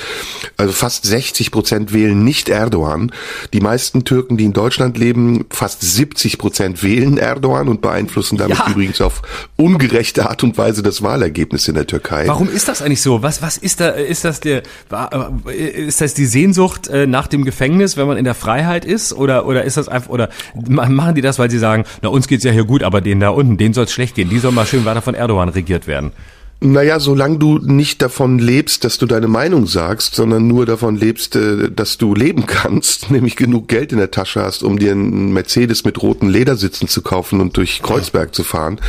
also 0.56 0.72
fast 0.72 1.04
60 1.06 1.50
Prozent 1.50 1.92
wählen 1.92 2.24
nicht 2.24 2.48
Erdogan. 2.48 3.12
Die 3.52 3.60
meisten 3.60 4.04
Türken, 4.04 4.36
die 4.36 4.44
in 4.44 4.52
Deutschland 4.52 4.98
leben, 4.98 5.46
fast 5.50 5.82
70 5.82 6.38
Prozent 6.38 6.82
wählen 6.82 7.18
Erdogan 7.18 7.68
und 7.68 7.80
beeinflussen 7.80 8.36
damit 8.36 8.58
ja. 8.58 8.70
übrigens 8.70 9.00
auf 9.00 9.22
ungerechte 9.56 10.28
Art 10.28 10.42
und 10.42 10.58
Weise 10.58 10.82
das 10.82 11.02
Wahlergebnis 11.02 11.68
in 11.68 11.74
der 11.74 11.86
Türkei. 11.86 12.26
Warum 12.26 12.48
ist 12.48 12.68
das 12.68 12.82
eigentlich 12.82 13.02
so? 13.02 13.22
Was, 13.22 13.42
was 13.42 13.56
ist 13.64 13.80
da, 13.80 13.88
ist 13.88 14.24
das 14.24 14.40
der, 14.40 14.62
ist 15.46 16.00
das 16.00 16.14
die 16.14 16.26
Sehnsucht 16.26 16.88
äh, 16.88 17.06
nach 17.06 17.26
dem 17.26 17.44
Gefängnis, 17.44 17.96
wenn 17.96 18.06
man 18.06 18.16
in 18.18 18.24
der 18.24 18.34
Freiheit 18.34 18.84
ist? 18.84 19.12
Oder, 19.12 19.46
oder 19.46 19.64
ist 19.64 19.76
das 19.76 19.88
einfach, 19.88 20.10
oder 20.10 20.28
machen 20.68 21.14
die 21.14 21.22
das, 21.22 21.38
weil 21.38 21.50
sie 21.50 21.58
sagen, 21.58 21.84
na, 22.02 22.10
uns 22.10 22.28
geht's 22.28 22.44
ja 22.44 22.52
hier 22.52 22.64
gut, 22.64 22.82
aber 22.82 23.00
denen 23.00 23.20
da 23.20 23.30
unten, 23.30 23.56
denen 23.56 23.74
soll's 23.74 23.92
schlecht 23.92 24.14
gehen, 24.14 24.28
die 24.28 24.38
sollen 24.38 24.54
mal 24.54 24.66
schön 24.66 24.84
weiter 24.84 25.02
von 25.02 25.14
Erdogan 25.14 25.48
regiert 25.48 25.86
werden? 25.86 26.12
Naja, 26.66 26.98
solange 26.98 27.36
du 27.36 27.58
nicht 27.58 28.00
davon 28.00 28.38
lebst, 28.38 28.84
dass 28.84 28.96
du 28.96 29.04
deine 29.04 29.28
Meinung 29.28 29.66
sagst, 29.66 30.14
sondern 30.14 30.48
nur 30.48 30.64
davon 30.64 30.96
lebst, 30.96 31.36
äh, 31.36 31.70
dass 31.70 31.98
du 31.98 32.14
leben 32.14 32.46
kannst, 32.46 33.10
nämlich 33.10 33.36
genug 33.36 33.68
Geld 33.68 33.92
in 33.92 33.98
der 33.98 34.10
Tasche 34.10 34.42
hast, 34.42 34.62
um 34.62 34.78
dir 34.78 34.92
einen 34.92 35.34
Mercedes 35.34 35.84
mit 35.84 36.00
roten 36.00 36.30
Ledersitzen 36.30 36.88
zu 36.88 37.02
kaufen 37.02 37.42
und 37.42 37.58
durch 37.58 37.82
Kreuzberg 37.82 38.34
zu 38.34 38.44
fahren, 38.44 38.80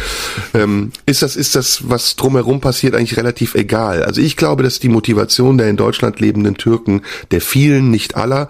ähm, 0.53 0.93
ist 1.05 1.21
das, 1.21 1.35
ist 1.35 1.57
das, 1.57 1.89
was 1.89 2.15
drumherum 2.15 2.61
passiert, 2.61 2.95
eigentlich 2.95 3.17
relativ 3.17 3.55
egal. 3.55 4.03
Also 4.03 4.21
ich 4.21 4.37
glaube, 4.37 4.63
dass 4.63 4.79
die 4.79 4.87
Motivation 4.87 5.57
der 5.57 5.69
in 5.69 5.75
Deutschland 5.75 6.21
lebenden 6.21 6.55
Türken, 6.55 7.01
der 7.31 7.41
vielen, 7.41 7.91
nicht 7.91 8.15
aller, 8.15 8.47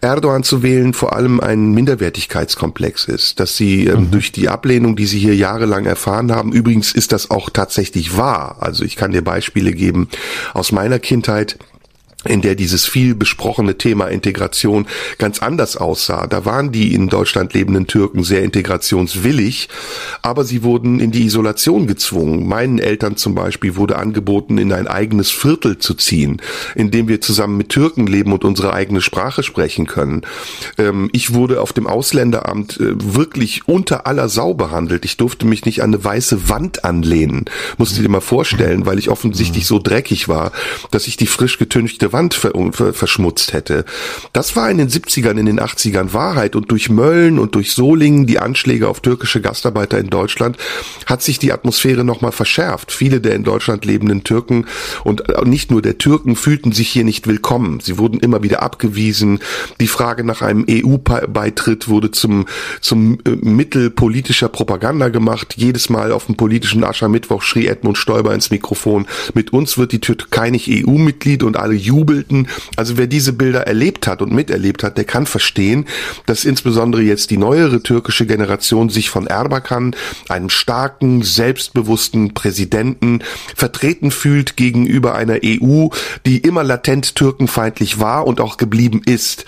Erdogan 0.00 0.44
zu 0.44 0.62
wählen, 0.62 0.94
vor 0.94 1.16
allem 1.16 1.40
ein 1.40 1.72
Minderwertigkeitskomplex 1.72 3.06
ist, 3.06 3.40
dass 3.40 3.56
sie 3.56 3.86
ähm, 3.86 4.02
mhm. 4.02 4.10
durch 4.12 4.30
die 4.30 4.48
Ablehnung, 4.48 4.94
die 4.94 5.06
sie 5.06 5.18
hier 5.18 5.34
jahrelang 5.34 5.84
erfahren 5.84 6.30
haben, 6.30 6.52
übrigens 6.52 6.92
ist 6.92 7.10
das 7.10 7.28
auch 7.28 7.50
tatsächlich 7.50 8.16
wahr, 8.16 8.51
also 8.60 8.84
ich 8.84 8.96
kann 8.96 9.12
dir 9.12 9.22
Beispiele 9.22 9.72
geben 9.72 10.08
aus 10.54 10.72
meiner 10.72 10.98
Kindheit. 10.98 11.58
In 12.24 12.40
der 12.40 12.54
dieses 12.54 12.86
viel 12.86 13.14
besprochene 13.14 13.78
Thema 13.78 14.06
Integration 14.06 14.86
ganz 15.18 15.40
anders 15.40 15.76
aussah. 15.76 16.26
Da 16.26 16.44
waren 16.44 16.72
die 16.72 16.94
in 16.94 17.08
Deutschland 17.08 17.54
lebenden 17.54 17.86
Türken 17.86 18.22
sehr 18.22 18.42
integrationswillig, 18.42 19.68
aber 20.22 20.44
sie 20.44 20.62
wurden 20.62 21.00
in 21.00 21.10
die 21.10 21.24
Isolation 21.24 21.86
gezwungen. 21.86 22.46
Meinen 22.46 22.78
Eltern 22.78 23.16
zum 23.16 23.34
Beispiel 23.34 23.76
wurde 23.76 23.96
angeboten, 23.96 24.58
in 24.58 24.72
ein 24.72 24.86
eigenes 24.86 25.30
Viertel 25.30 25.78
zu 25.78 25.94
ziehen, 25.94 26.40
in 26.74 26.90
dem 26.90 27.08
wir 27.08 27.20
zusammen 27.20 27.56
mit 27.56 27.70
Türken 27.70 28.06
leben 28.06 28.32
und 28.32 28.44
unsere 28.44 28.72
eigene 28.72 29.00
Sprache 29.00 29.42
sprechen 29.42 29.86
können. 29.86 30.22
Ähm, 30.78 31.10
ich 31.12 31.34
wurde 31.34 31.60
auf 31.60 31.72
dem 31.72 31.86
Ausländeramt 31.86 32.78
äh, 32.78 32.92
wirklich 32.96 33.66
unter 33.66 34.06
aller 34.06 34.28
Sau 34.28 34.54
behandelt. 34.54 35.04
Ich 35.04 35.16
durfte 35.16 35.46
mich 35.46 35.64
nicht 35.64 35.82
an 35.82 35.92
eine 35.92 36.04
weiße 36.04 36.48
Wand 36.48 36.84
anlehnen. 36.84 37.46
Musst 37.78 37.98
du 37.98 38.02
dir 38.02 38.08
mal 38.08 38.20
vorstellen, 38.20 38.86
weil 38.86 38.98
ich 38.98 39.08
offensichtlich 39.08 39.66
so 39.66 39.78
dreckig 39.78 40.28
war, 40.28 40.52
dass 40.90 41.06
ich 41.06 41.16
die 41.16 41.26
frisch 41.26 41.58
getünchte 41.58 42.11
Wand 42.12 42.34
ver 42.34 42.52
verschmutzt 42.92 43.52
hätte. 43.52 43.84
Das 44.32 44.56
war 44.56 44.70
in 44.70 44.78
den 44.78 44.88
70ern, 44.88 45.38
in 45.38 45.46
den 45.46 45.60
80ern 45.60 46.12
Wahrheit 46.12 46.56
und 46.56 46.70
durch 46.70 46.90
Mölln 46.90 47.38
und 47.38 47.54
durch 47.54 47.72
Solingen, 47.72 48.26
die 48.26 48.38
Anschläge 48.38 48.88
auf 48.88 49.00
türkische 49.00 49.40
Gastarbeiter 49.40 49.98
in 49.98 50.10
Deutschland, 50.10 50.56
hat 51.06 51.22
sich 51.22 51.38
die 51.38 51.52
Atmosphäre 51.52 52.04
nochmal 52.04 52.32
verschärft. 52.32 52.92
Viele 52.92 53.20
der 53.20 53.34
in 53.34 53.44
Deutschland 53.44 53.84
lebenden 53.84 54.24
Türken 54.24 54.66
und 55.04 55.22
nicht 55.44 55.70
nur 55.70 55.82
der 55.82 55.98
Türken 55.98 56.36
fühlten 56.36 56.72
sich 56.72 56.88
hier 56.88 57.04
nicht 57.04 57.26
willkommen. 57.26 57.80
Sie 57.80 57.98
wurden 57.98 58.20
immer 58.20 58.42
wieder 58.42 58.62
abgewiesen. 58.62 59.40
Die 59.80 59.86
Frage 59.86 60.24
nach 60.24 60.42
einem 60.42 60.66
EU-Beitritt 60.68 61.88
wurde 61.88 62.10
zum, 62.10 62.46
zum 62.80 63.18
äh, 63.24 63.30
Mittel 63.30 63.90
politischer 63.90 64.48
Propaganda 64.48 65.08
gemacht. 65.08 65.54
Jedes 65.56 65.88
Mal 65.88 66.12
auf 66.12 66.26
dem 66.26 66.36
politischen 66.36 66.84
Aschermittwoch 66.84 67.42
schrie 67.42 67.66
Edmund 67.66 67.98
Stoiber 67.98 68.34
ins 68.34 68.50
Mikrofon, 68.50 69.06
mit 69.34 69.52
uns 69.52 69.78
wird 69.78 69.92
die 69.92 70.00
Türkei 70.00 70.50
nicht 70.50 70.68
EU-Mitglied 70.68 71.42
und 71.42 71.56
alle 71.56 71.74
jubeln 71.74 72.01
jubelten. 72.02 72.48
Also 72.76 72.98
wer 72.98 73.06
diese 73.06 73.32
Bilder 73.32 73.66
erlebt 73.66 74.06
hat 74.06 74.22
und 74.22 74.32
miterlebt 74.32 74.82
hat, 74.82 74.96
der 74.96 75.04
kann 75.04 75.26
verstehen, 75.26 75.86
dass 76.26 76.44
insbesondere 76.44 77.02
jetzt 77.02 77.30
die 77.30 77.36
neuere 77.36 77.82
türkische 77.82 78.26
Generation 78.26 78.88
sich 78.88 79.08
von 79.08 79.26
Erbakan, 79.26 79.94
einem 80.28 80.50
starken, 80.50 81.22
selbstbewussten 81.22 82.34
Präsidenten, 82.34 83.20
vertreten 83.54 84.10
fühlt 84.10 84.56
gegenüber 84.56 85.14
einer 85.14 85.38
EU, 85.44 85.88
die 86.26 86.38
immer 86.38 86.64
latent 86.64 87.14
türkenfeindlich 87.14 88.00
war 88.00 88.26
und 88.26 88.40
auch 88.40 88.56
geblieben 88.56 89.02
ist. 89.04 89.44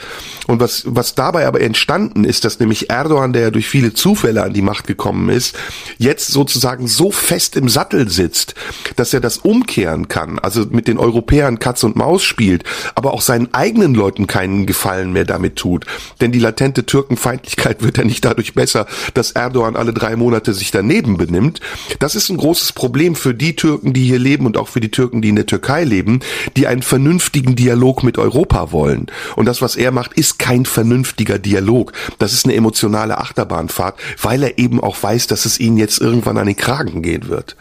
Und 0.47 0.61
was, 0.61 0.85
was 0.87 1.15
dabei 1.15 1.47
aber 1.47 1.61
entstanden 1.61 2.25
ist, 2.25 2.45
dass 2.45 2.61
nämlich 2.61 2.91
Erdogan, 2.91 3.33
der 3.33 3.43
ja 3.43 3.51
durch 3.51 3.69
viele 3.69 3.95
Zufälle 3.95 4.43
an 4.43 4.53
die 4.53 4.63
Macht 4.63 4.87
gekommen 4.87 5.29
ist, 5.29 5.57
jetzt 5.99 6.29
sozusagen 6.29 6.87
so 6.87 7.11
fest 7.11 7.57
im 7.57 7.69
Sattel 7.69 8.09
sitzt, 8.09 8.55
dass 8.97 9.15
er 9.15 9.21
das 9.21 9.39
umkehren 9.39 10.09
kann, 10.09 10.39
also 10.39 10.67
mit 10.71 10.87
den 10.87 10.99
Europäern 10.99 11.59
Katz 11.59 11.83
und 11.83 11.97
Maus 11.97 12.23
spielt, 12.23 12.44
spielt, 12.45 12.65
aber 12.95 13.15
auch 13.15 13.23
seinen 13.23 13.55
eigenen 13.55 13.95
Leuten 13.95 14.27
keinen 14.27 14.67
Gefallen 14.67 15.13
mehr 15.13 15.25
damit 15.25 15.57
tut. 15.57 15.87
Denn 16.21 16.31
die 16.31 16.39
latente 16.39 16.85
Türkenfeindlichkeit 16.85 17.83
wird 17.83 17.97
ja 17.97 18.05
nicht 18.05 18.23
dadurch 18.23 18.53
besser, 18.53 18.87
dass 19.15 19.31
Erdogan 19.31 19.77
alle 19.77 19.95
drei 19.95 20.15
Monate 20.15 20.53
sich 20.53 20.71
daneben 20.71 21.17
benimmt. 21.17 21.61
Das 22.01 22.15
ist 22.15 22.29
ein 22.29 22.37
großes 22.37 22.73
Problem 22.73 23.15
für 23.15 23.33
die 23.33 23.57
Türken, 23.57 23.95
die 23.95 24.05
hier 24.05 24.19
leben 24.19 24.45
und 24.45 24.59
auch 24.59 24.69
für 24.69 24.81
die 24.81 24.91
Türken, 24.91 25.23
die 25.23 25.31
in 25.31 25.37
der 25.37 25.47
Türkei 25.47 25.85
leben, 25.85 26.21
die 26.57 26.67
einen 26.67 26.83
vernünftigen 26.83 27.57
Dialog 27.57 28.03
mit 28.03 28.19
Europa 28.19 28.73
wollen. 28.73 29.07
Und 29.37 29.47
das, 29.47 29.63
was 29.63 29.77
er 29.77 29.91
macht, 29.91 30.13
ist 30.13 30.39
kein 30.39 30.67
vernünftiger 30.67 31.39
Dialog. 31.39 31.93
Das 32.19 32.35
ist 32.35 32.45
eine 32.45 32.55
emotionale 32.55 33.17
Achterbahnfahrt, 33.17 33.99
weil 34.21 34.43
er 34.43 34.59
eben 34.59 34.81
auch 34.81 35.03
weiß, 35.03 35.29
dass 35.29 35.47
es 35.47 35.59
ihnen 35.59 35.79
jetzt 35.79 35.99
irgendwann 35.99 36.37
an 36.37 36.47
den 36.47 36.57
Kragen 36.57 37.01
gehen 37.01 37.29
wird. 37.29 37.57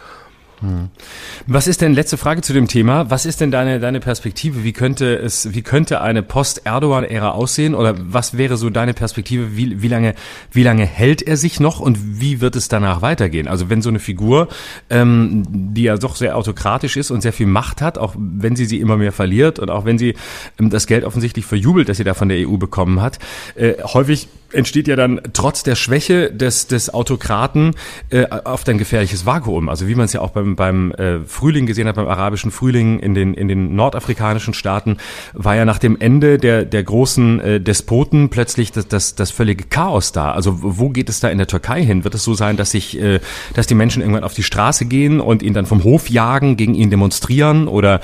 Was 1.48 1.68
ist 1.68 1.82
denn, 1.82 1.94
letzte 1.94 2.18
Frage 2.18 2.42
zu 2.42 2.54
dem 2.54 2.68
Thema, 2.68 3.10
was 3.10 3.26
ist 3.26 3.42
denn 3.42 3.52
deine, 3.52 3.80
deine 3.80 4.00
Perspektive? 4.00 4.64
Wie 4.64 4.74
könnte 4.74 5.16
es, 5.16 5.54
wie 5.54 5.62
könnte 5.62 6.02
eine 6.02 6.24
Post-Erdogan-Ära 6.24 7.32
aussehen? 7.32 7.76
Oder 7.76 7.96
was 8.00 8.38
wäre 8.38 8.58
so 8.58 8.70
deine 8.70 8.94
Perspektive? 8.94 9.58
Wie, 9.58 9.82
wie 9.82 9.88
lange, 9.88 10.16
wie 10.52 10.64
lange 10.64 10.86
hält 10.86 11.22
er 11.22 11.38
sich 11.38 11.60
noch 11.60 11.80
und 11.80 12.20
wie 12.22 12.42
wird 12.42 12.56
es 12.56 12.68
danach 12.68 13.02
weitergehen? 13.02 13.48
Also 13.48 13.70
wenn 13.70 13.82
so 13.82 13.90
eine 13.90 14.00
Figur, 14.00 14.48
ähm, 14.90 15.44
die 15.50 15.84
ja 15.84 15.98
doch 15.98 16.16
sehr 16.16 16.38
autokratisch 16.38 16.98
ist 16.98 17.12
und 17.12 17.22
sehr 17.22 17.34
viel 17.34 17.48
Macht 17.48 17.82
hat, 17.82 17.98
auch 17.98 18.16
wenn 18.18 18.56
sie 18.56 18.66
sie 18.66 18.80
immer 18.80 18.98
mehr 18.98 19.12
verliert 19.12 19.60
und 19.60 19.70
auch 19.70 19.86
wenn 19.86 19.98
sie 19.98 20.16
ähm, 20.60 20.70
das 20.70 20.88
Geld 20.88 21.04
offensichtlich 21.04 21.46
verjubelt, 21.46 21.90
das 21.90 21.98
sie 21.98 22.04
da 22.04 22.14
von 22.14 22.30
der 22.30 22.48
EU 22.48 22.58
bekommen 22.58 23.02
hat, 23.02 23.20
äh, 23.56 23.74
häufig 23.84 24.28
entsteht 24.54 24.88
ja 24.88 24.96
dann 24.96 25.22
trotz 25.34 25.64
der 25.64 25.76
Schwäche 25.76 26.32
des, 26.32 26.68
des 26.68 26.94
Autokraten 26.94 27.76
äh, 28.10 28.26
oft 28.44 28.68
ein 28.70 28.78
gefährliches 28.78 29.26
Vakuum. 29.26 29.70
Also 29.70 29.88
wie 29.88 29.96
man 29.96 30.06
es 30.06 30.14
ja 30.14 30.22
auch 30.22 30.32
beim, 30.32 30.56
beim 30.56 30.92
äh, 30.94 31.20
Frühling 31.26 31.66
gesehen 31.66 31.88
hat, 31.88 31.96
beim 31.96 32.08
arabischen 32.08 32.52
Frühling 32.52 33.00
in 33.00 33.14
den, 33.14 33.34
in 33.34 33.48
den 33.48 33.76
nordafrikanischen 33.76 34.54
Staaten, 34.54 34.98
war 35.34 35.56
ja 35.56 35.66
nach 35.66 35.80
dem 35.80 36.00
Ende 36.00 36.38
der, 36.38 36.66
der 36.66 36.84
großen 36.84 37.40
äh, 37.40 37.62
Despoten 37.62 38.30
plötzlich 38.30 38.72
das, 38.72 38.88
das, 38.88 39.16
das 39.16 39.32
völlige 39.32 39.66
Chaos 39.66 40.12
da. 40.12 40.32
Also 40.32 40.60
wo 40.62 40.90
geht 40.90 41.10
es 41.10 41.20
da 41.20 41.30
in 41.30 41.38
der 41.38 41.48
Türkei 41.48 41.84
hin? 41.84 42.04
Wird 42.04 42.16
es 42.16 42.24
so 42.24 42.34
sein, 42.34 42.58
dass 42.58 42.72
sich, 42.72 43.00
äh, 43.00 43.20
dass 43.54 43.68
die 43.68 43.76
Menschen 43.76 44.02
irgendwann 44.02 44.24
auf 44.24 44.34
die 44.34 44.44
Straße 44.44 44.86
gehen 44.86 45.20
und 45.20 45.44
ihn 45.44 45.54
dann 45.54 45.66
vom 45.66 45.84
Hof 45.84 46.10
jagen, 46.10 46.58
gegen 46.58 46.76
ihn 46.76 46.90
demonstrieren? 46.90 47.68
Oder 47.68 48.02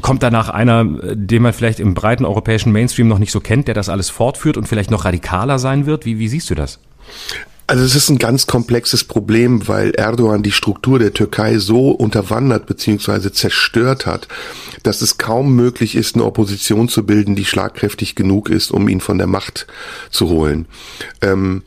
kommt 0.00 0.22
danach 0.22 0.48
einer, 0.48 0.84
den 0.84 1.42
man 1.42 1.52
vielleicht 1.52 1.80
im 1.80 1.94
breiten 1.94 2.24
europäischen 2.24 2.72
Mainstream 2.72 3.08
noch 3.08 3.18
nicht 3.18 3.32
so 3.32 3.40
kennt, 3.40 3.68
der 3.68 3.74
das 3.74 3.88
alles 3.88 4.10
fortführt 4.10 4.56
und 4.56 4.68
vielleicht 4.68 4.90
noch 4.90 5.04
radikaler 5.04 5.58
sein 5.58 5.83
wird? 5.86 6.04
Wie, 6.04 6.18
wie 6.18 6.28
siehst 6.28 6.50
du 6.50 6.54
das? 6.54 6.78
Also 7.66 7.82
es 7.82 7.94
ist 7.94 8.10
ein 8.10 8.18
ganz 8.18 8.46
komplexes 8.46 9.04
Problem, 9.04 9.66
weil 9.68 9.92
Erdogan 9.92 10.42
die 10.42 10.52
Struktur 10.52 10.98
der 10.98 11.14
Türkei 11.14 11.56
so 11.58 11.90
unterwandert 11.90 12.66
bzw. 12.66 13.32
zerstört 13.32 14.04
hat, 14.04 14.28
dass 14.82 15.00
es 15.00 15.16
kaum 15.16 15.56
möglich 15.56 15.96
ist, 15.96 16.14
eine 16.14 16.24
Opposition 16.24 16.88
zu 16.90 17.06
bilden, 17.06 17.36
die 17.36 17.46
schlagkräftig 17.46 18.16
genug 18.16 18.50
ist, 18.50 18.70
um 18.70 18.86
ihn 18.86 19.00
von 19.00 19.16
der 19.16 19.26
Macht 19.26 19.66
zu 20.10 20.28
holen. 20.28 20.66
Ähm, 21.22 21.62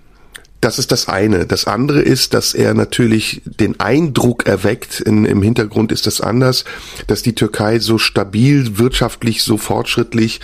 das 0.62 0.80
ist 0.80 0.92
das 0.92 1.08
eine. 1.08 1.46
Das 1.46 1.66
andere 1.66 2.02
ist, 2.02 2.34
dass 2.34 2.54
er 2.54 2.74
natürlich 2.74 3.42
den 3.46 3.80
Eindruck 3.80 4.48
erweckt, 4.48 5.00
in, 5.00 5.26
im 5.26 5.42
Hintergrund 5.42 5.92
ist 5.92 6.08
das 6.08 6.20
anders, 6.20 6.66
dass 7.06 7.22
die 7.22 7.36
Türkei 7.36 7.80
so 7.80 7.98
stabil, 7.98 8.78
wirtschaftlich, 8.78 9.44
so 9.44 9.58
fortschrittlich 9.58 10.42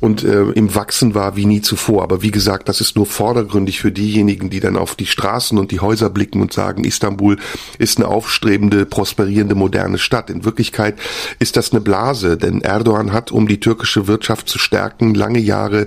und 0.00 0.24
äh, 0.24 0.42
im 0.50 0.74
Wachsen 0.74 1.14
war 1.14 1.36
wie 1.36 1.46
nie 1.46 1.60
zuvor. 1.60 2.02
Aber 2.02 2.22
wie 2.22 2.30
gesagt, 2.30 2.68
das 2.68 2.80
ist 2.80 2.96
nur 2.96 3.06
vordergründig 3.06 3.80
für 3.80 3.92
diejenigen, 3.92 4.50
die 4.50 4.60
dann 4.60 4.76
auf 4.76 4.94
die 4.94 5.06
Straßen 5.06 5.58
und 5.58 5.70
die 5.70 5.80
Häuser 5.80 6.10
blicken 6.10 6.40
und 6.40 6.52
sagen, 6.52 6.84
Istanbul 6.84 7.38
ist 7.78 7.98
eine 7.98 8.08
aufstrebende, 8.08 8.86
prosperierende, 8.86 9.54
moderne 9.54 9.98
Stadt. 9.98 10.30
In 10.30 10.44
Wirklichkeit 10.44 10.96
ist 11.38 11.56
das 11.56 11.72
eine 11.72 11.80
Blase, 11.80 12.36
denn 12.36 12.60
Erdogan 12.60 13.12
hat, 13.12 13.32
um 13.32 13.48
die 13.48 13.60
türkische 13.60 14.06
Wirtschaft 14.06 14.48
zu 14.48 14.58
stärken, 14.58 15.14
lange 15.14 15.38
Jahre 15.38 15.86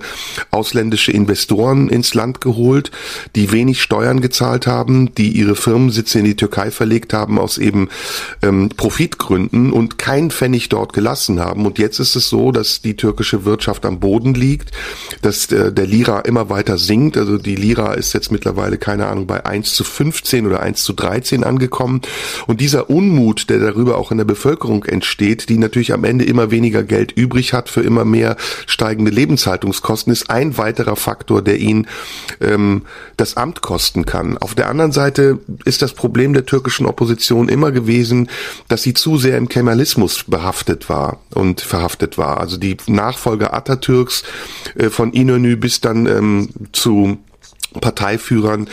ausländische 0.51 1.11
Investoren 1.11 1.89
ins 1.89 2.13
Land 2.13 2.41
geholt, 2.41 2.91
die 3.35 3.51
wenig 3.51 3.81
Steuern 3.81 4.21
gezahlt 4.21 4.67
haben, 4.67 5.13
die 5.15 5.31
ihre 5.31 5.55
Firmensitze 5.55 6.19
in 6.19 6.25
die 6.25 6.35
Türkei 6.35 6.71
verlegt 6.71 7.13
haben 7.13 7.39
aus 7.39 7.57
eben 7.57 7.89
ähm, 8.41 8.69
Profitgründen 8.75 9.71
und 9.71 9.97
keinen 9.97 10.31
Pfennig 10.31 10.69
dort 10.69 10.93
gelassen 10.93 11.39
haben. 11.39 11.65
Und 11.65 11.79
jetzt 11.79 11.99
ist 11.99 12.15
es 12.15 12.29
so, 12.29 12.51
dass 12.51 12.81
die 12.81 12.95
türkische 12.95 13.45
Wirtschaft 13.45 13.85
am 13.85 13.98
Boden 13.99 14.33
liegt, 14.33 14.71
dass 15.21 15.47
der, 15.47 15.71
der 15.71 15.85
Lira 15.85 16.19
immer 16.21 16.49
weiter 16.49 16.77
sinkt. 16.77 17.17
Also 17.17 17.37
die 17.37 17.55
Lira 17.55 17.93
ist 17.93 18.13
jetzt 18.13 18.31
mittlerweile, 18.31 18.77
keine 18.77 19.07
Ahnung, 19.07 19.27
bei 19.27 19.45
1 19.45 19.73
zu 19.73 19.83
15 19.83 20.47
oder 20.47 20.61
1 20.61 20.83
zu 20.83 20.93
13 20.93 21.43
angekommen. 21.43 22.01
Und 22.47 22.61
dieser 22.61 22.89
Unmut, 22.89 23.49
der 23.49 23.59
darüber 23.59 23.97
auch 23.97 24.11
in 24.11 24.17
der 24.17 24.25
Bevölkerung 24.25 24.85
entsteht, 24.85 25.49
die 25.49 25.57
natürlich 25.57 25.93
am 25.93 26.03
Ende 26.03 26.25
immer 26.25 26.51
weniger 26.51 26.83
Geld 26.83 27.11
übrig 27.11 27.53
hat 27.53 27.69
für 27.69 27.81
immer 27.81 28.05
mehr 28.05 28.37
steigende 28.65 29.11
Lebenshaltungskosten, 29.11 30.11
ist 30.13 30.29
ein 30.29 30.57
weiterer 30.57 30.95
Faktor, 30.95 31.41
der 31.41 31.57
ihn 31.57 31.87
ähm, 32.41 32.83
das 33.17 33.37
Amt 33.37 33.61
kosten 33.61 34.05
kann. 34.05 34.37
Auf 34.37 34.55
der 34.55 34.69
anderen 34.69 34.91
Seite 34.91 35.39
ist 35.65 35.81
das 35.81 35.93
Problem 35.93 36.33
der 36.33 36.45
türkischen 36.45 36.85
Opposition 36.85 37.49
immer 37.49 37.71
gewesen, 37.71 38.29
dass 38.67 38.83
sie 38.83 38.93
zu 38.93 39.17
sehr 39.17 39.37
im 39.37 39.49
Kemalismus 39.49 40.23
behaftet 40.25 40.89
war 40.89 41.19
und 41.33 41.61
verhaftet 41.61 42.17
war. 42.17 42.39
Also 42.39 42.57
die 42.57 42.77
Nachfolger 42.87 43.53
Atatürk 43.53 43.88
Atatürks, 43.89 44.23
äh, 44.75 44.89
von 44.89 45.11
Inönü 45.11 45.55
bis 45.57 45.81
dann 45.81 46.05
ähm, 46.05 46.49
zu 46.71 47.17
Parteiführern, 47.79 48.67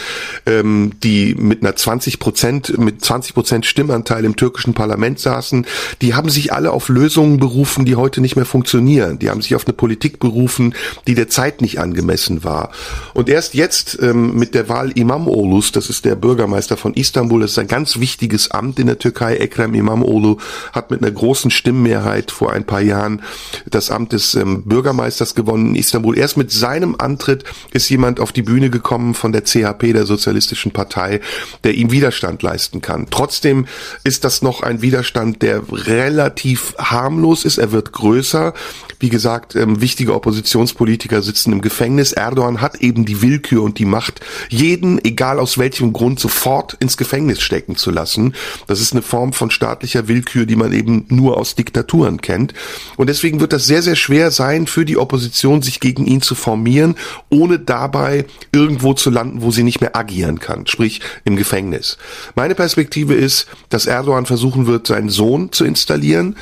ähm, 0.46 0.92
die 1.02 1.34
mit 1.34 1.62
einer 1.62 1.76
20 1.76 2.18
Prozent, 2.18 2.78
mit 2.78 3.04
20 3.04 3.34
Prozent 3.34 3.66
Stimmanteil 3.66 4.24
im 4.24 4.36
türkischen 4.36 4.72
Parlament 4.72 5.18
saßen, 5.18 5.66
die 6.00 6.14
haben 6.14 6.30
sich 6.30 6.52
alle 6.52 6.70
auf 6.70 6.88
Lösungen 6.88 7.38
berufen, 7.38 7.84
die 7.84 7.96
heute 7.96 8.20
nicht 8.20 8.36
mehr 8.36 8.46
funktionieren. 8.46 9.18
Die 9.18 9.28
haben 9.28 9.42
sich 9.42 9.54
auf 9.54 9.66
eine 9.66 9.74
Politik 9.74 10.18
berufen, 10.18 10.74
die 11.06 11.14
der 11.14 11.28
Zeit 11.28 11.60
nicht 11.60 11.78
angemessen 11.78 12.42
war. 12.42 12.70
Und 13.12 13.28
erst 13.28 13.54
jetzt 13.54 13.98
ähm, 14.00 14.34
mit 14.34 14.54
der 14.54 14.68
Wahl 14.68 14.92
Imam 14.92 15.28
Olus, 15.28 15.72
das 15.72 15.90
ist 15.90 16.06
der 16.06 16.16
Bürgermeister 16.16 16.78
von 16.78 16.94
Istanbul, 16.94 17.42
das 17.42 17.52
ist 17.52 17.58
ein 17.58 17.68
ganz 17.68 18.00
wichtiges 18.00 18.50
Amt 18.50 18.78
in 18.78 18.86
der 18.86 18.98
Türkei. 18.98 19.36
Ekrem 19.36 19.74
Imamoglu 19.74 20.38
hat 20.72 20.90
mit 20.90 21.02
einer 21.02 21.10
großen 21.10 21.50
Stimmmehrheit 21.50 22.30
vor 22.30 22.52
ein 22.52 22.64
paar 22.64 22.80
Jahren 22.80 23.22
das 23.68 23.90
Amt 23.90 24.12
des 24.12 24.34
ähm, 24.34 24.62
Bürgermeisters 24.64 25.34
gewonnen 25.34 25.70
in 25.70 25.74
Istanbul. 25.74 26.16
Erst 26.16 26.38
mit 26.38 26.50
seinem 26.50 26.96
Antritt 26.98 27.44
ist 27.72 27.90
jemand 27.90 28.20
auf 28.20 28.32
die 28.32 28.42
Bühne 28.42 28.70
gekommen, 28.70 28.85
bekommen 28.86 29.14
von 29.14 29.32
der 29.32 29.42
CHP, 29.42 29.92
der 29.92 30.06
Sozialistischen 30.06 30.70
Partei, 30.70 31.20
der 31.64 31.74
ihm 31.74 31.90
Widerstand 31.90 32.40
leisten 32.44 32.82
kann. 32.82 33.08
Trotzdem 33.10 33.66
ist 34.04 34.22
das 34.22 34.42
noch 34.42 34.62
ein 34.62 34.80
Widerstand, 34.80 35.42
der 35.42 35.62
relativ 35.72 36.72
harmlos 36.78 37.44
ist. 37.44 37.58
Er 37.58 37.72
wird 37.72 37.90
größer. 37.90 38.54
Wie 38.98 39.08
gesagt, 39.08 39.54
ähm, 39.56 39.80
wichtige 39.80 40.14
Oppositionspolitiker 40.14 41.22
sitzen 41.22 41.52
im 41.52 41.60
Gefängnis. 41.60 42.12
Erdogan 42.12 42.60
hat 42.60 42.76
eben 42.80 43.04
die 43.04 43.20
Willkür 43.20 43.62
und 43.62 43.78
die 43.78 43.84
Macht, 43.84 44.20
jeden, 44.48 45.04
egal 45.04 45.38
aus 45.38 45.58
welchem 45.58 45.92
Grund, 45.92 46.18
sofort 46.18 46.74
ins 46.74 46.96
Gefängnis 46.96 47.42
stecken 47.42 47.76
zu 47.76 47.90
lassen. 47.90 48.34
Das 48.66 48.80
ist 48.80 48.92
eine 48.92 49.02
Form 49.02 49.32
von 49.32 49.50
staatlicher 49.50 50.08
Willkür, 50.08 50.46
die 50.46 50.56
man 50.56 50.72
eben 50.72 51.04
nur 51.08 51.36
aus 51.36 51.54
Diktaturen 51.54 52.20
kennt. 52.20 52.54
Und 52.96 53.08
deswegen 53.08 53.40
wird 53.40 53.52
das 53.52 53.66
sehr, 53.66 53.82
sehr 53.82 53.96
schwer 53.96 54.30
sein 54.30 54.66
für 54.66 54.84
die 54.84 54.96
Opposition, 54.96 55.62
sich 55.62 55.80
gegen 55.80 56.06
ihn 56.06 56.22
zu 56.22 56.34
formieren, 56.34 56.96
ohne 57.28 57.58
dabei 57.58 58.24
irgendwo 58.52 58.94
zu 58.94 59.10
landen, 59.10 59.42
wo 59.42 59.50
sie 59.50 59.62
nicht 59.62 59.80
mehr 59.80 59.96
agieren 59.96 60.38
kann, 60.38 60.66
sprich 60.66 61.00
im 61.24 61.36
Gefängnis. 61.36 61.98
Meine 62.34 62.54
Perspektive 62.54 63.14
ist, 63.14 63.46
dass 63.68 63.86
Erdogan 63.86 64.26
versuchen 64.26 64.66
wird, 64.66 64.86
seinen 64.86 65.10
Sohn 65.10 65.52
zu 65.52 65.64
installieren, 65.64 66.36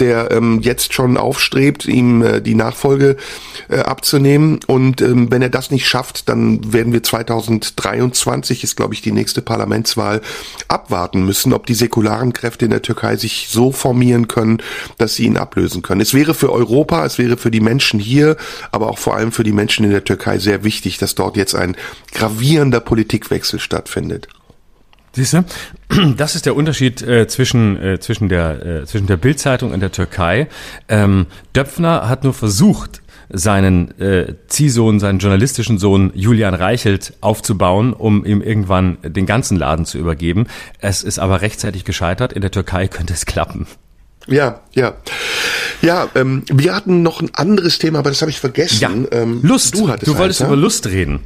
der 0.00 0.30
ähm, 0.30 0.60
jetzt 0.62 0.94
schon 0.94 1.16
aufstrebt, 1.16 1.86
ihm 1.86 2.22
äh, 2.22 2.40
die 2.40 2.54
Nachfolge 2.54 3.16
äh, 3.68 3.78
abzunehmen. 3.78 4.60
Und 4.66 5.00
ähm, 5.00 5.30
wenn 5.30 5.42
er 5.42 5.48
das 5.48 5.70
nicht 5.70 5.86
schafft, 5.86 6.28
dann 6.28 6.72
werden 6.72 6.92
wir 6.92 7.02
2023, 7.02 8.64
ist 8.64 8.76
glaube 8.76 8.94
ich 8.94 9.02
die 9.02 9.12
nächste 9.12 9.42
Parlamentswahl, 9.42 10.22
abwarten 10.68 11.24
müssen, 11.24 11.52
ob 11.52 11.66
die 11.66 11.74
säkularen 11.74 12.32
Kräfte 12.32 12.64
in 12.64 12.70
der 12.70 12.82
Türkei 12.82 13.16
sich 13.16 13.48
so 13.50 13.72
formieren 13.72 14.28
können, 14.28 14.62
dass 14.98 15.14
sie 15.14 15.24
ihn 15.24 15.36
ablösen 15.36 15.82
können. 15.82 16.00
Es 16.00 16.14
wäre 16.14 16.34
für 16.34 16.52
Europa, 16.52 17.04
es 17.04 17.18
wäre 17.18 17.36
für 17.36 17.50
die 17.50 17.60
Menschen 17.60 18.00
hier, 18.00 18.36
aber 18.72 18.88
auch 18.88 18.98
vor 18.98 19.16
allem 19.16 19.32
für 19.32 19.44
die 19.44 19.52
Menschen 19.52 19.84
in 19.84 19.90
der 19.90 20.04
Türkei 20.04 20.38
sehr 20.38 20.64
wichtig, 20.64 20.98
dass 20.98 21.14
dort 21.14 21.36
jetzt 21.36 21.54
ein 21.54 21.76
gravierender 22.12 22.80
Politikwechsel 22.80 23.60
stattfindet. 23.60 24.28
Siehst 25.12 25.32
du, 25.32 25.44
das 26.16 26.34
ist 26.34 26.46
der 26.46 26.54
Unterschied 26.54 27.02
äh, 27.02 27.26
zwischen, 27.26 27.80
äh, 27.82 27.98
zwischen 28.00 28.28
der, 28.28 28.64
äh, 28.64 28.86
zwischen 28.86 29.06
der 29.06 29.16
Bildzeitung 29.16 29.72
und 29.72 29.80
der 29.80 29.92
Türkei. 29.92 30.48
Ähm, 30.88 31.26
Döpfner 31.54 32.08
hat 32.08 32.24
nur 32.24 32.34
versucht, 32.34 33.02
seinen 33.32 33.98
äh, 34.00 34.34
Ziehsohn, 34.48 34.98
seinen 34.98 35.20
journalistischen 35.20 35.78
Sohn 35.78 36.10
Julian 36.14 36.54
Reichelt 36.54 37.14
aufzubauen, 37.20 37.92
um 37.92 38.24
ihm 38.24 38.42
irgendwann 38.42 38.98
den 39.02 39.24
ganzen 39.26 39.56
Laden 39.56 39.84
zu 39.84 39.98
übergeben. 39.98 40.46
Es 40.80 41.02
ist 41.02 41.18
aber 41.18 41.40
rechtzeitig 41.40 41.84
gescheitert. 41.84 42.32
In 42.32 42.42
der 42.42 42.50
Türkei 42.50 42.88
könnte 42.88 43.14
es 43.14 43.26
klappen. 43.26 43.66
Ja, 44.26 44.60
ja. 44.74 44.94
Ja, 45.80 46.08
ähm, 46.14 46.44
wir 46.52 46.74
hatten 46.74 47.02
noch 47.02 47.22
ein 47.22 47.30
anderes 47.34 47.78
Thema, 47.78 48.00
aber 48.00 48.10
das 48.10 48.20
habe 48.20 48.30
ich 48.30 48.40
vergessen. 48.40 48.80
Ja, 48.80 48.90
ähm, 49.18 49.40
Lust. 49.42 49.74
Du, 49.74 49.86
du 49.86 50.18
wolltest 50.18 50.42
eins, 50.42 50.48
über 50.48 50.56
Lust 50.56 50.86
reden. 50.88 51.20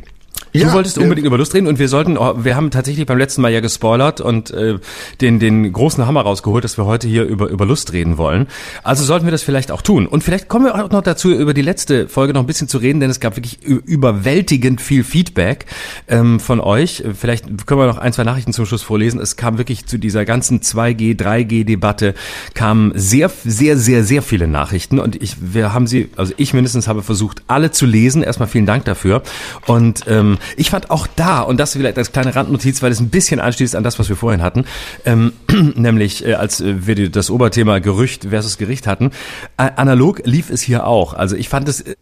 Du 0.55 0.61
ja, 0.61 0.73
wolltest 0.73 0.99
unbedingt 0.99 1.25
äh, 1.25 1.27
über 1.27 1.37
Lust 1.37 1.53
reden 1.53 1.67
und 1.67 1.81
wir 1.81 1.89
sollten, 1.89 2.17
oh, 2.17 2.45
wir 2.45 2.55
haben 2.55 2.71
tatsächlich 2.71 3.05
beim 3.07 3.19
letzten 3.19 3.43
Mal 3.43 3.53
ja 3.53 3.59
gespoilert 3.59 4.21
und 4.21 4.53
äh, 4.53 4.79
den 5.21 5.41
den 5.41 5.73
großen 5.73 6.07
Hammer 6.07 6.21
rausgeholt, 6.21 6.63
dass 6.63 6.79
wir 6.79 6.85
heute 6.85 7.09
hier 7.09 7.25
über 7.25 7.49
über 7.49 7.67
Lust 7.67 7.93
reden 7.93 8.19
wollen. 8.19 8.47
Also 8.85 9.03
sollten 9.03 9.27
wir 9.27 9.33
das 9.33 9.43
vielleicht 9.43 9.73
auch 9.73 9.83
tun. 9.83 10.07
Und 10.07 10.23
vielleicht 10.23 10.49
kommen 10.49 10.67
wir 10.67 10.77
auch 10.77 10.91
noch 10.91 11.03
dazu, 11.03 11.33
über 11.33 11.55
die 11.55 11.63
letzte 11.63 12.07
Folge 12.07 12.35
noch 12.35 12.43
ein 12.43 12.47
bisschen 12.47 12.69
zu 12.69 12.79
reden, 12.79 13.01
denn 13.01 13.11
es 13.11 13.19
gab 13.19 13.37
wirklich 13.37 13.65
überwältigend 13.65 14.81
viel 14.81 15.03
Feedback 15.03 15.67
ähm, 16.07 16.39
von 16.39 16.61
euch. 16.61 17.03
Vielleicht 17.19 17.67
können 17.67 17.81
wir 17.81 17.89
noch 17.89 17.99
ein 17.99 18.13
zwei 18.13 18.23
Nachrichten 18.23 18.53
zum 18.53 18.65
Schluss 18.65 18.85
vorlesen. 18.85 19.19
Es 19.19 19.35
kam 19.35 19.59
wirklich 19.59 19.87
zu 19.87 19.99
dieser 19.99 20.25
ganzen 20.25 20.61
2G, 20.61 21.19
3G-Debatte 21.21 22.15
kamen 22.55 22.93
sehr 22.95 23.29
sehr 23.45 23.77
sehr 23.77 24.05
sehr 24.05 24.23
viele 24.23 24.47
Nachrichten 24.47 25.01
und 25.01 25.21
ich 25.21 25.35
wir 25.41 25.73
haben 25.73 25.89
sie, 25.89 26.11
also 26.15 26.33
ich 26.37 26.55
mindestens 26.55 26.87
habe 26.87 27.03
versucht 27.03 27.43
alle 27.49 27.73
zu 27.73 27.87
lesen. 27.87 28.23
Erstmal 28.23 28.47
vielen 28.47 28.67
Dank 28.67 28.85
dafür 28.85 29.25
und 29.67 30.05
ähm, 30.07 30.39
ich 30.57 30.71
fand 30.71 30.91
auch 30.91 31.07
da, 31.07 31.41
und 31.41 31.59
das 31.59 31.73
vielleicht 31.73 31.99
als 31.99 32.13
kleine 32.13 32.35
Randnotiz, 32.35 32.83
weil 32.83 32.93
es 32.93 33.01
ein 33.01 33.11
bisschen 33.11 33.41
anschließt 33.41 33.77
an 33.77 33.85
das, 33.85 33.99
was 33.99 34.09
wir 34.09 34.17
vorhin 34.17 34.43
hatten, 34.43 34.65
ähm, 35.05 35.33
nämlich 35.75 36.25
äh, 36.27 36.35
als 36.35 36.61
äh, 36.61 36.87
wir 36.87 37.11
das 37.11 37.31
Oberthema 37.31 37.79
Gerücht 37.79 38.27
versus 38.31 38.59
Gericht 38.59 38.87
hatten, 38.87 39.11
äh, 39.57 39.71
analog 39.77 40.23
lief 40.25 40.51
es 40.51 40.63
hier 40.63 40.87
auch. 40.87 41.15
Also 41.15 41.37
ich 41.37 41.49
fand 41.49 41.69
es 41.69 41.81
äh, 41.83 41.97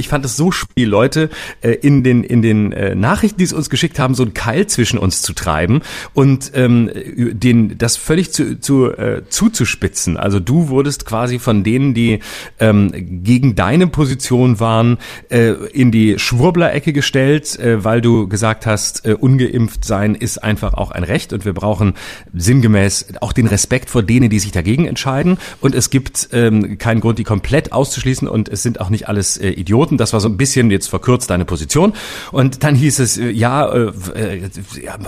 ich 0.00 0.08
fand 0.08 0.24
es 0.24 0.36
so 0.36 0.50
spiel, 0.50 0.88
Leute 0.88 1.30
äh, 1.60 1.72
in 1.72 2.02
den 2.02 2.24
in 2.24 2.42
den 2.42 2.72
äh, 2.72 2.94
Nachrichten, 2.94 3.38
die 3.38 3.46
sie 3.46 3.54
uns 3.54 3.70
geschickt 3.70 3.98
haben, 3.98 4.14
so 4.14 4.24
ein 4.24 4.34
Keil 4.34 4.66
zwischen 4.66 4.98
uns 4.98 5.22
zu 5.22 5.32
treiben 5.32 5.82
und 6.14 6.52
ähm, 6.54 6.90
den 6.94 7.78
das 7.78 7.96
völlig 7.96 8.32
zu, 8.32 8.58
zu 8.58 8.90
äh, 8.90 9.22
zuzuspitzen. 9.28 10.16
Also 10.16 10.40
du 10.40 10.68
wurdest 10.68 11.06
quasi 11.06 11.38
von 11.38 11.62
denen, 11.64 11.94
die 11.94 12.20
ähm, 12.58 12.90
gegen 13.22 13.54
deine 13.54 13.86
Position 13.86 14.60
waren, 14.60 14.98
äh, 15.28 15.52
in 15.72 15.90
die 15.90 16.18
Schwurbler-Ecke 16.18 16.92
gestellt, 16.92 17.58
äh, 17.58 17.84
weil 17.84 18.00
du 18.00 18.28
gesagt 18.28 18.66
hast, 18.66 19.06
äh, 19.06 19.14
ungeimpft 19.14 19.84
sein 19.84 20.14
ist 20.14 20.42
einfach 20.42 20.74
auch 20.74 20.90
ein 20.90 21.04
Recht 21.04 21.32
und 21.32 21.44
wir 21.44 21.52
brauchen 21.52 21.94
sinngemäß 22.32 23.06
auch 23.20 23.32
den 23.32 23.46
Respekt 23.46 23.90
vor 23.90 24.02
denen, 24.02 24.30
die 24.30 24.38
sich 24.38 24.52
dagegen 24.52 24.86
entscheiden. 24.86 25.38
Und 25.60 25.74
es 25.74 25.90
gibt 25.90 26.28
ähm, 26.32 26.78
keinen 26.78 27.00
Grund, 27.00 27.18
die 27.18 27.24
komplett 27.24 27.72
auszuschließen 27.72 28.28
und 28.28 28.48
es 28.48 28.62
sind 28.62 28.80
auch 28.80 28.90
nicht 28.90 29.08
alles 29.08 29.36
äh, 29.36 29.50
Idioten 29.50 29.89
Idioten. 29.90 29.98
Das 29.98 30.12
war 30.12 30.20
so 30.20 30.28
ein 30.28 30.36
bisschen 30.36 30.70
jetzt 30.70 30.88
verkürzt 30.88 31.30
deine 31.30 31.44
Position. 31.44 31.92
Und 32.32 32.62
dann 32.62 32.74
hieß 32.74 32.98
es, 33.00 33.18
äh, 33.18 33.30
ja, 33.30 33.68
äh, 33.72 33.90
äh 34.14 34.50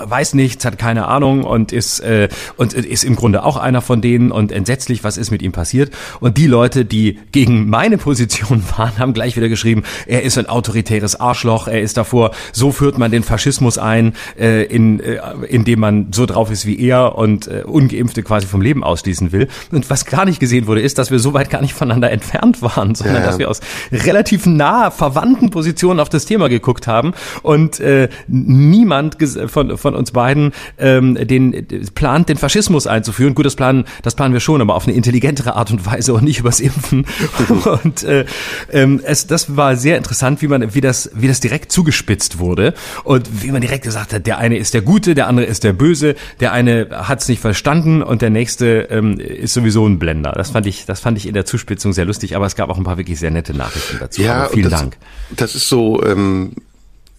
weiß 0.04 0.34
nichts, 0.34 0.64
hat 0.64 0.78
keine 0.78 1.06
Ahnung 1.06 1.44
und 1.44 1.72
ist, 1.72 2.00
äh, 2.00 2.28
und 2.56 2.74
ist 2.74 3.04
im 3.04 3.16
Grunde 3.16 3.44
auch 3.44 3.56
einer 3.56 3.80
von 3.80 4.00
denen 4.00 4.30
und 4.30 4.52
entsetzlich, 4.52 5.04
was 5.04 5.16
ist 5.16 5.30
mit 5.30 5.42
ihm 5.42 5.52
passiert. 5.52 5.92
Und 6.20 6.36
die 6.36 6.46
Leute, 6.46 6.84
die 6.84 7.18
gegen 7.32 7.68
meine 7.68 7.98
Position 7.98 8.62
waren, 8.76 8.98
haben 8.98 9.12
gleich 9.12 9.36
wieder 9.36 9.48
geschrieben, 9.48 9.82
er 10.06 10.22
ist 10.22 10.38
ein 10.38 10.46
autoritäres 10.46 11.18
Arschloch, 11.20 11.68
er 11.68 11.80
ist 11.80 11.96
davor, 11.96 12.32
so 12.52 12.72
führt 12.72 12.98
man 12.98 13.10
den 13.10 13.22
Faschismus 13.22 13.78
ein, 13.78 14.14
äh, 14.38 14.64
in, 14.64 15.00
äh, 15.00 15.20
indem 15.48 15.80
man 15.80 16.08
so 16.12 16.26
drauf 16.26 16.50
ist 16.50 16.66
wie 16.66 16.78
er 16.78 17.16
und 17.16 17.46
äh, 17.46 17.62
Ungeimpfte 17.64 18.22
quasi 18.22 18.46
vom 18.46 18.60
Leben 18.60 18.84
ausschließen 18.84 19.32
will. 19.32 19.48
Und 19.70 19.88
was 19.90 20.04
gar 20.06 20.24
nicht 20.24 20.40
gesehen 20.40 20.66
wurde, 20.66 20.80
ist, 20.80 20.98
dass 20.98 21.10
wir 21.10 21.18
so 21.18 21.34
weit 21.34 21.50
gar 21.50 21.60
nicht 21.60 21.74
voneinander 21.74 22.10
entfernt 22.10 22.62
waren, 22.62 22.94
sondern 22.94 23.16
ja, 23.16 23.20
ja. 23.20 23.26
dass 23.26 23.38
wir 23.38 23.50
aus 23.50 23.60
relativen 23.92 24.56
nah 24.62 24.92
verwandten 24.92 25.50
Positionen 25.50 25.98
auf 25.98 26.08
das 26.08 26.24
Thema 26.24 26.48
geguckt 26.48 26.86
haben 26.86 27.14
und 27.42 27.80
äh, 27.80 28.08
niemand 28.28 29.16
von, 29.48 29.76
von 29.76 29.94
uns 29.96 30.12
beiden 30.12 30.52
ähm, 30.78 31.14
den 31.14 31.66
plant, 31.96 32.28
den 32.28 32.36
Faschismus 32.36 32.86
einzuführen. 32.86 33.34
Gut, 33.34 33.44
das 33.44 33.56
planen, 33.56 33.84
das 34.02 34.14
planen 34.14 34.32
wir 34.34 34.40
schon, 34.40 34.60
aber 34.60 34.76
auf 34.76 34.86
eine 34.86 34.94
intelligentere 34.94 35.56
Art 35.56 35.72
und 35.72 35.84
Weise 35.84 36.14
und 36.14 36.22
nicht 36.22 36.38
übers 36.38 36.60
Impfen. 36.60 37.06
und 37.84 38.04
äh, 38.04 38.24
ähm, 38.70 39.00
es, 39.04 39.26
das 39.26 39.56
war 39.56 39.74
sehr 39.74 39.96
interessant, 39.96 40.42
wie 40.42 40.48
man, 40.48 40.74
wie 40.74 40.80
das, 40.80 41.10
wie 41.12 41.26
das 41.26 41.40
direkt 41.40 41.72
zugespitzt 41.72 42.38
wurde 42.38 42.74
und 43.02 43.42
wie 43.42 43.50
man 43.50 43.62
direkt 43.62 43.82
gesagt 43.82 44.12
hat, 44.12 44.28
der 44.28 44.38
eine 44.38 44.58
ist 44.58 44.74
der 44.74 44.82
Gute, 44.82 45.16
der 45.16 45.26
andere 45.26 45.46
ist 45.46 45.64
der 45.64 45.72
Böse, 45.72 46.14
der 46.38 46.52
eine 46.52 46.88
hat 46.92 47.20
es 47.20 47.28
nicht 47.28 47.40
verstanden 47.40 48.00
und 48.02 48.22
der 48.22 48.30
nächste 48.30 48.82
ähm, 48.90 49.18
ist 49.18 49.54
sowieso 49.54 49.84
ein 49.88 49.98
Blender. 49.98 50.32
Das 50.36 50.50
fand 50.50 50.66
ich, 50.66 50.86
das 50.86 51.00
fand 51.00 51.18
ich 51.18 51.26
in 51.26 51.34
der 51.34 51.44
Zuspitzung 51.44 51.92
sehr 51.92 52.04
lustig, 52.04 52.36
aber 52.36 52.46
es 52.46 52.54
gab 52.54 52.70
auch 52.70 52.78
ein 52.78 52.84
paar 52.84 52.96
wirklich 52.96 53.18
sehr 53.18 53.32
nette 53.32 53.54
Nachrichten 53.54 53.96
dazu. 53.98 54.22
Ja, 54.22 54.51
vielen 54.54 54.70
das, 54.70 54.80
Dank. 54.80 54.96
Das 55.30 55.54
ist 55.54 55.68
so, 55.68 56.02
ähm, 56.02 56.52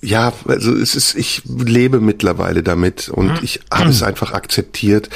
ja, 0.04 0.34
also 0.48 0.74
es 0.76 0.96
ist, 0.96 1.16
ich 1.16 1.44
lebe 1.46 2.02
mittlerweile 2.02 2.62
damit 2.62 3.08
und 3.08 3.28
mhm. 3.28 3.40
ich 3.42 3.62
habe 3.72 3.90
es 3.90 4.04
einfach 4.04 4.34
akzeptiert, 4.34 5.10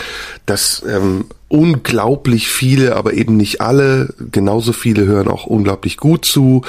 dass 0.46 0.84
ähm, 0.88 1.26
unglaublich 1.50 2.48
viele, 2.48 2.96
aber 2.96 3.14
eben 3.14 3.36
nicht 3.36 3.60
alle, 3.60 4.14
genauso 4.32 4.72
viele 4.72 5.06
hören 5.06 5.28
auch 5.28 5.46
unglaublich 5.46 5.98
gut 5.98 6.24
zu, 6.24 6.64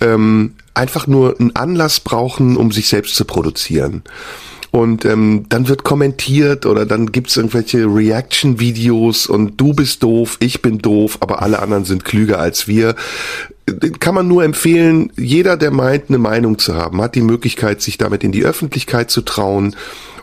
ähm, 0.00 0.54
einfach 0.72 1.06
nur 1.06 1.38
einen 1.38 1.54
Anlass 1.54 2.00
brauchen, 2.00 2.56
um 2.56 2.72
sich 2.72 2.88
selbst 2.88 3.14
zu 3.16 3.26
produzieren. 3.26 4.02
Und 4.72 5.04
ähm, 5.04 5.46
dann 5.48 5.68
wird 5.68 5.82
kommentiert 5.82 6.64
oder 6.64 6.86
dann 6.86 7.10
gibt's 7.10 7.36
irgendwelche 7.36 7.86
Reaction-Videos 7.86 9.26
und 9.26 9.60
du 9.60 9.74
bist 9.74 10.02
doof, 10.02 10.36
ich 10.40 10.62
bin 10.62 10.78
doof, 10.78 11.18
aber 11.20 11.42
alle 11.42 11.60
anderen 11.60 11.84
sind 11.84 12.04
klüger 12.04 12.38
als 12.38 12.68
wir. 12.68 12.94
Kann 13.98 14.14
man 14.14 14.28
nur 14.28 14.44
empfehlen, 14.44 15.12
jeder, 15.16 15.56
der 15.56 15.72
meint, 15.72 16.04
eine 16.08 16.18
Meinung 16.18 16.58
zu 16.58 16.74
haben, 16.74 17.00
hat 17.02 17.14
die 17.14 17.20
Möglichkeit, 17.20 17.82
sich 17.82 17.98
damit 17.98 18.22
in 18.22 18.32
die 18.32 18.44
Öffentlichkeit 18.44 19.10
zu 19.10 19.22
trauen 19.22 19.74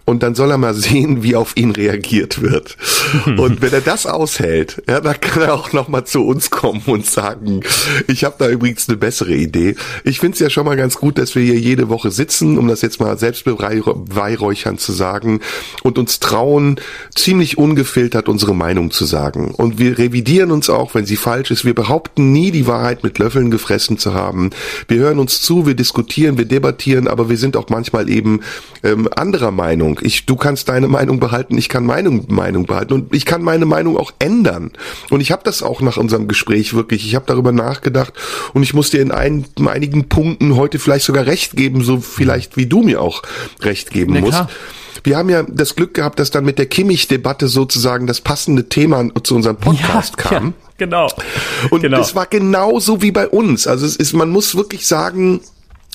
und 0.08 0.24
dann 0.24 0.36
soll 0.36 0.52
er 0.52 0.58
mal 0.58 0.74
sehen, 0.88 1.22
wie 1.22 1.36
auf 1.36 1.56
ihn 1.58 1.72
reagiert 1.72 2.42
wird. 2.42 2.78
Und 3.26 3.62
wenn 3.62 3.74
er 3.74 3.82
das 3.82 4.06
aushält, 4.06 4.82
ja, 4.88 5.02
dann 5.02 5.20
kann 5.20 5.44
er 5.44 5.54
auch 5.54 5.74
noch 5.74 5.90
mal 5.90 6.06
zu 6.06 6.26
uns 6.26 6.50
kommen 6.50 6.82
und 6.86 7.06
sagen, 7.06 7.62
ich 8.08 8.24
habe 8.24 8.36
da 8.40 8.50
übrigens 8.50 8.88
eine 8.88 8.98
bessere 8.98 9.34
Idee. 9.34 9.76
Ich 10.04 10.20
finde 10.20 10.36
es 10.36 10.40
ja 10.40 10.50
schon 10.50 10.66
mal 10.66 10.78
ganz 10.78 10.96
gut, 10.96 11.18
dass 11.18 11.36
wir 11.36 11.44
hier 11.44 11.60
jede 11.60 11.90
Woche 11.90 12.12
sitzen, 12.12 12.58
um 12.58 12.68
das 12.68 12.82
jetzt 12.82 13.00
mal 13.00 13.18
selbstbeweihräuchern 13.18 14.78
zu 14.78 14.94
sagen 14.94 15.42
und 15.84 15.98
uns 15.98 16.20
trauen, 16.20 16.80
ziemlich 17.14 17.58
ungefiltert 17.58 18.30
unsere 18.30 18.56
Meinung 18.56 18.92
zu 18.92 19.06
sagen. 19.06 19.54
Und 19.56 19.78
wir 19.78 19.98
revidieren 19.98 20.52
uns 20.52 20.70
auch, 20.70 20.96
wenn 20.96 21.06
sie 21.06 21.18
falsch 21.18 21.52
ist. 21.52 21.66
Wir 21.66 21.76
behaupten 21.76 22.32
nie, 22.32 22.52
die 22.52 22.68
Wahrheit 22.68 23.04
mit 23.04 23.20
Löffeln 23.20 23.52
gefressen 23.52 23.98
zu 23.98 24.14
haben. 24.14 24.52
Wir 24.88 25.00
hören 25.00 25.20
uns 25.20 25.42
zu, 25.42 25.66
wir 25.66 25.76
diskutieren, 25.76 26.38
wir 26.38 26.46
debattieren, 26.46 27.10
aber 27.10 27.30
wir 27.30 27.38
sind 27.38 27.58
auch 27.58 27.70
manchmal 27.70 28.10
eben 28.10 28.40
ähm, 28.84 29.10
anderer 29.14 29.52
Meinung. 29.52 29.97
Ich, 30.02 30.26
du 30.26 30.36
kannst 30.36 30.70
deine 30.70 30.88
Meinung 30.88 31.20
behalten, 31.20 31.58
ich 31.58 31.70
kann 31.70 31.86
meine 31.86 32.10
Meinung 32.10 32.66
behalten 32.66 32.94
und 32.94 33.14
ich 33.14 33.26
kann 33.26 33.42
meine 33.42 33.66
Meinung 33.66 33.98
auch 33.98 34.12
ändern. 34.20 34.72
Und 35.10 35.22
ich 35.22 35.32
habe 35.32 35.44
das 35.44 35.64
auch 35.64 35.82
nach 35.82 35.98
unserem 35.98 36.28
Gespräch 36.28 36.74
wirklich, 36.74 37.06
ich 37.06 37.16
habe 37.16 37.26
darüber 37.28 37.52
nachgedacht 37.52 38.14
und 38.54 38.64
ich 38.64 38.74
muss 38.74 38.90
dir 38.90 39.02
in, 39.02 39.12
ein, 39.12 39.46
in 39.58 39.68
einigen 39.68 40.10
Punkten 40.10 40.56
heute 40.56 40.80
vielleicht 40.80 41.06
sogar 41.06 41.26
recht 41.26 41.56
geben, 41.56 41.84
so 41.84 42.00
vielleicht 42.00 42.58
wie 42.58 42.66
du 42.66 42.84
mir 42.84 43.02
auch 43.02 43.24
recht 43.62 43.92
geben 43.92 44.14
Na, 44.14 44.22
musst. 44.22 44.46
Wir 45.04 45.18
haben 45.18 45.30
ja 45.30 45.44
das 45.44 45.76
Glück 45.76 45.94
gehabt, 45.94 46.20
dass 46.20 46.32
dann 46.32 46.44
mit 46.44 46.58
der 46.58 46.66
Kimmich-Debatte 46.66 47.48
sozusagen 47.48 48.08
das 48.08 48.20
passende 48.22 48.68
Thema 48.68 49.10
zu 49.24 49.36
unserem 49.36 49.56
Podcast 49.56 50.16
ja, 50.18 50.24
kam. 50.24 50.46
Ja. 50.48 50.54
genau. 50.78 51.08
Und 51.70 51.82
genau. 51.82 52.02
es 52.02 52.16
war 52.16 52.26
genauso 52.26 53.02
wie 53.02 53.12
bei 53.12 53.28
uns. 53.28 53.68
Also 53.68 53.86
es 53.86 53.96
ist, 53.96 54.14
man 54.14 54.30
muss 54.30 54.56
wirklich 54.56 54.86
sagen, 54.86 55.42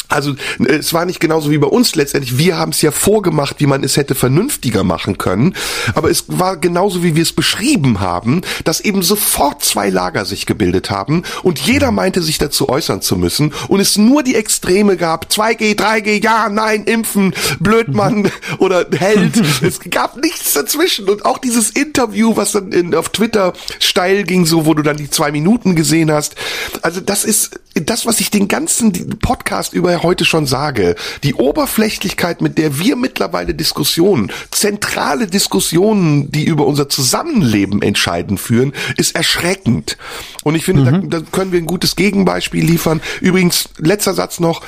also 0.08 0.34
es 0.66 0.92
war 0.92 1.04
nicht 1.04 1.20
genauso 1.20 1.50
wie 1.50 1.58
bei 1.58 1.66
uns 1.66 1.94
letztendlich. 1.94 2.38
Wir 2.38 2.58
haben 2.58 2.72
es 2.72 2.82
ja 2.82 2.90
vorgemacht, 2.90 3.56
wie 3.58 3.66
man 3.66 3.82
es 3.82 3.96
hätte 3.96 4.14
vernünftiger 4.14 4.84
machen 4.84 5.18
können. 5.18 5.54
Aber 5.94 6.10
es 6.10 6.24
war 6.28 6.56
genauso, 6.56 7.02
wie 7.02 7.16
wir 7.16 7.22
es 7.22 7.32
beschrieben 7.32 8.00
haben, 8.00 8.42
dass 8.64 8.80
eben 8.80 9.02
sofort 9.02 9.64
zwei 9.64 9.90
Lager 9.90 10.24
sich 10.24 10.46
gebildet 10.46 10.90
haben 10.90 11.22
und 11.42 11.58
jeder 11.58 11.90
meinte, 11.90 12.22
sich 12.22 12.38
dazu 12.38 12.68
äußern 12.68 13.00
zu 13.00 13.16
müssen 13.16 13.52
und 13.68 13.80
es 13.80 13.96
nur 13.96 14.22
die 14.22 14.34
Extreme 14.34 14.96
gab. 14.96 15.26
2G, 15.26 15.76
3G, 15.76 16.22
ja, 16.22 16.48
nein, 16.48 16.84
impfen, 16.84 17.34
Blödmann 17.60 18.30
oder 18.58 18.86
Held. 18.96 19.42
Es 19.62 19.78
gab 19.90 20.16
nichts 20.16 20.54
dazwischen. 20.54 21.08
Und 21.08 21.24
auch 21.24 21.38
dieses 21.38 21.70
Interview, 21.70 22.36
was 22.36 22.52
dann 22.52 22.72
in, 22.72 22.94
auf 22.94 23.10
Twitter 23.10 23.52
steil 23.78 24.24
ging, 24.24 24.44
so 24.44 24.66
wo 24.66 24.74
du 24.74 24.82
dann 24.82 24.96
die 24.96 25.08
zwei 25.08 25.30
Minuten 25.30 25.76
gesehen 25.76 26.10
hast. 26.10 26.34
Also 26.82 27.00
das 27.00 27.24
ist 27.24 27.60
das, 27.74 28.06
was 28.06 28.20
ich 28.20 28.30
den 28.30 28.48
ganzen 28.48 29.18
Podcast 29.18 29.72
über 29.72 30.02
heute 30.02 30.24
schon 30.24 30.46
sage. 30.46 30.94
Die 31.22 31.34
Oberflächlichkeit, 31.34 32.42
mit 32.42 32.58
der 32.58 32.78
wir 32.78 32.96
mittlerweile 32.96 33.54
Diskussionen, 33.54 34.30
zentrale 34.50 35.26
Diskussionen, 35.26 36.30
die 36.30 36.44
über 36.44 36.66
unser 36.66 36.88
Zusammenleben 36.88 37.80
entscheiden 37.82 38.36
führen, 38.38 38.72
ist 38.96 39.14
erschreckend. 39.14 39.96
Und 40.42 40.54
ich 40.54 40.64
finde, 40.64 40.90
mhm. 40.90 41.10
da, 41.10 41.20
da 41.20 41.26
können 41.30 41.52
wir 41.52 41.60
ein 41.60 41.66
gutes 41.66 41.96
Gegenbeispiel 41.96 42.64
liefern. 42.64 43.00
Übrigens, 43.20 43.70
letzter 43.78 44.14
Satz 44.14 44.40
noch. 44.40 44.62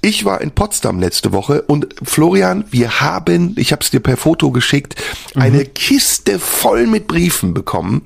Ich 0.00 0.24
war 0.24 0.40
in 0.40 0.50
Potsdam 0.50 0.98
letzte 0.98 1.32
Woche 1.32 1.62
und 1.62 1.94
Florian, 2.02 2.64
wir 2.70 3.00
haben, 3.00 3.54
ich 3.56 3.72
habe 3.72 3.82
es 3.82 3.90
dir 3.90 4.00
per 4.00 4.16
Foto 4.16 4.50
geschickt, 4.50 4.96
mhm. 5.34 5.42
eine 5.42 5.64
Kiste 5.64 6.38
voll 6.38 6.86
mit 6.86 7.06
Briefen 7.06 7.54
bekommen. 7.54 8.02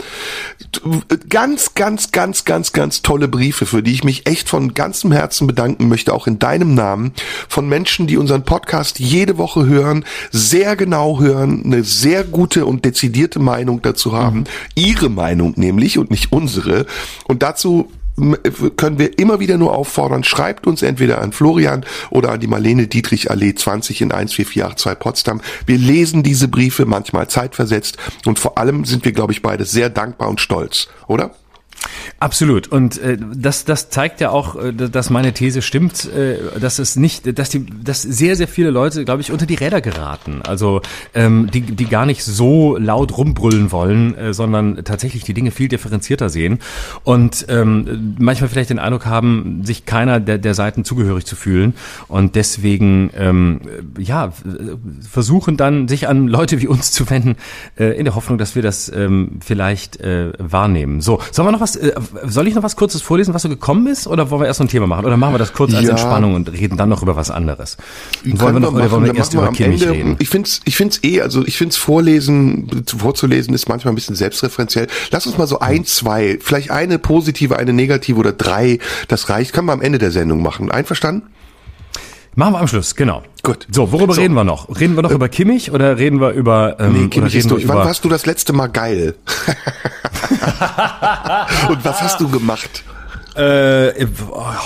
Ganz, 1.29 1.75
ganz, 1.75 2.13
ganz, 2.13 2.45
ganz, 2.45 2.73
ganz 2.73 3.03
tolle 3.03 3.29
Briefe, 3.29 3.67
für 3.67 3.83
die 3.83 3.93
ich 3.93 4.05
mich 4.05 4.27
echt 4.27 4.42
von 4.49 4.75
ganzem 4.75 5.13
Herzen 5.13 5.47
bedanken 5.47 5.89
möchte, 5.89 6.13
auch 6.13 6.27
in 6.27 6.39
deinem 6.39 6.75
Namen, 6.75 7.13
von 7.49 7.69
Menschen, 7.69 8.07
die 8.07 8.17
unseren 8.17 8.45
Podcast 8.45 8.99
jede 8.99 9.39
Woche 9.39 9.67
hören, 9.67 10.05
sehr 10.31 10.77
genau 10.77 11.21
hören, 11.21 11.63
eine 11.65 11.85
sehr 11.85 12.25
gute 12.25 12.67
und 12.67 12.85
dezidierte 12.85 13.39
Meinung 13.39 13.83
dazu 13.83 14.13
haben. 14.13 14.41
Mhm. 14.41 14.45
Ihre 14.75 15.09
Meinung 15.09 15.55
nämlich 15.57 15.99
und 15.99 16.11
nicht 16.11 16.33
unsere. 16.33 16.87
Und 17.27 17.43
dazu 17.43 17.89
können 18.77 18.99
wir 18.99 19.19
immer 19.19 19.41
wieder 19.41 19.57
nur 19.57 19.75
auffordern, 19.75 20.23
schreibt 20.23 20.67
uns 20.67 20.83
entweder 20.83 21.21
an 21.21 21.33
Florian 21.33 21.85
oder 22.11 22.33
an 22.33 22.41
die 22.41 22.47
Marlene 22.47 22.87
Dietrich 22.87 23.31
Allee 23.31 23.55
20 23.55 24.03
in 24.03 24.11
14482 24.11 24.99
Potsdam. 24.99 25.41
Wir 25.67 25.79
lesen 25.79 26.23
diese 26.23 26.49
Briefe 26.49 26.85
manchmal 26.85 27.29
zeitversetzt 27.29 27.97
und 28.27 28.39
vor 28.39 28.59
allem 28.59 28.85
sind 28.85 29.05
wir, 29.05 29.13
glaube 29.13 29.33
ich, 29.33 29.43
beide 29.43 29.65
sehr 29.65 29.89
dankbar 29.89 30.29
und 30.29 30.41
stolz, 30.41 30.89
oder? 31.07 31.35
Absolut. 32.19 32.69
Und 32.69 32.99
äh, 32.99 33.19
das, 33.35 33.65
das 33.65 33.91
zeigt 33.91 34.21
ja 34.21 34.31
auch, 34.31 34.57
äh, 34.57 34.73
dass 34.73 35.11
meine 35.11 35.33
These 35.33 35.63
stimmt, 35.63 36.09
äh, 36.13 36.37
dass 36.61 36.79
es 36.79 36.97
nicht, 36.97 37.39
dass 37.39 37.51
die, 37.51 37.67
dass 37.67 38.03
sehr, 38.03 38.37
sehr 38.37 38.49
viele 38.49 38.71
Leute, 38.71 39.05
glaube 39.05 39.23
ich, 39.23 39.33
unter 39.33 39.47
die 39.47 39.55
Räder 39.55 39.81
geraten. 39.81 40.41
Also 40.43 40.83
ähm, 41.15 41.51
die, 41.53 41.63
die 41.63 41.87
gar 41.87 42.07
nicht 42.07 42.23
so 42.25 42.77
laut 42.77 43.17
rumbrüllen 43.17 43.73
wollen, 43.73 44.17
äh, 44.17 44.35
sondern 44.35 44.85
tatsächlich 44.85 45.25
die 45.25 45.35
Dinge 45.35 45.51
viel 45.51 45.69
differenzierter 45.69 46.29
sehen 46.29 46.61
und 47.05 47.47
ähm, 47.49 48.17
manchmal 48.19 48.49
vielleicht 48.49 48.71
den 48.71 48.79
Eindruck 48.79 49.07
haben, 49.07 49.63
sich 49.65 49.85
keiner 49.87 50.21
der, 50.21 50.39
der 50.39 50.55
Seiten 50.55 50.85
zugehörig 50.85 51.27
zu 51.27 51.37
fühlen 51.37 51.75
und 52.09 52.37
deswegen 52.37 53.11
ähm, 53.17 53.61
ja 53.99 54.33
versuchen 55.09 55.57
dann 55.57 55.89
sich 55.89 56.09
an 56.09 56.29
Leute 56.29 56.61
wie 56.61 56.69
uns 56.69 56.93
zu 56.93 57.09
wenden, 57.11 57.37
äh, 57.79 57.97
in 57.97 58.05
der 58.05 58.15
Hoffnung, 58.15 58.39
dass 58.39 58.55
wir 58.55 58.63
das 58.63 58.91
ähm, 58.95 59.39
vielleicht 59.45 60.01
äh, 60.01 60.33
wahrnehmen. 60.39 61.01
So, 61.01 61.21
sollen 61.31 61.49
wir 61.49 61.53
noch 61.53 61.61
was 61.61 61.72
was, 61.73 61.77
äh, 61.77 61.93
soll 62.25 62.49
ich 62.49 62.55
noch 62.55 62.63
was 62.63 62.77
Kurzes 62.77 63.03
vorlesen, 63.03 63.35
was 63.35 63.43
so 63.43 63.49
gekommen 63.49 63.87
ist? 63.87 64.07
Oder 64.07 64.31
wollen 64.31 64.43
wir 64.43 64.47
erst 64.47 64.59
so 64.59 64.65
ein 64.65 64.69
Thema 64.69 64.87
machen? 64.87 65.05
Oder 65.05 65.17
machen 65.17 65.35
wir 65.35 65.39
das 65.39 65.53
kurz 65.53 65.75
als 65.75 65.85
ja. 65.85 65.91
Entspannung 65.91 66.35
und 66.35 66.51
reden 66.53 66.77
dann 66.77 66.89
noch 66.89 67.03
über 67.03 67.17
was 67.17 67.31
anderes? 67.31 67.77
Wollen 68.25 68.55
wir, 68.55 68.61
noch, 68.61 68.73
oder 68.73 68.91
wollen 68.91 69.05
wir 69.05 69.15
erst 69.15 69.35
über 69.35 69.51
Kimmich 69.53 69.83
Ende, 69.83 69.95
reden? 69.95 70.17
Ich 70.19 70.29
finde 70.29 70.49
es 70.49 70.61
ich 70.65 70.77
find's 70.77 71.01
eh, 71.03 71.21
also 71.21 71.45
ich 71.45 71.57
finde 71.57 71.73
es 71.73 71.77
vorlesen, 71.77 72.85
vorzulesen 72.87 73.55
ist 73.55 73.69
manchmal 73.69 73.93
ein 73.93 73.97
bisschen 73.97 74.17
selbstreferenziell. 74.17 74.87
Lass 75.11 75.27
uns 75.27 75.39
mal 75.39 75.47
so 75.47 75.61
ein, 75.61 75.85
zwei, 75.85 76.39
vielleicht 76.41 76.71
eine 76.71 76.99
positive, 76.99 77.57
eine 77.57 77.73
negative 77.73 78.19
oder 78.19 78.33
drei, 78.33 78.79
das 79.09 79.29
reicht. 79.29 79.53
Können 79.53 79.67
wir 79.67 79.73
am 79.73 79.83
Ende 79.83 79.99
der 79.99 80.11
Sendung 80.11 80.43
machen. 80.43 80.71
Einverstanden? 80.71 81.29
Machen 82.35 82.55
wir 82.55 82.61
am 82.61 82.69
Schluss, 82.69 82.97
genau. 82.97 83.23
Gut. 83.43 83.67
So, 83.71 83.93
worüber 83.93 84.15
so. 84.15 84.23
reden 84.23 84.33
wir 84.33 84.45
noch? 84.45 84.69
Reden 84.81 84.97
wir 84.97 85.03
noch 85.03 85.11
äh, 85.11 85.15
über 85.15 85.29
Kimmich 85.29 85.71
oder 85.71 85.99
reden 85.99 86.19
wir 86.19 86.31
über 86.31 86.77
ähm, 86.81 86.93
Nee, 86.93 87.09
Kimmich 87.09 87.35
ist 87.35 87.51
durch. 87.51 87.69
Wann 87.69 87.79
warst 87.79 88.05
du 88.05 88.09
das 88.09 88.25
letzte 88.25 88.55
Mal 88.55 88.69
geil? 88.69 89.17
Und 91.69 91.85
was 91.85 92.03
hast 92.03 92.21
du 92.21 92.29
gemacht? 92.29 92.85
Äh, 93.35 94.07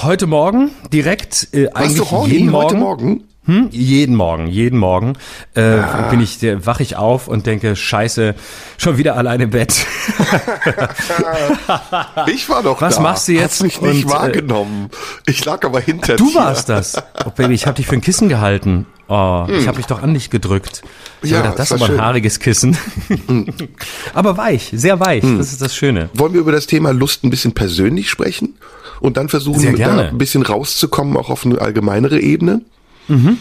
heute 0.02 0.26
Morgen 0.26 0.70
direkt 0.92 1.48
äh, 1.52 1.68
eigentlich 1.68 1.98
du 1.98 2.10
horny, 2.10 2.32
jeden 2.32 2.50
Morgen. 2.50 2.64
Heute 2.64 2.76
Morgen? 2.76 3.25
Hm? 3.46 3.68
Jeden 3.70 4.16
Morgen, 4.16 4.48
jeden 4.48 4.78
Morgen 4.78 5.14
äh, 5.54 5.60
ah. 5.62 6.08
bin 6.10 6.20
ich, 6.20 6.42
äh, 6.42 6.66
wach 6.66 6.80
ich 6.80 6.96
auf 6.96 7.28
und 7.28 7.46
denke, 7.46 7.76
Scheiße, 7.76 8.34
schon 8.76 8.98
wieder 8.98 9.16
alleine 9.16 9.44
im 9.44 9.50
Bett. 9.50 9.86
ich 12.26 12.48
war 12.48 12.64
doch 12.64 12.80
Was 12.80 12.96
da. 12.96 13.02
machst 13.02 13.28
du 13.28 13.32
jetzt? 13.32 13.54
Hast 13.54 13.62
mich 13.62 13.80
nicht 13.80 14.04
und, 14.04 14.10
äh, 14.10 14.14
wahrgenommen. 14.14 14.90
Ich 15.26 15.44
lag 15.44 15.64
aber 15.64 15.80
hinter 15.80 16.16
du 16.16 16.26
dir. 16.26 16.32
Du 16.32 16.38
warst 16.38 16.68
das. 16.68 17.00
Oh, 17.24 17.30
Baby, 17.30 17.54
ich 17.54 17.66
habe 17.66 17.76
dich 17.76 17.86
für 17.86 17.94
ein 17.94 18.00
Kissen 18.00 18.28
gehalten. 18.28 18.86
Oh, 19.08 19.46
hm. 19.46 19.54
ich 19.54 19.68
habe 19.68 19.76
mich 19.76 19.86
doch 19.86 20.02
an 20.02 20.12
dich 20.12 20.30
gedrückt. 20.30 20.82
Ich 21.22 21.30
ja, 21.30 21.38
gedacht, 21.38 21.60
das 21.60 21.70
ist 21.70 21.80
aber 21.80 21.92
ein 21.92 22.00
haariges 22.00 22.40
Kissen. 22.40 22.76
Hm. 23.28 23.46
aber 24.14 24.36
weich, 24.36 24.72
sehr 24.74 24.98
weich. 24.98 25.22
Hm. 25.22 25.38
Das 25.38 25.52
ist 25.52 25.62
das 25.62 25.76
Schöne. 25.76 26.10
Wollen 26.14 26.32
wir 26.32 26.40
über 26.40 26.50
das 26.50 26.66
Thema 26.66 26.92
Lust 26.92 27.22
ein 27.22 27.30
bisschen 27.30 27.52
persönlich 27.54 28.10
sprechen? 28.10 28.56
Und 28.98 29.16
dann 29.16 29.28
versuchen, 29.28 29.76
da 29.76 29.98
ein 29.98 30.18
bisschen 30.18 30.42
rauszukommen, 30.42 31.16
auch 31.16 31.30
auf 31.30 31.44
eine 31.44 31.60
allgemeinere 31.60 32.18
Ebene? 32.18 32.62
Mhm. 33.08 33.38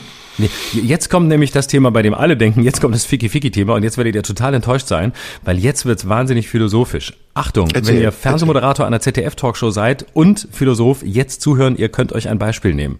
Jetzt 0.73 1.09
kommt 1.09 1.27
nämlich 1.27 1.51
das 1.51 1.67
Thema, 1.67 1.91
bei 1.91 2.01
dem 2.01 2.13
alle 2.13 2.35
denken, 2.35 2.61
jetzt 2.61 2.81
kommt 2.81 2.93
das 2.93 3.05
Ficky-Ficky-Thema 3.05 3.73
und 3.73 3.83
jetzt 3.83 3.97
werdet 3.97 4.15
ihr 4.15 4.23
total 4.23 4.53
enttäuscht 4.53 4.87
sein, 4.87 5.13
weil 5.43 5.57
jetzt 5.57 5.85
wird's 5.85 6.09
wahnsinnig 6.09 6.49
philosophisch. 6.49 7.13
Achtung, 7.33 7.69
erzähl, 7.73 7.95
wenn 7.95 8.01
ihr 8.01 8.11
Fernsehmoderator 8.11 8.85
einer 8.85 8.99
ZDF-Talkshow 8.99 9.69
seid 9.69 10.05
und 10.13 10.47
Philosoph, 10.51 11.03
jetzt 11.03 11.41
zuhören, 11.41 11.77
ihr 11.77 11.89
könnt 11.89 12.11
euch 12.13 12.27
ein 12.27 12.37
Beispiel 12.37 12.73
nehmen. 12.73 12.99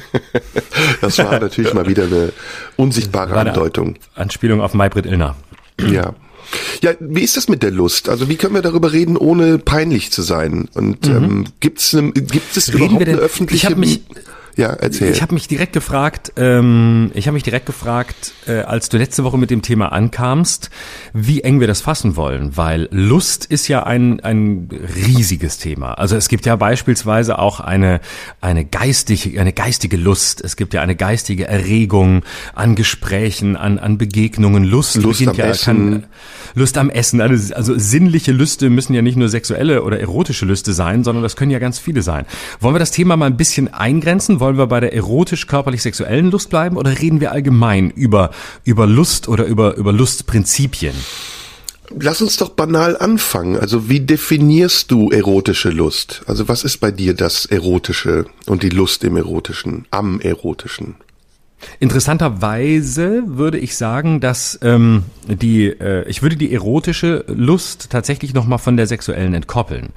das 1.00 1.18
war 1.18 1.40
natürlich 1.40 1.72
mal 1.72 1.88
wieder 1.88 2.04
eine 2.04 2.32
unsichtbare 2.76 3.34
Andeutung. 3.38 3.96
Anspielung 4.14 4.60
auf 4.60 4.74
Maybrit 4.74 5.06
Illner. 5.06 5.36
Ja. 5.80 6.14
Ja, 6.82 6.92
wie 7.00 7.22
ist 7.22 7.38
das 7.38 7.48
mit 7.48 7.62
der 7.62 7.70
Lust? 7.70 8.08
Also 8.08 8.28
wie 8.28 8.36
können 8.36 8.54
wir 8.54 8.62
darüber 8.62 8.92
reden, 8.92 9.16
ohne 9.16 9.58
peinlich 9.58 10.12
zu 10.12 10.22
sein? 10.22 10.68
Und 10.74 11.08
mhm. 11.08 11.16
ähm, 11.16 11.44
gibt's 11.58 11.94
eine, 11.94 12.12
gibt 12.12 12.54
es 12.56 12.68
überhaupt 12.68 13.02
eine 13.02 13.16
öffentliche... 13.16 13.66
Ich 13.66 13.70
hab 13.72 13.78
mich, 13.78 14.02
ja, 14.56 14.72
erzähl. 14.72 15.10
Ich 15.10 15.22
habe 15.22 15.34
mich 15.34 15.48
direkt 15.48 15.72
gefragt, 15.72 16.32
ähm, 16.36 17.10
ich 17.14 17.26
habe 17.26 17.34
mich 17.34 17.42
direkt 17.42 17.66
gefragt, 17.66 18.32
äh, 18.46 18.60
als 18.60 18.88
du 18.88 18.98
letzte 18.98 19.24
Woche 19.24 19.38
mit 19.38 19.50
dem 19.50 19.62
Thema 19.62 19.92
ankamst, 19.92 20.70
wie 21.12 21.42
eng 21.42 21.60
wir 21.60 21.66
das 21.66 21.80
fassen 21.80 22.16
wollen, 22.16 22.56
weil 22.56 22.88
Lust 22.90 23.44
ist 23.46 23.68
ja 23.68 23.82
ein 23.84 24.20
ein 24.20 24.68
riesiges 24.94 25.58
Thema. 25.58 25.94
Also 25.94 26.16
es 26.16 26.28
gibt 26.28 26.46
ja 26.46 26.56
beispielsweise 26.56 27.38
auch 27.38 27.60
eine 27.60 28.00
eine 28.40 28.64
geistige 28.64 29.40
eine 29.40 29.52
geistige 29.52 29.96
Lust. 29.96 30.42
Es 30.42 30.56
gibt 30.56 30.74
ja 30.74 30.82
eine 30.82 30.96
geistige 30.96 31.46
Erregung 31.48 32.22
an 32.54 32.74
Gesprächen, 32.74 33.56
an 33.56 33.78
an 33.78 33.98
Begegnungen. 33.98 34.64
Lust, 34.64 34.96
Lust 34.96 35.26
am 35.26 35.34
ja, 35.36 35.46
Essen. 35.46 35.64
Kann, 35.64 36.06
Lust 36.54 36.78
am 36.78 36.90
Essen. 36.90 37.20
Also, 37.20 37.54
also 37.54 37.78
sinnliche 37.78 38.32
Lüste 38.32 38.70
müssen 38.70 38.94
ja 38.94 39.02
nicht 39.02 39.16
nur 39.16 39.28
sexuelle 39.28 39.82
oder 39.82 39.98
erotische 39.98 40.46
Lüste 40.46 40.72
sein, 40.72 41.04
sondern 41.04 41.22
das 41.22 41.36
können 41.36 41.50
ja 41.50 41.58
ganz 41.58 41.78
viele 41.78 42.02
sein. 42.02 42.26
Wollen 42.60 42.74
wir 42.74 42.78
das 42.78 42.92
Thema 42.92 43.16
mal 43.16 43.26
ein 43.26 43.36
bisschen 43.36 43.72
eingrenzen? 43.72 44.40
Wollen 44.44 44.58
wir 44.58 44.66
bei 44.66 44.80
der 44.80 44.92
erotisch-körperlich-sexuellen 44.92 46.30
Lust 46.30 46.50
bleiben 46.50 46.76
oder 46.76 47.00
reden 47.00 47.18
wir 47.18 47.32
allgemein 47.32 47.88
über, 47.88 48.30
über 48.62 48.86
Lust 48.86 49.26
oder 49.26 49.46
über, 49.46 49.74
über 49.76 49.90
Lustprinzipien? 49.90 50.94
Lass 51.98 52.20
uns 52.20 52.36
doch 52.36 52.50
banal 52.50 52.94
anfangen. 52.98 53.56
Also 53.56 53.88
wie 53.88 54.00
definierst 54.00 54.90
du 54.90 55.08
erotische 55.08 55.70
Lust? 55.70 56.20
Also 56.26 56.46
was 56.46 56.62
ist 56.62 56.76
bei 56.76 56.90
dir 56.90 57.14
das 57.14 57.46
Erotische 57.46 58.26
und 58.44 58.62
die 58.62 58.68
Lust 58.68 59.02
im 59.04 59.16
Erotischen, 59.16 59.86
am 59.90 60.20
Erotischen? 60.20 60.96
Interessanterweise 61.80 63.22
würde 63.26 63.58
ich 63.58 63.76
sagen, 63.76 64.20
dass 64.20 64.58
ähm, 64.62 65.04
die, 65.26 65.66
äh, 65.66 66.06
ich 66.08 66.22
würde 66.22 66.36
die 66.36 66.52
erotische 66.52 67.24
Lust 67.28 67.90
tatsächlich 67.90 68.34
nochmal 68.34 68.58
von 68.58 68.76
der 68.76 68.86
sexuellen 68.86 69.34
entkoppeln. 69.34 69.90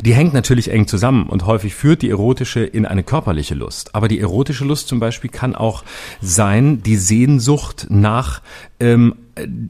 Die 0.00 0.14
hängt 0.14 0.34
natürlich 0.34 0.70
eng 0.70 0.86
zusammen 0.86 1.26
und 1.28 1.46
häufig 1.46 1.74
führt 1.74 2.02
die 2.02 2.10
erotische 2.10 2.60
in 2.60 2.86
eine 2.86 3.02
körperliche 3.02 3.54
Lust. 3.54 3.94
Aber 3.94 4.08
die 4.08 4.20
erotische 4.20 4.64
Lust 4.64 4.88
zum 4.88 5.00
Beispiel 5.00 5.30
kann 5.30 5.54
auch 5.54 5.84
sein, 6.20 6.82
die 6.82 6.96
Sehnsucht 6.96 7.86
nach 7.88 8.42
ähm, 8.80 9.14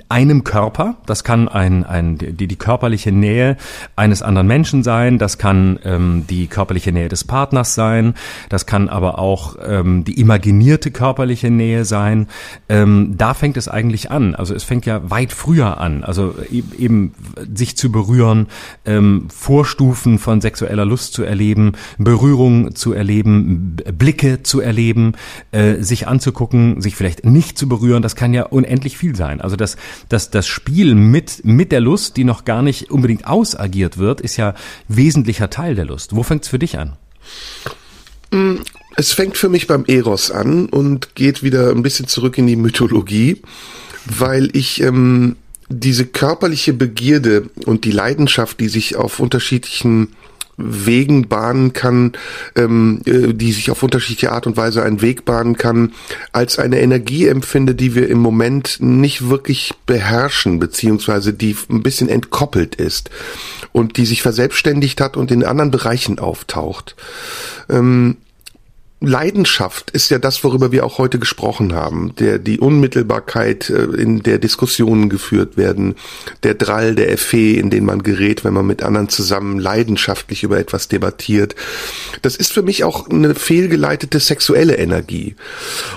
einem 0.08 0.44
Körper. 0.44 0.96
Das 1.06 1.24
kann 1.24 1.48
ein, 1.48 1.84
ein, 1.84 2.18
die, 2.18 2.46
die 2.46 2.56
körperliche 2.56 3.12
Nähe 3.12 3.56
eines 3.96 4.22
anderen 4.22 4.46
Menschen 4.46 4.82
sein. 4.82 5.18
Das 5.18 5.38
kann 5.38 5.78
ähm, 5.84 6.24
die 6.28 6.46
körperliche 6.46 6.92
Nähe 6.92 7.08
des 7.08 7.24
Partners 7.24 7.74
sein. 7.74 8.14
Das 8.48 8.66
kann 8.66 8.88
aber 8.88 9.18
auch 9.18 9.56
ähm, 9.64 10.04
die 10.04 10.20
imaginierte 10.20 10.90
körperliche 10.90 11.50
Nähe 11.50 11.84
sein. 11.84 12.26
Ähm, 12.68 13.14
da 13.16 13.34
fängt 13.34 13.56
es 13.56 13.68
eigentlich 13.68 14.10
an. 14.10 14.34
Also 14.34 14.54
es 14.54 14.64
fängt 14.64 14.86
ja 14.86 15.10
weit 15.10 15.32
früher 15.32 15.80
an. 15.80 16.04
Also 16.04 16.34
e-, 16.50 16.62
eben 16.78 17.14
sich 17.54 17.76
zu 17.76 17.90
berühren, 17.90 18.48
ähm, 18.84 19.28
Vorstufen 19.30 20.18
von 20.18 20.40
sexueller 20.40 20.84
Lust 20.84 21.14
zu 21.14 21.22
erleben, 21.22 21.72
Berührung 21.98 22.74
zu 22.74 22.92
erleben, 22.92 23.76
Blicke 23.96 24.42
zu 24.42 24.60
erleben, 24.60 25.12
äh, 25.52 25.76
sich 25.82 26.06
anzugucken, 26.06 26.80
sich 26.80 26.96
vielleicht 26.96 27.24
nicht 27.24 27.56
zu 27.56 27.68
berühren. 27.68 28.02
Das 28.02 28.16
kann 28.16 28.34
ja 28.34 28.44
unendlich 28.44 28.98
viel 28.98 29.16
sein. 29.16 29.40
Also 29.40 29.53
das, 29.56 29.76
das, 30.08 30.30
das 30.30 30.46
Spiel 30.46 30.94
mit, 30.94 31.44
mit 31.44 31.72
der 31.72 31.80
Lust, 31.80 32.16
die 32.16 32.24
noch 32.24 32.44
gar 32.44 32.62
nicht 32.62 32.90
unbedingt 32.90 33.26
ausagiert 33.26 33.98
wird, 33.98 34.20
ist 34.20 34.36
ja 34.36 34.54
wesentlicher 34.88 35.50
Teil 35.50 35.74
der 35.74 35.84
Lust. 35.84 36.14
Wo 36.14 36.22
fängt 36.22 36.44
es 36.44 36.48
für 36.48 36.58
dich 36.58 36.78
an? 36.78 36.96
Es 38.96 39.12
fängt 39.12 39.36
für 39.36 39.48
mich 39.48 39.66
beim 39.66 39.84
Eros 39.86 40.30
an 40.30 40.66
und 40.66 41.14
geht 41.14 41.42
wieder 41.42 41.70
ein 41.70 41.82
bisschen 41.82 42.08
zurück 42.08 42.38
in 42.38 42.46
die 42.46 42.56
Mythologie, 42.56 43.42
weil 44.06 44.50
ich 44.56 44.80
ähm, 44.80 45.36
diese 45.68 46.06
körperliche 46.06 46.72
Begierde 46.72 47.48
und 47.66 47.84
die 47.84 47.90
Leidenschaft, 47.90 48.60
die 48.60 48.68
sich 48.68 48.96
auf 48.96 49.20
unterschiedlichen 49.20 50.14
Wegen 50.56 51.28
bahnen 51.28 51.72
kann, 51.72 52.12
ähm, 52.56 53.00
äh, 53.06 53.32
die 53.32 53.52
sich 53.52 53.70
auf 53.70 53.82
unterschiedliche 53.82 54.32
Art 54.32 54.46
und 54.46 54.56
Weise 54.56 54.82
einen 54.82 55.02
Weg 55.02 55.24
bahnen 55.24 55.56
kann, 55.56 55.92
als 56.32 56.58
eine 56.58 56.80
Energie 56.80 57.26
empfinde, 57.26 57.74
die 57.74 57.94
wir 57.94 58.08
im 58.08 58.18
Moment 58.18 58.78
nicht 58.80 59.28
wirklich 59.28 59.72
beherrschen, 59.86 60.58
beziehungsweise 60.58 61.32
die 61.32 61.56
ein 61.70 61.82
bisschen 61.82 62.08
entkoppelt 62.08 62.74
ist 62.76 63.10
und 63.72 63.96
die 63.96 64.06
sich 64.06 64.22
verselbstständigt 64.22 65.00
hat 65.00 65.16
und 65.16 65.30
in 65.30 65.44
anderen 65.44 65.70
Bereichen 65.70 66.18
auftaucht. 66.18 66.96
Ähm, 67.68 68.16
Leidenschaft 69.06 69.90
ist 69.90 70.10
ja 70.10 70.18
das, 70.18 70.42
worüber 70.44 70.72
wir 70.72 70.84
auch 70.84 70.98
heute 70.98 71.18
gesprochen 71.18 71.74
haben. 71.74 72.14
Der, 72.16 72.38
die 72.38 72.60
Unmittelbarkeit, 72.60 73.70
äh, 73.70 73.84
in 73.84 74.22
der 74.22 74.38
Diskussionen 74.38 75.08
geführt 75.08 75.56
werden, 75.56 75.94
der 76.42 76.54
Drall, 76.54 76.94
der 76.94 77.10
Effet, 77.10 77.58
in 77.58 77.70
den 77.70 77.84
man 77.84 78.02
gerät, 78.02 78.44
wenn 78.44 78.54
man 78.54 78.66
mit 78.66 78.82
anderen 78.82 79.08
zusammen 79.08 79.58
leidenschaftlich 79.58 80.42
über 80.42 80.58
etwas 80.58 80.88
debattiert. 80.88 81.54
Das 82.22 82.36
ist 82.36 82.52
für 82.52 82.62
mich 82.62 82.84
auch 82.84 83.08
eine 83.08 83.34
fehlgeleitete 83.34 84.20
sexuelle 84.20 84.76
Energie. 84.76 85.36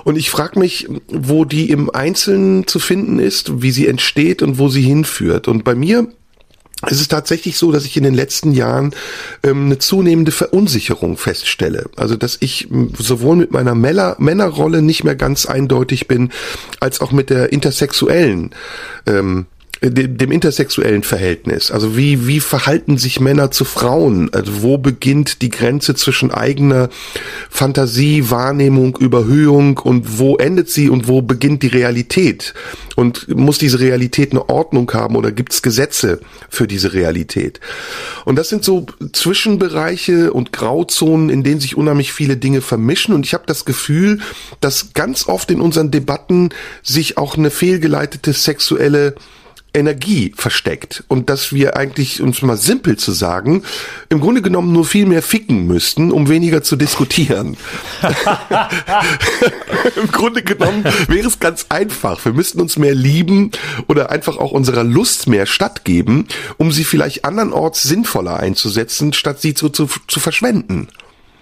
Und 0.04 0.18
ich 0.18 0.30
frage 0.30 0.60
mich, 0.60 0.88
wo 1.08 1.46
die 1.46 1.70
im 1.70 1.90
Einzelnen 1.90 2.68
zu 2.68 2.80
finden 2.80 3.20
ist, 3.20 3.62
wie 3.62 3.72
sie 3.72 3.88
entsteht 3.88 4.42
und 4.42 4.58
wo 4.58 4.70
sie 4.70 4.82
hinführt. 4.82 5.48
Und 5.48 5.64
bei 5.64 5.76
mir 5.76 6.08
es 6.86 7.02
ist 7.02 7.10
tatsächlich 7.10 7.58
so, 7.58 7.72
dass 7.72 7.86
ich 7.86 7.98
in 7.98 8.04
den 8.04 8.14
letzten 8.14 8.52
Jahren 8.52 8.94
ähm, 9.42 9.66
eine 9.66 9.80
zunehmende 9.80 10.32
Verunsicherung 10.32 11.18
feststelle. 11.18 11.90
Also 11.96 12.16
dass 12.16 12.38
ich 12.40 12.68
sowohl 12.98 13.36
mit 13.36 13.52
meiner 13.52 13.74
Männer 13.74 14.16
Männerrolle 14.20 14.84
nicht 14.84 15.04
mehr 15.04 15.16
ganz 15.16 15.48
eindeutig 15.48 16.08
bin, 16.08 16.32
als 16.80 17.02
auch 17.02 17.12
mit 17.12 17.32
der 17.32 17.52
intersexuellen 17.52 18.52
ähm, 19.08 19.48
dem, 19.82 20.18
dem 20.18 20.32
intersexuellen 20.32 21.04
Verhältnis. 21.04 21.72
Also 21.72 21.96
wie, 21.96 22.28
wie 22.28 22.40
verhalten 22.40 22.98
sich 22.98 23.20
Männer 23.20 23.52
zu 23.52 23.66
Frauen? 23.66 24.34
Also 24.34 24.62
wo 24.62 24.78
beginnt 24.78 25.42
die 25.42 25.50
Grenze 25.50 25.96
zwischen 25.96 26.32
eigener 26.32 26.90
Fantasie, 27.50 28.30
Wahrnehmung, 28.30 28.98
Überhöhung 28.98 29.78
und 29.78 30.20
wo 30.20 30.38
endet 30.38 30.70
sie 30.70 30.90
und 30.90 31.08
wo 31.08 31.22
beginnt 31.22 31.64
die 31.64 31.68
Realität? 31.68 32.54
Und 32.96 33.28
muss 33.36 33.60
diese 33.60 33.80
Realität 33.80 34.32
eine 34.32 34.50
Ordnung 34.50 34.92
haben 34.94 35.16
oder 35.16 35.32
gibt 35.32 35.54
es 35.54 35.62
Gesetze 35.62 36.20
für 36.50 36.68
diese 36.68 36.94
Realität? 36.94 37.60
Und 38.26 38.38
das 38.38 38.50
sind 38.50 38.64
so 38.64 38.88
Zwischenbereiche 39.14 40.34
und 40.34 40.52
Grauzonen, 40.52 41.30
in 41.30 41.44
denen 41.44 41.60
sich 41.60 41.78
unheimlich 41.78 42.12
viele 42.12 42.38
Dinge 42.38 42.62
vermischen. 42.62 43.14
Und 43.14 43.26
ich 43.26 43.36
habe 43.36 43.44
das 43.46 43.66
Gefühl, 43.66 44.20
dass 44.62 44.94
ganz 44.94 45.28
oft 45.28 45.52
in 45.52 45.62
unseren 45.62 45.92
Debatten 45.92 46.50
sich 46.82 47.18
auch 47.18 47.38
eine 47.38 47.52
fehlgeleitete 47.52 48.34
sexuelle 48.34 49.16
Energie 49.78 50.34
versteckt 50.36 51.04
und 51.08 51.30
dass 51.30 51.54
wir 51.54 51.78
eigentlich, 51.78 52.22
uns 52.22 52.42
mal 52.42 52.58
simpel 52.58 52.98
zu 52.98 53.12
sagen, 53.12 53.64
im 54.10 54.20
Grunde 54.20 54.42
genommen 54.42 54.74
nur 54.74 54.86
viel 54.86 55.06
mehr 55.06 55.22
ficken 55.22 55.68
müssten, 55.68 56.12
um 56.12 56.28
weniger 56.28 56.64
zu 56.64 56.76
diskutieren. 56.76 57.58
Im 59.96 60.12
Grunde 60.12 60.44
genommen 60.44 60.84
wäre 61.08 61.28
es 61.28 61.40
ganz 61.40 61.68
einfach. 61.70 62.24
Wir 62.26 62.34
müssten 62.34 62.60
uns 62.60 62.78
mehr 62.78 62.96
lieben 62.96 63.52
oder 63.88 64.12
einfach 64.12 64.38
auch 64.38 64.52
unserer 64.52 64.84
Lust 64.84 65.28
mehr 65.28 65.46
stattgeben, 65.46 66.28
um 66.58 66.72
sie 66.72 66.84
vielleicht 66.84 67.26
andernorts 67.26 67.84
sinnvoller 67.84 68.38
einzusetzen, 68.38 69.14
statt 69.14 69.42
sie 69.42 69.54
zu, 69.54 69.70
zu, 69.70 69.88
zu 70.08 70.20
verschwenden. 70.20 70.88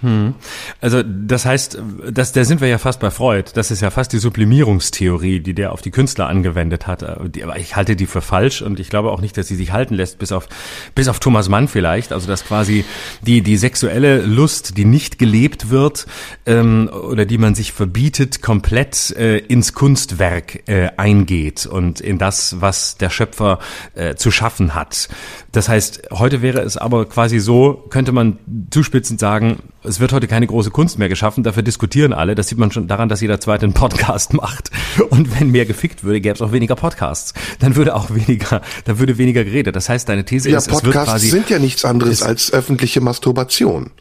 Hm. 0.06 0.36
Also 0.82 1.02
das 1.02 1.46
heißt, 1.46 1.80
das, 2.12 2.32
da 2.32 2.46
sind 2.46 2.62
wir 2.62 2.68
ja 2.68 2.78
fast 2.78 3.00
bei 3.00 3.10
Freud. 3.10 3.50
Das 3.56 3.72
ist 3.72 3.82
ja 3.82 3.90
fast 3.90 4.14
die 4.14 4.20
Sublimierungstheorie, 4.20 5.40
die 5.40 5.56
der 5.56 5.72
auf 5.72 5.82
die 5.82 5.90
Künstler 5.90 6.28
angewendet 6.28 6.86
hat. 6.86 7.02
Aber 7.02 7.58
ich 7.58 7.76
halte 7.76 7.96
die 7.96 8.06
für 8.06 8.22
falsch 8.22 8.62
und 8.62 8.80
ich 8.80 8.92
glaube 8.92 9.10
auch 9.10 9.20
nicht, 9.20 9.36
dass 9.36 9.48
sie 9.48 9.56
sich 9.56 9.72
halten 9.72 9.96
lässt, 9.96 10.20
bis 10.20 10.32
auf, 10.32 10.48
bis 10.94 11.08
auf 11.08 11.20
Thomas 11.20 11.50
Mann 11.50 11.68
vielleicht. 11.68 12.14
Also 12.14 12.28
dass 12.28 12.46
quasi 12.46 12.86
die, 13.24 13.42
die 13.42 13.58
sexuelle 13.58 14.22
Lust, 14.22 14.78
die 14.78 14.86
nicht 14.86 15.18
gelebt 15.18 15.72
wird 15.72 16.06
ähm, 16.46 16.88
oder 16.88 17.26
die 17.26 17.40
man 17.40 17.56
sich 17.56 17.74
verbietet, 17.74 18.44
komplett 18.44 19.10
äh, 19.18 19.40
ins 19.40 19.74
Kunstwerk 19.74 20.70
äh, 20.70 20.90
eingeht 20.98 21.66
und 21.66 22.00
in 22.00 22.20
das, 22.20 22.62
was 22.62 22.98
der 22.98 23.10
Schöpfer 23.10 23.58
äh, 23.96 24.14
zu 24.14 24.30
schaffen 24.30 24.76
hat. 24.76 25.10
Das 25.52 25.68
heißt, 25.68 26.10
heute 26.12 26.44
wäre 26.44 26.60
es 26.60 26.78
aber 26.78 27.06
quasi 27.06 27.40
so, 27.40 27.86
könnte 27.90 28.12
man 28.12 28.38
zuspitzend 28.70 29.20
sagen, 29.20 29.64
es 29.96 30.02
wird 30.02 30.12
heute 30.12 30.28
keine 30.28 30.46
große 30.46 30.72
Kunst 30.72 31.00
mehr 31.00 31.08
geschaffen, 31.08 31.42
dafür 31.46 31.64
diskutieren 31.64 32.12
alle. 32.12 32.36
Das 32.36 32.50
sieht 32.50 32.58
man 32.58 32.70
schon 32.70 32.86
daran, 32.90 33.08
dass 33.08 33.22
jeder 33.22 33.40
zweite 33.40 33.66
einen 33.66 33.74
Podcast 33.74 34.34
macht. 34.34 34.70
Und 35.10 35.40
wenn 35.40 35.52
mehr 35.52 35.66
gefickt 35.66 36.04
würde, 36.04 36.20
gäbe 36.20 36.36
es 36.36 36.42
auch 36.42 36.52
weniger 36.52 36.76
Podcasts. 36.76 37.34
Dann 37.60 37.78
würde 37.78 37.96
auch 37.96 38.10
weniger, 38.14 38.62
dann 38.84 39.00
würde 39.00 39.18
weniger 39.18 39.46
geredet. 39.46 39.74
Das 39.74 39.88
heißt, 39.88 40.10
deine 40.10 40.26
These 40.26 40.50
ja, 40.50 40.58
ist, 40.58 40.68
Podcasts 40.68 40.88
es 40.90 40.94
wird 40.94 41.06
quasi, 41.06 41.30
sind 41.30 41.50
ja 41.50 41.60
nichts 41.60 41.86
anderes 41.86 42.24
als 42.24 42.52
öffentliche 42.52 43.00
Masturbation. 43.00 43.92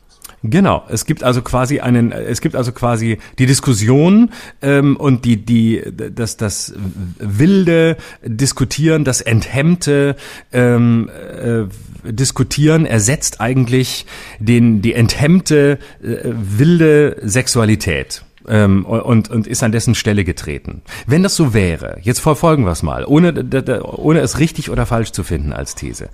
Genau, 0.42 0.84
es 0.88 1.06
gibt 1.06 1.22
also 1.22 1.40
quasi 1.40 1.80
einen, 1.80 2.12
es 2.12 2.42
gibt 2.42 2.54
also 2.54 2.72
quasi 2.72 3.18
die 3.38 3.46
Diskussion 3.46 4.30
ähm, 4.60 4.96
und 4.96 5.24
die 5.24 5.38
die 5.38 5.82
das 6.14 6.36
das 6.36 6.74
wilde 7.18 7.96
Diskutieren, 8.22 9.04
das 9.04 9.22
enthemmte 9.22 10.16
ähm, 10.52 11.08
äh, 11.08 11.64
Diskutieren 12.04 12.86
ersetzt 12.86 13.40
eigentlich 13.40 14.06
den 14.38 14.82
die 14.82 14.94
enthemmte 14.94 15.78
äh, 16.02 16.16
wilde 16.24 17.16
Sexualität 17.22 18.24
ähm, 18.48 18.84
und, 18.84 19.30
und 19.30 19.46
ist 19.46 19.62
an 19.62 19.72
dessen 19.72 19.94
Stelle 19.94 20.24
getreten. 20.24 20.82
Wenn 21.06 21.22
das 21.22 21.36
so 21.36 21.54
wäre, 21.54 21.98
jetzt 22.02 22.20
verfolgen 22.20 22.64
wir 22.64 22.72
es 22.72 22.82
mal, 22.82 23.04
ohne, 23.04 23.32
ohne 23.82 24.20
es 24.20 24.38
richtig 24.38 24.70
oder 24.70 24.86
falsch 24.86 25.12
zu 25.12 25.22
finden 25.22 25.52
als 25.52 25.74
These. 25.74 26.08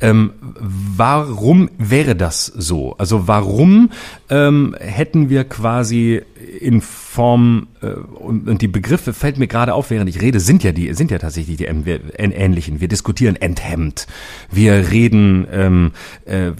Ähm, 0.00 0.32
warum 0.60 1.70
wäre 1.78 2.16
das 2.16 2.46
so? 2.46 2.94
Also 2.98 3.26
warum 3.26 3.90
ähm, 4.28 4.76
hätten 4.78 5.28
wir 5.28 5.44
quasi 5.44 6.22
in 6.60 6.80
Form 6.80 7.68
äh, 7.82 7.86
und, 7.86 8.48
und 8.48 8.62
die 8.62 8.68
Begriffe 8.68 9.12
fällt 9.12 9.38
mir 9.38 9.46
gerade 9.46 9.74
auf, 9.74 9.90
während 9.90 10.08
ich 10.08 10.20
rede, 10.20 10.40
sind 10.40 10.62
ja 10.62 10.72
die 10.72 10.92
sind 10.94 11.10
ja 11.10 11.18
tatsächlich 11.18 11.56
die 11.56 11.64
ähnlichen. 11.64 12.80
Wir 12.80 12.88
diskutieren 12.88 13.36
enthemmt, 13.36 14.06
wir 14.50 14.90
reden 14.90 15.46
ähm, 15.52 15.92
äh, 16.24 16.52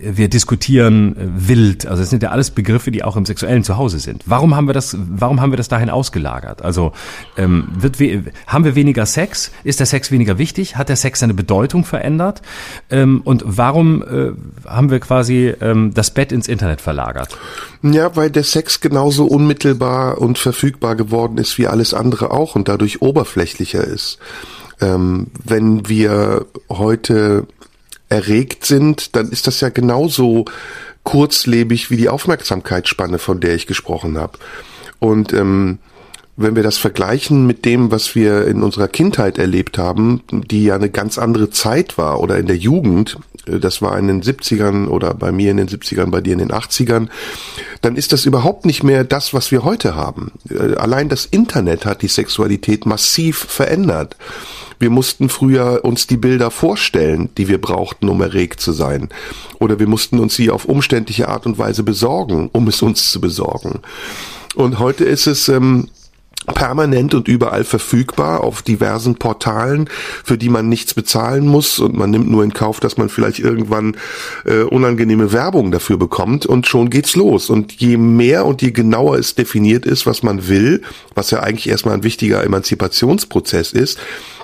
wir 0.00 0.28
diskutieren 0.28 1.16
äh, 1.16 1.48
wild. 1.48 1.86
Also 1.86 2.02
es 2.02 2.10
sind 2.10 2.22
ja 2.22 2.30
alles 2.30 2.50
Begriffe, 2.50 2.90
die 2.90 3.04
auch 3.04 3.16
im 3.16 3.26
sexuellen 3.26 3.64
Zuhause 3.64 3.98
sind. 3.98 4.22
Warum 4.26 4.56
haben 4.56 4.66
wir 4.66 4.74
das? 4.74 4.96
Warum 4.98 5.40
haben 5.40 5.52
wir 5.52 5.56
das 5.56 5.68
dahin 5.68 5.90
ausgelagert? 5.90 6.62
Also 6.62 6.92
ähm, 7.36 7.68
wird 7.74 8.00
we 8.00 8.24
haben 8.46 8.64
wir 8.64 8.74
weniger 8.74 9.06
Sex? 9.06 9.50
Ist 9.64 9.80
der 9.80 9.86
Sex 9.86 10.10
weniger 10.10 10.38
wichtig? 10.38 10.76
Hat 10.76 10.88
der 10.88 10.96
Sex 10.96 11.20
seine 11.20 11.34
Bedeutung 11.34 11.84
verändert? 11.84 12.42
Ähm, 12.90 13.22
und 13.24 13.42
warum 13.46 14.02
äh, 14.02 14.32
haben 14.68 14.90
wir 14.90 15.00
quasi 15.00 15.54
ähm, 15.60 15.92
das 15.94 16.10
Bett 16.12 16.32
ins 16.32 16.48
Internet 16.48 16.80
verlagert? 16.80 17.36
Ja, 17.82 18.14
weil 18.16 18.30
der 18.30 18.44
Sex 18.44 18.80
genauso 18.80 19.24
unmittelbar 19.24 20.18
und 20.18 20.38
verfügbar 20.38 20.96
geworden 20.96 21.38
ist 21.38 21.58
wie 21.58 21.66
alles 21.66 21.94
andere 21.94 22.30
auch 22.30 22.54
und 22.54 22.68
dadurch 22.68 23.02
oberflächlicher 23.02 23.84
ist. 23.84 24.18
Ähm, 24.80 25.28
wenn 25.44 25.88
wir 25.88 26.46
heute 26.68 27.46
erregt 28.12 28.66
sind, 28.66 29.16
dann 29.16 29.30
ist 29.30 29.46
das 29.46 29.62
ja 29.62 29.70
genauso 29.70 30.44
kurzlebig 31.02 31.90
wie 31.90 31.96
die 31.96 32.10
Aufmerksamkeitsspanne, 32.10 33.18
von 33.18 33.40
der 33.40 33.54
ich 33.54 33.66
gesprochen 33.66 34.18
habe. 34.18 34.38
Und 34.98 35.32
ähm, 35.32 35.78
wenn 36.36 36.56
wir 36.56 36.62
das 36.62 36.78
vergleichen 36.78 37.46
mit 37.46 37.64
dem, 37.64 37.90
was 37.90 38.14
wir 38.14 38.46
in 38.46 38.62
unserer 38.62 38.88
Kindheit 38.88 39.38
erlebt 39.38 39.76
haben, 39.76 40.22
die 40.30 40.64
ja 40.64 40.74
eine 40.74 40.88
ganz 40.88 41.18
andere 41.18 41.50
Zeit 41.50 41.98
war 41.98 42.20
oder 42.20 42.38
in 42.38 42.46
der 42.46 42.56
Jugend, 42.56 43.18
äh, 43.46 43.58
das 43.58 43.82
war 43.82 43.98
in 43.98 44.08
den 44.08 44.22
70ern 44.22 44.88
oder 44.88 45.14
bei 45.14 45.30
mir 45.30 45.50
in 45.50 45.58
den 45.58 45.68
70ern, 45.68 46.10
bei 46.10 46.20
dir 46.20 46.32
in 46.32 46.38
den 46.38 46.52
80ern, 46.52 47.08
dann 47.82 47.96
ist 47.96 48.12
das 48.12 48.24
überhaupt 48.24 48.64
nicht 48.64 48.82
mehr 48.82 49.04
das, 49.04 49.34
was 49.34 49.50
wir 49.50 49.62
heute 49.62 49.94
haben. 49.94 50.32
Äh, 50.48 50.76
allein 50.76 51.10
das 51.10 51.26
Internet 51.26 51.84
hat 51.84 52.00
die 52.00 52.08
Sexualität 52.08 52.86
massiv 52.86 53.38
verändert. 53.38 54.16
Wir 54.78 54.90
mussten 54.90 55.28
früher 55.28 55.84
uns 55.84 56.06
die 56.06 56.16
Bilder 56.16 56.50
vorstellen, 56.50 57.28
die 57.36 57.46
wir 57.46 57.60
brauchten, 57.60 58.08
um 58.08 58.20
erregt 58.20 58.58
zu 58.60 58.72
sein. 58.72 59.10
Oder 59.60 59.78
wir 59.78 59.86
mussten 59.86 60.18
uns 60.18 60.34
sie 60.34 60.50
auf 60.50 60.64
umständliche 60.64 61.28
Art 61.28 61.46
und 61.46 61.58
Weise 61.58 61.82
besorgen, 61.82 62.48
um 62.52 62.66
es 62.68 62.82
uns 62.82 63.12
zu 63.12 63.20
besorgen. 63.20 63.80
Und 64.56 64.78
heute 64.78 65.04
ist 65.04 65.26
es 65.26 65.48
ähm, 65.48 65.88
permanent 66.46 67.14
und 67.14 67.28
überall 67.28 67.64
verfügbar 67.64 68.42
auf 68.42 68.62
diversen 68.62 69.16
Portalen, 69.16 69.88
für 70.24 70.36
die 70.36 70.48
man 70.48 70.68
nichts 70.68 70.94
bezahlen 70.94 71.46
muss 71.46 71.78
und 71.78 71.96
man 71.96 72.10
nimmt 72.10 72.30
nur 72.30 72.42
in 72.42 72.52
Kauf, 72.52 72.80
dass 72.80 72.96
man 72.96 73.08
vielleicht 73.08 73.38
irgendwann 73.38 73.96
äh, 74.44 74.62
unangenehme 74.62 75.32
Werbung 75.32 75.70
dafür 75.70 75.98
bekommt 75.98 76.46
und 76.46 76.66
schon 76.66 76.90
geht's 76.90 77.16
los. 77.16 77.50
Und 77.50 77.72
je 77.80 77.96
mehr 77.96 78.44
und 78.46 78.62
je 78.62 78.72
genauer 78.72 79.18
es 79.18 79.34
definiert 79.34 79.86
ist, 79.86 80.06
was 80.06 80.22
man 80.22 80.48
will, 80.48 80.82
was 81.14 81.30
ja 81.30 81.40
eigentlich 81.40 81.68
erstmal 81.68 81.94
ein 81.94 82.04
wichtiger 82.04 82.42
Emanzipationsprozess 82.44 83.72
ist, 83.72 83.98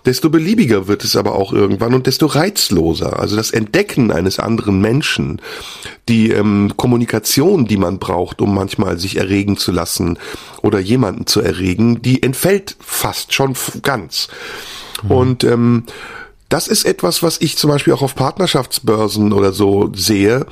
desto 0.05 0.31
beliebiger 0.31 0.89
wird 0.89 1.05
es 1.05 1.16
aber 1.16 1.35
auch 1.35 1.53
irgendwann 1.53 1.95
und 1.95 2.07
desto 2.07 2.27
reizloser. 2.27 3.19
Also 3.19 3.37
das 3.37 3.51
Entdecken 3.51 4.11
eines 4.11 4.39
anderen 4.39 4.81
Menschen, 4.81 5.41
die 6.09 6.31
ähm, 6.31 6.73
Kommunikation, 6.77 7.66
die 7.66 7.77
man 7.77 7.99
braucht, 7.99 8.41
um 8.41 8.55
manchmal 8.55 8.99
sich 8.99 9.16
erregen 9.16 9.57
zu 9.57 9.73
lassen 9.73 10.19
oder 10.62 10.79
jemanden 10.79 11.27
zu 11.27 11.41
erregen, 11.41 12.03
die 12.03 12.23
entfällt 12.23 12.77
fast 12.81 13.35
schon 13.35 13.55
ganz. 13.83 14.29
Mhm. 15.03 15.11
Und 15.11 15.45
ähm, 15.45 15.85
das 16.49 16.66
ist 16.66 16.85
etwas, 16.85 17.23
was 17.23 17.41
ich 17.41 17.59
zum 17.59 17.70
Beispiel 17.70 17.93
auch 17.93 18.01
auf 18.01 18.15
Partnerschaftsbörsen 18.15 19.33
oder 19.35 19.53
so 19.53 19.93
sehe, 19.95 20.47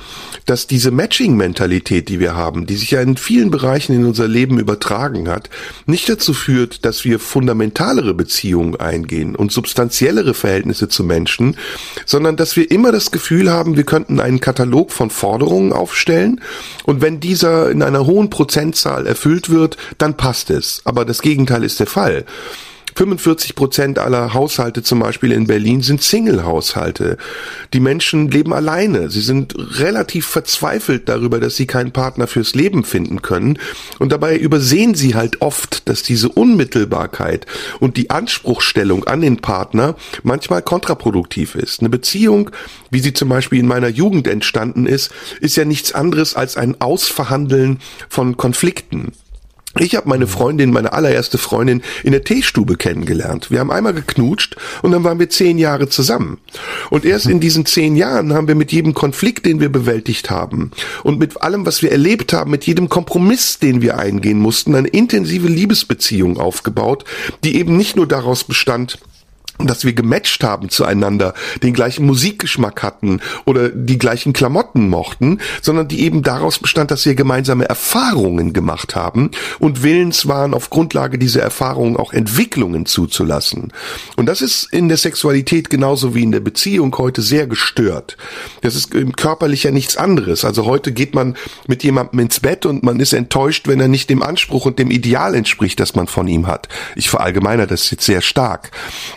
dass 0.45 0.67
diese 0.67 0.91
Matching-Mentalität, 0.91 2.07
die 2.07 2.19
wir 2.19 2.35
haben, 2.35 2.67
die 2.67 2.75
sich 2.75 2.91
ja 2.91 3.01
in 3.01 3.17
vielen 3.17 3.49
Bereichen 3.49 3.95
in 3.95 4.05
unser 4.05 4.27
Leben 4.27 4.59
übertragen 4.59 5.27
hat, 5.27 5.49
nicht 5.87 6.07
dazu 6.07 6.33
führt, 6.33 6.85
dass 6.85 7.03
wir 7.03 7.19
fundamentalere 7.19 8.13
Beziehungen 8.13 8.75
eingehen 8.75 9.35
und 9.35 9.51
substanziellere 9.51 10.35
Verhältnisse 10.35 10.87
zu 10.87 11.03
Menschen, 11.03 11.57
sondern 12.05 12.37
dass 12.37 12.55
wir 12.55 12.69
immer 12.69 12.91
das 12.91 13.09
Gefühl 13.09 13.49
haben, 13.49 13.75
wir 13.75 13.85
könnten 13.85 14.19
einen 14.19 14.39
Katalog 14.39 14.91
von 14.91 15.09
Forderungen 15.09 15.73
aufstellen 15.73 16.41
und 16.83 17.01
wenn 17.01 17.19
dieser 17.19 17.71
in 17.71 17.81
einer 17.81 18.05
hohen 18.05 18.29
Prozentzahl 18.29 19.07
erfüllt 19.07 19.49
wird, 19.49 19.77
dann 19.97 20.15
passt 20.15 20.51
es. 20.51 20.81
Aber 20.85 21.05
das 21.05 21.23
Gegenteil 21.23 21.63
ist 21.63 21.79
der 21.79 21.87
Fall. 21.87 22.25
45 22.97 23.53
Prozent 23.53 23.99
aller 23.99 24.33
Haushalte 24.33 24.81
zum 24.81 25.01
Beispiel 25.01 25.31
in 25.31 25.45
Berlin 25.45 25.83
sind 25.83 26.01
Single-Haushalte. 26.01 27.17
Die 27.71 27.79
Menschen 27.79 28.31
leben 28.31 28.53
alleine. 28.53 29.11
Sie 29.11 29.21
sind 29.21 29.53
relativ 29.79 30.25
verzweifelt 30.25 31.07
darüber, 31.07 31.39
dass 31.39 31.55
sie 31.55 31.67
keinen 31.67 31.91
Partner 31.91 32.25
fürs 32.25 32.55
Leben 32.55 32.83
finden 32.83 33.21
können. 33.21 33.59
Und 33.99 34.11
dabei 34.11 34.35
übersehen 34.35 34.95
sie 34.95 35.13
halt 35.13 35.43
oft, 35.43 35.87
dass 35.87 36.01
diese 36.01 36.29
Unmittelbarkeit 36.29 37.45
und 37.79 37.97
die 37.97 38.09
Anspruchstellung 38.09 39.03
an 39.03 39.21
den 39.21 39.37
Partner 39.37 39.93
manchmal 40.23 40.63
kontraproduktiv 40.63 41.53
ist. 41.53 41.81
Eine 41.81 41.89
Beziehung, 41.89 42.49
wie 42.89 42.99
sie 42.99 43.13
zum 43.13 43.29
Beispiel 43.29 43.59
in 43.59 43.67
meiner 43.67 43.89
Jugend 43.89 44.27
entstanden 44.27 44.87
ist, 44.87 45.11
ist 45.39 45.55
ja 45.55 45.65
nichts 45.65 45.91
anderes 45.91 46.33
als 46.33 46.57
ein 46.57 46.81
Ausverhandeln 46.81 47.77
von 48.09 48.37
Konflikten. 48.37 49.11
Ich 49.79 49.95
habe 49.95 50.09
meine 50.09 50.27
Freundin, 50.27 50.71
meine 50.71 50.93
allererste 50.93 51.37
Freundin, 51.37 51.81
in 52.03 52.11
der 52.11 52.23
Teestube 52.23 52.77
kennengelernt. 52.77 53.51
Wir 53.51 53.59
haben 53.59 53.71
einmal 53.71 53.93
geknutscht 53.93 54.55
und 54.81 54.91
dann 54.91 55.03
waren 55.03 55.19
wir 55.19 55.29
zehn 55.29 55.57
Jahre 55.57 55.89
zusammen. 55.89 56.39
Und 56.89 57.05
erst 57.05 57.27
in 57.27 57.39
diesen 57.39 57.65
zehn 57.65 57.95
Jahren 57.95 58.33
haben 58.33 58.47
wir 58.47 58.55
mit 58.55 58.71
jedem 58.71 58.93
Konflikt, 58.93 59.45
den 59.45 59.59
wir 59.59 59.69
bewältigt 59.69 60.29
haben 60.29 60.71
und 61.03 61.19
mit 61.19 61.41
allem, 61.41 61.65
was 61.65 61.81
wir 61.81 61.91
erlebt 61.91 62.33
haben, 62.33 62.51
mit 62.51 62.65
jedem 62.65 62.89
Kompromiss, 62.89 63.59
den 63.59 63.81
wir 63.81 63.97
eingehen 63.97 64.39
mussten, 64.39 64.75
eine 64.75 64.87
intensive 64.87 65.47
Liebesbeziehung 65.47 66.37
aufgebaut, 66.37 67.03
die 67.43 67.55
eben 67.57 67.77
nicht 67.77 67.95
nur 67.95 68.07
daraus 68.07 68.43
bestand, 68.43 68.99
dass 69.59 69.85
wir 69.85 69.93
gematcht 69.93 70.43
haben 70.43 70.69
zueinander, 70.69 71.33
den 71.63 71.73
gleichen 71.73 72.05
Musikgeschmack 72.05 72.83
hatten 72.83 73.21
oder 73.45 73.69
die 73.69 73.97
gleichen 73.97 74.33
Klamotten 74.33 74.89
mochten, 74.89 75.39
sondern 75.61 75.87
die 75.87 76.01
eben 76.01 76.21
daraus 76.21 76.59
bestand, 76.59 76.91
dass 76.91 77.05
wir 77.05 77.15
gemeinsame 77.15 77.67
Erfahrungen 77.67 78.53
gemacht 78.53 78.95
haben 78.95 79.31
und 79.59 79.83
willens 79.83 80.27
waren, 80.27 80.53
auf 80.53 80.69
Grundlage 80.69 81.17
dieser 81.17 81.41
Erfahrungen 81.41 81.97
auch 81.97 82.13
Entwicklungen 82.13 82.85
zuzulassen. 82.85 83.73
Und 84.15 84.27
das 84.27 84.41
ist 84.41 84.71
in 84.71 84.89
der 84.89 84.97
Sexualität 84.97 85.69
genauso 85.69 86.13
wie 86.13 86.23
in 86.23 86.31
der 86.31 86.39
Beziehung 86.39 86.95
heute 86.97 87.21
sehr 87.21 87.47
gestört. 87.47 88.17
Das 88.61 88.75
ist 88.75 88.91
körperlich 89.17 89.63
ja 89.63 89.71
nichts 89.71 89.97
anderes. 89.97 90.45
Also 90.45 90.65
heute 90.65 90.91
geht 90.91 91.15
man 91.15 91.35
mit 91.67 91.83
jemandem 91.83 92.19
ins 92.19 92.39
Bett 92.39 92.65
und 92.65 92.83
man 92.83 92.99
ist 92.99 93.13
enttäuscht, 93.13 93.67
wenn 93.67 93.79
er 93.79 93.87
nicht 93.87 94.09
dem 94.09 94.21
Anspruch 94.21 94.65
und 94.65 94.79
dem 94.79 94.91
Ideal 94.91 95.33
entspricht, 95.35 95.79
das 95.79 95.95
man 95.95 96.07
von 96.07 96.27
ihm 96.27 96.47
hat. 96.47 96.67
Ich 96.95 97.09
verallgemeiner 97.09 97.67
das 97.67 97.89
jetzt 97.91 98.05
sehr 98.05 98.21
stark. 98.21 98.71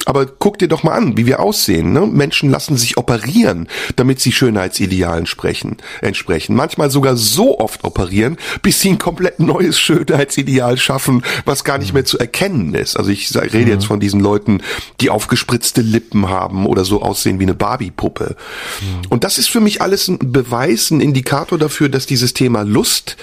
Aber 0.07 0.30
guck 0.39 0.59
dir 0.59 0.69
doch 0.69 0.83
mal 0.83 0.93
an, 0.93 1.17
wie 1.17 1.27
wir 1.27 1.41
aussehen. 1.41 1.93
Ne? 1.93 2.07
Menschen 2.07 2.51
lassen 2.51 2.77
sich 2.77 2.97
operieren, 2.97 3.69
damit 3.97 4.21
sie 4.21 4.33
Schönheitsidealen 4.33 5.27
sprechen, 5.27 5.77
entsprechen. 6.01 6.55
Manchmal 6.55 6.91
sogar 6.91 7.17
so 7.17 7.59
oft 7.59 7.85
operieren, 7.85 8.37
bis 8.63 8.81
sie 8.81 8.91
ein 8.91 8.99
komplett 8.99 9.41
neues 9.41 9.79
Schönheitsideal 9.79 10.77
schaffen, 10.79 11.23
was 11.45 11.65
gar 11.65 11.79
nicht 11.79 11.93
mehr 11.93 12.05
zu 12.05 12.19
erkennen 12.19 12.75
ist. 12.75 12.97
Also 12.97 13.11
ich 13.11 13.35
rede 13.35 13.71
jetzt 13.71 13.85
mhm. 13.85 13.89
von 13.89 14.01
diesen 14.01 14.21
Leuten, 14.21 14.63
die 15.01 15.11
aufgespritzte 15.11 15.83
Lippen 15.83 16.29
haben 16.29 16.67
oder 16.67 16.85
so 16.85 17.03
aussehen 17.03 17.39
wie 17.39 17.45
eine 17.45 17.55
Barbie-Puppe. 17.55 18.37
Mhm. 18.81 19.09
Und 19.09 19.25
das 19.25 19.39
ist 19.39 19.49
für 19.49 19.61
mich 19.61 19.83
alles 19.83 20.09
ein 20.09 20.19
Beweis, 20.21 20.91
ein 20.91 21.01
Indikator 21.01 21.59
dafür, 21.59 21.89
dass 21.89 22.07
dieses 22.07 22.35
Thema 22.35 22.63
Lust, 22.63 23.17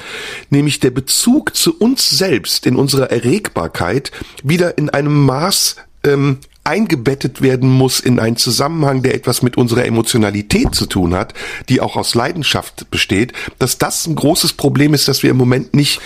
nämlich 0.49 0.79
der 0.79 0.91
Bezug 0.91 1.55
zu 1.55 1.77
uns 1.77 2.09
selbst 2.09 2.65
in 2.65 2.75
unserer 2.75 3.11
Erregbarkeit, 3.11 4.11
wieder 4.43 4.77
in 4.77 4.89
einem 4.89 5.25
Maß 5.25 5.77
ähm, 6.03 6.37
eingebettet 6.67 7.41
werden 7.41 7.69
muss 7.69 7.99
in 7.99 8.19
einen 8.19 8.35
Zusammenhang, 8.35 9.01
der 9.01 9.15
etwas 9.15 9.41
mit 9.41 9.57
unserer 9.57 9.85
Emotionalität 9.85 10.75
zu 10.75 10.85
tun 10.85 11.15
hat, 11.15 11.33
die 11.69 11.79
auch 11.81 11.95
aus 11.95 12.13
Leidenschaft 12.13 12.91
besteht, 12.91 13.33
dass 13.57 13.77
das 13.77 14.05
ein 14.05 14.15
großes 14.15 14.53
Problem 14.53 14.93
ist, 14.93 15.07
dass 15.07 15.23
wir 15.23 15.31
im 15.31 15.37
Moment 15.37 15.73
nicht 15.73 16.01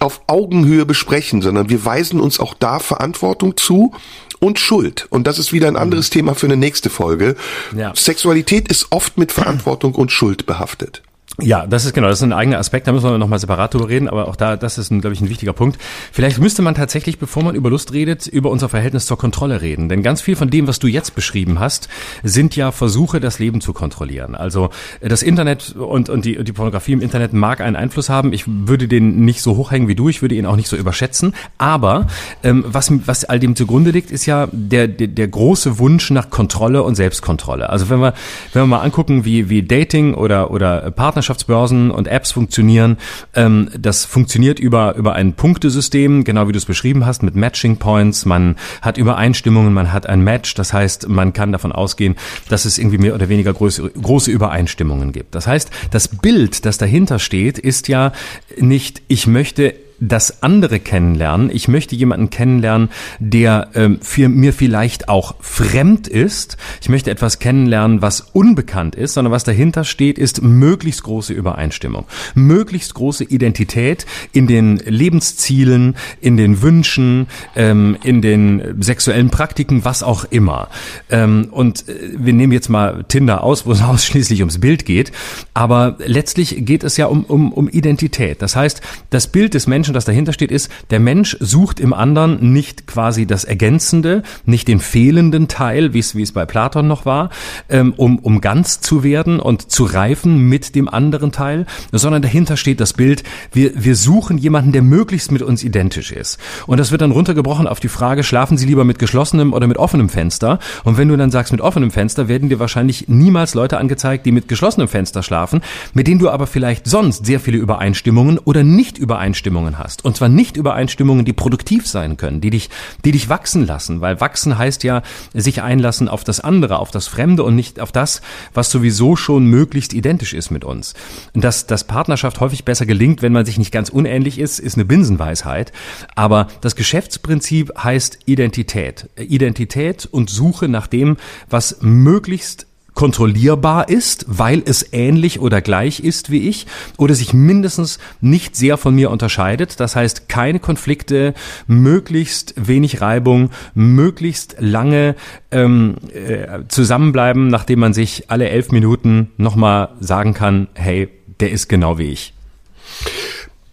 auf 0.00 0.22
Augenhöhe 0.26 0.84
besprechen, 0.84 1.40
sondern 1.40 1.70
wir 1.70 1.84
weisen 1.84 2.20
uns 2.20 2.40
auch 2.40 2.54
da 2.54 2.80
Verantwortung 2.80 3.56
zu 3.56 3.92
und 4.40 4.58
Schuld. 4.58 5.06
Und 5.10 5.28
das 5.28 5.38
ist 5.38 5.52
wieder 5.52 5.68
ein 5.68 5.76
anderes 5.76 6.10
mhm. 6.10 6.14
Thema 6.14 6.34
für 6.34 6.46
eine 6.46 6.56
nächste 6.56 6.90
Folge. 6.90 7.36
Ja. 7.76 7.94
Sexualität 7.94 8.68
ist 8.68 8.88
oft 8.90 9.16
mit 9.16 9.30
Verantwortung 9.30 9.94
und 9.94 10.10
Schuld 10.10 10.46
behaftet. 10.46 11.02
Ja, 11.40 11.66
das 11.66 11.86
ist 11.86 11.94
genau, 11.94 12.08
das 12.08 12.18
ist 12.18 12.24
ein 12.24 12.34
eigener 12.34 12.58
Aspekt, 12.58 12.86
da 12.86 12.92
müssen 12.92 13.08
wir 13.08 13.16
nochmal 13.16 13.38
separat 13.38 13.72
drüber 13.72 13.88
reden, 13.88 14.06
aber 14.06 14.28
auch 14.28 14.36
da, 14.36 14.56
das 14.56 14.76
ist, 14.76 14.90
ein, 14.90 15.00
glaube 15.00 15.14
ich, 15.14 15.22
ein 15.22 15.30
wichtiger 15.30 15.54
Punkt. 15.54 15.78
Vielleicht 16.12 16.38
müsste 16.38 16.60
man 16.60 16.74
tatsächlich, 16.74 17.18
bevor 17.18 17.42
man 17.42 17.54
über 17.54 17.70
Lust 17.70 17.94
redet, 17.94 18.26
über 18.26 18.50
unser 18.50 18.68
Verhältnis 18.68 19.06
zur 19.06 19.16
Kontrolle 19.16 19.62
reden. 19.62 19.88
Denn 19.88 20.02
ganz 20.02 20.20
viel 20.20 20.36
von 20.36 20.50
dem, 20.50 20.66
was 20.68 20.78
du 20.78 20.88
jetzt 20.88 21.14
beschrieben 21.14 21.58
hast, 21.58 21.88
sind 22.22 22.54
ja 22.54 22.70
Versuche, 22.70 23.18
das 23.18 23.38
Leben 23.38 23.62
zu 23.62 23.72
kontrollieren. 23.72 24.34
Also 24.34 24.68
das 25.00 25.22
Internet 25.22 25.74
und, 25.74 26.10
und, 26.10 26.26
die, 26.26 26.44
die 26.44 26.52
Pornografie 26.52 26.92
im 26.92 27.00
Internet 27.00 27.32
mag 27.32 27.62
einen 27.62 27.76
Einfluss 27.76 28.10
haben. 28.10 28.34
Ich 28.34 28.44
würde 28.46 28.86
den 28.86 29.24
nicht 29.24 29.40
so 29.40 29.56
hochhängen 29.56 29.88
wie 29.88 29.94
du, 29.94 30.10
ich 30.10 30.20
würde 30.20 30.34
ihn 30.34 30.44
auch 30.44 30.56
nicht 30.56 30.68
so 30.68 30.76
überschätzen. 30.76 31.34
Aber 31.56 32.08
ähm, 32.42 32.62
was, 32.66 32.92
was 33.06 33.24
all 33.24 33.40
dem 33.40 33.56
zugrunde 33.56 33.90
liegt, 33.90 34.10
ist 34.10 34.26
ja 34.26 34.48
der, 34.52 34.86
der, 34.86 35.08
der 35.08 35.28
große 35.28 35.78
Wunsch 35.78 36.10
nach 36.10 36.28
Kontrolle 36.28 36.82
und 36.82 36.94
Selbstkontrolle. 36.94 37.70
Also 37.70 37.88
wenn 37.88 38.00
wir, 38.00 38.12
wenn 38.52 38.62
wir 38.62 38.66
mal 38.66 38.80
angucken, 38.80 39.24
wie, 39.24 39.48
wie 39.48 39.62
Dating 39.62 40.12
oder, 40.12 40.50
oder 40.50 40.90
Partnerschaft 40.90 41.21
Partnerschaftsbörsen 41.22 41.90
und 41.90 42.08
Apps 42.08 42.32
funktionieren. 42.32 42.98
Ähm, 43.34 43.70
das 43.78 44.04
funktioniert 44.04 44.58
über, 44.58 44.96
über 44.96 45.14
ein 45.14 45.34
Punktesystem, 45.34 46.24
genau 46.24 46.48
wie 46.48 46.52
du 46.52 46.58
es 46.58 46.64
beschrieben 46.64 47.06
hast, 47.06 47.22
mit 47.22 47.36
Matching 47.36 47.76
Points. 47.76 48.24
Man 48.24 48.56
hat 48.80 48.98
Übereinstimmungen, 48.98 49.72
man 49.72 49.92
hat 49.92 50.06
ein 50.06 50.22
Match. 50.22 50.54
Das 50.54 50.72
heißt, 50.72 51.08
man 51.08 51.32
kann 51.32 51.52
davon 51.52 51.70
ausgehen, 51.72 52.16
dass 52.48 52.64
es 52.64 52.78
irgendwie 52.78 52.98
mehr 52.98 53.14
oder 53.14 53.28
weniger 53.28 53.52
große, 53.52 53.90
große 53.90 54.30
Übereinstimmungen 54.30 55.12
gibt. 55.12 55.34
Das 55.34 55.46
heißt, 55.46 55.70
das 55.92 56.08
Bild, 56.08 56.64
das 56.66 56.78
dahinter 56.78 57.18
steht, 57.18 57.58
ist 57.58 57.88
ja 57.88 58.12
nicht, 58.58 59.02
ich 59.06 59.26
möchte 59.26 59.74
das 60.02 60.42
andere 60.42 60.80
kennenlernen. 60.80 61.48
Ich 61.52 61.68
möchte 61.68 61.94
jemanden 61.94 62.28
kennenlernen, 62.28 62.90
der 63.20 63.68
ähm, 63.74 63.98
für 64.02 64.28
mir 64.28 64.52
vielleicht 64.52 65.08
auch 65.08 65.36
fremd 65.40 66.08
ist. 66.08 66.56
Ich 66.80 66.88
möchte 66.88 67.10
etwas 67.10 67.38
kennenlernen, 67.38 68.02
was 68.02 68.20
unbekannt 68.32 68.96
ist, 68.96 69.14
sondern 69.14 69.32
was 69.32 69.44
dahinter 69.44 69.84
steht, 69.84 70.18
ist 70.18 70.42
möglichst 70.42 71.04
große 71.04 71.32
Übereinstimmung, 71.32 72.06
möglichst 72.34 72.94
große 72.94 73.24
Identität 73.24 74.04
in 74.32 74.48
den 74.48 74.78
Lebenszielen, 74.78 75.94
in 76.20 76.36
den 76.36 76.62
Wünschen, 76.62 77.28
ähm, 77.54 77.96
in 78.02 78.22
den 78.22 78.82
sexuellen 78.82 79.30
Praktiken, 79.30 79.84
was 79.84 80.02
auch 80.02 80.24
immer. 80.24 80.68
Ähm, 81.10 81.48
und 81.52 81.88
äh, 81.88 81.94
wir 82.16 82.32
nehmen 82.32 82.52
jetzt 82.52 82.68
mal 82.68 83.04
Tinder 83.06 83.44
aus, 83.44 83.66
wo 83.66 83.72
es 83.72 83.82
ausschließlich 83.82 84.40
ums 84.40 84.58
Bild 84.58 84.84
geht. 84.84 85.12
Aber 85.54 85.96
letztlich 86.04 86.66
geht 86.66 86.82
es 86.82 86.96
ja 86.96 87.06
um, 87.06 87.24
um, 87.24 87.52
um 87.52 87.68
Identität. 87.68 88.42
Das 88.42 88.56
heißt, 88.56 88.80
das 89.10 89.28
Bild 89.28 89.54
des 89.54 89.68
Menschen 89.68 89.91
Menschen, 89.92 89.94
das 89.94 90.04
dahinter 90.04 90.32
steht, 90.32 90.50
ist, 90.50 90.70
der 90.90 91.00
Mensch 91.00 91.36
sucht 91.40 91.78
im 91.78 91.92
anderen 91.92 92.52
nicht 92.52 92.86
quasi 92.86 93.26
das 93.26 93.44
Ergänzende, 93.44 94.22
nicht 94.46 94.68
den 94.68 94.80
fehlenden 94.80 95.48
Teil, 95.48 95.92
wie 95.92 95.98
es, 95.98 96.32
bei 96.32 96.46
Platon 96.46 96.86
noch 96.86 97.04
war, 97.04 97.30
ähm, 97.68 97.92
um, 97.96 98.18
um 98.18 98.40
ganz 98.40 98.80
zu 98.80 99.02
werden 99.02 99.38
und 99.40 99.70
zu 99.70 99.84
reifen 99.84 100.48
mit 100.48 100.74
dem 100.74 100.88
anderen 100.88 101.32
Teil, 101.32 101.66
sondern 101.92 102.22
dahinter 102.22 102.56
steht 102.56 102.80
das 102.80 102.94
Bild, 102.94 103.22
wir, 103.52 103.72
wir 103.74 103.96
suchen 103.96 104.38
jemanden, 104.38 104.72
der 104.72 104.82
möglichst 104.82 105.30
mit 105.30 105.42
uns 105.42 105.62
identisch 105.62 106.12
ist. 106.12 106.38
Und 106.66 106.78
das 106.78 106.90
wird 106.90 107.02
dann 107.02 107.10
runtergebrochen 107.10 107.66
auf 107.66 107.80
die 107.80 107.88
Frage, 107.88 108.22
schlafen 108.22 108.56
Sie 108.56 108.66
lieber 108.66 108.84
mit 108.84 108.98
geschlossenem 108.98 109.52
oder 109.52 109.66
mit 109.66 109.76
offenem 109.76 110.08
Fenster? 110.08 110.58
Und 110.84 110.96
wenn 110.96 111.08
du 111.08 111.16
dann 111.16 111.30
sagst 111.30 111.52
mit 111.52 111.60
offenem 111.60 111.90
Fenster, 111.90 112.28
werden 112.28 112.48
dir 112.48 112.58
wahrscheinlich 112.58 113.08
niemals 113.08 113.54
Leute 113.54 113.78
angezeigt, 113.78 114.24
die 114.24 114.32
mit 114.32 114.48
geschlossenem 114.48 114.88
Fenster 114.88 115.22
schlafen, 115.22 115.60
mit 115.92 116.06
denen 116.06 116.18
du 116.18 116.30
aber 116.30 116.46
vielleicht 116.46 116.86
sonst 116.86 117.26
sehr 117.26 117.40
viele 117.40 117.58
Übereinstimmungen 117.58 118.38
oder 118.38 118.64
Nicht-Übereinstimmungen 118.64 119.78
hast. 119.78 119.81
Und 120.04 120.16
zwar 120.16 120.28
Nicht-Übereinstimmungen, 120.28 121.24
die 121.24 121.32
produktiv 121.32 121.86
sein 121.86 122.16
können, 122.16 122.40
die 122.40 122.50
dich, 122.50 122.70
die 123.04 123.12
dich 123.12 123.28
wachsen 123.28 123.66
lassen, 123.66 124.00
weil 124.00 124.20
wachsen 124.20 124.58
heißt 124.58 124.84
ja, 124.84 125.02
sich 125.34 125.62
einlassen 125.62 126.08
auf 126.08 126.24
das 126.24 126.40
andere, 126.40 126.78
auf 126.78 126.90
das 126.90 127.08
Fremde 127.08 127.42
und 127.42 127.54
nicht 127.54 127.80
auf 127.80 127.92
das, 127.92 128.22
was 128.54 128.70
sowieso 128.70 129.16
schon 129.16 129.46
möglichst 129.46 129.92
identisch 129.92 130.34
ist 130.34 130.50
mit 130.50 130.64
uns. 130.64 130.94
Dass, 131.34 131.66
dass 131.66 131.84
Partnerschaft 131.84 132.40
häufig 132.40 132.64
besser 132.64 132.86
gelingt, 132.86 133.22
wenn 133.22 133.32
man 133.32 133.44
sich 133.44 133.58
nicht 133.58 133.72
ganz 133.72 133.88
unähnlich 133.88 134.38
ist, 134.38 134.58
ist 134.58 134.76
eine 134.76 134.84
Binsenweisheit. 134.84 135.72
Aber 136.14 136.48
das 136.60 136.76
Geschäftsprinzip 136.76 137.72
heißt 137.82 138.20
Identität. 138.26 139.08
Identität 139.16 140.06
und 140.06 140.30
Suche 140.30 140.68
nach 140.68 140.86
dem, 140.86 141.16
was 141.48 141.78
möglichst 141.80 142.66
kontrollierbar 142.94 143.88
ist, 143.88 144.24
weil 144.28 144.62
es 144.64 144.92
ähnlich 144.92 145.40
oder 145.40 145.60
gleich 145.60 146.00
ist 146.00 146.30
wie 146.30 146.48
ich 146.48 146.66
oder 146.98 147.14
sich 147.14 147.32
mindestens 147.32 147.98
nicht 148.20 148.56
sehr 148.56 148.76
von 148.76 148.94
mir 148.94 149.10
unterscheidet. 149.10 149.80
Das 149.80 149.96
heißt, 149.96 150.28
keine 150.28 150.60
Konflikte, 150.60 151.34
möglichst 151.66 152.54
wenig 152.56 153.00
Reibung, 153.00 153.50
möglichst 153.74 154.56
lange 154.58 155.16
ähm, 155.50 155.96
äh, 156.12 156.60
zusammenbleiben, 156.68 157.48
nachdem 157.48 157.80
man 157.80 157.94
sich 157.94 158.30
alle 158.30 158.48
elf 158.48 158.72
Minuten 158.72 159.30
nochmal 159.36 159.90
sagen 160.00 160.34
kann, 160.34 160.68
hey, 160.74 161.08
der 161.40 161.50
ist 161.50 161.68
genau 161.68 161.98
wie 161.98 162.10
ich. 162.10 162.34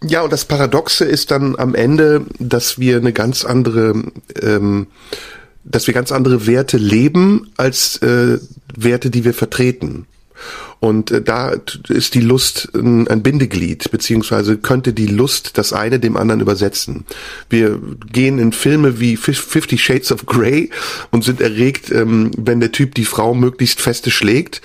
Ja, 0.02 0.22
und 0.22 0.32
das 0.32 0.46
Paradoxe 0.46 1.04
ist 1.04 1.30
dann 1.30 1.56
am 1.58 1.74
Ende, 1.74 2.24
dass 2.38 2.78
wir 2.78 2.96
eine 2.96 3.12
ganz 3.12 3.44
andere 3.44 3.94
ähm, 4.40 4.86
dass 5.64 5.86
wir 5.86 5.94
ganz 5.94 6.12
andere 6.12 6.46
Werte 6.46 6.76
leben 6.76 7.50
als 7.56 7.96
äh, 7.98 8.38
Werte, 8.74 9.10
die 9.10 9.24
wir 9.24 9.34
vertreten. 9.34 10.06
Und 10.80 11.10
äh, 11.10 11.20
da 11.20 11.54
ist 11.88 12.14
die 12.14 12.22
Lust 12.22 12.70
ein, 12.74 13.22
Bindeglied, 13.22 13.90
beziehungsweise 13.90 14.56
könnte 14.56 14.94
die 14.94 15.06
Lust 15.06 15.58
das 15.58 15.74
eine 15.74 16.00
dem 16.00 16.16
anderen 16.16 16.40
übersetzen. 16.40 17.04
Wir 17.50 17.78
gehen 18.10 18.38
in 18.38 18.52
Filme 18.52 18.98
wie 18.98 19.16
Fifty 19.16 19.76
Shades 19.76 20.10
of 20.10 20.24
Grey 20.24 20.70
und 21.10 21.22
sind 21.22 21.42
erregt, 21.42 21.90
ähm, 21.92 22.30
wenn 22.36 22.60
der 22.60 22.72
Typ 22.72 22.94
die 22.94 23.04
Frau 23.04 23.34
möglichst 23.34 23.80
feste 23.82 24.10
schlägt, 24.10 24.62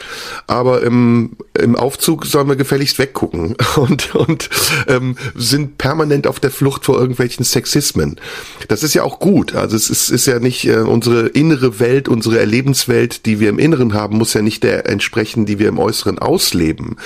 aber 0.48 0.84
im, 0.84 1.32
im 1.54 1.76
Aufzug 1.76 2.26
sollen 2.26 2.48
wir 2.48 2.56
gefälligst 2.56 2.98
weggucken 2.98 3.56
und, 3.76 4.16
und 4.16 4.50
ähm, 4.88 5.18
sind 5.36 5.78
permanent 5.78 6.28
auf 6.28 6.40
der 6.40 6.52
Flucht 6.52 6.86
vor 6.86 6.98
irgendwelchen 6.98 7.44
Sexismen. 7.44 8.22
Das 8.70 8.84
ist 8.84 8.94
ja 8.94 9.04
auch 9.04 9.20
gut. 9.20 9.54
Also 9.54 9.76
es 9.76 9.90
ist, 9.90 10.10
ist 10.10 10.28
ja 10.28 10.40
nicht 10.40 10.66
äh, 10.66 10.78
unsere 10.78 11.28
innere 11.28 11.82
Welt, 11.82 12.08
unsere 12.08 12.40
Erlebenswelt, 12.40 13.26
die 13.26 13.42
wir 13.42 13.50
im 13.50 13.60
Inneren 13.60 13.94
haben, 13.94 14.18
muss 14.18 14.34
ja 14.34 14.42
nicht 14.42 14.64
der 14.64 14.88
entsprechen, 14.88 15.46
die 15.46 15.60
wir 15.60 15.68
im 15.68 15.78
Äußeren 15.78 16.05
Äußeren 16.06 16.20
ausleben. 16.20 16.98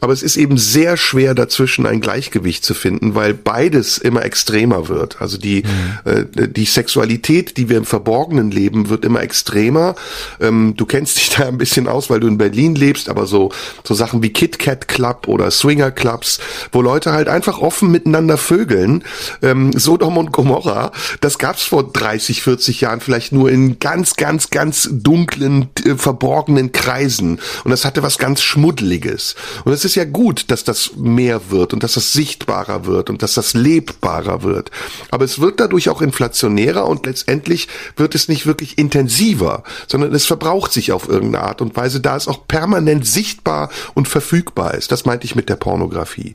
Aber 0.00 0.12
es 0.12 0.22
ist 0.22 0.36
eben 0.36 0.56
sehr 0.58 0.96
schwer 0.96 1.34
dazwischen 1.34 1.86
ein 1.86 2.00
Gleichgewicht 2.00 2.64
zu 2.64 2.74
finden, 2.74 3.14
weil 3.14 3.34
beides 3.34 3.98
immer 3.98 4.24
extremer 4.24 4.88
wird. 4.88 5.20
Also 5.20 5.36
die, 5.38 5.62
mhm. 6.04 6.10
äh, 6.10 6.48
die 6.48 6.64
Sexualität, 6.64 7.56
die 7.56 7.68
wir 7.68 7.76
im 7.76 7.84
Verborgenen 7.84 8.50
leben, 8.50 8.88
wird 8.88 9.04
immer 9.04 9.22
extremer. 9.22 9.94
Ähm, 10.40 10.74
du 10.76 10.86
kennst 10.86 11.18
dich 11.18 11.30
da 11.36 11.46
ein 11.46 11.58
bisschen 11.58 11.86
aus, 11.86 12.10
weil 12.10 12.20
du 12.20 12.28
in 12.28 12.38
Berlin 12.38 12.74
lebst, 12.74 13.08
aber 13.08 13.26
so, 13.26 13.52
so 13.84 13.94
Sachen 13.94 14.22
wie 14.22 14.30
Kit 14.30 14.58
Kat 14.58 14.88
Club 14.88 15.28
oder 15.28 15.50
Swinger 15.50 15.90
Clubs, 15.90 16.40
wo 16.72 16.80
Leute 16.82 17.12
halt 17.12 17.28
einfach 17.28 17.58
offen 17.58 17.90
miteinander 17.90 18.38
vögeln, 18.38 19.04
ähm, 19.42 19.72
Sodom 19.72 20.16
und 20.16 20.32
Gomorra, 20.32 20.92
das 21.20 21.38
gab's 21.38 21.64
vor 21.64 21.92
30, 21.92 22.42
40 22.42 22.80
Jahren 22.80 23.00
vielleicht 23.00 23.32
nur 23.32 23.50
in 23.50 23.78
ganz, 23.78 24.16
ganz, 24.16 24.50
ganz 24.50 24.88
dunklen, 24.90 25.68
äh, 25.84 25.94
verborgenen 25.94 26.72
Kreisen. 26.72 27.38
Und 27.64 27.70
das 27.70 27.84
hatte 27.84 28.02
was 28.02 28.18
ganz 28.18 28.39
ganz 28.40 28.42
Schmuddeliges. 28.42 29.34
Und 29.64 29.72
es 29.72 29.84
ist 29.84 29.94
ja 29.94 30.04
gut, 30.04 30.50
dass 30.50 30.64
das 30.64 30.92
mehr 30.96 31.50
wird 31.50 31.72
und 31.72 31.82
dass 31.82 31.94
das 31.94 32.12
sichtbarer 32.12 32.86
wird 32.86 33.10
und 33.10 33.22
dass 33.22 33.34
das 33.34 33.54
lebbarer 33.54 34.42
wird. 34.42 34.70
Aber 35.10 35.24
es 35.24 35.40
wird 35.40 35.60
dadurch 35.60 35.88
auch 35.88 36.00
inflationärer 36.00 36.86
und 36.86 37.06
letztendlich 37.06 37.68
wird 37.96 38.14
es 38.14 38.28
nicht 38.28 38.46
wirklich 38.46 38.78
intensiver, 38.78 39.62
sondern 39.86 40.14
es 40.14 40.26
verbraucht 40.26 40.72
sich 40.72 40.92
auf 40.92 41.08
irgendeine 41.08 41.44
Art 41.44 41.60
und 41.60 41.76
Weise, 41.76 42.00
da 42.00 42.16
es 42.16 42.28
auch 42.28 42.46
permanent 42.48 43.06
sichtbar 43.06 43.70
und 43.94 44.08
verfügbar 44.08 44.74
ist. 44.74 44.90
Das 44.90 45.04
meinte 45.04 45.26
ich 45.26 45.34
mit 45.34 45.48
der 45.48 45.56
Pornografie. 45.56 46.34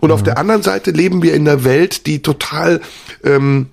Und 0.00 0.08
mhm. 0.08 0.14
auf 0.14 0.22
der 0.22 0.38
anderen 0.38 0.62
Seite 0.62 0.90
leben 0.90 1.22
wir 1.22 1.34
in 1.34 1.48
einer 1.48 1.64
Welt, 1.64 2.06
die 2.06 2.20
total 2.22 2.80
ähm, 3.24 3.70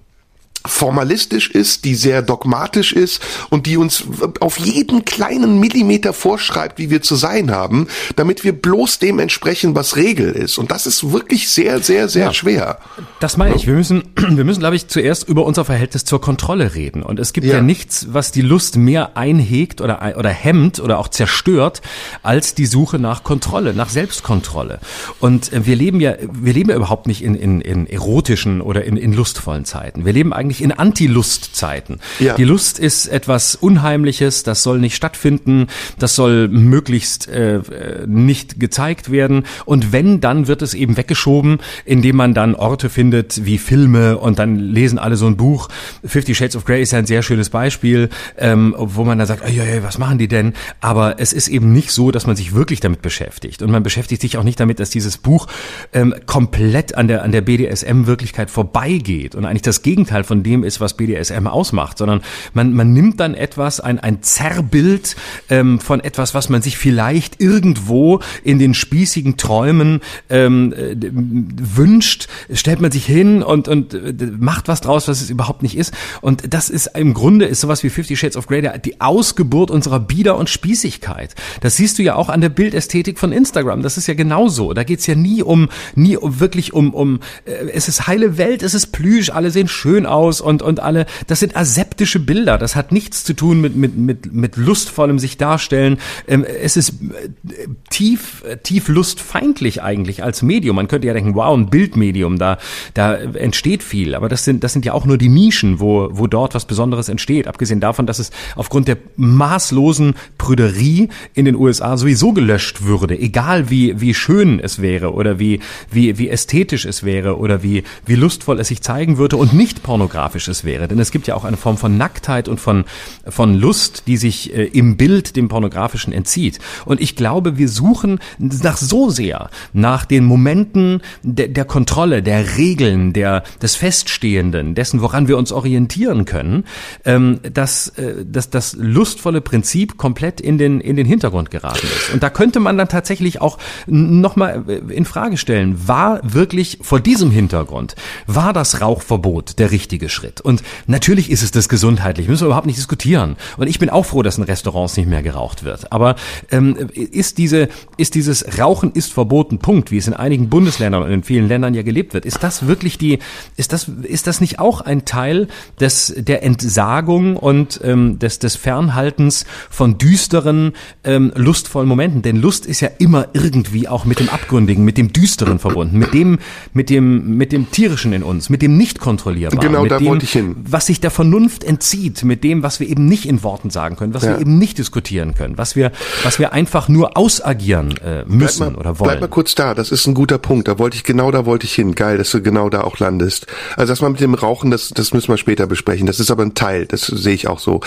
formalistisch 0.65 1.49
ist, 1.51 1.83
die 1.85 1.95
sehr 1.95 2.21
dogmatisch 2.21 2.93
ist 2.93 3.21
und 3.49 3.65
die 3.65 3.77
uns 3.77 4.05
auf 4.39 4.57
jeden 4.57 5.05
kleinen 5.05 5.59
Millimeter 5.59 6.13
vorschreibt, 6.13 6.79
wie 6.79 6.89
wir 6.89 7.01
zu 7.01 7.15
sein 7.15 7.51
haben, 7.51 7.87
damit 8.15 8.43
wir 8.43 8.53
bloß 8.53 8.99
dem 8.99 9.19
entsprechen, 9.19 9.75
was 9.75 9.97
Regel 9.97 10.31
ist. 10.31 10.57
Und 10.57 10.71
das 10.71 10.87
ist 10.87 11.11
wirklich 11.11 11.49
sehr, 11.49 11.81
sehr, 11.81 12.07
sehr 12.07 12.25
ja, 12.25 12.33
schwer. 12.33 12.79
Das 13.19 13.37
meine 13.37 13.55
ich. 13.55 13.67
Wir 13.67 13.73
müssen, 13.73 14.03
wir 14.15 14.43
müssen, 14.43 14.61
glaube 14.61 14.75
ich, 14.75 14.87
zuerst 14.87 15.27
über 15.27 15.45
unser 15.45 15.65
Verhältnis 15.65 16.05
zur 16.05 16.21
Kontrolle 16.21 16.75
reden. 16.75 17.03
Und 17.03 17.19
es 17.19 17.33
gibt 17.33 17.47
ja, 17.47 17.55
ja 17.55 17.61
nichts, 17.61 18.07
was 18.11 18.31
die 18.31 18.41
Lust 18.41 18.77
mehr 18.77 19.17
einhegt 19.17 19.81
oder, 19.81 20.15
oder 20.17 20.29
hemmt 20.29 20.79
oder 20.79 20.97
auch 20.99 21.09
zerstört, 21.09 21.81
als 22.21 22.55
die 22.55 22.65
Suche 22.65 22.99
nach 22.99 23.23
Kontrolle, 23.23 23.73
nach 23.73 23.89
Selbstkontrolle. 23.89 24.79
Und 25.19 25.51
wir 25.53 25.75
leben 25.75 25.99
ja, 25.99 26.15
wir 26.31 26.53
leben 26.53 26.69
ja 26.69 26.75
überhaupt 26.75 27.07
nicht 27.07 27.23
in, 27.23 27.35
in, 27.35 27.61
in 27.61 27.87
erotischen 27.87 28.61
oder 28.61 28.83
in, 28.85 28.97
in 28.97 29.13
lustvollen 29.13 29.65
Zeiten. 29.65 30.05
Wir 30.05 30.13
leben 30.13 30.33
eigentlich 30.33 30.52
eigentlich 30.53 30.61
in 30.61 30.71
Anti-Lust-Zeiten. 30.71 31.99
Ja. 32.19 32.35
Die 32.35 32.43
Lust 32.43 32.77
ist 32.77 33.07
etwas 33.07 33.55
Unheimliches, 33.55 34.43
das 34.43 34.61
soll 34.61 34.79
nicht 34.79 34.95
stattfinden, 34.95 35.67
das 35.97 36.15
soll 36.15 36.47
möglichst 36.47 37.27
äh, 37.27 37.61
nicht 38.05 38.59
gezeigt 38.59 39.11
werden. 39.11 39.45
Und 39.65 39.91
wenn, 39.91 40.21
dann 40.21 40.47
wird 40.47 40.61
es 40.61 40.73
eben 40.73 40.97
weggeschoben, 40.97 41.59
indem 41.85 42.17
man 42.17 42.33
dann 42.33 42.55
Orte 42.55 42.89
findet 42.89 43.45
wie 43.45 43.57
Filme 43.57 44.17
und 44.17 44.37
dann 44.39 44.59
lesen 44.59 44.99
alle 44.99 45.15
so 45.15 45.25
ein 45.25 45.37
Buch. 45.37 45.69
Fifty 46.05 46.35
Shades 46.35 46.55
of 46.55 46.65
Grey 46.65 46.81
ist 46.81 46.91
ja 46.91 46.99
ein 46.99 47.05
sehr 47.05 47.23
schönes 47.23 47.49
Beispiel, 47.49 48.09
ähm, 48.37 48.75
wo 48.77 49.03
man 49.03 49.17
dann 49.17 49.27
sagt, 49.27 49.43
ey, 49.43 49.59
ey, 49.59 49.83
was 49.83 49.97
machen 49.97 50.19
die 50.19 50.27
denn? 50.27 50.53
Aber 50.81 51.19
es 51.19 51.33
ist 51.33 51.47
eben 51.47 51.73
nicht 51.73 51.91
so, 51.91 52.11
dass 52.11 52.27
man 52.27 52.35
sich 52.35 52.53
wirklich 52.53 52.79
damit 52.79 53.01
beschäftigt. 53.01 53.61
Und 53.63 53.71
man 53.71 53.81
beschäftigt 53.81 54.21
sich 54.21 54.37
auch 54.37 54.43
nicht 54.43 54.59
damit, 54.59 54.79
dass 54.79 54.91
dieses 54.91 55.17
Buch 55.17 55.47
ähm, 55.93 56.13
komplett 56.25 56.95
an 56.95 57.07
der, 57.07 57.23
an 57.23 57.31
der 57.31 57.41
BDSM-Wirklichkeit 57.41 58.51
vorbeigeht 58.51 59.35
und 59.35 59.45
eigentlich 59.45 59.63
das 59.63 59.81
Gegenteil 59.81 60.23
von 60.23 60.42
dem 60.43 60.63
ist, 60.63 60.79
was 60.79 60.95
BDSM 60.95 61.47
ausmacht, 61.47 61.97
sondern 61.97 62.21
man, 62.53 62.73
man 62.73 62.93
nimmt 62.93 63.19
dann 63.19 63.33
etwas, 63.33 63.79
ein, 63.79 63.99
ein 63.99 64.21
Zerrbild 64.21 65.15
ähm, 65.49 65.79
von 65.79 65.99
etwas, 65.99 66.33
was 66.33 66.49
man 66.49 66.61
sich 66.61 66.77
vielleicht 66.77 67.41
irgendwo 67.41 68.19
in 68.43 68.59
den 68.59 68.73
spießigen 68.73 69.37
Träumen 69.37 70.01
ähm, 70.29 70.73
äh, 70.73 70.95
wünscht, 71.11 72.27
stellt 72.51 72.81
man 72.81 72.91
sich 72.91 73.05
hin 73.05 73.43
und, 73.43 73.67
und 73.67 73.93
äh, 73.93 74.13
macht 74.37 74.67
was 74.67 74.81
draus, 74.81 75.07
was 75.07 75.21
es 75.21 75.29
überhaupt 75.29 75.63
nicht 75.63 75.77
ist. 75.77 75.93
Und 76.21 76.53
das 76.53 76.69
ist 76.69 76.91
im 76.95 77.13
Grunde 77.13 77.45
ist 77.45 77.61
sowas 77.61 77.83
wie 77.83 77.89
Fifty 77.89 78.15
Shades 78.15 78.37
of 78.37 78.47
Grey 78.47 78.63
die 78.83 79.01
Ausgeburt 79.01 79.71
unserer 79.71 79.99
Bieder 79.99 80.37
und 80.37 80.49
Spießigkeit. 80.49 81.35
Das 81.61 81.75
siehst 81.75 81.99
du 81.99 82.03
ja 82.03 82.15
auch 82.15 82.29
an 82.29 82.41
der 82.41 82.49
Bildästhetik 82.49 83.19
von 83.19 83.31
Instagram. 83.31 83.81
Das 83.81 83.97
ist 83.97 84.07
ja 84.07 84.13
genauso. 84.13 84.73
Da 84.73 84.83
geht's 84.83 85.07
ja 85.07 85.15
nie 85.15 85.43
um, 85.43 85.69
nie 85.95 86.17
um 86.17 86.39
wirklich 86.39 86.73
um, 86.73 86.93
um 86.93 87.19
äh, 87.45 87.51
es 87.73 87.87
ist 87.87 88.07
heile 88.07 88.37
Welt, 88.37 88.63
es 88.63 88.73
ist 88.73 88.87
Plüsch, 88.87 89.29
alle 89.29 89.51
sehen 89.51 89.67
schön 89.67 90.05
aus 90.05 90.32
aus 90.33 90.41
und, 90.41 90.61
und 90.61 90.79
alle, 90.79 91.05
das 91.27 91.39
sind 91.39 91.55
aseptische 91.55 92.19
Bilder. 92.19 92.57
Das 92.57 92.75
hat 92.75 92.91
nichts 92.91 93.23
zu 93.23 93.33
tun 93.33 93.61
mit, 93.61 93.75
mit, 93.75 93.97
mit, 93.97 94.33
mit 94.33 94.57
lustvollem 94.57 95.19
sich 95.19 95.37
darstellen. 95.37 95.99
Ähm, 96.27 96.43
es 96.43 96.77
ist 96.77 97.01
äh, 97.01 97.67
tief, 97.89 98.43
tief 98.63 98.87
lustfeindlich 98.87 99.83
eigentlich 99.83 100.23
als 100.23 100.41
Medium. 100.41 100.75
Man 100.75 100.87
könnte 100.87 101.07
ja 101.07 101.13
denken, 101.13 101.35
wow, 101.35 101.55
ein 101.55 101.69
Bildmedium, 101.69 102.39
da, 102.39 102.57
da 102.93 103.15
entsteht 103.15 103.83
viel. 103.83 104.15
Aber 104.15 104.29
das 104.29 104.43
sind, 104.43 104.63
das 104.63 104.73
sind 104.73 104.85
ja 104.85 104.93
auch 104.93 105.05
nur 105.05 105.17
die 105.17 105.29
Nischen, 105.29 105.79
wo, 105.79 106.09
wo 106.11 106.27
dort 106.27 106.55
was 106.55 106.65
Besonderes 106.65 107.09
entsteht. 107.09 107.47
Abgesehen 107.47 107.79
davon, 107.79 108.07
dass 108.07 108.19
es 108.19 108.31
aufgrund 108.55 108.87
der 108.87 108.97
maßlosen 109.17 110.15
Prüderie 110.37 111.09
in 111.33 111.45
den 111.45 111.55
USA 111.55 111.97
sowieso 111.97 112.33
gelöscht 112.33 112.83
würde. 112.83 113.17
Egal 113.19 113.69
wie, 113.69 114.01
wie 114.01 114.13
schön 114.13 114.59
es 114.59 114.81
wäre 114.81 115.13
oder 115.13 115.37
wie, 115.39 115.59
wie, 115.91 116.17
wie 116.17 116.29
ästhetisch 116.29 116.85
es 116.85 117.03
wäre 117.03 117.37
oder 117.37 117.61
wie, 117.61 117.83
wie 118.05 118.15
lustvoll 118.15 118.59
es 118.59 118.69
sich 118.69 118.81
zeigen 118.81 119.17
würde 119.17 119.37
und 119.37 119.53
nicht 119.53 119.83
pornografisch 119.83 120.22
Pornografisches 120.23 120.63
wäre. 120.63 120.87
Denn 120.87 120.99
es 120.99 121.11
gibt 121.11 121.27
ja 121.27 121.35
auch 121.35 121.43
eine 121.43 121.57
Form 121.57 121.77
von 121.77 121.97
Nacktheit 121.97 122.47
und 122.47 122.59
von, 122.59 122.85
von 123.27 123.53
Lust, 123.55 124.03
die 124.07 124.17
sich 124.17 124.55
äh, 124.55 124.65
im 124.65 124.97
Bild 124.97 125.35
dem 125.35 125.47
Pornografischen 125.47 126.13
entzieht. 126.13 126.59
Und 126.85 127.01
ich 127.01 127.15
glaube, 127.15 127.57
wir 127.57 127.69
suchen 127.69 128.19
nach 128.37 128.77
so 128.77 129.09
sehr 129.09 129.49
nach 129.73 130.05
den 130.05 130.25
Momenten 130.25 131.01
der, 131.23 131.49
der 131.49 131.65
Kontrolle, 131.65 132.23
der 132.23 132.57
Regeln, 132.57 133.13
der, 133.13 133.43
des 133.61 133.75
Feststehenden, 133.75 134.75
dessen, 134.75 135.01
woran 135.01 135.27
wir 135.27 135.37
uns 135.37 135.51
orientieren 135.51 136.25
können, 136.25 136.63
ähm, 137.05 137.39
dass, 137.41 137.89
äh, 137.89 138.25
dass 138.25 138.49
das 138.49 138.75
lustvolle 138.79 139.41
Prinzip 139.41 139.97
komplett 139.97 140.39
in 140.39 140.57
den, 140.57 140.79
in 140.79 140.95
den 140.95 141.05
Hintergrund 141.05 141.51
geraten 141.51 141.85
ist. 141.85 142.13
Und 142.13 142.23
da 142.23 142.29
könnte 142.29 142.59
man 142.59 142.77
dann 142.77 142.87
tatsächlich 142.87 143.41
auch 143.41 143.57
nochmal 143.87 144.63
äh, 144.67 144.93
in 144.93 145.05
Frage 145.05 145.37
stellen, 145.37 145.87
war 145.87 146.19
wirklich 146.23 146.79
vor 146.81 146.99
diesem 146.99 147.31
Hintergrund, 147.31 147.95
war 148.27 148.53
das 148.53 148.81
Rauchverbot 148.81 149.59
der 149.59 149.71
richtige 149.71 150.02
Schritt? 150.09 150.41
Und 150.41 150.63
natürlich 150.87 151.31
ist 151.31 151.43
es 151.43 151.51
das 151.51 151.69
gesundheitlich, 151.69 152.27
müssen 152.27 152.43
wir 152.43 152.47
überhaupt 152.47 152.67
nicht 152.67 152.77
diskutieren. 152.77 153.35
Und 153.57 153.67
ich 153.67 153.79
bin 153.79 153.89
auch 153.89 154.05
froh, 154.05 154.21
dass 154.21 154.37
in 154.37 154.43
Restaurants 154.43 154.97
nicht 154.97 155.07
mehr 155.07 155.23
geraucht 155.23 155.63
wird. 155.63 155.91
Aber 155.91 156.15
ähm, 156.51 156.75
ist 156.93 157.37
diese, 157.37 157.69
ist 157.97 158.15
dieses 158.15 158.59
Rauchen 158.59 158.91
ist 158.91 159.13
verboten, 159.13 159.59
Punkt, 159.59 159.91
wie 159.91 159.97
es 159.97 160.07
in 160.07 160.13
einigen 160.13 160.49
Bundesländern 160.49 161.03
und 161.03 161.11
in 161.11 161.23
vielen 161.23 161.47
Ländern 161.47 161.73
ja 161.73 161.83
gelebt 161.83 162.13
wird, 162.13 162.25
ist 162.25 162.43
das 162.43 162.67
wirklich 162.67 162.97
die, 162.97 163.19
ist 163.57 163.73
das, 163.73 163.89
ist 164.03 164.27
das 164.27 164.41
nicht 164.41 164.59
auch 164.59 164.81
ein 164.81 165.05
Teil 165.05 165.47
des, 165.79 166.13
der 166.17 166.43
Entsagung 166.43 167.37
und 167.37 167.79
ähm, 167.83 168.19
des, 168.19 168.39
des 168.39 168.55
Fernhaltens 168.55 169.45
von 169.69 169.97
düsteren, 169.97 170.73
ähm, 171.03 171.31
lustvollen 171.35 171.87
Momenten? 171.87 172.21
Denn 172.21 172.37
Lust 172.37 172.65
ist 172.65 172.81
ja 172.81 172.89
immer 172.99 173.27
irgendwie 173.33 173.87
auch 173.87 174.05
mit 174.05 174.19
dem 174.19 174.29
Abgründigen, 174.29 174.83
mit 174.83 174.97
dem 174.97 175.13
Düsteren 175.13 175.59
verbunden, 175.59 175.97
mit 175.97 176.13
dem, 176.13 176.39
mit 176.73 176.89
dem, 176.89 177.37
mit 177.37 177.51
dem 177.51 177.71
Tierischen 177.71 178.13
in 178.13 178.23
uns, 178.23 178.49
mit 178.49 178.61
dem 178.61 178.77
nicht 178.77 178.99
kontrollierbaren, 178.99 179.65
genau, 179.65 179.83
mit 179.83 179.92
da 179.99 180.15
dem, 180.15 180.55
was 180.69 180.85
sich 180.87 180.99
der 181.01 181.11
Vernunft 181.11 181.63
entzieht, 181.63 182.23
mit 182.23 182.43
dem, 182.43 182.63
was 182.63 182.79
wir 182.79 182.87
eben 182.87 183.05
nicht 183.05 183.25
in 183.25 183.43
Worten 183.43 183.69
sagen 183.69 183.95
können, 183.95 184.13
was 184.13 184.23
Ja. 184.23 184.31
wir 184.33 184.39
eben 184.41 184.57
nicht 184.57 184.77
diskutieren 184.77 185.35
können, 185.35 185.57
was 185.57 185.75
wir, 185.75 185.91
was 186.23 186.39
wir 186.39 186.53
einfach 186.53 186.89
nur 186.89 187.17
ausagieren 187.17 187.95
äh, 187.97 188.23
müssen 188.25 188.73
mal, 188.73 188.75
oder 188.75 188.93
Bleib 188.93 189.15
mal 189.15 189.21
wollen. 189.21 189.29
kurz 189.31 189.55
da, 189.55 189.73
das 189.73 189.91
ist 189.91 190.05
ein 190.07 190.13
guter 190.13 190.37
Punkt. 190.37 190.67
Da 190.67 190.79
wollte 190.79 190.97
ich, 190.97 191.03
genau 191.03 191.31
da 191.31 191.45
wollte 191.45 191.65
ich 191.65 191.73
hin. 191.73 191.95
Geil, 191.95 192.17
dass 192.17 192.31
du 192.31 192.41
genau 192.41 192.69
da 192.69 192.81
auch 192.81 192.99
landest. 192.99 193.47
Also 193.75 193.91
das 193.91 194.01
mal 194.01 194.09
mit 194.09 194.19
dem 194.19 194.33
Rauchen, 194.33 194.71
das, 194.71 194.89
das 194.89 195.13
müssen 195.13 195.29
wir 195.29 195.37
später 195.37 195.67
besprechen. 195.67 196.07
Das 196.07 196.19
ist 196.19 196.31
aber 196.31 196.43
ein 196.43 196.53
Teil, 196.55 196.85
das 196.85 197.05
sehe 197.07 197.33
ich 197.33 197.47
auch 197.47 197.59
so. 197.59 197.81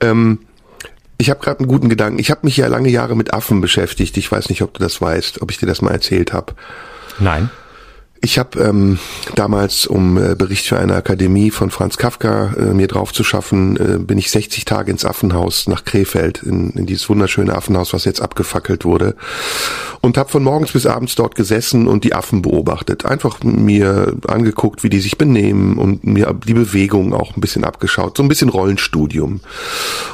Ähm, 0.00 0.40
ich 1.20 1.30
habe 1.30 1.40
gerade 1.40 1.60
einen 1.60 1.68
guten 1.68 1.88
Gedanken. 1.88 2.18
Ich 2.20 2.30
habe 2.30 2.40
mich 2.44 2.56
ja 2.56 2.68
lange 2.68 2.88
Jahre 2.90 3.16
mit 3.16 3.34
Affen 3.34 3.60
beschäftigt. 3.60 4.16
Ich 4.16 4.30
weiß 4.30 4.48
nicht, 4.50 4.62
ob 4.62 4.74
du 4.74 4.80
das 4.80 5.00
weißt, 5.00 5.42
ob 5.42 5.50
ich 5.50 5.58
dir 5.58 5.66
das 5.66 5.82
mal 5.82 5.90
erzählt 5.90 6.32
habe. 6.32 6.54
Nein. 7.18 7.50
Ich 8.20 8.38
habe 8.38 8.58
ähm, 8.60 8.98
damals, 9.36 9.86
um 9.86 10.18
äh, 10.18 10.34
Bericht 10.34 10.66
für 10.66 10.78
eine 10.78 10.94
Akademie 10.94 11.50
von 11.50 11.70
Franz 11.70 11.98
Kafka 11.98 12.54
äh, 12.58 12.74
mir 12.74 12.88
drauf 12.88 13.12
zu 13.12 13.22
schaffen, 13.22 13.76
äh, 13.76 13.98
bin 13.98 14.18
ich 14.18 14.30
60 14.30 14.64
Tage 14.64 14.90
ins 14.90 15.04
Affenhaus 15.04 15.68
nach 15.68 15.84
Krefeld, 15.84 16.42
in, 16.42 16.70
in 16.70 16.86
dieses 16.86 17.08
wunderschöne 17.08 17.54
Affenhaus, 17.54 17.92
was 17.92 18.04
jetzt 18.04 18.20
abgefackelt 18.20 18.84
wurde. 18.84 19.14
Und 20.00 20.16
habe 20.16 20.30
von 20.30 20.42
morgens 20.42 20.72
bis 20.72 20.86
abends 20.86 21.14
dort 21.14 21.34
gesessen 21.34 21.86
und 21.86 22.04
die 22.04 22.14
Affen 22.14 22.42
beobachtet. 22.42 23.04
Einfach 23.04 23.42
mir 23.42 24.14
angeguckt, 24.26 24.82
wie 24.82 24.90
die 24.90 25.00
sich 25.00 25.18
benehmen 25.18 25.76
und 25.78 26.04
mir 26.04 26.34
die 26.46 26.54
Bewegung 26.54 27.12
auch 27.12 27.36
ein 27.36 27.40
bisschen 27.40 27.64
abgeschaut. 27.64 28.16
So 28.16 28.22
ein 28.22 28.28
bisschen 28.28 28.48
Rollenstudium. 28.48 29.40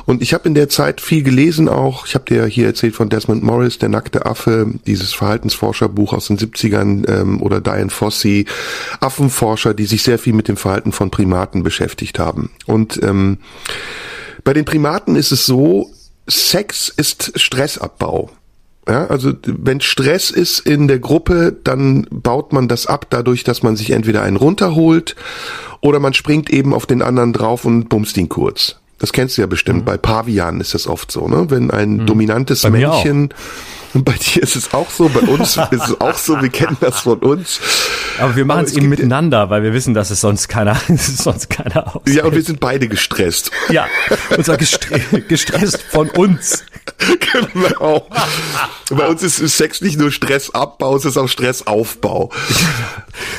Und 0.06 0.22
ich 0.22 0.34
habe 0.34 0.48
in 0.48 0.54
der 0.54 0.68
Zeit 0.68 1.00
viel 1.00 1.22
gelesen 1.22 1.68
auch. 1.68 2.06
Ich 2.06 2.14
habe 2.14 2.24
dir 2.24 2.46
hier 2.46 2.66
erzählt 2.66 2.94
von 2.94 3.08
Desmond 3.08 3.42
Morris, 3.42 3.78
Der 3.78 3.88
nackte 3.88 4.26
Affe, 4.26 4.72
dieses 4.86 5.12
Verhaltensforscherbuch 5.12 6.12
aus 6.12 6.28
den 6.28 6.38
70ern 6.38 7.08
ähm, 7.08 7.42
oder 7.42 7.60
Diane 7.60 7.90
Fossey, 7.94 8.46
Affenforscher, 9.00 9.72
die 9.72 9.86
sich 9.86 10.02
sehr 10.02 10.18
viel 10.18 10.34
mit 10.34 10.48
dem 10.48 10.56
Verhalten 10.56 10.92
von 10.92 11.10
Primaten 11.10 11.62
beschäftigt 11.62 12.18
haben. 12.18 12.50
Und 12.66 13.02
ähm, 13.02 13.38
bei 14.44 14.52
den 14.52 14.64
Primaten 14.64 15.16
ist 15.16 15.32
es 15.32 15.46
so, 15.46 15.90
Sex 16.26 16.92
ist 16.94 17.32
Stressabbau. 17.36 18.30
Ja, 18.86 19.06
also 19.06 19.32
wenn 19.44 19.80
Stress 19.80 20.30
ist 20.30 20.60
in 20.60 20.88
der 20.88 20.98
Gruppe, 20.98 21.56
dann 21.64 22.06
baut 22.10 22.52
man 22.52 22.68
das 22.68 22.86
ab 22.86 23.06
dadurch, 23.08 23.42
dass 23.42 23.62
man 23.62 23.76
sich 23.76 23.90
entweder 23.92 24.22
einen 24.22 24.36
runterholt 24.36 25.16
oder 25.80 26.00
man 26.00 26.12
springt 26.12 26.50
eben 26.50 26.74
auf 26.74 26.84
den 26.84 27.00
anderen 27.00 27.32
drauf 27.32 27.64
und 27.64 27.88
bumst 27.88 28.18
ihn 28.18 28.28
kurz. 28.28 28.76
Das 28.98 29.12
kennst 29.12 29.36
du 29.36 29.42
ja 29.42 29.46
bestimmt. 29.46 29.84
Bei 29.86 29.96
Pavianen 29.96 30.60
ist 30.60 30.74
das 30.74 30.86
oft 30.86 31.10
so, 31.10 31.28
ne? 31.28 31.46
Wenn 31.50 31.70
ein 31.70 32.06
dominantes 32.06 32.62
Bei 32.62 32.70
mir 32.70 32.92
auch. 32.92 33.04
Männchen, 33.94 34.04
bei 34.04 34.14
dir 34.14 34.42
ist 34.42 34.56
es 34.56 34.74
auch 34.74 34.90
so, 34.90 35.08
bei 35.08 35.20
uns 35.20 35.56
ist 35.70 35.88
es 35.88 36.00
auch 36.00 36.16
so, 36.16 36.40
wir 36.40 36.48
kennen 36.48 36.76
das 36.80 37.00
von 37.00 37.18
uns. 37.20 37.60
Aber 38.18 38.36
wir 38.36 38.44
machen 38.44 38.64
es 38.64 38.76
eben 38.76 38.88
miteinander, 38.88 39.50
weil 39.50 39.62
wir 39.62 39.72
wissen, 39.72 39.94
dass 39.94 40.10
es 40.10 40.20
sonst 40.20 40.48
keiner, 40.48 40.76
es 40.88 41.18
sonst 41.18 41.50
keiner 41.50 41.96
aus. 41.96 42.02
Ja, 42.06 42.24
und 42.24 42.34
wir 42.34 42.42
sind 42.42 42.60
beide 42.60 42.88
gestresst. 42.88 43.50
Ja, 43.70 43.86
und 44.36 44.44
zwar 44.44 44.56
gestre 44.56 45.00
gestresst 45.28 45.82
von 45.82 46.10
uns. 46.10 46.64
genau. 47.52 48.06
Bei 48.90 49.06
uns 49.06 49.22
ist 49.22 49.38
Sex 49.56 49.80
nicht 49.80 49.98
nur 49.98 50.10
Stressabbau, 50.10 50.96
es 50.96 51.04
ist 51.04 51.16
auch 51.16 51.28
Stressaufbau. 51.28 52.30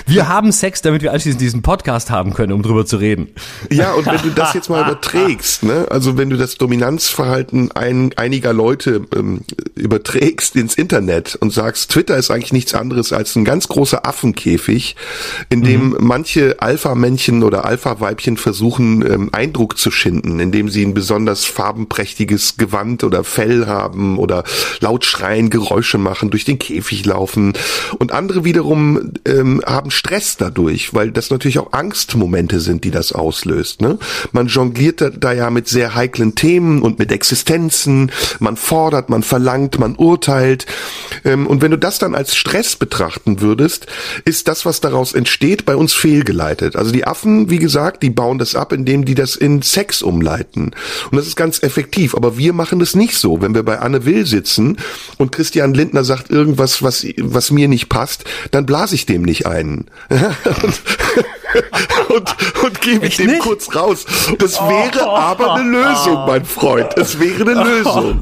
Wir 0.06 0.27
haben 0.27 0.52
Sex, 0.52 0.81
damit 0.81 1.02
wir 1.02 1.14
anschließend 1.14 1.41
diesen 1.41 1.61
Podcast 1.61 2.10
haben 2.10 2.34
können, 2.34 2.53
um 2.53 2.61
drüber 2.61 2.85
zu 2.85 2.97
reden. 2.97 3.30
Ja, 3.72 3.93
und 3.93 4.06
wenn 4.06 4.22
du 4.22 4.30
das 4.30 4.53
jetzt 4.53 4.69
mal 4.69 4.81
überträgst, 4.85 5.64
ne, 5.64 5.88
also 5.89 6.18
wenn 6.18 6.30
du 6.30 6.38
das 6.38 6.56
Dominanzverhalten 6.56 7.72
ein, 7.72 8.11
einiger 8.15 8.53
Leute 8.53 9.02
ähm, 9.15 9.41
überträgst 9.76 10.56
ins 10.56 10.76
Internet 10.76 11.35
und 11.35 11.52
sagst, 11.52 11.91
Twitter 11.91 12.18
ist 12.18 12.31
eigentlich 12.31 12.53
nichts 12.53 12.73
anderes 12.73 13.14
als 13.14 13.35
ein 13.35 13.45
ganz 13.45 13.68
großer 13.68 14.06
Affenkäfig, 14.06 14.95
in 15.49 15.64
dem 15.64 15.95
manche 15.99 16.57
Alpha-Männchen 16.60 17.43
oder 17.43 17.65
Alpha-Weibchen 17.65 18.38
versuchen, 18.38 19.06
ähm, 19.06 19.30
Eindruck 19.31 19.77
zu 19.77 19.91
schinden, 19.91 20.39
indem 20.39 20.69
sie 20.69 20.85
ein 20.85 20.93
besonders 20.93 21.45
farbenprächtiges 21.45 22.57
Gewand 22.57 23.03
oder 23.03 23.23
Fell 23.23 23.68
haben 23.68 24.18
oder 24.18 24.43
laut 24.80 25.06
schreien, 25.06 25.49
Geräusche 25.49 25.97
machen, 25.97 26.30
durch 26.30 26.45
den 26.45 26.60
Käfig 26.60 27.06
laufen. 27.06 27.53
Und 27.97 28.11
andere 28.11 28.45
wiederum 28.45 29.14
ähm, 29.26 29.61
haben 29.65 29.91
Stress 29.91 30.37
dadurch, 30.37 30.93
weil 30.93 31.11
das 31.11 31.29
natürlich 31.29 31.59
auch 31.59 31.73
Angstmomente 31.73 32.59
sind, 32.59 32.83
die 32.83 32.91
das 32.91 33.11
auslöst. 33.11 33.81
Ne? 33.81 33.97
Man 34.31 34.47
jongliert 34.47 35.01
da, 35.01 35.09
da 35.09 35.33
ja 35.33 35.49
mit 35.49 35.67
sehr 35.67 35.95
heiklen 35.95 36.35
Themen 36.35 36.81
und 36.81 36.99
mit 36.99 37.11
Existenzen. 37.11 38.11
Man 38.39 38.57
fordert, 38.57 39.09
man 39.09 39.23
verlangt, 39.23 39.79
man 39.79 39.95
urteilt. 39.95 40.65
Ähm, 41.23 41.47
und 41.47 41.61
wenn 41.61 41.71
du 41.71 41.77
das 41.77 41.99
dann 41.99 42.15
als 42.15 42.35
Stress 42.35 42.75
betrachten 42.75 43.41
würdest, 43.41 43.87
ist 44.25 44.47
das, 44.47 44.65
was 44.65 44.81
daraus 44.81 45.13
entsteht, 45.13 45.65
bei 45.65 45.75
uns 45.75 45.93
fehlgeleitet. 45.93 46.75
Also 46.75 46.91
die 46.91 47.05
Affen, 47.05 47.49
wie 47.49 47.59
gesagt, 47.59 48.03
die 48.03 48.09
bauen 48.09 48.37
das 48.37 48.55
ab, 48.55 48.71
indem 48.73 49.05
die 49.05 49.15
das 49.15 49.35
in 49.35 49.61
Sex 49.61 50.01
umleiten. 50.01 50.71
Und 51.11 51.17
das 51.17 51.27
ist 51.27 51.35
ganz 51.35 51.63
effektiv. 51.63 52.15
Aber 52.15 52.37
wir 52.37 52.53
machen 52.53 52.79
das 52.79 52.95
nicht 52.95 53.15
so. 53.15 53.41
Wenn 53.41 53.55
wir 53.55 53.63
bei 53.63 53.79
Anne 53.79 54.05
Will 54.05 54.25
sitzen 54.25 54.77
und 55.17 55.31
Christian 55.31 55.73
Lindner 55.73 56.03
sagt 56.03 56.29
irgendwas, 56.29 56.81
was, 56.81 57.05
was 57.17 57.51
mir 57.51 57.67
nicht 57.67 57.89
passt, 57.89 58.25
dann 58.51 58.65
blase 58.65 58.95
ich 58.95 59.05
dem 59.05 59.23
nicht 59.23 59.45
ein. 59.45 59.55
Und, 59.64 59.86
und, 62.10 62.36
und 62.64 62.82
gebe 62.82 63.06
ich 63.06 63.11
Echt 63.11 63.19
dem 63.19 63.27
nicht? 63.32 63.41
kurz 63.41 63.73
raus. 63.76 64.06
Das 64.40 64.60
wäre 64.61 65.07
aber 65.07 65.56
eine 65.56 65.69
Lösung, 65.69 66.26
mein 66.26 66.45
Freund. 66.45 66.98
Es 66.98 67.19
wäre 67.19 67.41
eine 67.49 67.64
Lösung. 67.69 68.22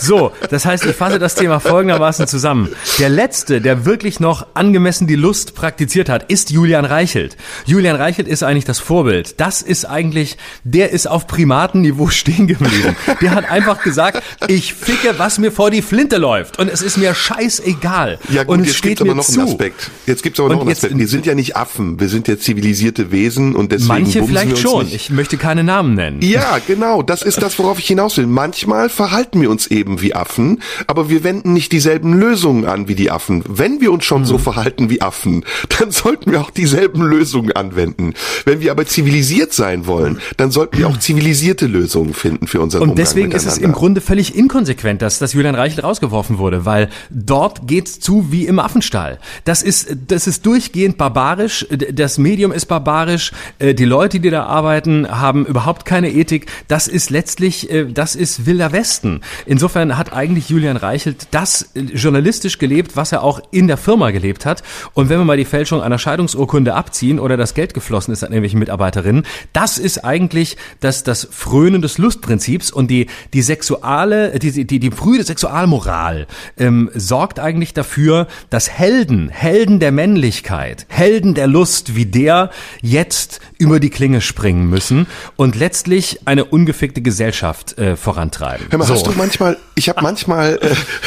So, 0.00 0.32
das 0.50 0.64
heißt, 0.66 0.84
ich 0.86 0.94
fasse 0.96 1.18
das 1.18 1.34
Thema 1.34 1.60
folgendermaßen 1.60 2.26
zusammen. 2.26 2.68
Der 2.98 3.08
letzte, 3.08 3.60
der 3.60 3.84
wirklich 3.84 4.20
noch 4.20 4.46
angemessen 4.54 5.06
die 5.06 5.14
Lust 5.16 5.54
praktiziert 5.54 6.08
hat, 6.08 6.30
ist 6.30 6.50
Julian 6.50 6.84
Reichelt. 6.84 7.36
Julian 7.66 7.96
Reichelt 7.96 8.28
ist 8.28 8.42
eigentlich 8.42 8.64
das 8.64 8.78
Vorbild. 8.80 9.40
Das 9.40 9.62
ist 9.62 9.84
eigentlich, 9.84 10.36
der 10.64 10.90
ist 10.90 11.06
auf 11.06 11.26
Primatenniveau 11.26 12.08
stehen 12.10 12.46
geblieben. 12.46 12.96
Der 13.20 13.32
hat 13.32 13.50
einfach 13.50 13.82
gesagt, 13.82 14.22
ich 14.48 14.74
ficke, 14.74 15.14
was 15.18 15.38
mir 15.38 15.52
vor 15.52 15.70
die 15.70 15.82
Flinte 15.82 16.16
läuft. 16.16 16.58
Und 16.58 16.68
es 16.70 16.82
ist 16.82 16.96
mir 16.96 17.14
scheißegal. 17.14 18.18
Ja 18.30 18.44
gut, 18.44 18.54
und 18.54 18.60
es 18.62 18.68
jetzt 18.68 18.76
steht 18.76 19.00
aber 19.00 19.10
mir 19.10 19.16
noch 19.16 19.24
zu. 19.24 19.40
einen 19.40 19.48
Aspekt. 19.50 19.90
Jetzt 20.06 20.22
gibt's 20.22 20.40
aber 20.40 20.48
Und 20.50 20.54
noch 20.56 20.60
einen 20.62 20.70
jetzt- 20.70 20.84
Aspekt. 20.84 20.98
Wir 20.98 21.08
sind 21.08 21.26
ja 21.26 21.34
nicht 21.34 21.56
Affen, 21.56 22.00
wir 22.00 22.08
sind 22.08 22.28
ja 22.28 22.38
zivilisierte 22.38 23.10
Wesen 23.12 23.54
und 23.54 23.72
deswegen 23.72 23.88
Manche 23.88 24.24
vielleicht 24.24 24.46
wir 24.48 24.52
uns 24.54 24.60
schon. 24.60 24.84
Nicht. 24.86 24.94
Ich 24.94 25.10
möchte 25.10 25.36
keine 25.36 25.62
Namen 25.64 25.94
nennen. 25.94 26.20
Ja, 26.22 26.58
genau, 26.66 27.02
das 27.02 27.22
ist 27.22 27.40
das, 27.42 27.58
worauf 27.58 27.78
ich 27.78 27.86
hinaus 27.86 28.16
will. 28.16 28.26
Manchmal 28.26 28.88
verhalten 28.88 29.40
wir 29.40 29.50
uns 29.50 29.53
eben 29.68 30.00
wie 30.02 30.14
Affen, 30.14 30.60
aber 30.86 31.08
wir 31.08 31.24
wenden 31.24 31.52
nicht 31.52 31.72
dieselben 31.72 32.12
Lösungen 32.14 32.64
an 32.64 32.88
wie 32.88 32.94
die 32.94 33.10
Affen. 33.10 33.44
Wenn 33.48 33.80
wir 33.80 33.92
uns 33.92 34.04
schon 34.04 34.22
Hm. 34.22 34.26
so 34.26 34.38
verhalten 34.38 34.90
wie 34.90 35.02
Affen, 35.02 35.44
dann 35.78 35.90
sollten 35.90 36.32
wir 36.32 36.40
auch 36.40 36.50
dieselben 36.50 37.02
Lösungen 37.02 37.52
anwenden. 37.52 38.14
Wenn 38.44 38.60
wir 38.60 38.70
aber 38.70 38.86
zivilisiert 38.86 39.52
sein 39.52 39.86
wollen, 39.86 40.20
dann 40.36 40.50
sollten 40.50 40.78
wir 40.78 40.88
auch 40.88 40.98
zivilisierte 40.98 41.66
Lösungen 41.66 42.14
finden 42.14 42.46
für 42.46 42.60
unseren 42.60 42.82
Und 42.82 42.90
Umgang 42.90 43.04
deswegen 43.04 43.32
ist 43.32 43.46
es 43.46 43.58
im. 43.58 43.74
Grunde 43.74 44.00
völlig 44.00 44.36
inkonsequent, 44.36 45.02
dass, 45.02 45.18
dass 45.18 45.32
Julian 45.32 45.56
Reichelt 45.56 45.82
rausgeworfen 45.82 46.38
wurde, 46.38 46.64
weil 46.64 46.88
dort 47.10 47.66
geht's 47.66 47.98
zu 47.98 48.30
wie 48.30 48.46
im 48.46 48.60
Affenstall. 48.60 49.18
Das 49.44 49.62
ist, 49.62 49.96
das 50.06 50.28
ist 50.28 50.46
durchgehend 50.46 50.96
barbarisch, 50.96 51.66
das 51.92 52.18
Medium 52.18 52.52
ist 52.52 52.66
barbarisch, 52.66 53.32
äh, 53.58 53.74
die 53.74 53.84
Leute, 53.84 54.20
die 54.20 54.30
da 54.30 54.44
arbeiten, 54.44 55.08
haben 55.10 55.44
überhaupt 55.44 55.84
keine 55.84 56.12
Ethik. 56.12 56.46
Das 56.68 56.86
ist 56.86 57.10
letztlich, 57.10 57.68
äh, 57.70 57.86
das 57.92 58.14
ist 58.14 58.46
Wilder 58.46 58.70
Westen. 58.72 59.22
Insofern 59.46 59.96
hat 59.96 60.12
eigentlich 60.12 60.48
Julian 60.48 60.76
Reichelt 60.76 61.28
das 61.30 61.70
äh, 61.74 61.80
journalistisch 61.80 62.58
gelebt, 62.58 62.96
was 62.96 63.12
er 63.12 63.22
auch 63.22 63.40
in 63.50 63.66
der 63.66 63.76
Firma 63.76 64.10
gelebt 64.10 64.46
hat. 64.46 64.62
Und 64.94 65.08
wenn 65.08 65.18
wir 65.18 65.24
mal 65.24 65.36
die 65.36 65.44
Fälschung 65.44 65.82
einer 65.82 65.98
Scheidungsurkunde 65.98 66.74
abziehen 66.74 67.18
oder 67.18 67.36
das 67.36 67.54
Geld 67.54 67.74
geflossen 67.74 68.12
ist 68.12 68.22
an 68.22 68.30
irgendwelchen 68.32 68.58
Mitarbeiterinnen, 68.58 69.24
das 69.52 69.78
ist 69.78 70.04
eigentlich 70.04 70.56
das, 70.80 71.04
das 71.04 71.28
Frönen 71.30 71.82
des 71.82 71.98
Lustprinzips 71.98 72.70
und 72.70 72.90
die, 72.90 73.06
die 73.32 73.42
sexuale, 73.42 74.38
die, 74.38 74.64
die, 74.64 74.78
die 74.78 74.90
frühe 74.90 75.22
Sexualmoral 75.22 76.26
ähm, 76.58 76.90
sorgt 76.94 77.38
eigentlich 77.38 77.74
dafür, 77.74 78.26
dass 78.50 78.70
Helden, 78.70 79.28
Helden 79.28 79.80
der 79.80 79.92
Männlichkeit, 79.92 80.86
Helden 80.88 81.34
der 81.34 81.46
Lust 81.46 81.96
wie 81.96 82.06
der 82.06 82.50
jetzt 82.82 83.40
über 83.58 83.80
die 83.80 83.90
Klinge 83.90 84.20
springen 84.20 84.68
müssen 84.68 85.06
und 85.36 85.56
letztlich 85.56 86.20
eine 86.26 86.44
ungefickte 86.44 87.02
Gesellschaft 87.02 87.78
äh, 87.78 87.96
vorantreiben. 87.96 88.66
Hör 88.70 88.78
mal, 88.78 88.86
so. 88.86 88.94
hast 88.94 89.06
du 89.06 89.12
manchmal, 89.12 89.33
ich 89.74 89.88
habe 89.88 90.02
manchmal, 90.02 90.58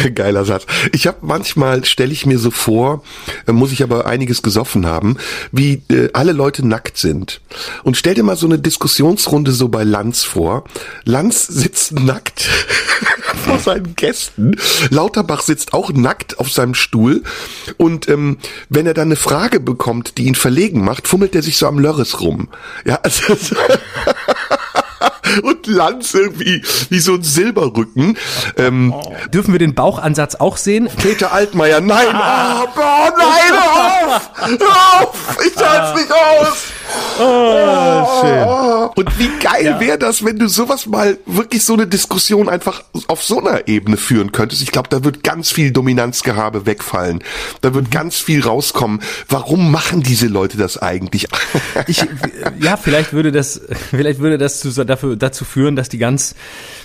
äh, 0.04 0.12
geiler 0.12 0.46
Satz, 0.46 0.66
ich 0.92 1.08
habe 1.08 1.18
manchmal, 1.22 1.86
stelle 1.86 2.12
ich 2.12 2.26
mir 2.26 2.40
so 2.40 2.52
vor, 2.52 3.04
äh, 3.48 3.52
muss 3.52 3.72
ich 3.72 3.84
aber 3.84 4.06
einiges 4.06 4.42
gesoffen 4.42 4.86
haben, 4.86 5.18
wie 5.52 5.84
äh, 5.90 6.10
alle 6.14 6.32
Leute 6.32 6.68
nackt 6.68 6.98
sind. 6.98 7.42
Und 7.84 7.98
stell 7.98 8.14
dir 8.14 8.24
mal 8.24 8.36
so 8.36 8.48
eine 8.48 8.60
Diskussionsrunde 8.60 9.52
so 9.52 9.70
bei 9.70 9.84
Lanz 9.84 10.24
vor. 10.24 10.64
Lanz 11.04 11.48
sitzt 11.48 11.94
nackt 11.94 12.48
vor 13.46 13.60
seinen 13.60 13.96
Gästen. 13.96 14.56
Lauterbach 14.90 15.42
sitzt 15.42 15.74
auch 15.74 15.92
nackt 15.92 16.40
auf 16.40 16.52
seinem 16.52 16.74
Stuhl. 16.74 17.24
Und 17.78 18.10
ähm, 18.10 18.38
wenn 18.70 18.86
er 18.86 18.94
dann 18.94 19.08
eine 19.08 19.16
Frage 19.16 19.60
bekommt, 19.60 20.18
die 20.18 20.26
ihn 20.26 20.36
verlegen 20.36 20.84
macht, 20.84 21.08
fummelt 21.08 21.36
er 21.36 21.44
sich 21.44 21.58
so 21.58 21.68
am 21.68 21.80
Lörres 21.80 22.22
rum. 22.22 22.50
Ja, 22.86 22.96
also 23.04 23.24
und 25.44 25.68
Lanz 25.68 26.14
irgendwie 26.14 26.64
wie 26.90 27.00
so 27.00 27.16
ein 27.16 27.24
Silberrücken. 27.24 28.18
Ähm, 28.58 28.94
Dürfen 29.34 29.54
wir 29.54 29.60
den 29.60 29.74
Bauchansatz 29.74 30.36
auch 30.36 30.58
sehen? 30.58 30.90
Peter 31.02 31.32
Altmaier, 31.32 31.82
nein, 31.82 32.08
oh, 32.14 32.68
oh 32.76 33.10
nein, 33.18 33.52
hör 33.52 34.16
auf, 34.16 34.32
hör 34.36 35.02
auf, 35.02 35.38
ich 35.46 35.56
halte 35.64 36.00
nicht 36.00 36.12
aus. 36.12 36.64
Oh, 37.20 38.22
schön. 38.22 38.90
Und 38.96 39.20
wie 39.20 39.30
geil 39.44 39.66
Ja. 39.66 39.80
wäre 39.80 39.98
das, 39.98 40.24
wenn 40.24 40.38
du 40.40 40.48
sowas 40.48 40.86
mal 40.86 41.18
wirklich 41.26 41.64
so 41.64 41.74
eine 41.74 41.88
Diskussion 41.88 42.50
einfach 42.50 42.84
auf 43.08 43.24
so 43.24 43.40
einer 43.40 43.68
Ebene 43.68 43.98
führen 43.98 44.32
könntest? 44.32 44.62
Ich 44.62 44.72
glaube, 44.72 44.90
da 44.90 45.04
wird 45.04 45.24
ganz 45.24 45.52
viel 45.52 45.72
Dominanzgehabe 45.72 46.66
wegfallen. 46.66 47.24
Da 47.62 47.74
wird 47.74 47.92
ganz 47.92 48.18
viel 48.18 48.44
rauskommen. 48.44 49.02
Warum 49.30 49.72
machen 49.72 50.04
diese 50.04 50.28
Leute 50.28 50.58
das 50.58 50.78
eigentlich? 50.82 51.28
Ich, 51.86 52.04
ja, 52.60 52.76
vielleicht 52.76 53.14
würde 53.14 53.32
das, 53.32 53.62
vielleicht 53.92 54.20
würde 54.20 54.38
das 54.38 54.60
zu, 54.60 54.84
dafür, 54.84 55.16
dazu 55.16 55.46
führen, 55.46 55.76
dass 55.76 55.90
die 55.90 55.98
ganz, 56.00 56.36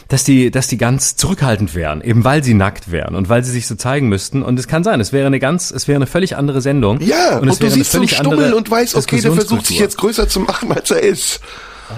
dass 0.08 0.22
die, 0.22 0.50
dass 0.50 0.68
die 0.68 0.76
ganz 0.76 1.16
zurückhaltend 1.16 1.74
wären, 1.74 2.02
eben 2.02 2.24
weil 2.24 2.44
sie 2.44 2.54
nackt 2.54 2.92
wären 2.92 3.14
und 3.14 3.28
weil 3.28 3.42
sie 3.42 3.50
sich 3.50 3.66
so 3.66 3.74
zeigen 3.74 4.08
müssten. 4.08 4.42
Und 4.42 4.58
es 4.58 4.68
kann 4.68 4.84
sein, 4.84 5.00
es 5.00 5.12
wäre 5.12 5.26
eine 5.26 5.40
ganz, 5.40 5.70
es 5.70 5.88
wäre 5.88 5.96
eine 5.96 6.06
völlig 6.06 6.36
andere 6.36 6.60
Sendung. 6.60 7.00
ja, 7.00 7.38
und, 7.38 7.48
es 7.48 7.58
du 7.58 7.64
wäre 7.64 7.72
eine 7.72 7.82
siehst 7.82 7.92
so 7.92 7.98
einen 7.98 8.08
völlig 8.08 8.16
Stummel 8.16 8.52
und 8.54 8.70
weißt, 8.70 8.94
okay, 8.96 9.20
der 9.20 9.32
versucht 9.32 9.66
sich 9.66 9.78
jetzt 9.78 9.96
größer 9.98 10.21
zu 10.28 10.40
machen, 10.40 10.72
als 10.72 10.90
er 10.90 11.02
ist. 11.02 11.40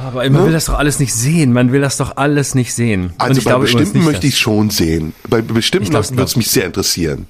Aber 0.06 0.28
man 0.28 0.46
will 0.46 0.52
das 0.52 0.64
doch 0.64 0.74
alles 0.78 0.98
nicht 0.98 1.14
sehen. 1.14 1.52
Man 1.52 1.70
will 1.72 1.80
das 1.80 1.96
doch 1.98 2.16
alles 2.16 2.55
nicht 2.56 2.74
sehen. 2.74 3.12
Also 3.18 3.38
ich 3.38 3.44
bei 3.44 3.51
glaube 3.52 3.64
bestimmten 3.66 4.02
möchte 4.05 4.26
ich 4.26 4.38
schon 4.38 4.70
sehen. 4.70 5.14
Bei 5.28 5.40
bestimmten 5.40 5.92
würde 5.92 6.22
es 6.22 6.36
mich 6.36 6.51
sehr 6.51 6.64
interessieren. 6.66 7.26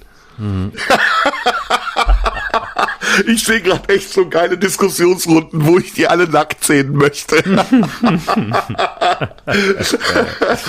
ich 3.27 3.43
sehe 3.45 3.61
gerade 3.61 3.87
echt 3.93 4.11
so 4.11 4.27
geile 4.27 4.57
Diskussionsrunden, 4.57 5.65
wo 5.67 5.77
ich 5.77 5.93
die 5.93 6.07
alle 6.07 6.27
nackt 6.27 6.63
sehen 6.65 6.93
möchte. 6.95 7.35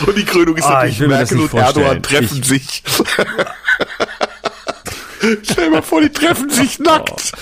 und 0.06 0.16
die 0.16 0.24
Krönung 0.24 0.56
ist 0.56 0.64
Ah, 0.64 0.84
natürlich 0.84 1.00
Merkel 1.00 1.40
und 1.40 1.54
Erdogan 1.54 2.02
vorstellen. 2.02 2.02
treffen 2.02 2.38
Ich- 2.42 2.46
sich. 2.48 2.82
Stell 5.42 5.64
dir 5.64 5.70
mal 5.70 5.82
vor, 5.82 6.00
die 6.02 6.10
treffen 6.10 6.50
sich 6.50 6.78
nackt. 6.78 7.32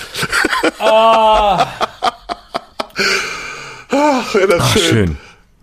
Ach, 3.89 4.33
wäre 4.35 4.47
das 4.47 4.61
Ach, 4.61 4.73
schön. 4.77 4.83
schön. 4.83 5.17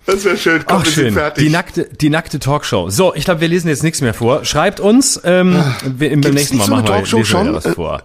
Das 0.04 0.24
wäre 0.24 0.36
schön. 0.36 0.64
Komm, 0.66 0.78
Ach 0.80 0.84
wir 0.84 0.92
schön, 0.92 1.14
fertig. 1.14 1.44
die 1.44 1.50
nackte, 1.50 1.84
die 1.88 2.10
nackte 2.10 2.38
Talkshow. 2.40 2.90
So, 2.90 3.14
ich 3.14 3.24
glaube, 3.24 3.40
wir 3.40 3.48
lesen 3.48 3.68
jetzt 3.68 3.84
nichts 3.84 4.00
mehr 4.00 4.14
vor. 4.14 4.44
Schreibt 4.44 4.80
uns, 4.80 5.20
ähm, 5.24 5.62
wir, 5.84 6.10
im 6.10 6.20
Gibt's 6.22 6.34
nächsten 6.36 6.56
Mal 6.58 6.64
so 6.66 6.72
machen 6.72 6.88
wir, 6.88 7.18
lesen 7.18 7.46
wir 7.46 7.54
was 7.54 7.66
Äh, 7.66 7.72
vor. 7.72 8.02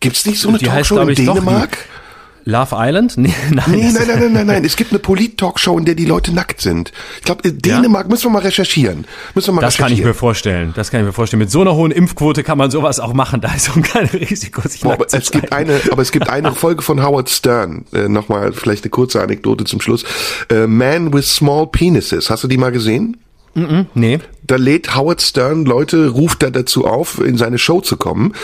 Gibt's 0.00 0.26
nicht 0.26 0.38
so 0.40 0.48
eine 0.48 0.58
Die 0.58 0.66
heißt, 0.70 0.90
Talkshow 0.90 0.94
glaub 0.96 1.08
in 1.08 1.12
ich, 1.14 1.24
doch 1.26 1.34
Dänemark? 1.34 1.78
Love 2.44 2.74
Island? 2.78 3.16
Nee, 3.22 3.32
nein. 3.50 3.64
Nee, 3.68 3.92
nein, 3.92 4.06
nein, 4.06 4.18
nein, 4.18 4.32
nein, 4.32 4.46
nein. 4.46 4.64
Es 4.64 4.76
gibt 4.76 4.90
eine 4.90 4.98
Polit-Talkshow, 4.98 5.78
in 5.78 5.84
der 5.84 5.94
die 5.94 6.04
Leute 6.04 6.32
nackt 6.34 6.60
sind. 6.60 6.92
Ich 7.18 7.24
glaube, 7.24 7.50
Dänemark 7.52 8.08
müssen 8.08 8.24
wir 8.24 8.30
mal 8.30 8.42
recherchieren. 8.42 9.06
Müssen 9.34 9.48
wir 9.48 9.52
mal 9.54 9.60
Das 9.60 9.76
kann 9.76 9.92
ich 9.92 10.02
mir 10.02 10.14
vorstellen. 10.14 10.72
Das 10.74 10.90
kann 10.90 11.00
ich 11.00 11.06
mir 11.06 11.12
vorstellen. 11.12 11.38
Mit 11.38 11.50
so 11.50 11.60
einer 11.60 11.74
hohen 11.74 11.92
Impfquote 11.92 12.42
kann 12.42 12.58
man 12.58 12.70
sowas 12.70 12.98
auch 13.00 13.12
machen. 13.12 13.40
Da 13.40 13.54
ist 13.54 13.70
auch 13.70 13.80
kein 13.82 14.06
Risiko, 14.06 14.66
sich 14.68 14.80
Boah, 14.80 14.94
aber 14.94 15.04
nackt 15.04 15.10
zu 15.10 15.16
es 15.18 15.30
gibt 15.30 15.52
eine, 15.52 15.80
aber 15.90 16.02
es 16.02 16.10
gibt 16.12 16.28
eine 16.30 16.52
Folge 16.52 16.82
von 16.82 17.02
Howard 17.02 17.30
Stern. 17.30 17.84
Äh, 17.92 18.08
Nochmal 18.08 18.52
vielleicht 18.52 18.84
eine 18.84 18.90
kurze 18.90 19.22
Anekdote 19.22 19.64
zum 19.64 19.80
Schluss. 19.80 20.04
Äh, 20.50 20.66
Man 20.66 21.12
with 21.12 21.28
Small 21.32 21.66
Penises. 21.68 22.28
Hast 22.30 22.42
du 22.44 22.48
die 22.48 22.58
mal 22.58 22.72
gesehen? 22.72 23.16
Nee. 23.94 24.18
Da 24.44 24.56
lädt 24.56 24.94
Howard 24.96 25.22
Stern 25.22 25.64
Leute, 25.64 26.08
ruft 26.08 26.42
er 26.42 26.50
dazu 26.50 26.84
auf, 26.84 27.20
in 27.20 27.36
seine 27.38 27.58
Show 27.58 27.80
zu 27.80 27.96
kommen, 27.96 28.34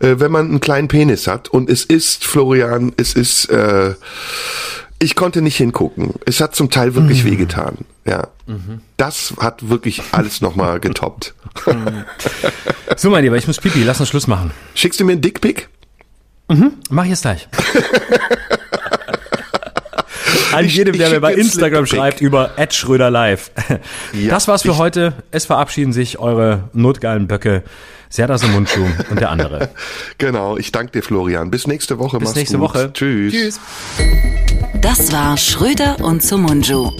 äh, 0.00 0.16
wenn 0.18 0.30
man 0.30 0.48
einen 0.48 0.60
kleinen 0.60 0.88
Penis 0.88 1.26
hat. 1.26 1.48
Und 1.48 1.68
es 1.68 1.84
ist, 1.84 2.24
Florian, 2.24 2.92
es 2.96 3.14
ist, 3.14 3.46
äh, 3.46 3.94
ich 5.00 5.14
konnte 5.14 5.42
nicht 5.42 5.56
hingucken. 5.56 6.14
Es 6.26 6.40
hat 6.40 6.54
zum 6.54 6.70
Teil 6.70 6.94
wirklich 6.94 7.24
wehgetan. 7.24 7.78
Ja. 8.04 8.28
Das 8.96 9.34
hat 9.38 9.68
wirklich 9.68 10.02
alles 10.12 10.40
nochmal 10.40 10.80
getoppt. 10.80 11.34
So, 12.96 13.10
mein 13.10 13.22
Lieber, 13.22 13.36
ich 13.36 13.46
muss 13.46 13.58
pipi. 13.58 13.84
Lass 13.84 14.00
uns 14.00 14.08
Schluss 14.08 14.26
machen. 14.26 14.50
Schickst 14.74 14.98
du 14.98 15.04
mir 15.04 15.12
einen 15.12 15.20
Dickpick? 15.20 15.68
Mach 16.90 17.04
ich 17.04 17.10
jetzt 17.10 17.22
gleich. 17.22 17.48
An 20.58 20.64
Ich- 20.66 20.74
jedem, 20.76 20.94
ich 20.94 21.00
der 21.00 21.10
mir 21.10 21.20
bei 21.20 21.34
Instagram 21.34 21.86
schreibt 21.86 22.20
über 22.20 22.50
Schröder 22.70 23.10
live. 23.10 23.50
Ja, 24.12 24.30
das 24.30 24.48
war's 24.48 24.62
für 24.62 24.72
ich- 24.72 24.78
heute. 24.78 25.14
Es 25.30 25.46
verabschieden 25.46 25.92
sich 25.92 26.18
eure 26.18 26.64
notgeilen 26.72 27.26
Böcke. 27.26 27.62
Serdas 28.10 28.42
im 28.42 28.52
Mundschuh 28.52 28.86
und 29.10 29.20
der 29.20 29.30
andere. 29.30 29.68
Genau, 30.18 30.56
ich 30.56 30.72
danke 30.72 30.92
dir, 30.92 31.02
Florian. 31.02 31.50
Bis 31.50 31.66
nächste 31.66 31.98
Woche. 31.98 32.18
Bis 32.18 32.28
Mach's 32.28 32.36
nächste 32.36 32.58
gut. 32.58 32.70
Woche. 32.74 32.92
Tschüss. 32.92 33.32
Tschüss. 33.34 33.60
Das 34.80 35.12
war 35.12 35.36
Schröder 35.36 35.96
und 36.02 36.22
Sumunju. 36.22 36.90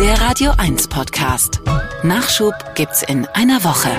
Der 0.00 0.20
Radio 0.20 0.52
1 0.56 0.88
Podcast. 0.88 1.60
Nachschub 2.02 2.54
gibt's 2.74 3.02
in 3.02 3.26
einer 3.34 3.62
Woche. 3.64 3.90